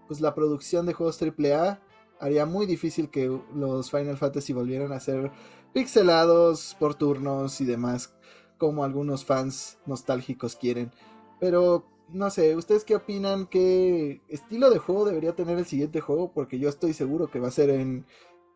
pues 0.07 0.21
la 0.21 0.35
producción 0.35 0.87
de 0.87 0.93
juegos 0.93 1.21
AAA 1.21 1.81
haría 2.21 2.47
muy 2.47 2.67
difícil 2.67 3.11
que 3.11 3.31
los 3.55 3.91
Final 3.91 4.17
Fantasy 4.17 4.53
volvieran 4.53 4.93
a 4.93 5.01
ser 5.01 5.31
pixelados 5.73 6.77
por 6.79 6.95
turnos 6.95 7.61
y 7.61 7.65
demás, 7.65 8.15
como 8.59 8.85
algunos 8.85 9.25
fans 9.25 9.79
nostálgicos 9.87 10.57
quieren. 10.57 10.93
Pero 11.41 11.85
no 12.09 12.31
sé, 12.31 12.57
¿ustedes 12.57 12.85
qué 12.85 12.97
opinan? 12.97 13.47
¿Qué 13.47 14.23
estilo 14.29 14.71
de 14.71 14.79
juego 14.79 15.05
debería 15.05 15.35
tener 15.35 15.59
el 15.59 15.67
siguiente 15.67 16.01
juego? 16.01 16.33
Porque 16.33 16.59
yo 16.59 16.69
estoy 16.69 16.93
seguro 16.93 17.31
que 17.31 17.41
va 17.41 17.49
a 17.49 17.53
ser 17.53 17.71
en 17.71 18.07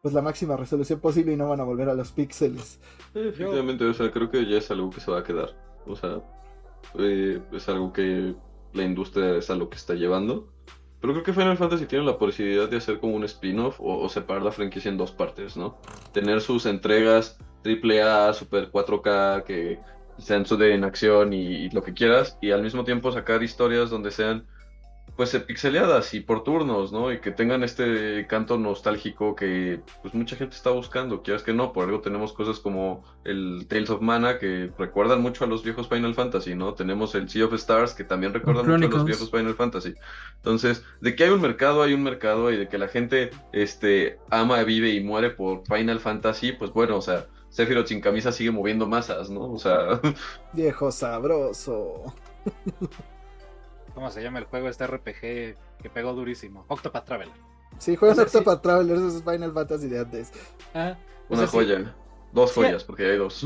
pues 0.03 0.15
la 0.15 0.23
máxima 0.23 0.57
resolución 0.57 1.01
posible 1.01 1.33
y 1.33 1.37
no 1.37 1.49
van 1.49 1.61
a 1.61 1.65
volver 1.65 1.89
a 1.89 1.95
los 1.95 2.13
píxeles. 2.13 2.81
Efectivamente, 3.15 3.85
o 3.85 3.93
sea, 3.93 4.11
creo 4.11 4.31
que 4.31 4.47
ya 4.49 4.57
es 4.57 4.71
algo 4.71 4.89
que 4.89 5.01
se 5.01 5.11
va 5.11 5.19
a 5.19 5.25
quedar. 5.25 5.55
O 5.87 5.95
sea, 5.95 6.23
eh, 6.99 7.43
es 7.53 7.69
algo 7.69 7.93
que 7.93 8.35
la 8.73 8.83
industria 8.83 9.37
es 9.37 9.51
a 9.51 9.57
lo 9.57 9.69
que 9.69 9.77
está 9.77 9.95
llevando. 9.95 10.49
Pero 11.01 11.15
creo 11.15 11.25
que 11.25 11.33
Final 11.33 11.57
Fantasy 11.57 11.87
tiene 11.87 12.05
la 12.05 12.19
posibilidad 12.19 12.69
de 12.69 12.77
hacer 12.77 13.01
como 13.01 13.15
un 13.15 13.25
spin-off 13.25 13.77
o, 13.79 14.09
separar 14.09 14.43
la 14.43 14.53
franquicia 14.53 14.91
en 14.91 14.99
dos 14.99 15.13
partes, 15.13 15.57
¿no? 15.57 15.79
Tener 16.13 16.41
sus 16.41 16.67
entregas 16.67 17.39
AAA, 17.65 18.35
Super 18.35 18.71
4K, 18.71 19.45
que 19.45 19.81
sean 20.19 20.45
de 20.45 20.75
en 20.75 20.85
acción 20.85 21.33
y 21.33 21.71
lo 21.71 21.83
que 21.83 21.95
quieras, 21.95 22.37
y 22.43 22.51
al 22.51 22.63
mismo 22.63 22.85
tiempo 22.85 23.11
sacar 23.11 23.43
historias 23.43 23.89
donde 23.89 24.11
sean 24.11 24.47
pues 25.21 25.37
pixeleadas 25.37 26.15
y 26.15 26.21
por 26.21 26.45
turnos, 26.45 26.93
¿no? 26.93 27.13
Y 27.13 27.21
que 27.21 27.31
tengan 27.31 27.63
este 27.63 28.27
canto 28.27 28.57
nostálgico 28.57 29.37
que 29.37 29.83
pues 30.01 30.15
mucha 30.15 30.35
gente 30.35 30.57
está 30.57 30.71
buscando, 30.71 31.23
quieras 31.23 31.43
que 31.43 31.53
no, 31.53 31.75
por 31.75 31.85
algo 31.85 32.01
tenemos 32.01 32.33
cosas 32.33 32.59
como 32.59 33.05
el 33.25 33.67
Tales 33.69 33.91
of 33.91 34.01
Mana 34.01 34.39
que 34.39 34.73
recuerdan 34.79 35.21
mucho 35.21 35.45
a 35.45 35.47
los 35.47 35.63
viejos 35.63 35.91
Final 35.91 36.15
Fantasy, 36.15 36.55
¿no? 36.55 36.73
Tenemos 36.73 37.15
el 37.15 37.29
Sea 37.29 37.45
of 37.45 37.53
Stars 37.53 37.93
que 37.93 38.03
también 38.03 38.33
recuerdan 38.33 38.67
mucho 38.67 38.87
a 38.87 38.89
los 38.89 39.05
viejos 39.05 39.31
Final 39.31 39.55
Fantasy. 39.57 39.93
Entonces, 40.37 40.87
de 41.03 41.15
que 41.15 41.25
hay 41.25 41.31
un 41.31 41.43
mercado, 41.43 41.83
hay 41.83 41.93
un 41.93 42.03
mercado 42.03 42.51
y 42.51 42.57
de 42.57 42.69
que 42.69 42.79
la 42.79 42.89
gente 42.89 43.29
este 43.53 44.19
ama, 44.31 44.63
vive 44.63 44.89
y 44.89 45.05
muere 45.05 45.29
por 45.29 45.65
Final 45.67 46.01
Fantasy, 46.01 46.53
pues 46.53 46.73
bueno, 46.73 46.97
o 46.97 47.03
sea, 47.03 47.27
Sephiroth 47.51 47.89
sin 47.89 48.01
camisa 48.01 48.33
sigue 48.33 48.53
moviendo 48.53 48.87
masas, 48.87 49.29
¿no? 49.29 49.53
O 49.53 49.59
sea, 49.59 50.01
Viejo 50.55 50.91
sabroso. 50.91 52.05
¿Cómo 54.01 54.11
se 54.11 54.23
llama 54.23 54.39
el 54.39 54.47
juego? 54.47 54.67
Este 54.71 54.87
RPG 54.87 55.21
que 55.83 55.91
pegó 55.93 56.15
durísimo. 56.15 56.65
Octopath 56.69 57.05
Traveler. 57.05 57.35
Sí, 57.77 57.97
juegan 57.97 58.15
O 58.19 58.21
sea, 58.23 58.29
sí. 58.31 58.39
Octopath 58.39 58.63
Travelers, 58.63 59.03
es 59.15 59.23
Final 59.23 59.53
Fantasy 59.53 59.89
de 59.89 59.99
antes. 59.99 60.33
Ah, 60.73 60.97
una 61.29 61.41
sea, 61.41 61.47
sí, 61.49 61.53
joya. 61.59 61.95
Dos 62.33 62.49
Sí. 62.53 62.61
joyas, 62.63 62.83
porque 62.85 63.05
hay 63.11 63.19
dos. 63.19 63.45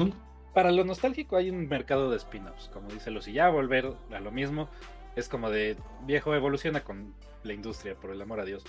para 0.54 0.70
lo 0.70 0.84
nostálgico 0.84 1.34
hay 1.36 1.50
un 1.50 1.66
mercado 1.66 2.08
de 2.08 2.18
spin-offs, 2.18 2.68
como 2.68 2.88
dice 2.90 3.10
Lucy. 3.10 3.32
Ya 3.32 3.48
volver 3.48 3.94
a 4.12 4.20
lo 4.20 4.30
mismo 4.30 4.68
es 5.16 5.28
como 5.28 5.50
de 5.50 5.76
viejo 6.06 6.32
evoluciona 6.36 6.84
con 6.84 7.14
la 7.42 7.52
industria, 7.52 7.96
por 7.96 8.10
el 8.10 8.22
amor 8.22 8.38
a 8.38 8.44
Dios. 8.44 8.62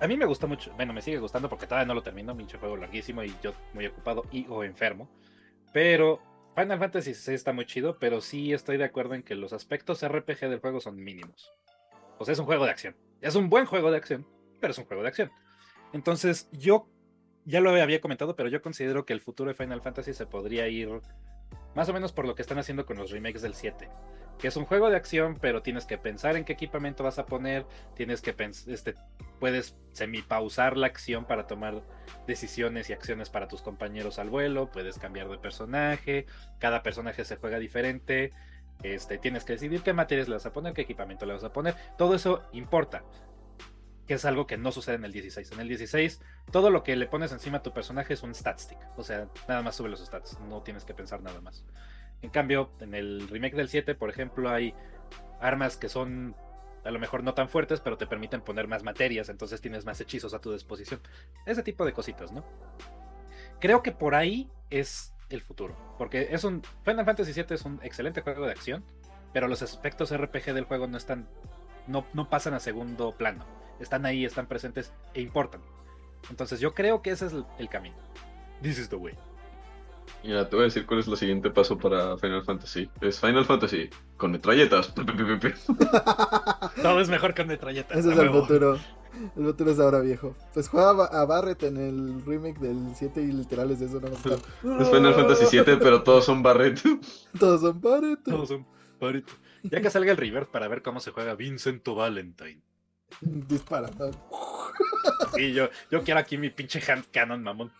A 0.00 0.06
mí 0.08 0.18
me 0.18 0.26
gusta 0.26 0.46
mucho, 0.46 0.70
bueno, 0.74 0.92
me 0.92 1.00
sigue 1.00 1.18
gustando 1.18 1.48
porque 1.48 1.64
todavía 1.66 1.86
no 1.86 1.94
lo 1.94 2.02
termino, 2.02 2.36
pinche 2.36 2.58
juego 2.58 2.76
larguísimo 2.76 3.24
y 3.24 3.34
yo 3.42 3.54
muy 3.72 3.86
ocupado 3.86 4.24
y 4.30 4.46
o 4.50 4.64
enfermo. 4.64 5.08
Pero 5.72 6.20
Final 6.54 6.78
Fantasy 6.78 7.12
VI 7.12 7.34
está 7.34 7.52
muy 7.52 7.64
chido, 7.64 7.98
pero 7.98 8.20
sí 8.20 8.52
estoy 8.52 8.76
de 8.76 8.84
acuerdo 8.84 9.14
en 9.14 9.22
que 9.22 9.34
los 9.34 9.52
aspectos 9.52 10.06
RPG 10.06 10.40
del 10.40 10.60
juego 10.60 10.80
son 10.80 10.96
mínimos. 10.96 11.50
O 12.18 12.24
sea, 12.24 12.32
es 12.32 12.38
un 12.38 12.46
juego 12.46 12.66
de 12.66 12.70
acción. 12.70 12.94
Es 13.20 13.36
un 13.36 13.48
buen 13.48 13.64
juego 13.64 13.90
de 13.90 13.96
acción, 13.96 14.26
pero 14.60 14.72
es 14.72 14.78
un 14.78 14.84
juego 14.84 15.02
de 15.02 15.08
acción. 15.08 15.30
Entonces, 15.92 16.48
yo 16.52 16.88
ya 17.44 17.60
lo 17.60 17.70
había 17.70 18.00
comentado, 18.00 18.36
pero 18.36 18.48
yo 18.48 18.60
considero 18.60 19.06
que 19.06 19.12
el 19.12 19.20
futuro 19.20 19.48
de 19.48 19.54
Final 19.54 19.80
Fantasy 19.80 20.12
se 20.12 20.26
podría 20.26 20.68
ir 20.68 20.88
más 21.74 21.88
o 21.88 21.92
menos 21.92 22.12
por 22.12 22.26
lo 22.26 22.34
que 22.34 22.42
están 22.42 22.58
haciendo 22.58 22.84
con 22.84 22.98
los 22.98 23.10
remakes 23.10 23.42
del 23.42 23.54
7. 23.54 23.88
Que 24.38 24.48
es 24.48 24.56
un 24.56 24.64
juego 24.64 24.90
de 24.90 24.96
acción, 24.96 25.38
pero 25.40 25.62
tienes 25.62 25.86
que 25.86 25.98
pensar 25.98 26.36
en 26.36 26.44
qué 26.44 26.54
equipamiento 26.54 27.04
vas 27.04 27.18
a 27.18 27.26
poner, 27.26 27.64
tienes 27.94 28.20
que 28.20 28.36
pens- 28.36 28.66
este, 28.66 28.94
puedes 29.38 29.76
semipausar 29.92 30.76
la 30.76 30.88
acción 30.88 31.24
para 31.26 31.46
tomar 31.46 31.82
decisiones 32.26 32.90
y 32.90 32.92
acciones 32.92 33.30
para 33.30 33.46
tus 33.48 33.62
compañeros 33.62 34.18
al 34.18 34.30
vuelo, 34.30 34.70
puedes 34.70 34.98
cambiar 34.98 35.28
de 35.28 35.38
personaje, 35.38 36.26
cada 36.58 36.82
personaje 36.82 37.24
se 37.24 37.36
juega 37.36 37.58
diferente, 37.58 38.30
este, 38.82 39.18
tienes 39.18 39.44
que 39.44 39.52
decidir 39.52 39.82
qué 39.82 39.92
materias 39.92 40.28
le 40.28 40.34
vas 40.34 40.46
a 40.46 40.52
poner, 40.52 40.72
qué 40.74 40.82
equipamiento 40.82 41.24
le 41.24 41.34
vas 41.34 41.44
a 41.44 41.52
poner, 41.52 41.76
todo 41.96 42.14
eso 42.16 42.42
importa, 42.52 43.04
que 44.06 44.14
es 44.14 44.24
algo 44.24 44.46
que 44.46 44.58
no 44.58 44.72
sucede 44.72 44.96
en 44.96 45.04
el 45.04 45.12
16. 45.12 45.52
En 45.52 45.60
el 45.60 45.68
16, 45.68 46.20
todo 46.50 46.70
lo 46.70 46.82
que 46.82 46.96
le 46.96 47.06
pones 47.06 47.30
encima 47.32 47.58
a 47.58 47.62
tu 47.62 47.72
personaje 47.72 48.14
es 48.14 48.22
un 48.22 48.34
stat 48.34 48.58
stick, 48.58 48.78
o 48.96 49.04
sea, 49.04 49.28
nada 49.48 49.62
más 49.62 49.76
sube 49.76 49.88
los 49.88 50.00
stats, 50.04 50.38
no 50.40 50.62
tienes 50.62 50.84
que 50.84 50.94
pensar 50.94 51.22
nada 51.22 51.40
más. 51.40 51.64
En 52.22 52.30
cambio, 52.30 52.70
en 52.80 52.94
el 52.94 53.28
remake 53.28 53.56
del 53.56 53.68
7, 53.68 53.94
por 53.94 54.10
ejemplo, 54.10 54.48
hay 54.48 54.74
armas 55.40 55.76
que 55.76 55.88
son 55.88 56.36
a 56.84 56.90
lo 56.90 56.98
mejor 56.98 57.22
no 57.22 57.34
tan 57.34 57.48
fuertes, 57.48 57.80
pero 57.80 57.96
te 57.96 58.06
permiten 58.06 58.40
poner 58.40 58.66
más 58.66 58.82
materias, 58.82 59.28
entonces 59.28 59.60
tienes 59.60 59.84
más 59.84 60.00
hechizos 60.00 60.34
a 60.34 60.40
tu 60.40 60.52
disposición. 60.52 61.00
Ese 61.46 61.62
tipo 61.62 61.84
de 61.84 61.92
cositas, 61.92 62.32
¿no? 62.32 62.44
Creo 63.60 63.82
que 63.82 63.92
por 63.92 64.14
ahí 64.14 64.50
es 64.70 65.14
el 65.30 65.40
futuro, 65.40 65.76
porque 65.96 66.28
es 66.30 66.44
un 66.44 66.62
Final 66.84 67.04
Fantasy 67.04 67.32
VII 67.32 67.54
es 67.54 67.64
un 67.64 67.78
excelente 67.82 68.20
juego 68.20 68.46
de 68.46 68.52
acción, 68.52 68.84
pero 69.32 69.46
los 69.46 69.62
aspectos 69.62 70.14
RPG 70.16 70.52
del 70.52 70.64
juego 70.64 70.88
no 70.88 70.96
están 70.96 71.28
no, 71.86 72.06
no 72.12 72.28
pasan 72.28 72.54
a 72.54 72.60
segundo 72.60 73.12
plano. 73.12 73.44
Están 73.80 74.06
ahí, 74.06 74.24
están 74.24 74.46
presentes 74.46 74.92
e 75.14 75.20
importan. 75.20 75.60
Entonces 76.30 76.60
yo 76.60 76.74
creo 76.74 77.02
que 77.02 77.10
ese 77.10 77.26
es 77.26 77.32
el, 77.32 77.44
el 77.58 77.68
camino. 77.68 77.96
This 78.60 78.78
is 78.78 78.88
the 78.88 78.96
way. 78.96 79.14
Mira, 80.24 80.48
te 80.48 80.54
voy 80.56 80.62
a 80.62 80.66
decir 80.66 80.86
cuál 80.86 81.00
es 81.00 81.08
el 81.08 81.16
siguiente 81.16 81.50
paso 81.50 81.76
para 81.78 82.16
Final 82.16 82.44
Fantasy. 82.44 82.88
Es 83.00 83.18
Final 83.20 83.44
Fantasy 83.44 83.90
con 84.16 84.30
metralletas. 84.30 84.94
Todo 86.82 87.00
es 87.00 87.08
mejor 87.08 87.34
con 87.34 87.48
metralletas. 87.48 87.98
Ese 87.98 88.12
es 88.12 88.18
el 88.18 88.30
futuro. 88.30 88.78
El 89.36 89.44
futuro 89.44 89.70
es 89.72 89.78
ahora 89.80 89.98
viejo. 90.00 90.34
Pues 90.54 90.68
juega 90.68 90.90
a 90.90 90.92
Ba- 90.92 91.06
a 91.12 91.24
Barret 91.26 91.62
en 91.64 91.76
el 91.76 92.24
remake 92.24 92.58
del 92.60 92.78
7 92.94 93.20
y 93.20 93.32
literal 93.32 93.70
es 93.72 93.80
eso, 93.80 94.00
no. 94.00 94.08
Es 94.08 94.88
Final 94.90 95.14
Fantasy 95.14 95.44
VII, 95.58 95.76
pero 95.78 96.02
todos 96.04 96.24
son 96.24 96.42
Barret. 96.42 96.80
Todos 97.38 97.60
son 97.60 97.80
Barret. 97.80 98.22
Todos 98.22 98.48
son 98.48 98.66
paritos. 98.98 99.34
Ya 99.64 99.80
que 99.80 99.90
salga 99.90 100.12
el 100.12 100.16
reverse 100.16 100.50
para 100.52 100.68
ver 100.68 100.82
cómo 100.82 101.00
se 101.00 101.10
juega 101.10 101.34
Vincent 101.34 101.86
Valentine. 101.86 102.60
Disparando. 103.20 104.10
Y 105.36 105.52
yo, 105.52 105.68
yo 105.90 106.02
quiero 106.02 106.20
aquí 106.20 106.38
mi 106.38 106.50
pinche 106.50 106.80
hand 106.90 107.04
cannon, 107.12 107.42
mamón. 107.42 107.70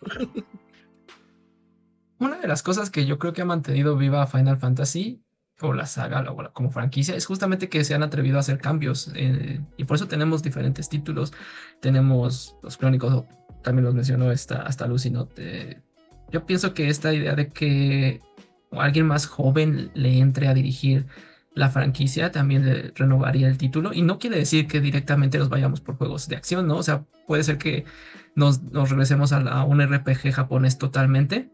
Una 2.23 2.39
de 2.39 2.47
las 2.47 2.63
cosas 2.63 2.89
que 2.89 3.05
yo 3.05 3.19
creo 3.19 3.33
que 3.33 3.41
ha 3.41 3.45
mantenido 3.45 3.97
viva 3.97 4.25
Final 4.27 4.55
Fantasy 4.55 5.21
o 5.59 5.73
la 5.73 5.85
saga 5.85 6.23
o 6.31 6.53
como 6.53 6.71
franquicia 6.71 7.17
es 7.17 7.25
justamente 7.25 7.67
que 7.67 7.83
se 7.83 7.95
han 7.95 8.01
atrevido 8.01 8.37
a 8.37 8.39
hacer 8.39 8.59
cambios 8.59 9.11
eh, 9.13 9.59
y 9.75 9.83
por 9.83 9.95
eso 9.95 10.07
tenemos 10.07 10.41
diferentes 10.41 10.87
títulos. 10.87 11.33
Tenemos 11.81 12.55
los 12.63 12.77
crónicos, 12.77 13.25
también 13.61 13.83
los 13.83 13.93
mencionó 13.93 14.31
esta, 14.31 14.61
hasta 14.61 14.87
Lucy, 14.87 15.09
¿no? 15.09 15.27
Eh, 15.35 15.81
yo 16.31 16.45
pienso 16.45 16.73
que 16.73 16.87
esta 16.87 17.13
idea 17.13 17.35
de 17.35 17.49
que 17.49 18.21
alguien 18.71 19.05
más 19.05 19.25
joven 19.25 19.91
le 19.93 20.19
entre 20.19 20.47
a 20.47 20.53
dirigir 20.53 21.07
la 21.55 21.71
franquicia 21.71 22.31
también 22.31 22.65
le 22.65 22.93
renovaría 22.95 23.49
el 23.49 23.57
título 23.57 23.91
y 23.91 24.01
no 24.01 24.17
quiere 24.17 24.37
decir 24.37 24.67
que 24.67 24.79
directamente 24.79 25.39
nos 25.39 25.49
vayamos 25.49 25.81
por 25.81 25.97
juegos 25.97 26.29
de 26.29 26.37
acción, 26.37 26.67
¿no? 26.67 26.77
O 26.77 26.83
sea, 26.83 27.03
puede 27.27 27.43
ser 27.43 27.57
que 27.57 27.83
nos, 28.33 28.61
nos 28.63 28.91
regresemos 28.91 29.33
a 29.33 29.65
un 29.65 29.81
RPG 29.85 30.31
japonés 30.31 30.77
totalmente 30.77 31.51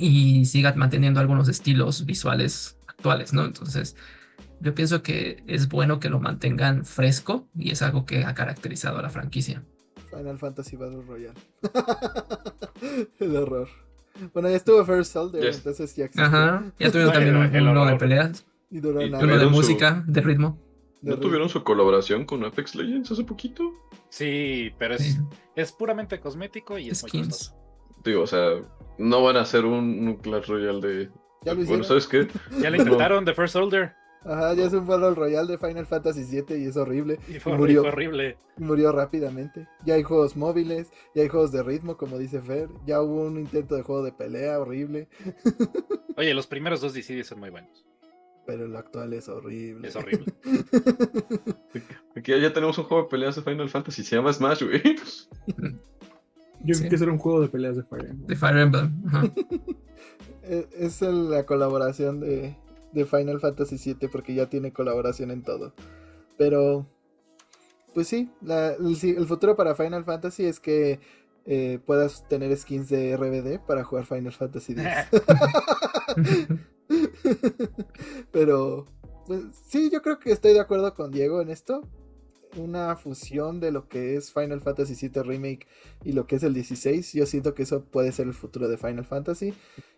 y 0.00 0.44
siga 0.46 0.72
manteniendo 0.74 1.20
algunos 1.20 1.48
estilos 1.48 2.04
visuales 2.06 2.78
actuales, 2.86 3.32
¿no? 3.32 3.44
Entonces, 3.44 3.96
yo 4.60 4.74
pienso 4.74 5.02
que 5.02 5.42
es 5.46 5.68
bueno 5.68 6.00
que 6.00 6.10
lo 6.10 6.20
mantengan 6.20 6.84
fresco 6.84 7.46
y 7.56 7.70
es 7.70 7.82
algo 7.82 8.04
que 8.06 8.24
ha 8.24 8.34
caracterizado 8.34 8.98
a 8.98 9.02
la 9.02 9.10
franquicia. 9.10 9.62
Final 10.10 10.38
Fantasy 10.38 10.76
Battle 10.76 11.02
Royale. 11.02 11.38
el 13.20 13.36
horror. 13.36 13.68
Bueno, 14.34 14.50
ya 14.50 14.56
estuvo 14.56 14.84
First 14.84 15.12
Soldier, 15.12 15.44
Yes. 15.44 15.56
entonces 15.58 15.94
ya 15.96 16.04
existe. 16.06 16.22
Ajá, 16.22 16.64
ya 16.78 16.90
tuvieron 16.90 17.12
también 17.12 17.36
un- 17.36 17.54
El 17.54 17.66
uno 17.68 17.86
de 17.86 17.96
peleas, 17.96 18.44
Y 18.70 18.76
Y 18.78 18.80
uno 18.86 19.00
de 19.00 19.40
su- 19.44 19.50
música, 19.50 20.04
de 20.06 20.20
ritmo. 20.20 20.58
¿No 21.02 21.16
tuvieron 21.18 21.48
su 21.48 21.64
colaboración 21.64 22.26
con 22.26 22.44
Apex 22.44 22.74
Legends 22.74 23.10
hace 23.10 23.24
poquito? 23.24 23.72
Sí, 24.10 24.70
pero 24.78 24.94
es, 24.94 25.02
Sí. 25.14 25.18
es 25.56 25.72
puramente 25.72 26.20
cosmético 26.20 26.76
y 26.78 26.90
es 26.90 27.02
muy 27.02 27.08
Skins. 27.08 27.28
costoso. 27.28 27.56
Digo, 28.04 28.22
o 28.22 28.26
sea, 28.26 28.62
no 28.98 29.22
van 29.22 29.36
a 29.36 29.42
hacer 29.42 29.64
un, 29.64 30.08
un 30.08 30.16
Clash 30.16 30.46
Royale 30.46 30.80
de. 30.80 31.10
Ya 31.42 31.54
lo 31.54 31.64
bueno. 31.64 31.84
¿sabes 31.84 32.06
qué? 32.06 32.28
Ya 32.60 32.70
lo 32.70 32.76
intentaron, 32.76 33.24
The 33.24 33.34
First 33.34 33.54
Soldier. 33.54 33.94
Ajá, 34.24 34.52
ya 34.52 34.66
es 34.66 34.72
un 34.74 34.86
Battle 34.86 35.14
Royale 35.14 35.48
de 35.48 35.58
Final 35.58 35.86
Fantasy 35.86 36.24
VII 36.24 36.58
y 36.58 36.66
es 36.66 36.76
horrible. 36.76 37.18
Y 37.28 37.38
fue, 37.38 37.56
murió. 37.56 37.82
horrible. 37.82 38.36
Murió 38.58 38.92
rápidamente. 38.92 39.66
Ya 39.86 39.94
hay 39.94 40.02
juegos 40.02 40.36
móviles, 40.36 40.90
ya 41.14 41.22
hay 41.22 41.28
juegos 41.28 41.52
de 41.52 41.62
ritmo, 41.62 41.96
como 41.96 42.18
dice 42.18 42.42
Fer. 42.42 42.68
Ya 42.84 43.00
hubo 43.00 43.22
un 43.22 43.38
intento 43.38 43.76
de 43.76 43.82
juego 43.82 44.02
de 44.02 44.12
pelea 44.12 44.60
horrible. 44.60 45.08
Oye, 46.18 46.34
los 46.34 46.46
primeros 46.46 46.82
dos 46.82 46.92
DCD 46.92 47.24
son 47.24 47.40
muy 47.40 47.48
buenos. 47.48 47.86
Pero 48.46 48.66
el 48.66 48.76
actual 48.76 49.14
es 49.14 49.28
horrible. 49.28 49.88
Es 49.88 49.96
horrible. 49.96 50.34
Aquí 52.16 52.38
ya 52.38 52.52
tenemos 52.52 52.76
un 52.76 52.84
juego 52.84 53.04
de 53.04 53.08
peleas 53.08 53.36
de 53.36 53.42
Final 53.42 53.70
Fantasy, 53.70 54.02
se 54.02 54.16
llama 54.16 54.32
Smash, 54.32 54.64
güey. 54.64 54.82
Yo 56.64 56.74
Sí. 56.74 56.80
creo 56.80 56.90
que 56.90 56.98
será 56.98 57.12
un 57.12 57.18
juego 57.18 57.40
de 57.40 57.48
peleas 57.48 57.76
de 57.76 57.82
Fire 57.82 58.06
Emblem. 58.10 58.26
De 58.26 58.36
Fire 58.36 58.58
Emblem. 58.58 59.02
ajá. 59.06 59.22
Es 60.42 61.00
la 61.02 61.46
colaboración 61.46 62.18
de, 62.18 62.56
de 62.92 63.04
Final 63.04 63.38
Fantasy 63.40 63.76
VII 63.94 64.08
porque 64.08 64.34
ya 64.34 64.46
tiene 64.48 64.72
colaboración 64.72 65.30
en 65.30 65.42
todo. 65.42 65.74
Pero, 66.36 66.86
pues 67.94 68.08
sí, 68.08 68.30
la- 68.40 68.72
el, 68.72 69.26
futuro 69.26 69.54
para 69.54 69.76
Final 69.76 70.04
Fantasy 70.04 70.46
es 70.46 70.58
que 70.58 70.98
eh, 71.46 71.78
puedas 71.86 72.26
tener 72.28 72.56
skins 72.56 72.88
de 72.88 73.16
RBD 73.16 73.64
para 73.64 73.84
jugar 73.84 74.06
Final 74.06 74.32
Fantasy 74.32 74.72
X. 74.72 74.84
Pero, 78.32 78.86
pues 79.26 79.42
sí, 79.68 79.90
yo 79.92 80.02
creo 80.02 80.18
que 80.18 80.32
estoy 80.32 80.52
de 80.52 80.60
acuerdo 80.60 80.94
con 80.94 81.10
Diego 81.10 81.40
en 81.42 81.50
esto. 81.50 81.82
Una 82.56 82.96
fusión 82.96 83.60
de 83.60 83.70
lo 83.70 83.88
que 83.88 84.16
es 84.16 84.32
Final 84.32 84.60
Fantasy 84.60 84.94
VII 85.08 85.22
Remake 85.22 85.66
y 86.04 86.12
lo 86.12 86.26
que 86.26 86.36
es 86.36 86.42
el 86.42 86.54
16. 86.54 87.12
Yo 87.12 87.26
siento 87.26 87.54
que 87.54 87.62
eso 87.62 87.84
puede 87.84 88.12
ser 88.12 88.26
el 88.26 88.34
futuro 88.34 88.68
de 88.68 88.76
Final 88.76 89.04
Fantasy. 89.04 89.54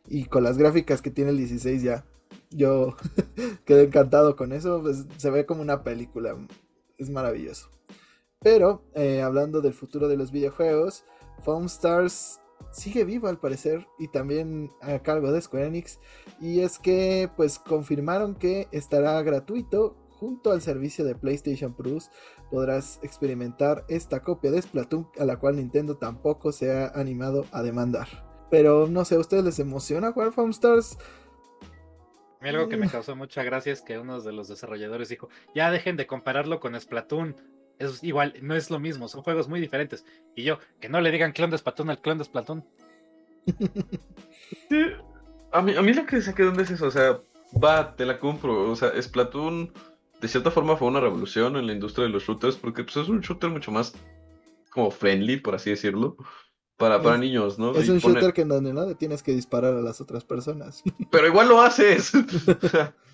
Y 0.09 0.27
con 0.27 0.43
las 0.43 0.59
gráficas 0.59 1.01
que 1.01 1.11
tiene 1.11 1.31
el 1.31 1.39
16 1.39 1.83
ya. 1.83 2.05
yo 2.51 2.97
quedé 3.65 3.85
encantado 3.85 4.37
con 4.37 4.53
eso, 4.53 4.83
pues, 4.83 5.07
se 5.17 5.31
ve 5.31 5.47
como 5.47 5.63
una 5.63 5.83
película, 5.83 6.37
es 6.99 7.11
maravilloso. 7.11 7.71
Pero, 8.41 8.83
eh, 8.95 9.23
hablando 9.23 9.61
del 9.61 9.73
futuro 9.73 10.09
de 10.09 10.17
los 10.17 10.33
videojuegos, 10.33 11.05
Foam 11.43 11.67
Stars 11.67 12.41
sigue 12.73 13.05
vivo 13.05 13.29
al 13.29 13.39
parecer 13.39 13.87
y 13.99 14.09
también 14.09 14.71
a 14.81 14.99
cargo 15.01 15.33
de 15.33 15.41
Square 15.41 15.67
Enix. 15.67 15.99
Y 16.41 16.61
es 16.61 16.79
que, 16.79 17.31
pues, 17.37 17.59
confirmaron 17.59 18.35
que 18.35 18.69
estará 18.73 19.21
gratuito 19.23 19.97
junto 20.23 20.53
al 20.53 20.63
servicio 20.63 21.05
de 21.05 21.17
PlayStation 21.17 21.75
Plus. 21.75 22.09
Podrás 22.49 23.01
experimentar 23.03 23.85
esta 23.89 24.23
copia 24.23 24.53
de 24.53 24.63
Splatoon 24.63 25.09
a 25.19 25.25
la 25.25 25.37
cual 25.37 25.57
Nintendo 25.57 25.97
tampoco 25.97 26.53
se 26.53 26.71
ha 26.71 26.87
animado 26.95 27.45
a 27.51 27.61
demandar. 27.63 28.07
Pero 28.49 28.87
no 28.87 29.05
sé, 29.05 29.17
¿a 29.17 29.19
ustedes 29.19 29.43
les 29.43 29.59
emociona 29.59 30.13
jugar 30.13 30.33
Foam 30.33 30.51
Stars? 30.51 30.97
A 32.39 32.45
mí 32.45 32.51
algo 32.51 32.69
que 32.69 32.77
me 32.77 32.89
causó 32.89 33.17
mucha 33.17 33.43
gracia 33.43 33.73
es 33.73 33.83
que 33.83 33.99
uno 33.99 34.21
de 34.21 34.33
los 34.33 34.47
desarrolladores 34.47 35.09
dijo, 35.09 35.29
ya 35.57 35.73
dejen 35.73 35.97
de 35.97 36.07
compararlo 36.07 36.61
con 36.61 36.81
Splatoon. 36.81 37.35
Es 37.81 38.05
igual, 38.05 38.35
no 38.43 38.55
es 38.55 38.71
lo 38.71 38.79
mismo, 38.79 39.09
son 39.09 39.23
juegos 39.23 39.49
muy 39.49 39.61
diferentes. 39.61 40.05
Y 40.37 40.45
yo, 40.45 40.61
que 40.79 40.89
no 40.89 41.01
le 41.01 41.11
digan 41.11 41.33
clon 41.33 41.51
de 41.51 41.59
Splatoon 41.59 41.91
al 41.91 42.01
clon 42.01 42.19
de 42.19 42.25
Splatoon. 42.25 42.65
Sí, 44.69 44.83
a, 45.51 45.63
mí, 45.63 45.75
a 45.75 45.83
mí 45.83 45.93
lo 45.93 46.07
que 46.07 46.23
saqué 46.23 46.43
de 46.43 46.49
dónde 46.49 46.63
es 46.63 46.71
eso, 46.71 46.87
o 46.87 46.91
sea, 46.93 47.19
va, 47.53 47.97
te 47.97 48.05
la 48.07 48.21
compro. 48.21 48.71
O 48.71 48.77
sea, 48.77 48.91
Splatoon 49.01 49.73
de 50.23 50.29
cierta 50.29 50.51
forma 50.51 50.77
fue 50.77 50.89
una 50.89 51.01
revolución 51.01 51.57
en 51.57 51.67
la 51.67 51.73
industria 51.75 52.07
de 52.07 52.11
los 52.13 52.23
shooters 52.23 52.57
porque 52.57 52.85
pues, 52.85 52.97
es 52.97 53.09
un 53.09 53.21
shooter 53.21 53.51
mucho 53.51 53.71
más 53.71 53.93
como 54.71 54.91
friendly, 54.91 55.37
por 55.39 55.55
así 55.55 55.69
decirlo. 55.71 56.17
Para, 56.79 57.03
para 57.03 57.17
Es- 57.17 57.21
niños, 57.21 57.59
¿no? 57.59 57.73
Es 57.75 57.87
Y 57.87 57.91
un 57.91 58.01
pone- 58.01 58.15
shooter 58.15 58.33
que 58.33 58.41
en 58.43 58.49
donde 58.49 58.73
no 58.73 58.95
tienes 58.97 59.23
que 59.23 59.33
disparar 59.33 59.75
a 59.75 59.83
las 59.83 60.01
otras 60.01 60.25
personas. 60.25 60.83
Pero 61.11 61.27
igual 61.27 61.49
lo 61.49 61.61
haces. 61.61 62.13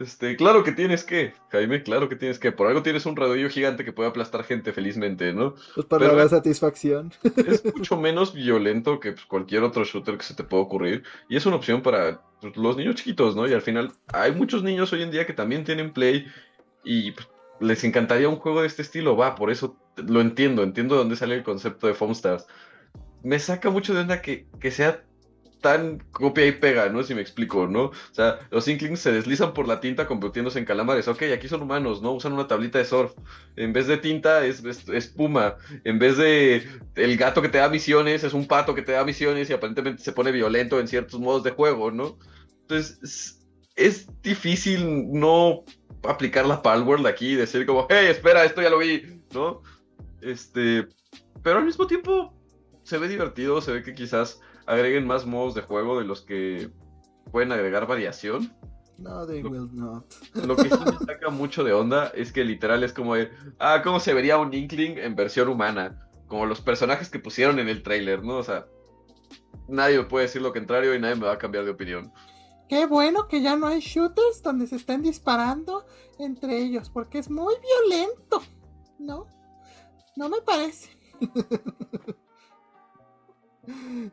Este, 0.00 0.34
claro 0.34 0.64
que 0.64 0.72
tienes 0.72 1.04
que, 1.04 1.34
Jaime, 1.50 1.82
claro 1.82 2.08
que 2.08 2.16
tienes 2.16 2.38
que. 2.38 2.52
Por 2.52 2.66
algo 2.66 2.82
tienes 2.82 3.04
un 3.04 3.16
rodillo 3.16 3.50
gigante 3.50 3.84
que 3.84 3.92
puede 3.92 4.08
aplastar 4.08 4.44
gente 4.44 4.72
felizmente, 4.72 5.34
¿no? 5.34 5.54
Pues 5.74 5.86
para 5.86 6.06
Pero- 6.06 6.16
la 6.16 6.26
satisfacción. 6.26 7.12
Es 7.46 7.62
mucho 7.62 7.98
menos 7.98 8.32
violento 8.32 8.98
que 8.98 9.12
pues, 9.12 9.26
cualquier 9.26 9.62
otro 9.62 9.84
shooter 9.84 10.16
que 10.16 10.24
se 10.24 10.34
te 10.34 10.42
pueda 10.42 10.62
ocurrir. 10.62 11.02
Y 11.28 11.36
es 11.36 11.44
una 11.44 11.56
opción 11.56 11.82
para 11.82 12.22
pues, 12.40 12.56
los 12.56 12.78
niños 12.78 12.94
chiquitos, 12.94 13.36
¿no? 13.36 13.46
Y 13.46 13.52
al 13.52 13.60
final 13.60 13.92
hay 14.10 14.32
muchos 14.32 14.62
niños 14.62 14.90
hoy 14.94 15.02
en 15.02 15.10
día 15.10 15.26
que 15.26 15.34
también 15.34 15.64
tienen 15.64 15.92
Play 15.92 16.26
y 16.82 17.12
pues, 17.12 17.28
les 17.60 17.84
encantaría 17.84 18.30
un 18.30 18.36
juego 18.36 18.62
de 18.62 18.68
este 18.68 18.80
estilo. 18.80 19.18
Va, 19.18 19.34
por 19.34 19.50
eso 19.50 19.76
lo 19.96 20.22
entiendo, 20.22 20.62
entiendo 20.62 20.94
de 20.94 21.00
dónde 21.00 21.16
sale 21.16 21.34
el 21.34 21.42
concepto 21.42 21.86
de 21.86 21.92
Foam 21.92 22.12
Stars. 22.12 22.46
Me 23.22 23.38
saca 23.38 23.68
mucho 23.68 23.92
de 23.92 24.00
onda 24.00 24.22
que, 24.22 24.46
que 24.60 24.70
sea 24.70 25.04
tan 25.60 25.98
copia 26.10 26.46
y 26.46 26.52
pega, 26.52 26.88
¿no? 26.88 27.02
Si 27.02 27.14
me 27.14 27.20
explico, 27.20 27.66
¿no? 27.66 27.84
O 27.84 27.92
sea, 28.12 28.38
los 28.50 28.66
Inklings 28.68 29.00
se 29.00 29.12
deslizan 29.12 29.52
por 29.52 29.68
la 29.68 29.80
tinta 29.80 30.06
convirtiéndose 30.06 30.58
en 30.58 30.64
calamares. 30.64 31.08
Ok, 31.08 31.22
aquí 31.34 31.48
son 31.48 31.62
humanos, 31.62 32.02
¿no? 32.02 32.12
Usan 32.12 32.32
una 32.32 32.48
tablita 32.48 32.78
de 32.78 32.84
surf. 32.84 33.12
En 33.56 33.72
vez 33.72 33.86
de 33.86 33.98
tinta 33.98 34.44
es, 34.46 34.64
es- 34.64 34.88
espuma. 34.88 35.56
En 35.84 35.98
vez 35.98 36.16
de 36.16 36.66
el 36.94 37.16
gato 37.16 37.42
que 37.42 37.48
te 37.48 37.58
da 37.58 37.68
misiones 37.68 38.24
es 38.24 38.32
un 38.32 38.46
pato 38.46 38.74
que 38.74 38.82
te 38.82 38.92
da 38.92 39.04
misiones 39.04 39.50
y 39.50 39.52
aparentemente 39.52 40.02
se 40.02 40.12
pone 40.12 40.32
violento 40.32 40.80
en 40.80 40.88
ciertos 40.88 41.20
modos 41.20 41.42
de 41.42 41.50
juego, 41.50 41.90
¿no? 41.90 42.18
Entonces, 42.62 43.38
es, 43.76 44.08
difícil 44.22 45.12
no 45.12 45.64
aplicar 46.04 46.46
la 46.46 46.62
Palworld 46.62 47.06
aquí 47.06 47.30
y 47.30 47.34
decir 47.36 47.66
como, 47.66 47.86
hey, 47.88 48.06
espera, 48.08 48.44
esto 48.44 48.62
ya 48.62 48.70
lo 48.70 48.78
vi, 48.78 49.22
¿no? 49.32 49.62
Este, 50.20 50.86
pero 51.42 51.58
al 51.58 51.64
mismo 51.64 51.86
tiempo 51.86 52.34
se 52.82 52.98
ve 52.98 53.08
divertido, 53.08 53.60
se 53.60 53.72
ve 53.72 53.82
que 53.82 53.94
quizás 53.94 54.40
agreguen 54.70 55.06
más 55.06 55.26
modos 55.26 55.54
de 55.54 55.62
juego 55.62 55.98
de 55.98 56.04
los 56.04 56.22
que 56.22 56.70
pueden 57.30 57.52
agregar 57.52 57.86
variación. 57.86 58.52
No, 58.98 59.26
they 59.26 59.42
Lo- 59.42 59.50
will 59.50 59.68
not. 59.72 60.04
Lo 60.34 60.56
que 60.56 60.64
sí 60.68 60.70
me 60.84 60.98
saca 61.06 61.30
mucho 61.30 61.64
de 61.64 61.72
onda 61.72 62.08
es 62.14 62.32
que 62.32 62.44
literal 62.44 62.84
es 62.84 62.92
como 62.92 63.14
de, 63.14 63.30
ah, 63.58 63.80
¿cómo 63.82 63.98
se 64.00 64.12
vería 64.14 64.38
un 64.38 64.52
Inkling 64.52 64.98
en 64.98 65.16
versión 65.16 65.48
humana? 65.48 66.06
Como 66.26 66.46
los 66.46 66.60
personajes 66.60 67.08
que 67.10 67.18
pusieron 67.18 67.58
en 67.58 67.68
el 67.68 67.82
tráiler, 67.82 68.22
¿no? 68.22 68.36
O 68.36 68.42
sea, 68.44 68.66
nadie 69.68 69.98
me 69.98 70.04
puede 70.04 70.26
decir 70.26 70.42
lo 70.42 70.52
contrario 70.52 70.94
y 70.94 71.00
nadie 71.00 71.16
me 71.16 71.26
va 71.26 71.32
a 71.32 71.38
cambiar 71.38 71.64
de 71.64 71.70
opinión. 71.70 72.12
Qué 72.68 72.86
bueno 72.86 73.26
que 73.26 73.40
ya 73.42 73.56
no 73.56 73.66
hay 73.66 73.80
shooters 73.80 74.42
donde 74.42 74.66
se 74.68 74.76
estén 74.76 75.02
disparando 75.02 75.86
entre 76.18 76.58
ellos, 76.58 76.88
porque 76.90 77.18
es 77.18 77.28
muy 77.30 77.54
violento. 77.88 78.42
¿No? 78.98 79.26
No 80.16 80.28
me 80.28 80.40
parece. 80.42 80.90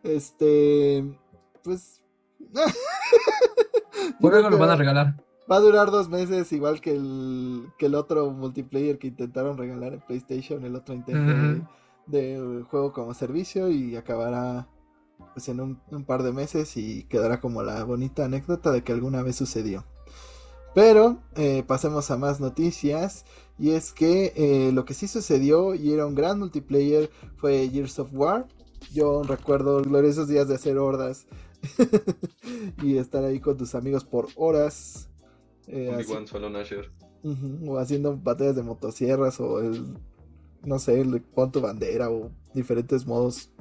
Este. 0.04 1.04
Pues. 1.64 2.02
Por 4.20 4.32
Digo 4.32 4.36
algo 4.36 4.50
lo 4.52 4.58
van 4.58 4.70
a 4.70 4.76
regalar. 4.76 5.24
Va 5.50 5.58
a 5.58 5.62
durar 5.62 5.92
dos 5.92 6.10
meses, 6.10 6.52
igual 6.52 6.82
que 6.82 6.92
el, 6.92 7.68
que 7.78 7.86
el 7.86 7.96
otro 7.96 8.32
multiplayer 8.32 8.98
que 8.98 9.08
intentaron 9.08 9.58
regalar 9.58 9.94
en 9.94 10.02
PlayStation, 10.02 10.66
el 10.66 10.76
otro 10.76 10.94
intento 10.94 11.22
Ujú. 11.22 11.68
de, 12.06 12.42
de 12.42 12.64
juego 12.64 12.92
como 12.92 13.14
servicio, 13.14 13.70
y 13.70 13.96
acabará 13.96 14.68
pues 15.34 15.48
en 15.50 15.62
un, 15.62 15.82
un 15.92 16.04
par 16.04 16.24
de 16.24 16.32
meses 16.32 16.76
y 16.78 17.04
quedará 17.06 17.40
como 17.40 17.64
la 17.64 17.84
bonita 17.84 18.26
anécdota 18.26 18.72
de 18.72 18.84
que 18.84 18.92
alguna 18.92 19.24
vez 19.24 19.36
sucedió. 19.36 19.86
Pero 20.76 21.18
eh, 21.36 21.64
pasemos 21.66 22.12
a 22.12 22.18
más 22.18 22.40
noticias. 22.40 23.26
Y 23.58 23.72
es 23.72 23.92
que 23.92 24.34
eh, 24.36 24.72
lo 24.72 24.86
que 24.86 24.94
sí 24.94 25.08
sucedió 25.08 25.74
y 25.74 25.92
era 25.92 26.06
un 26.06 26.14
gran 26.14 26.38
multiplayer 26.38 27.10
fue 27.38 27.68
Gears 27.70 27.98
of 27.98 28.10
War. 28.14 28.48
Yo 28.92 29.24
recuerdo 29.24 29.82
gloriosos 29.82 30.28
días 30.28 30.48
de 30.48 30.56
hacer 30.56 30.78
hordas 30.78 31.28
y 32.84 32.98
estar 32.98 33.24
ahí 33.24 33.40
con 33.40 33.58
tus 33.58 33.76
amigos 33.76 34.04
por 34.04 34.28
horas. 34.36 35.10
eh, 35.68 35.92
así- 36.00 36.28
solo 36.28 36.50
Nasher. 36.50 36.92
O 37.68 37.78
haciendo 37.78 38.16
batallas 38.18 38.56
de 38.56 38.64
motosierras 38.64 39.40
o 39.42 39.60
el, 39.60 39.98
no 40.64 40.80
sé, 40.80 41.02
el 41.02 41.22
pon 41.22 41.52
tu 41.52 41.60
bandera 41.60 42.10
o 42.10 42.32
diferentes 42.54 43.06
modos 43.06 43.52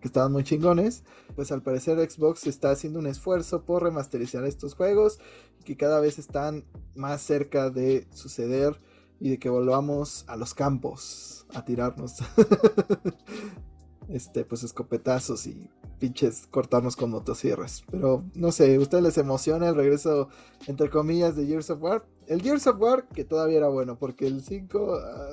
que 0.00 0.06
estaban 0.06 0.30
muy 0.30 0.44
chingones. 0.44 1.02
Pues 1.34 1.50
al 1.50 1.62
parecer 1.62 1.98
Xbox 2.08 2.46
está 2.46 2.70
haciendo 2.70 2.98
un 3.00 3.06
esfuerzo 3.06 3.64
por 3.64 3.82
remasterizar 3.82 4.44
estos 4.44 4.74
juegos 4.74 5.18
que 5.64 5.76
cada 5.76 6.00
vez 6.00 6.18
están 6.18 6.64
más 6.94 7.22
cerca 7.22 7.70
de 7.70 8.06
suceder 8.12 8.80
y 9.18 9.30
de 9.30 9.38
que 9.38 9.48
volvamos 9.48 10.24
a 10.28 10.36
los 10.36 10.54
campos 10.54 11.46
a 11.54 11.64
tirarnos. 11.64 12.18
este, 14.10 14.44
pues 14.44 14.62
escopetazos 14.62 15.46
y 15.46 15.70
pinches 15.98 16.46
cortarnos 16.48 16.96
con 16.96 17.10
motosierras. 17.10 17.84
Pero 17.90 18.24
no 18.34 18.52
sé, 18.52 18.74
¿a 18.74 18.80
ustedes 18.80 19.04
les 19.04 19.18
emociona 19.18 19.68
el 19.68 19.76
regreso 19.76 20.28
entre 20.66 20.90
comillas, 20.90 21.36
de 21.36 21.46
Gears 21.46 21.70
of 21.70 21.82
War. 21.82 22.04
El 22.26 22.42
Gears 22.42 22.66
of 22.66 22.80
War, 22.80 23.08
que 23.08 23.24
todavía 23.24 23.58
era 23.58 23.68
bueno, 23.68 23.98
porque 23.98 24.26
el 24.26 24.42
5. 24.42 24.98
ah, 25.02 25.30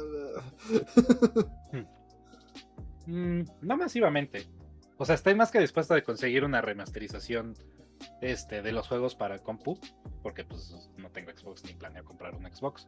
Mm, 3.08 3.44
no 3.62 3.78
masivamente. 3.78 4.46
O 4.98 5.06
sea, 5.06 5.16
estoy 5.16 5.34
más 5.34 5.50
que 5.50 5.60
dispuesto 5.60 5.94
de 5.94 6.04
conseguir 6.04 6.44
una 6.44 6.62
remasterización 6.62 7.56
este, 8.22 8.62
de 8.62 8.72
los 8.74 8.88
juegos 8.88 9.16
para 9.16 9.40
compu, 9.40 9.80
porque 10.22 10.44
pues 10.44 10.92
no 10.98 11.10
tengo 11.12 11.32
Xbox 11.32 11.64
ni 11.64 11.74
planeo 11.74 12.04
comprar 12.04 12.36
un 12.36 12.46
Xbox. 12.54 12.88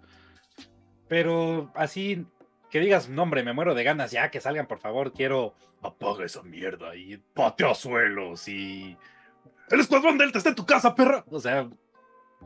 Pero 1.07 1.71
así 1.73 2.27
que 2.69 2.79
digas, 2.79 3.09
no 3.09 3.23
hombre, 3.23 3.43
me 3.43 3.53
muero 3.53 3.73
de 3.75 3.83
ganas, 3.83 4.11
ya 4.11 4.29
que 4.31 4.39
salgan, 4.41 4.67
por 4.67 4.79
favor, 4.79 5.11
quiero 5.13 5.53
apaga 5.81 6.25
esa 6.25 6.43
mierda 6.43 6.95
y 6.95 7.17
patea 7.33 7.73
suelos 7.73 8.47
y 8.47 8.97
el 9.69 9.79
escuadrón 9.79 10.17
Delta 10.17 10.37
está 10.39 10.49
en 10.49 10.55
tu 10.55 10.65
casa, 10.65 10.93
perra. 10.95 11.23
O 11.31 11.39
sea, 11.39 11.67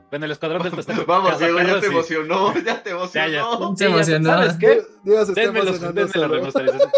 bueno, 0.10 0.26
el 0.26 0.32
escuadrón 0.32 0.62
Delta 0.64 0.80
está 0.82 0.94
en 0.94 1.00
tu 1.00 1.06
Vamos, 1.08 1.32
casa, 1.32 1.46
Diego, 1.46 1.60
ya 1.62 1.80
te 1.80 1.88
emocionó, 1.88 2.54
ya 2.66 2.84
te 2.84 2.90
emocionó. 2.92 3.28
ya. 3.72 3.76
Se 3.78 3.84
ya, 3.86 3.90
emocionó. 3.90 4.30
¿Sabes 4.30 4.54
qué? 4.58 4.82
Dios, 5.04 5.34
Denme, 5.34 5.64
los- 5.64 5.80
denme 5.82 6.02
la 6.02 6.08
solo. 6.10 6.36
remasterización. 6.36 6.90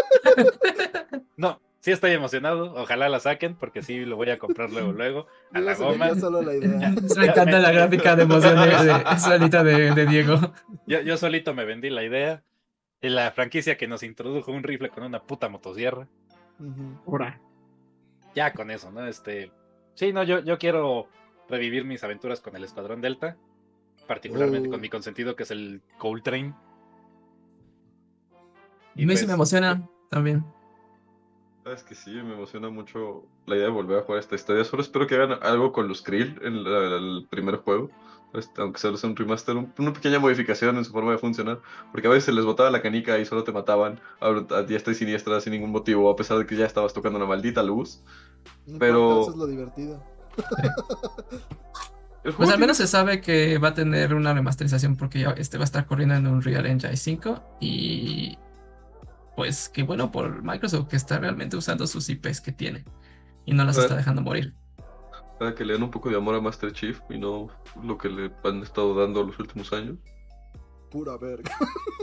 No, 1.36 1.60
sí 1.80 1.92
estoy 1.92 2.12
emocionado. 2.12 2.74
Ojalá 2.74 3.08
la 3.08 3.20
saquen 3.20 3.54
porque 3.56 3.82
sí 3.82 4.04
lo 4.04 4.16
voy 4.16 4.30
a 4.30 4.38
comprar 4.38 4.70
luego, 4.70 4.92
luego. 4.92 5.26
A 5.52 5.60
la 5.60 5.74
se 5.74 5.82
goma. 5.84 6.06
dio 6.10 6.16
solo 6.20 6.42
la 6.42 6.54
idea. 6.54 6.92
Me 7.16 7.26
encanta 7.26 7.58
la 7.58 7.72
gráfica 7.72 8.16
de 8.16 8.22
emoción 8.24 8.56
de, 8.56 8.66
de- 8.94 9.18
solita 9.18 9.64
de, 9.64 9.92
de 9.94 10.06
Diego. 10.06 10.38
Yo, 10.86 11.00
yo 11.00 11.16
solito 11.16 11.54
me 11.54 11.64
vendí 11.64 11.90
la 11.90 12.04
idea. 12.04 12.42
La 13.02 13.30
franquicia 13.32 13.76
que 13.76 13.86
nos 13.86 14.02
introdujo 14.02 14.50
un 14.52 14.62
rifle 14.62 14.88
con 14.90 15.04
una 15.04 15.22
puta 15.22 15.48
motosierra. 15.48 16.08
Ujú. 16.58 16.98
Ahora, 17.06 17.40
Ya 18.34 18.52
con 18.52 18.70
eso, 18.70 18.90
¿no? 18.90 19.06
Este. 19.06 19.50
Sí, 19.94 20.12
no, 20.12 20.22
yo, 20.22 20.40
yo 20.40 20.58
quiero 20.58 21.08
revivir 21.48 21.84
mis 21.84 22.02
aventuras 22.04 22.40
con 22.40 22.54
el 22.56 22.64
Escuadrón 22.64 23.00
Delta. 23.00 23.36
Particularmente 24.06 24.68
con 24.68 24.80
mi 24.80 24.88
consentido, 24.88 25.34
que 25.36 25.42
es 25.44 25.50
el 25.50 25.82
Cold 25.98 26.22
Train. 26.22 26.54
Y 28.94 29.04
a 29.04 29.06
mí 29.06 29.14
sí 29.16 29.24
pues, 29.24 29.26
me 29.26 29.32
emociona 29.34 29.88
también. 30.10 30.44
Sabes 31.64 31.82
que 31.82 31.94
sí, 31.94 32.10
me 32.12 32.34
emociona 32.34 32.70
mucho 32.70 33.26
la 33.46 33.56
idea 33.56 33.66
de 33.66 33.72
volver 33.72 33.98
a 33.98 34.02
jugar 34.02 34.20
esta 34.20 34.34
historia. 34.36 34.64
Solo 34.64 34.82
espero 34.82 35.06
que 35.06 35.16
hagan 35.16 35.38
algo 35.42 35.72
con 35.72 35.88
los 35.88 36.02
Krill 36.02 36.38
en 36.42 36.62
la- 36.62 36.96
el 36.96 37.26
primer 37.28 37.56
juego. 37.56 37.90
Este, 38.34 38.60
aunque 38.60 38.78
solo 38.78 38.96
sea 38.98 39.08
un 39.08 39.16
remaster, 39.16 39.56
un- 39.56 39.72
una 39.78 39.92
pequeña 39.92 40.18
modificación 40.18 40.76
en 40.76 40.84
su 40.84 40.92
forma 40.92 41.12
de 41.12 41.18
funcionar. 41.18 41.60
Porque 41.92 42.06
a 42.06 42.10
veces 42.10 42.24
se 42.24 42.32
les 42.32 42.44
botaba 42.44 42.70
la 42.70 42.82
canica 42.82 43.18
y 43.18 43.24
solo 43.24 43.44
te 43.44 43.52
mataban 43.52 43.98
a, 44.20 44.26
a 44.56 44.62
diestra 44.62 44.92
y 44.92 44.96
siniestra 44.96 45.40
sin 45.40 45.52
ningún 45.52 45.70
motivo, 45.70 46.10
a 46.10 46.16
pesar 46.16 46.36
de 46.38 46.46
que 46.46 46.56
ya 46.56 46.66
estabas 46.66 46.92
tocando 46.92 47.18
una 47.18 47.26
maldita 47.26 47.62
luz. 47.62 48.02
Pero- 48.78 49.22
Eso 49.22 49.30
es 49.30 49.36
lo 49.36 49.46
divertido. 49.46 50.02
Pues 52.36 52.50
al 52.50 52.58
menos 52.58 52.76
se 52.78 52.88
sabe 52.88 53.20
que 53.20 53.56
va 53.58 53.68
a 53.68 53.74
tener 53.74 54.12
una 54.12 54.34
remasterización 54.34 54.96
porque 54.96 55.20
ya 55.20 55.30
este 55.30 55.58
va 55.58 55.62
a 55.62 55.66
estar 55.66 55.86
corriendo 55.86 56.16
en 56.16 56.26
un 56.26 56.42
Real 56.42 56.66
Engine 56.66 56.96
5 56.96 57.40
y 57.60 58.36
pues 59.36 59.68
qué 59.68 59.84
bueno 59.84 60.10
por 60.10 60.42
Microsoft 60.42 60.88
que 60.88 60.96
está 60.96 61.20
realmente 61.20 61.56
usando 61.56 61.86
sus 61.86 62.08
IPs 62.08 62.40
que 62.40 62.50
tiene 62.50 62.84
y 63.44 63.54
no 63.54 63.62
las 63.64 63.76
Bueno. 63.76 63.84
está 63.86 63.96
dejando 63.96 64.22
morir. 64.22 64.54
Para 65.38 65.54
que 65.54 65.64
le 65.64 65.74
den 65.74 65.82
un 65.82 65.90
poco 65.90 66.08
de 66.10 66.16
amor 66.16 66.34
a 66.34 66.40
Master 66.40 66.72
Chief 66.72 66.98
y 67.10 67.18
no 67.18 67.48
lo 67.82 67.98
que 67.98 68.08
le 68.08 68.30
han 68.44 68.62
estado 68.62 68.94
dando 68.94 69.22
los 69.22 69.38
últimos 69.38 69.72
años. 69.72 69.96
Pura 70.90 71.16
verga. 71.18 71.52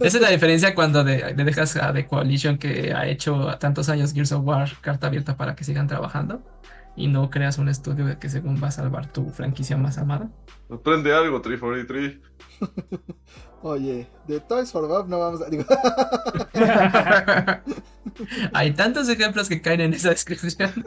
Esa 0.00 0.16
es 0.16 0.20
la 0.20 0.30
diferencia 0.30 0.74
cuando 0.74 1.04
de- 1.04 1.34
le 1.34 1.44
dejas 1.44 1.76
a 1.76 1.92
The 1.92 2.06
Coalition 2.06 2.58
que 2.58 2.92
ha 2.92 3.06
hecho 3.06 3.48
a 3.48 3.58
tantos 3.58 3.88
años 3.88 4.12
Gears 4.12 4.32
of 4.32 4.44
War 4.44 4.68
carta 4.80 5.06
abierta 5.08 5.36
para 5.36 5.54
que 5.54 5.64
sigan 5.64 5.86
trabajando 5.86 6.42
y 6.96 7.06
no 7.08 7.30
creas 7.30 7.58
un 7.58 7.68
estudio 7.68 8.18
que 8.18 8.28
según 8.28 8.60
va 8.62 8.68
a 8.68 8.72
salvar 8.72 9.12
tu 9.12 9.28
franquicia 9.30 9.76
más 9.76 9.98
amada. 9.98 10.28
Aprende 10.70 11.14
algo, 11.14 11.40
343. 11.40 12.18
Oye, 13.62 14.08
de 14.26 14.40
Toys 14.40 14.72
for 14.72 14.88
Bob 14.88 15.08
no 15.08 15.18
vamos 15.18 15.42
a. 15.42 15.46
Hay 18.52 18.72
tantos 18.72 19.08
ejemplos 19.08 19.48
que 19.48 19.60
caen 19.60 19.80
en 19.80 19.94
esa 19.94 20.10
descripción. 20.10 20.72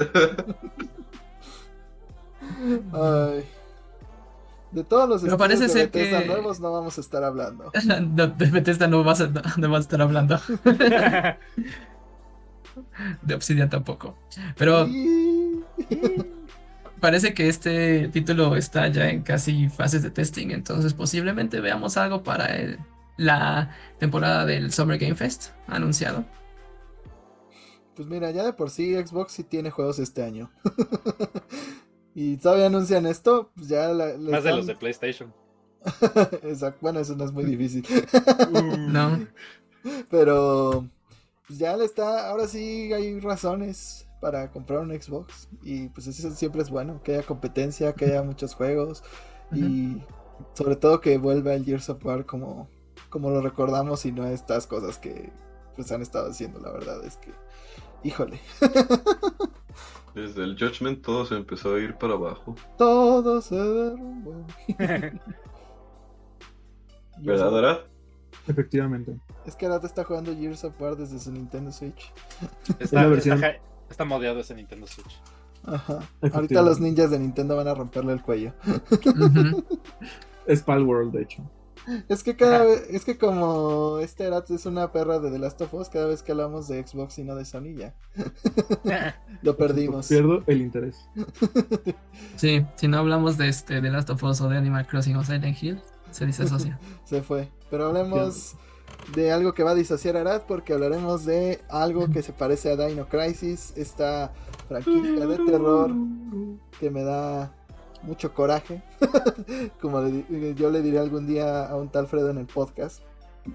ay. 2.93 3.43
De 4.72 4.84
todos 4.84 5.07
los 5.07 5.22
Pero 5.22 5.38
parece 5.38 5.64
de 5.64 5.69
ser 5.69 5.91
Bethesda 5.91 6.22
que- 6.22 6.27
nuevos 6.27 6.60
no 6.60 6.72
vamos 6.72 6.97
a 6.97 7.01
estar 7.01 7.23
hablando. 7.23 7.72
No, 8.01 8.27
de 8.27 8.45
Bethesda 8.47 8.88
no 8.88 9.03
vas 9.03 9.22
a, 9.22 9.27
no, 9.27 9.41
no 9.57 9.69
vas 9.69 9.80
a 9.80 9.81
estar 9.81 10.01
hablando. 10.01 10.39
De 13.22 13.35
Obsidian 13.35 13.69
tampoco. 13.69 14.18
Pero 14.57 14.88
parece 16.99 17.34
que 17.35 17.47
este 17.49 18.07
título 18.07 18.55
está 18.55 18.88
ya 18.88 19.10
en 19.10 19.22
casi 19.22 19.69
fases 19.69 20.01
de 20.01 20.10
testing, 20.10 20.49
entonces 20.49 20.93
posiblemente 20.95 21.60
veamos 21.61 21.97
algo 21.97 22.23
para 22.23 22.47
el- 22.55 22.80
la 23.18 23.69
temporada 23.99 24.43
del 24.45 24.72
Summer 24.73 24.97
Game 24.97 25.14
Fest 25.15 25.51
anunciado. 25.68 26.26
Pues 27.95 28.07
mira, 28.07 28.32
ya 28.32 28.44
de 28.44 28.53
por 28.53 28.70
sí 28.70 28.95
Xbox 28.95 29.34
sí 29.34 29.44
tiene 29.44 29.72
juegos 29.72 29.99
este 29.99 30.24
año. 30.24 30.52
y 32.15 32.38
todavía 32.38 32.68
anuncian 32.68 33.06
esto, 33.06 33.52
pues 33.56 33.68
ya 33.68 33.90
la, 33.90 34.18
Más 34.18 34.44
de 34.44 34.56
los 34.56 34.65
de 34.65 34.76
PlayStation. 34.76 35.34
Exacto, 36.44 36.80
bueno, 36.82 36.99
eso 36.99 37.15
no 37.15 37.26
es 37.26 37.32
muy 37.32 37.45
difícil. 37.45 37.86
No, 38.78 39.28
Pero 40.10 40.88
pues 41.48 41.60
ya 41.60 41.76
le 41.76 41.86
está, 41.86 42.30
ahora 42.30 42.48
sí 42.48 42.94
hay 42.94 43.20
razones 43.20 44.07
para 44.22 44.49
comprar 44.52 44.80
un 44.80 44.90
Xbox. 44.90 45.49
Y 45.61 45.90
pues 45.90 46.07
eso 46.07 46.32
siempre 46.32 46.61
es 46.61 46.70
bueno, 46.70 47.02
que 47.03 47.15
haya 47.15 47.24
competencia, 47.26 47.94
que 47.94 48.06
haya 48.06 48.24
muchos 48.24 48.56
juegos. 48.56 49.03
Y 49.52 50.02
sobre 50.53 50.76
todo 50.76 51.02
que 51.02 51.18
vuelva 51.18 51.53
el 51.53 51.65
Gears 51.65 51.90
of 51.90 52.03
War 52.06 52.26
como, 52.26 52.70
como 53.10 53.30
lo 53.30 53.41
recordamos 53.41 54.06
y 54.06 54.11
no 54.11 54.26
estas 54.26 54.65
cosas 54.65 54.98
que 54.98 55.32
pues 55.76 55.91
han 55.91 56.02
estado 56.02 56.30
haciendo, 56.30 56.60
la 56.60 56.72
verdad 56.72 57.03
es 57.03 57.18
que, 57.18 57.32
híjole, 58.04 58.40
Desde 60.16 60.44
el 60.44 60.58
Judgment 60.60 61.02
todo 61.04 61.26
se 61.26 61.36
empezó 61.36 61.76
a 61.76 61.80
ir 61.80 61.96
para 61.96 62.14
abajo. 62.14 62.56
todo 62.78 63.42
se 63.42 63.56
derrumbó. 63.56 64.46
¿Verdad, 67.20 67.58
Arad? 67.58 67.78
Efectivamente. 68.48 69.18
Es 69.46 69.56
que 69.56 69.66
Arad 69.66 69.84
está 69.86 70.04
jugando 70.04 70.36
Gears 70.36 70.64
of 70.66 70.80
War 70.80 70.96
desde 70.98 71.20
su 71.20 71.32
Nintendo 71.32 71.72
Switch. 71.72 72.12
Está, 72.80 73.04
la 73.04 73.08
versión- 73.10 73.36
está, 73.44 73.54
está 73.90 74.06
modeado 74.06 74.40
ese 74.40 74.54
Nintendo 74.56 74.86
Switch. 74.88 75.20
Ajá. 75.66 76.00
Ahorita 76.34 76.62
los 76.62 76.80
ninjas 76.82 77.10
de 77.10 77.20
Nintendo 77.20 77.56
van 77.56 77.68
a 77.70 77.74
romperle 77.74 78.12
el 78.14 78.22
cuello. 78.22 78.54
Ujú. 79.06 79.64
Es 80.46 80.62
Palworld, 80.62 81.14
de 81.14 81.22
hecho. 81.24 81.42
Es 82.07 82.23
que 82.23 82.35
cada 82.35 82.64
vez, 82.64 82.88
es 82.89 83.05
que 83.05 83.18
como 83.18 83.99
este 83.99 84.23
Erat 84.26 84.49
es 84.51 84.65
una 84.65 84.91
perra 84.91 85.19
de 85.19 85.31
The 85.31 85.39
Last 85.39 85.61
of 85.61 85.73
Us, 85.73 85.89
cada 85.89 86.07
vez 86.07 86.23
que 86.23 86.31
hablamos 86.31 86.68
de 86.68 86.85
Xbox 86.85 87.18
y 87.19 87.23
no 87.23 87.35
de 87.35 87.45
Sony 87.45 87.76
ya. 87.76 87.95
Lo 89.41 89.57
perdimos. 89.57 90.07
Pierdo 90.07 90.43
el 90.47 90.61
interés. 90.61 91.07
Sí, 92.35 92.65
si 92.76 92.88
no 92.88 92.97
hablamos 92.97 93.38
de 93.38 93.47
este 93.47 93.80
de 93.80 93.89
Last 93.89 94.10
of 94.10 94.23
Us 94.23 94.41
o 94.41 94.49
de 94.49 94.57
Animal 94.57 94.88
Crossing 94.88 95.15
o 95.15 95.23
Silent 95.23 95.61
Hill, 95.61 95.81
se 96.11 96.26
disocia. 96.26 96.80
Se 97.05 97.22
fue. 97.22 97.49
Pero 97.69 97.88
hablemos 97.88 98.55
de 99.15 99.31
algo 99.31 99.53
que 99.53 99.64
va 99.64 99.72
a 99.72 99.76
disociar 99.76 100.18
a 100.18 100.22
Arad 100.22 100.43
porque 100.47 100.73
hablaremos 100.73 101.26
de 101.26 101.61
algo 101.69 102.10
que 102.10 102.22
se 102.22 102.34
parece 102.34 102.72
a 102.72 102.77
Dino 102.77 103.07
Crisis, 103.07 103.73
esta 103.76 104.34
franquicia 104.68 105.26
de 105.27 105.38
terror 105.38 105.91
que 106.80 106.89
me 106.89 107.03
da 107.03 107.53
mucho 108.04 108.34
coraje. 108.34 108.84
Como 109.82 110.02
le 110.02 110.12
di- 110.12 110.54
yo 110.56 110.70
le 110.70 110.82
diré 110.82 111.00
algún 111.00 111.26
día 111.28 111.66
a 111.66 111.76
un 111.76 111.90
tal 111.90 112.08
Fredo 112.08 112.30
en 112.30 112.38
el 112.38 112.46
podcast, 112.46 113.02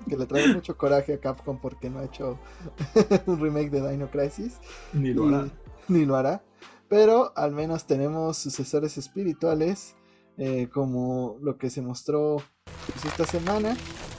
que 0.09 0.17
le 0.17 0.27
trae 0.27 0.53
mucho 0.55 0.77
coraje 0.77 1.15
a 1.15 1.21
Capcom 1.21 1.59
porque 1.61 1.89
no 1.91 2.01
ha 2.01 2.05
hecho 2.05 2.39
un 3.27 3.41
remake 3.41 3.71
de 3.71 3.91
Dino 3.91 4.11
Crisis. 4.11 4.59
Ni 4.93 5.13
lo 5.13 5.29
hará. 5.29 5.49
Ni 5.89 6.05
lo 6.05 6.17
hará. 6.17 6.43
Pero 6.89 7.33
al 7.37 7.53
menos 7.53 7.87
tenemos 7.87 8.39
sucesores 8.39 8.97
espirituales, 8.99 9.95
eh, 10.39 10.69
como 10.73 11.37
lo 11.43 11.59
que 11.59 11.69
se 11.71 11.83
mostró 11.83 12.43
pues, 12.65 13.05
esta 13.05 13.25
semana, 13.27 13.77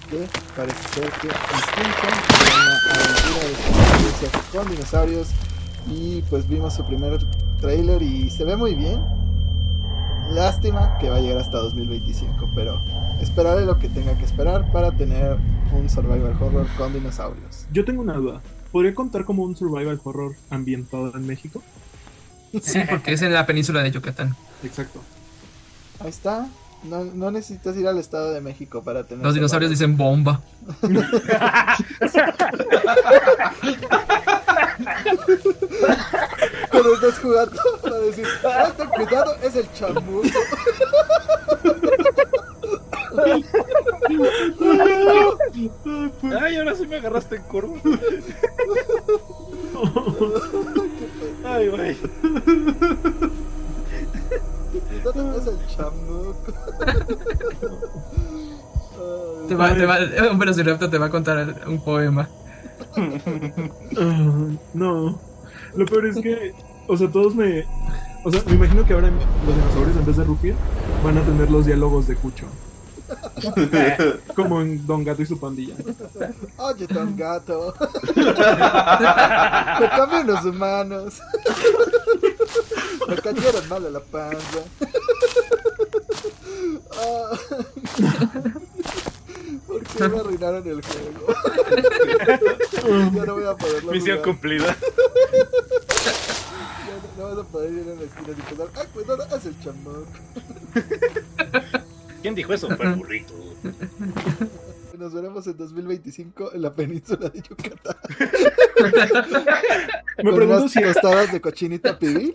que 0.10 0.28
parece 0.56 0.84
ser 0.90 1.10
que 1.14 1.28
Extinction, 1.28 2.14
una 2.56 2.76
aventura 2.94 3.48
de 3.48 3.56
supervivencia 3.56 4.42
con 4.52 4.70
dinosaurios, 4.70 5.30
y 5.88 6.22
pues 6.30 6.48
vimos 6.48 6.74
su 6.76 6.86
primer 6.86 7.20
trailer 7.60 8.02
y 8.04 8.30
se 8.30 8.44
ve 8.46 8.56
muy 8.56 8.76
bien. 8.76 9.04
Lástima 10.32 10.98
que 11.00 11.10
va 11.10 11.18
a 11.18 11.20
llegar 11.20 11.40
hasta 11.40 11.58
2025, 11.58 12.52
pero 12.54 12.80
esperaré 13.20 13.66
lo 13.66 13.80
que 13.80 13.90
tenga 13.90 14.16
que 14.18 14.26
esperar 14.26 14.72
para 14.72 14.92
tener 14.92 15.38
un 15.74 15.90
survival 15.90 16.38
horror 16.40 16.68
con 16.78 16.94
dinosaurios. 16.94 17.66
Yo 17.72 17.84
tengo 17.84 18.02
una 18.02 18.14
duda. 18.14 18.42
¿Podría 18.72 18.94
contar 18.94 19.26
como 19.26 19.44
un 19.44 19.56
survival 19.56 20.00
horror 20.04 20.36
ambientado 20.52 21.12
en 21.16 21.26
México? 21.26 21.64
Sí, 22.62 22.80
porque 22.88 23.14
es 23.14 23.22
en 23.24 23.34
la 23.34 23.48
península 23.48 23.82
de 23.82 23.92
Yucatán. 23.92 24.36
Exacto. 24.64 25.02
Ahí 26.00 26.10
está. 26.10 26.48
No, 26.84 27.04
no 27.04 27.32
necesitas 27.32 27.76
ir 27.76 27.88
al 27.88 27.98
Estado 27.98 28.32
de 28.32 28.42
México 28.42 28.84
para 28.84 29.06
tener. 29.06 29.26
Los 29.26 29.34
dinosaurios 29.34 29.72
dicen 29.72 29.98
bomba. 29.98 30.42
Cuando 36.80 36.96
estás 36.96 37.20
jugando, 37.20 37.62
va 37.84 37.90
a 37.90 38.00
decir: 38.00 38.26
¡Ay, 38.42 38.72
ten 38.78 38.88
cuidado! 38.88 39.36
Es 39.44 39.54
el 39.54 39.74
chamuco. 39.74 40.22
Ay, 46.42 46.56
ahora 46.56 46.76
sí 46.76 46.88
me 46.88 46.96
agarraste 46.96 47.36
en 47.36 47.44
curva. 47.44 47.76
Ay, 51.44 51.68
güey. 51.68 51.98
Cuidado, 54.88 55.38
es 55.38 55.48
el 55.48 55.68
chamuco. 55.68 56.54
Ay, 56.86 56.94
Te 59.50 59.56
va, 59.56 59.76
te 59.76 59.86
va, 59.86 59.98
un 60.32 60.40
velociraptor 60.40 60.90
te 60.90 60.98
va 60.98 61.08
a 61.08 61.10
contar 61.10 61.56
un 61.68 61.84
poema. 61.84 62.30
Ah, 62.96 64.48
no. 64.74 65.20
Lo 65.76 65.86
peor 65.86 66.06
es 66.08 66.18
que, 66.18 66.54
o 66.90 66.98
sea, 66.98 67.10
todos 67.10 67.36
me. 67.36 67.66
O 68.26 68.32
sea, 68.32 68.44
me 68.48 68.54
imagino 68.56 68.84
que 68.86 68.94
ahora 68.94 69.10
los 69.10 69.56
dinosaurios, 69.56 69.96
en 69.96 70.06
vez 70.06 70.18
de 70.18 70.24
rugir, 70.26 70.56
van 71.04 71.18
a 71.18 71.22
tener 71.22 71.50
los 71.50 71.66
diálogos 71.66 72.08
de 72.08 72.16
Cucho. 72.16 72.46
Como 74.36 74.62
en 74.62 74.86
Don 74.86 75.04
Gato 75.04 75.22
y 75.22 75.26
su 75.26 75.40
pandilla. 75.40 75.74
Oye, 76.58 76.86
don 76.88 77.16
gato. 77.16 77.74
Me 78.16 79.90
cambian 79.90 80.28
los 80.28 80.46
humanos. 80.46 81.20
Me 83.08 83.16
cayeron 83.16 83.68
mal 83.70 83.86
a 83.86 83.90
la 83.90 84.00
panza. 84.00 84.60
Ah. 87.02 87.32
¿Por 89.68 89.84
qué 89.84 90.08
me 90.10 90.20
arruinaron 90.20 90.68
el 90.68 90.82
juego? 90.84 91.34
Ya 93.14 93.26
no 93.26 93.36
voy 93.36 93.46
a 93.46 93.56
poderlo 93.56 93.92
Misión 93.92 94.18
jugar. 94.18 94.32
cumplida. 94.32 94.76
No, 97.20 97.26
vas 97.26 97.38
a 97.38 97.44
poder 97.44 97.74
ir 97.74 97.80
en 97.80 98.00
la 98.00 98.06
esquina 98.06 98.30
y 98.30 98.42
pensar, 98.42 98.68
ay, 98.76 98.88
cuidado, 98.94 99.28
es 99.38 99.46
el 99.46 99.60
chamuco. 99.60 100.06
¿Quién 102.22 102.34
dijo 102.34 102.54
eso? 102.54 102.70
Fue 102.78 102.86
el 102.86 102.96
burrito. 102.96 103.34
Nos 104.98 105.14
veremos 105.14 105.46
en 105.48 105.58
2025 105.58 106.54
en 106.54 106.62
la 106.62 106.74
península 106.74 107.28
de 107.28 107.42
Yucatán. 107.42 107.98
Me 110.18 110.24
con 110.24 110.36
pregunto, 110.36 110.62
unas 110.62 110.72
si, 110.72 110.82
tostadas 110.82 111.34
de 111.34 111.42
cochinita 111.42 112.00
pibil. 112.00 112.34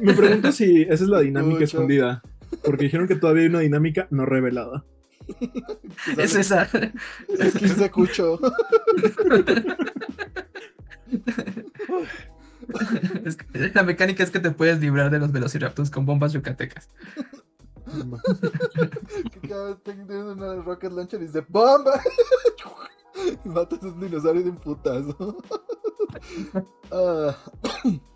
me 0.00 0.14
pregunto 0.14 0.50
si 0.50 0.82
esa 0.82 0.94
es 0.94 1.00
la 1.02 1.20
dinámica 1.20 1.60
Mucho. 1.60 1.64
escondida. 1.64 2.20
Porque 2.64 2.84
dijeron 2.84 3.06
que 3.06 3.14
todavía 3.14 3.42
hay 3.42 3.48
una 3.48 3.60
dinámica 3.60 4.08
no 4.10 4.26
revelada. 4.26 4.84
Es 6.16 6.34
esa. 6.34 6.68
Es 7.38 7.54
15 7.54 7.90
cucho. 7.90 8.40
Es, 13.24 13.38
La 13.74 13.82
mecánica 13.82 14.22
es 14.22 14.30
que 14.30 14.40
te 14.40 14.50
puedes 14.50 14.80
librar 14.80 15.10
de 15.10 15.18
los 15.18 15.32
velociraptors 15.32 15.90
con 15.90 16.06
bombas 16.06 16.32
yucatecas. 16.32 16.88
Que 19.32 19.48
cada 19.48 19.68
vez 19.70 19.82
tienes 19.82 20.10
una 20.10 20.56
rocket 20.56 20.92
launcher 20.92 21.22
y 21.22 21.26
dice 21.26 21.44
¡Bomba! 21.48 22.00
Y 23.44 23.48
matas 23.48 23.82
a 23.82 23.86
un 23.86 23.98
dinosaurio 23.98 24.44
de 24.44 24.50
un 24.50 24.56
putazo. 24.56 25.38
Ah, 26.92 27.36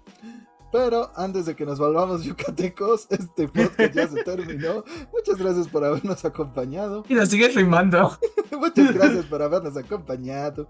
Pero 0.73 1.11
antes 1.17 1.45
de 1.45 1.55
que 1.55 1.67
nos 1.67 1.79
volvamos 1.79 2.25
yucatecos, 2.25 3.07
este 3.11 3.47
podcast 3.47 3.95
ya 3.95 4.09
se 4.09 4.25
terminó. 4.25 4.85
Muchas 5.13 5.37
gracias 5.37 5.69
por 5.69 5.85
habernos 5.85 6.25
acompañado. 6.25 7.05
Y 7.09 7.15
nos 7.15 7.29
sigues 7.29 7.55
rimando. 7.55 8.19
Muchas 8.59 8.95
gracias 8.95 9.27
por 9.27 9.43
habernos 9.43 9.77
acompañado. 9.77 10.67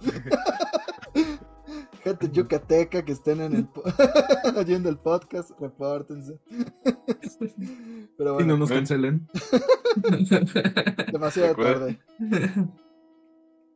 Gente 2.02 2.28
yucateca 2.32 3.04
que 3.04 3.12
estén 3.12 3.40
en 3.40 3.54
el 3.54 3.68
oyendo 4.56 4.88
el 4.88 4.98
podcast, 4.98 5.50
repórtense. 5.60 6.38
Pero 8.18 8.30
Y 8.40 8.44
no 8.44 8.56
bueno, 8.56 8.56
nos 8.58 8.70
cancelen. 8.70 9.28
demasiado 11.12 11.48
Recuerda- 11.54 11.96
tarde. 12.18 12.68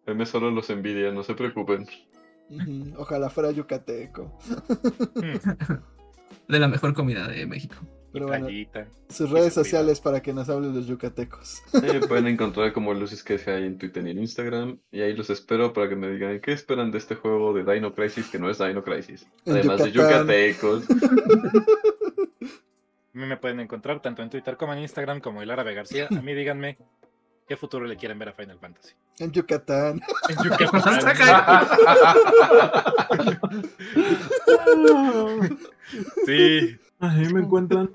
M 0.07 0.27
solo 0.27 0.51
los 0.51 0.69
envidia, 0.71 1.13
no 1.13 1.23
se 1.23 1.35
preocupen. 1.35 1.87
Ojalá 2.97 3.29
fuera 3.31 3.51
yucateco. 3.51 4.37
De 6.49 6.59
la 6.61 6.69
mejor 6.69 6.95
comida 6.95 7.27
de 7.29 7.47
México. 7.47 7.75
Pero 8.17 8.29
bueno, 8.29 8.47
Playita. 8.47 8.87
sus 9.11 9.29
redes 9.31 9.53
sociales 9.53 10.01
para 10.01 10.23
que 10.23 10.33
nos 10.33 10.49
hablen 10.49 10.75
los 10.75 10.87
yucatecos. 10.87 11.63
Pueden 12.09 12.29
encontrar 12.29 12.73
como 12.73 12.95
Lucis 12.95 13.23
que 13.23 13.39
hay 13.47 13.65
en 13.65 13.77
Twitter 13.77 14.07
y 14.07 14.11
en 14.11 14.19
Instagram. 14.21 14.79
Y 14.91 15.03
ahí 15.03 15.15
los 15.15 15.29
espero 15.29 15.75
para 15.75 15.91
que 15.91 15.97
me 15.97 16.09
digan 16.09 16.41
qué 16.41 16.53
esperan 16.53 16.91
de 16.91 16.97
este 16.99 17.15
juego 17.15 17.53
de 17.53 17.71
Dino 17.71 17.95
Crisis 17.95 18.29
que 18.29 18.39
no 18.39 18.49
es 18.49 18.59
Dino 18.59 18.83
Crisis. 18.83 19.27
En 19.45 19.53
Además 19.53 19.85
de 19.85 19.93
yucatecos. 19.93 20.85
A 20.89 20.95
mí 23.19 23.27
me 23.27 23.37
pueden 23.37 23.61
encontrar 23.61 24.01
tanto 24.01 24.23
en 24.23 24.31
Twitter 24.31 24.57
como 24.57 24.73
en 24.73 24.79
Instagram 24.79 25.21
como 25.21 25.43
el 25.43 25.51
árabe 25.51 25.75
García. 25.75 26.09
A 26.11 26.23
mí 26.23 26.33
díganme 26.33 26.79
qué 27.47 27.59
futuro 27.59 27.85
le 27.85 27.97
quieren 27.97 28.19
ver 28.19 28.31
a 28.31 28.33
Final 28.33 28.59
Fantasy. 28.59 28.95
En 29.19 29.31
Yucatán. 29.31 30.01
En 30.29 30.37
Yucatán. 30.43 31.01
sí. 36.27 36.79
A 36.99 37.13
mí 37.15 37.33
me 37.33 37.41
encuentran 37.41 37.91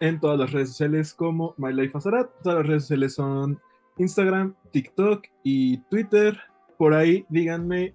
en 0.00 0.20
todas 0.20 0.38
las 0.38 0.52
redes 0.52 0.68
sociales 0.68 1.14
como 1.14 1.54
My 1.56 1.72
Life 1.72 1.96
Azarat. 1.96 2.30
Todas 2.42 2.58
las 2.58 2.66
redes 2.66 2.82
sociales 2.82 3.14
son 3.14 3.58
Instagram, 3.96 4.54
TikTok 4.70 5.24
y 5.42 5.78
Twitter. 5.88 6.38
Por 6.76 6.92
ahí 6.92 7.24
díganme 7.28 7.94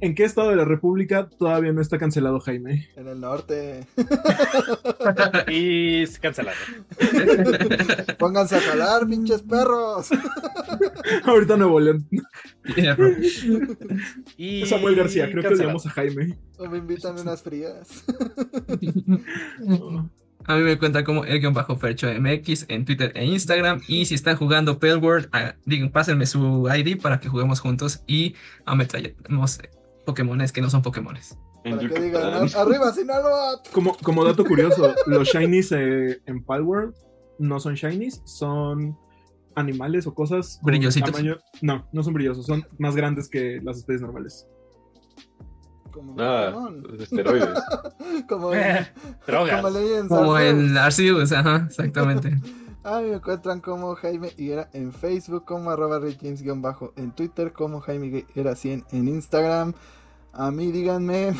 en 0.00 0.14
qué 0.14 0.24
estado 0.24 0.50
de 0.50 0.56
la 0.56 0.64
República 0.64 1.28
todavía 1.28 1.72
no 1.72 1.80
está 1.80 1.98
cancelado 1.98 2.40
Jaime. 2.40 2.88
En 2.96 3.08
el 3.08 3.20
norte. 3.20 3.86
Y 5.48 6.06
cancelado. 6.18 6.56
Pónganse 8.18 8.56
a 8.56 8.60
jalar, 8.60 9.06
pinches 9.06 9.42
perros. 9.42 10.08
Ahorita 11.24 11.56
Nuevo 11.56 11.80
León. 11.80 12.06
Y 14.36 14.66
Samuel 14.66 14.96
García, 14.96 15.30
creo 15.30 15.42
que 15.42 15.48
cancelado. 15.48 15.76
odiamos 15.76 15.86
a 15.86 15.90
Jaime. 15.90 16.38
O 16.58 16.68
me 16.68 16.78
invitan 16.78 17.18
unas 17.18 17.42
frías. 17.42 18.04
A 20.48 20.56
mí 20.56 20.62
me 20.62 20.78
cuentan 20.78 21.04
como 21.04 21.24
el 21.24 21.40
guion 21.40 21.54
bajo 21.54 21.76
Fercho 21.76 22.08
MX 22.08 22.66
en 22.68 22.84
Twitter 22.84 23.12
e 23.14 23.24
Instagram. 23.24 23.80
Y 23.88 24.04
si 24.06 24.14
están 24.14 24.36
jugando 24.36 24.78
Pale 24.78 24.96
World, 24.96 25.28
ah, 25.32 25.54
digan, 25.64 25.90
pásenme 25.90 26.26
su 26.26 26.68
ID 26.72 27.00
para 27.00 27.18
que 27.18 27.28
juguemos 27.28 27.60
juntos 27.60 28.02
y 28.06 28.34
ametrallemos 28.64 29.60
Pokémones 30.06 30.52
que 30.52 30.62
no 30.62 30.70
son 30.70 30.80
Pokémones. 30.80 31.36
En 31.64 31.76
Para 31.76 31.88
que 31.90 32.00
digan, 32.00 32.22
"Ah, 32.24 32.60
arriba 32.62 32.92
Sinaloa. 32.92 33.60
Como, 33.72 33.94
como 33.98 34.24
dato 34.24 34.44
curioso, 34.44 34.94
los 35.06 35.28
shinies 35.28 35.72
eh, 35.72 36.22
en 36.24 36.42
Palworld 36.42 36.94
no 37.38 37.60
son 37.60 37.74
shinies, 37.74 38.22
son 38.24 38.96
animales 39.56 40.06
o 40.06 40.14
cosas 40.14 40.58
Brillositos. 40.62 41.10
tamaño- 41.12 41.38
No, 41.60 41.86
no 41.92 42.02
son 42.02 42.14
brillosos, 42.14 42.46
son 42.46 42.64
más 42.78 42.94
grandes 42.96 43.28
que 43.28 43.60
las 43.62 43.78
especies 43.78 44.00
normales. 44.02 44.46
Como 45.92 46.14
Ah, 46.18 46.70
esteroides. 46.98 47.58
Como 48.28 48.52
en, 48.54 48.86
Drogas. 49.26 49.62
como 49.62 49.70
Legends 49.78 50.08
Como 50.08 50.34
Arceus. 50.34 50.58
en 50.70 50.76
Arceus, 50.78 51.32
ajá, 51.32 51.64
exactamente. 51.68 52.38
A 52.84 53.00
mí 53.00 53.08
me 53.10 53.16
encuentran 53.16 53.60
como 53.60 53.96
Jaime 53.96 54.30
Higuera 54.36 54.70
en 54.72 54.92
Facebook, 54.92 55.44
como 55.44 55.70
arroba 55.70 55.98
bajo 55.98 56.92
en 56.96 57.10
Twitter, 57.10 57.52
como 57.52 57.80
Jaime 57.80 58.06
Higuera 58.06 58.54
100 58.54 58.84
en 58.92 59.08
Instagram. 59.08 59.74
A 60.38 60.50
mí 60.50 60.70
díganme 60.70 61.34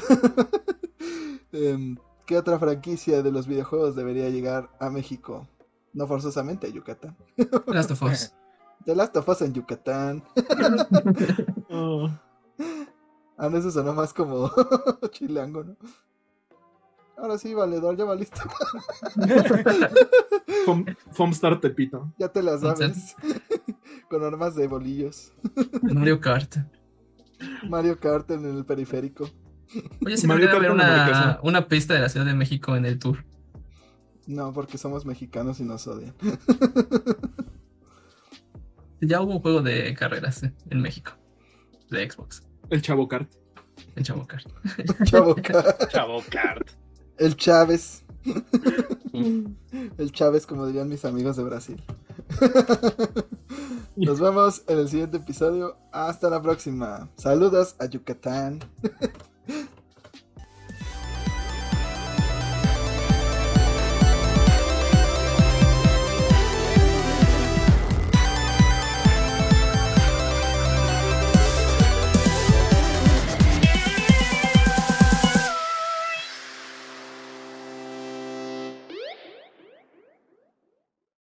em, 1.52 1.96
qué 2.26 2.38
otra 2.38 2.58
franquicia 2.58 3.22
de 3.22 3.30
los 3.30 3.46
videojuegos 3.46 3.94
debería 3.94 4.30
llegar 4.30 4.70
a 4.80 4.90
México. 4.90 5.46
No 5.92 6.06
forzosamente 6.06 6.66
a 6.66 6.70
Yucatán. 6.70 7.16
Last 7.66 7.90
of 7.90 8.02
Us. 8.02 8.32
The 8.84 8.94
Last 8.94 9.16
of 9.16 9.28
Us 9.28 9.42
en 9.42 9.52
Yucatán. 9.54 10.22
Oh, 11.68 12.08
Ah, 13.38 13.50
no, 13.50 13.58
eso 13.58 13.70
sonó 13.70 13.92
más 13.92 14.14
como 14.14 14.50
chilango, 15.10 15.62
¿no? 15.64 15.76
Ahora 17.18 17.36
sí, 17.36 17.52
valedor, 17.52 17.94
ya 17.96 18.04
valiste. 18.06 18.40
Fom- 20.64 20.96
Fomstar 21.12 21.60
Tepito. 21.60 22.12
ya 22.18 22.28
te 22.28 22.42
las 22.42 22.60
sabes. 22.62 23.14
Con 24.08 24.24
armas 24.24 24.54
de 24.54 24.68
bolillos. 24.68 25.32
Mario 25.82 26.18
Kart. 26.20 26.56
Mario 27.68 27.98
Kart 27.98 28.30
en 28.30 28.44
el 28.44 28.64
periférico. 28.64 29.28
Oye, 30.04 30.16
si 30.16 30.26
Mario 30.26 30.50
haber 30.50 30.70
una, 30.70 31.40
una 31.42 31.68
pista 31.68 31.94
de 31.94 32.00
la 32.00 32.08
Ciudad 32.08 32.26
de 32.26 32.34
México 32.34 32.76
en 32.76 32.86
el 32.86 32.98
tour. 32.98 33.24
No, 34.26 34.52
porque 34.52 34.78
somos 34.78 35.06
mexicanos 35.06 35.60
y 35.60 35.64
nos 35.64 35.86
odian. 35.86 36.14
Ya 39.00 39.20
hubo 39.20 39.32
un 39.32 39.40
juego 39.40 39.62
de 39.62 39.94
carreras 39.94 40.42
en 40.42 40.80
México. 40.80 41.12
De 41.90 42.10
Xbox. 42.10 42.42
El 42.70 42.80
Chavo 42.80 43.06
Kart. 43.06 43.30
En 43.94 44.04
Chavo 44.04 44.26
Kart. 44.26 44.46
Chavo 45.04 45.34
Kart. 45.34 45.90
Chavo 45.90 46.22
Kart. 46.30 46.70
El 47.18 47.36
Chávez. 47.36 48.05
El 49.98 50.12
Chávez, 50.12 50.46
como 50.46 50.66
dirían 50.66 50.88
mis 50.88 51.04
amigos 51.04 51.36
de 51.36 51.44
Brasil. 51.44 51.82
Nos 53.96 54.20
vemos 54.20 54.62
en 54.66 54.78
el 54.78 54.88
siguiente 54.88 55.18
episodio. 55.18 55.76
Hasta 55.92 56.28
la 56.28 56.42
próxima. 56.42 57.08
Saludos 57.16 57.76
a 57.78 57.86
Yucatán. 57.86 58.60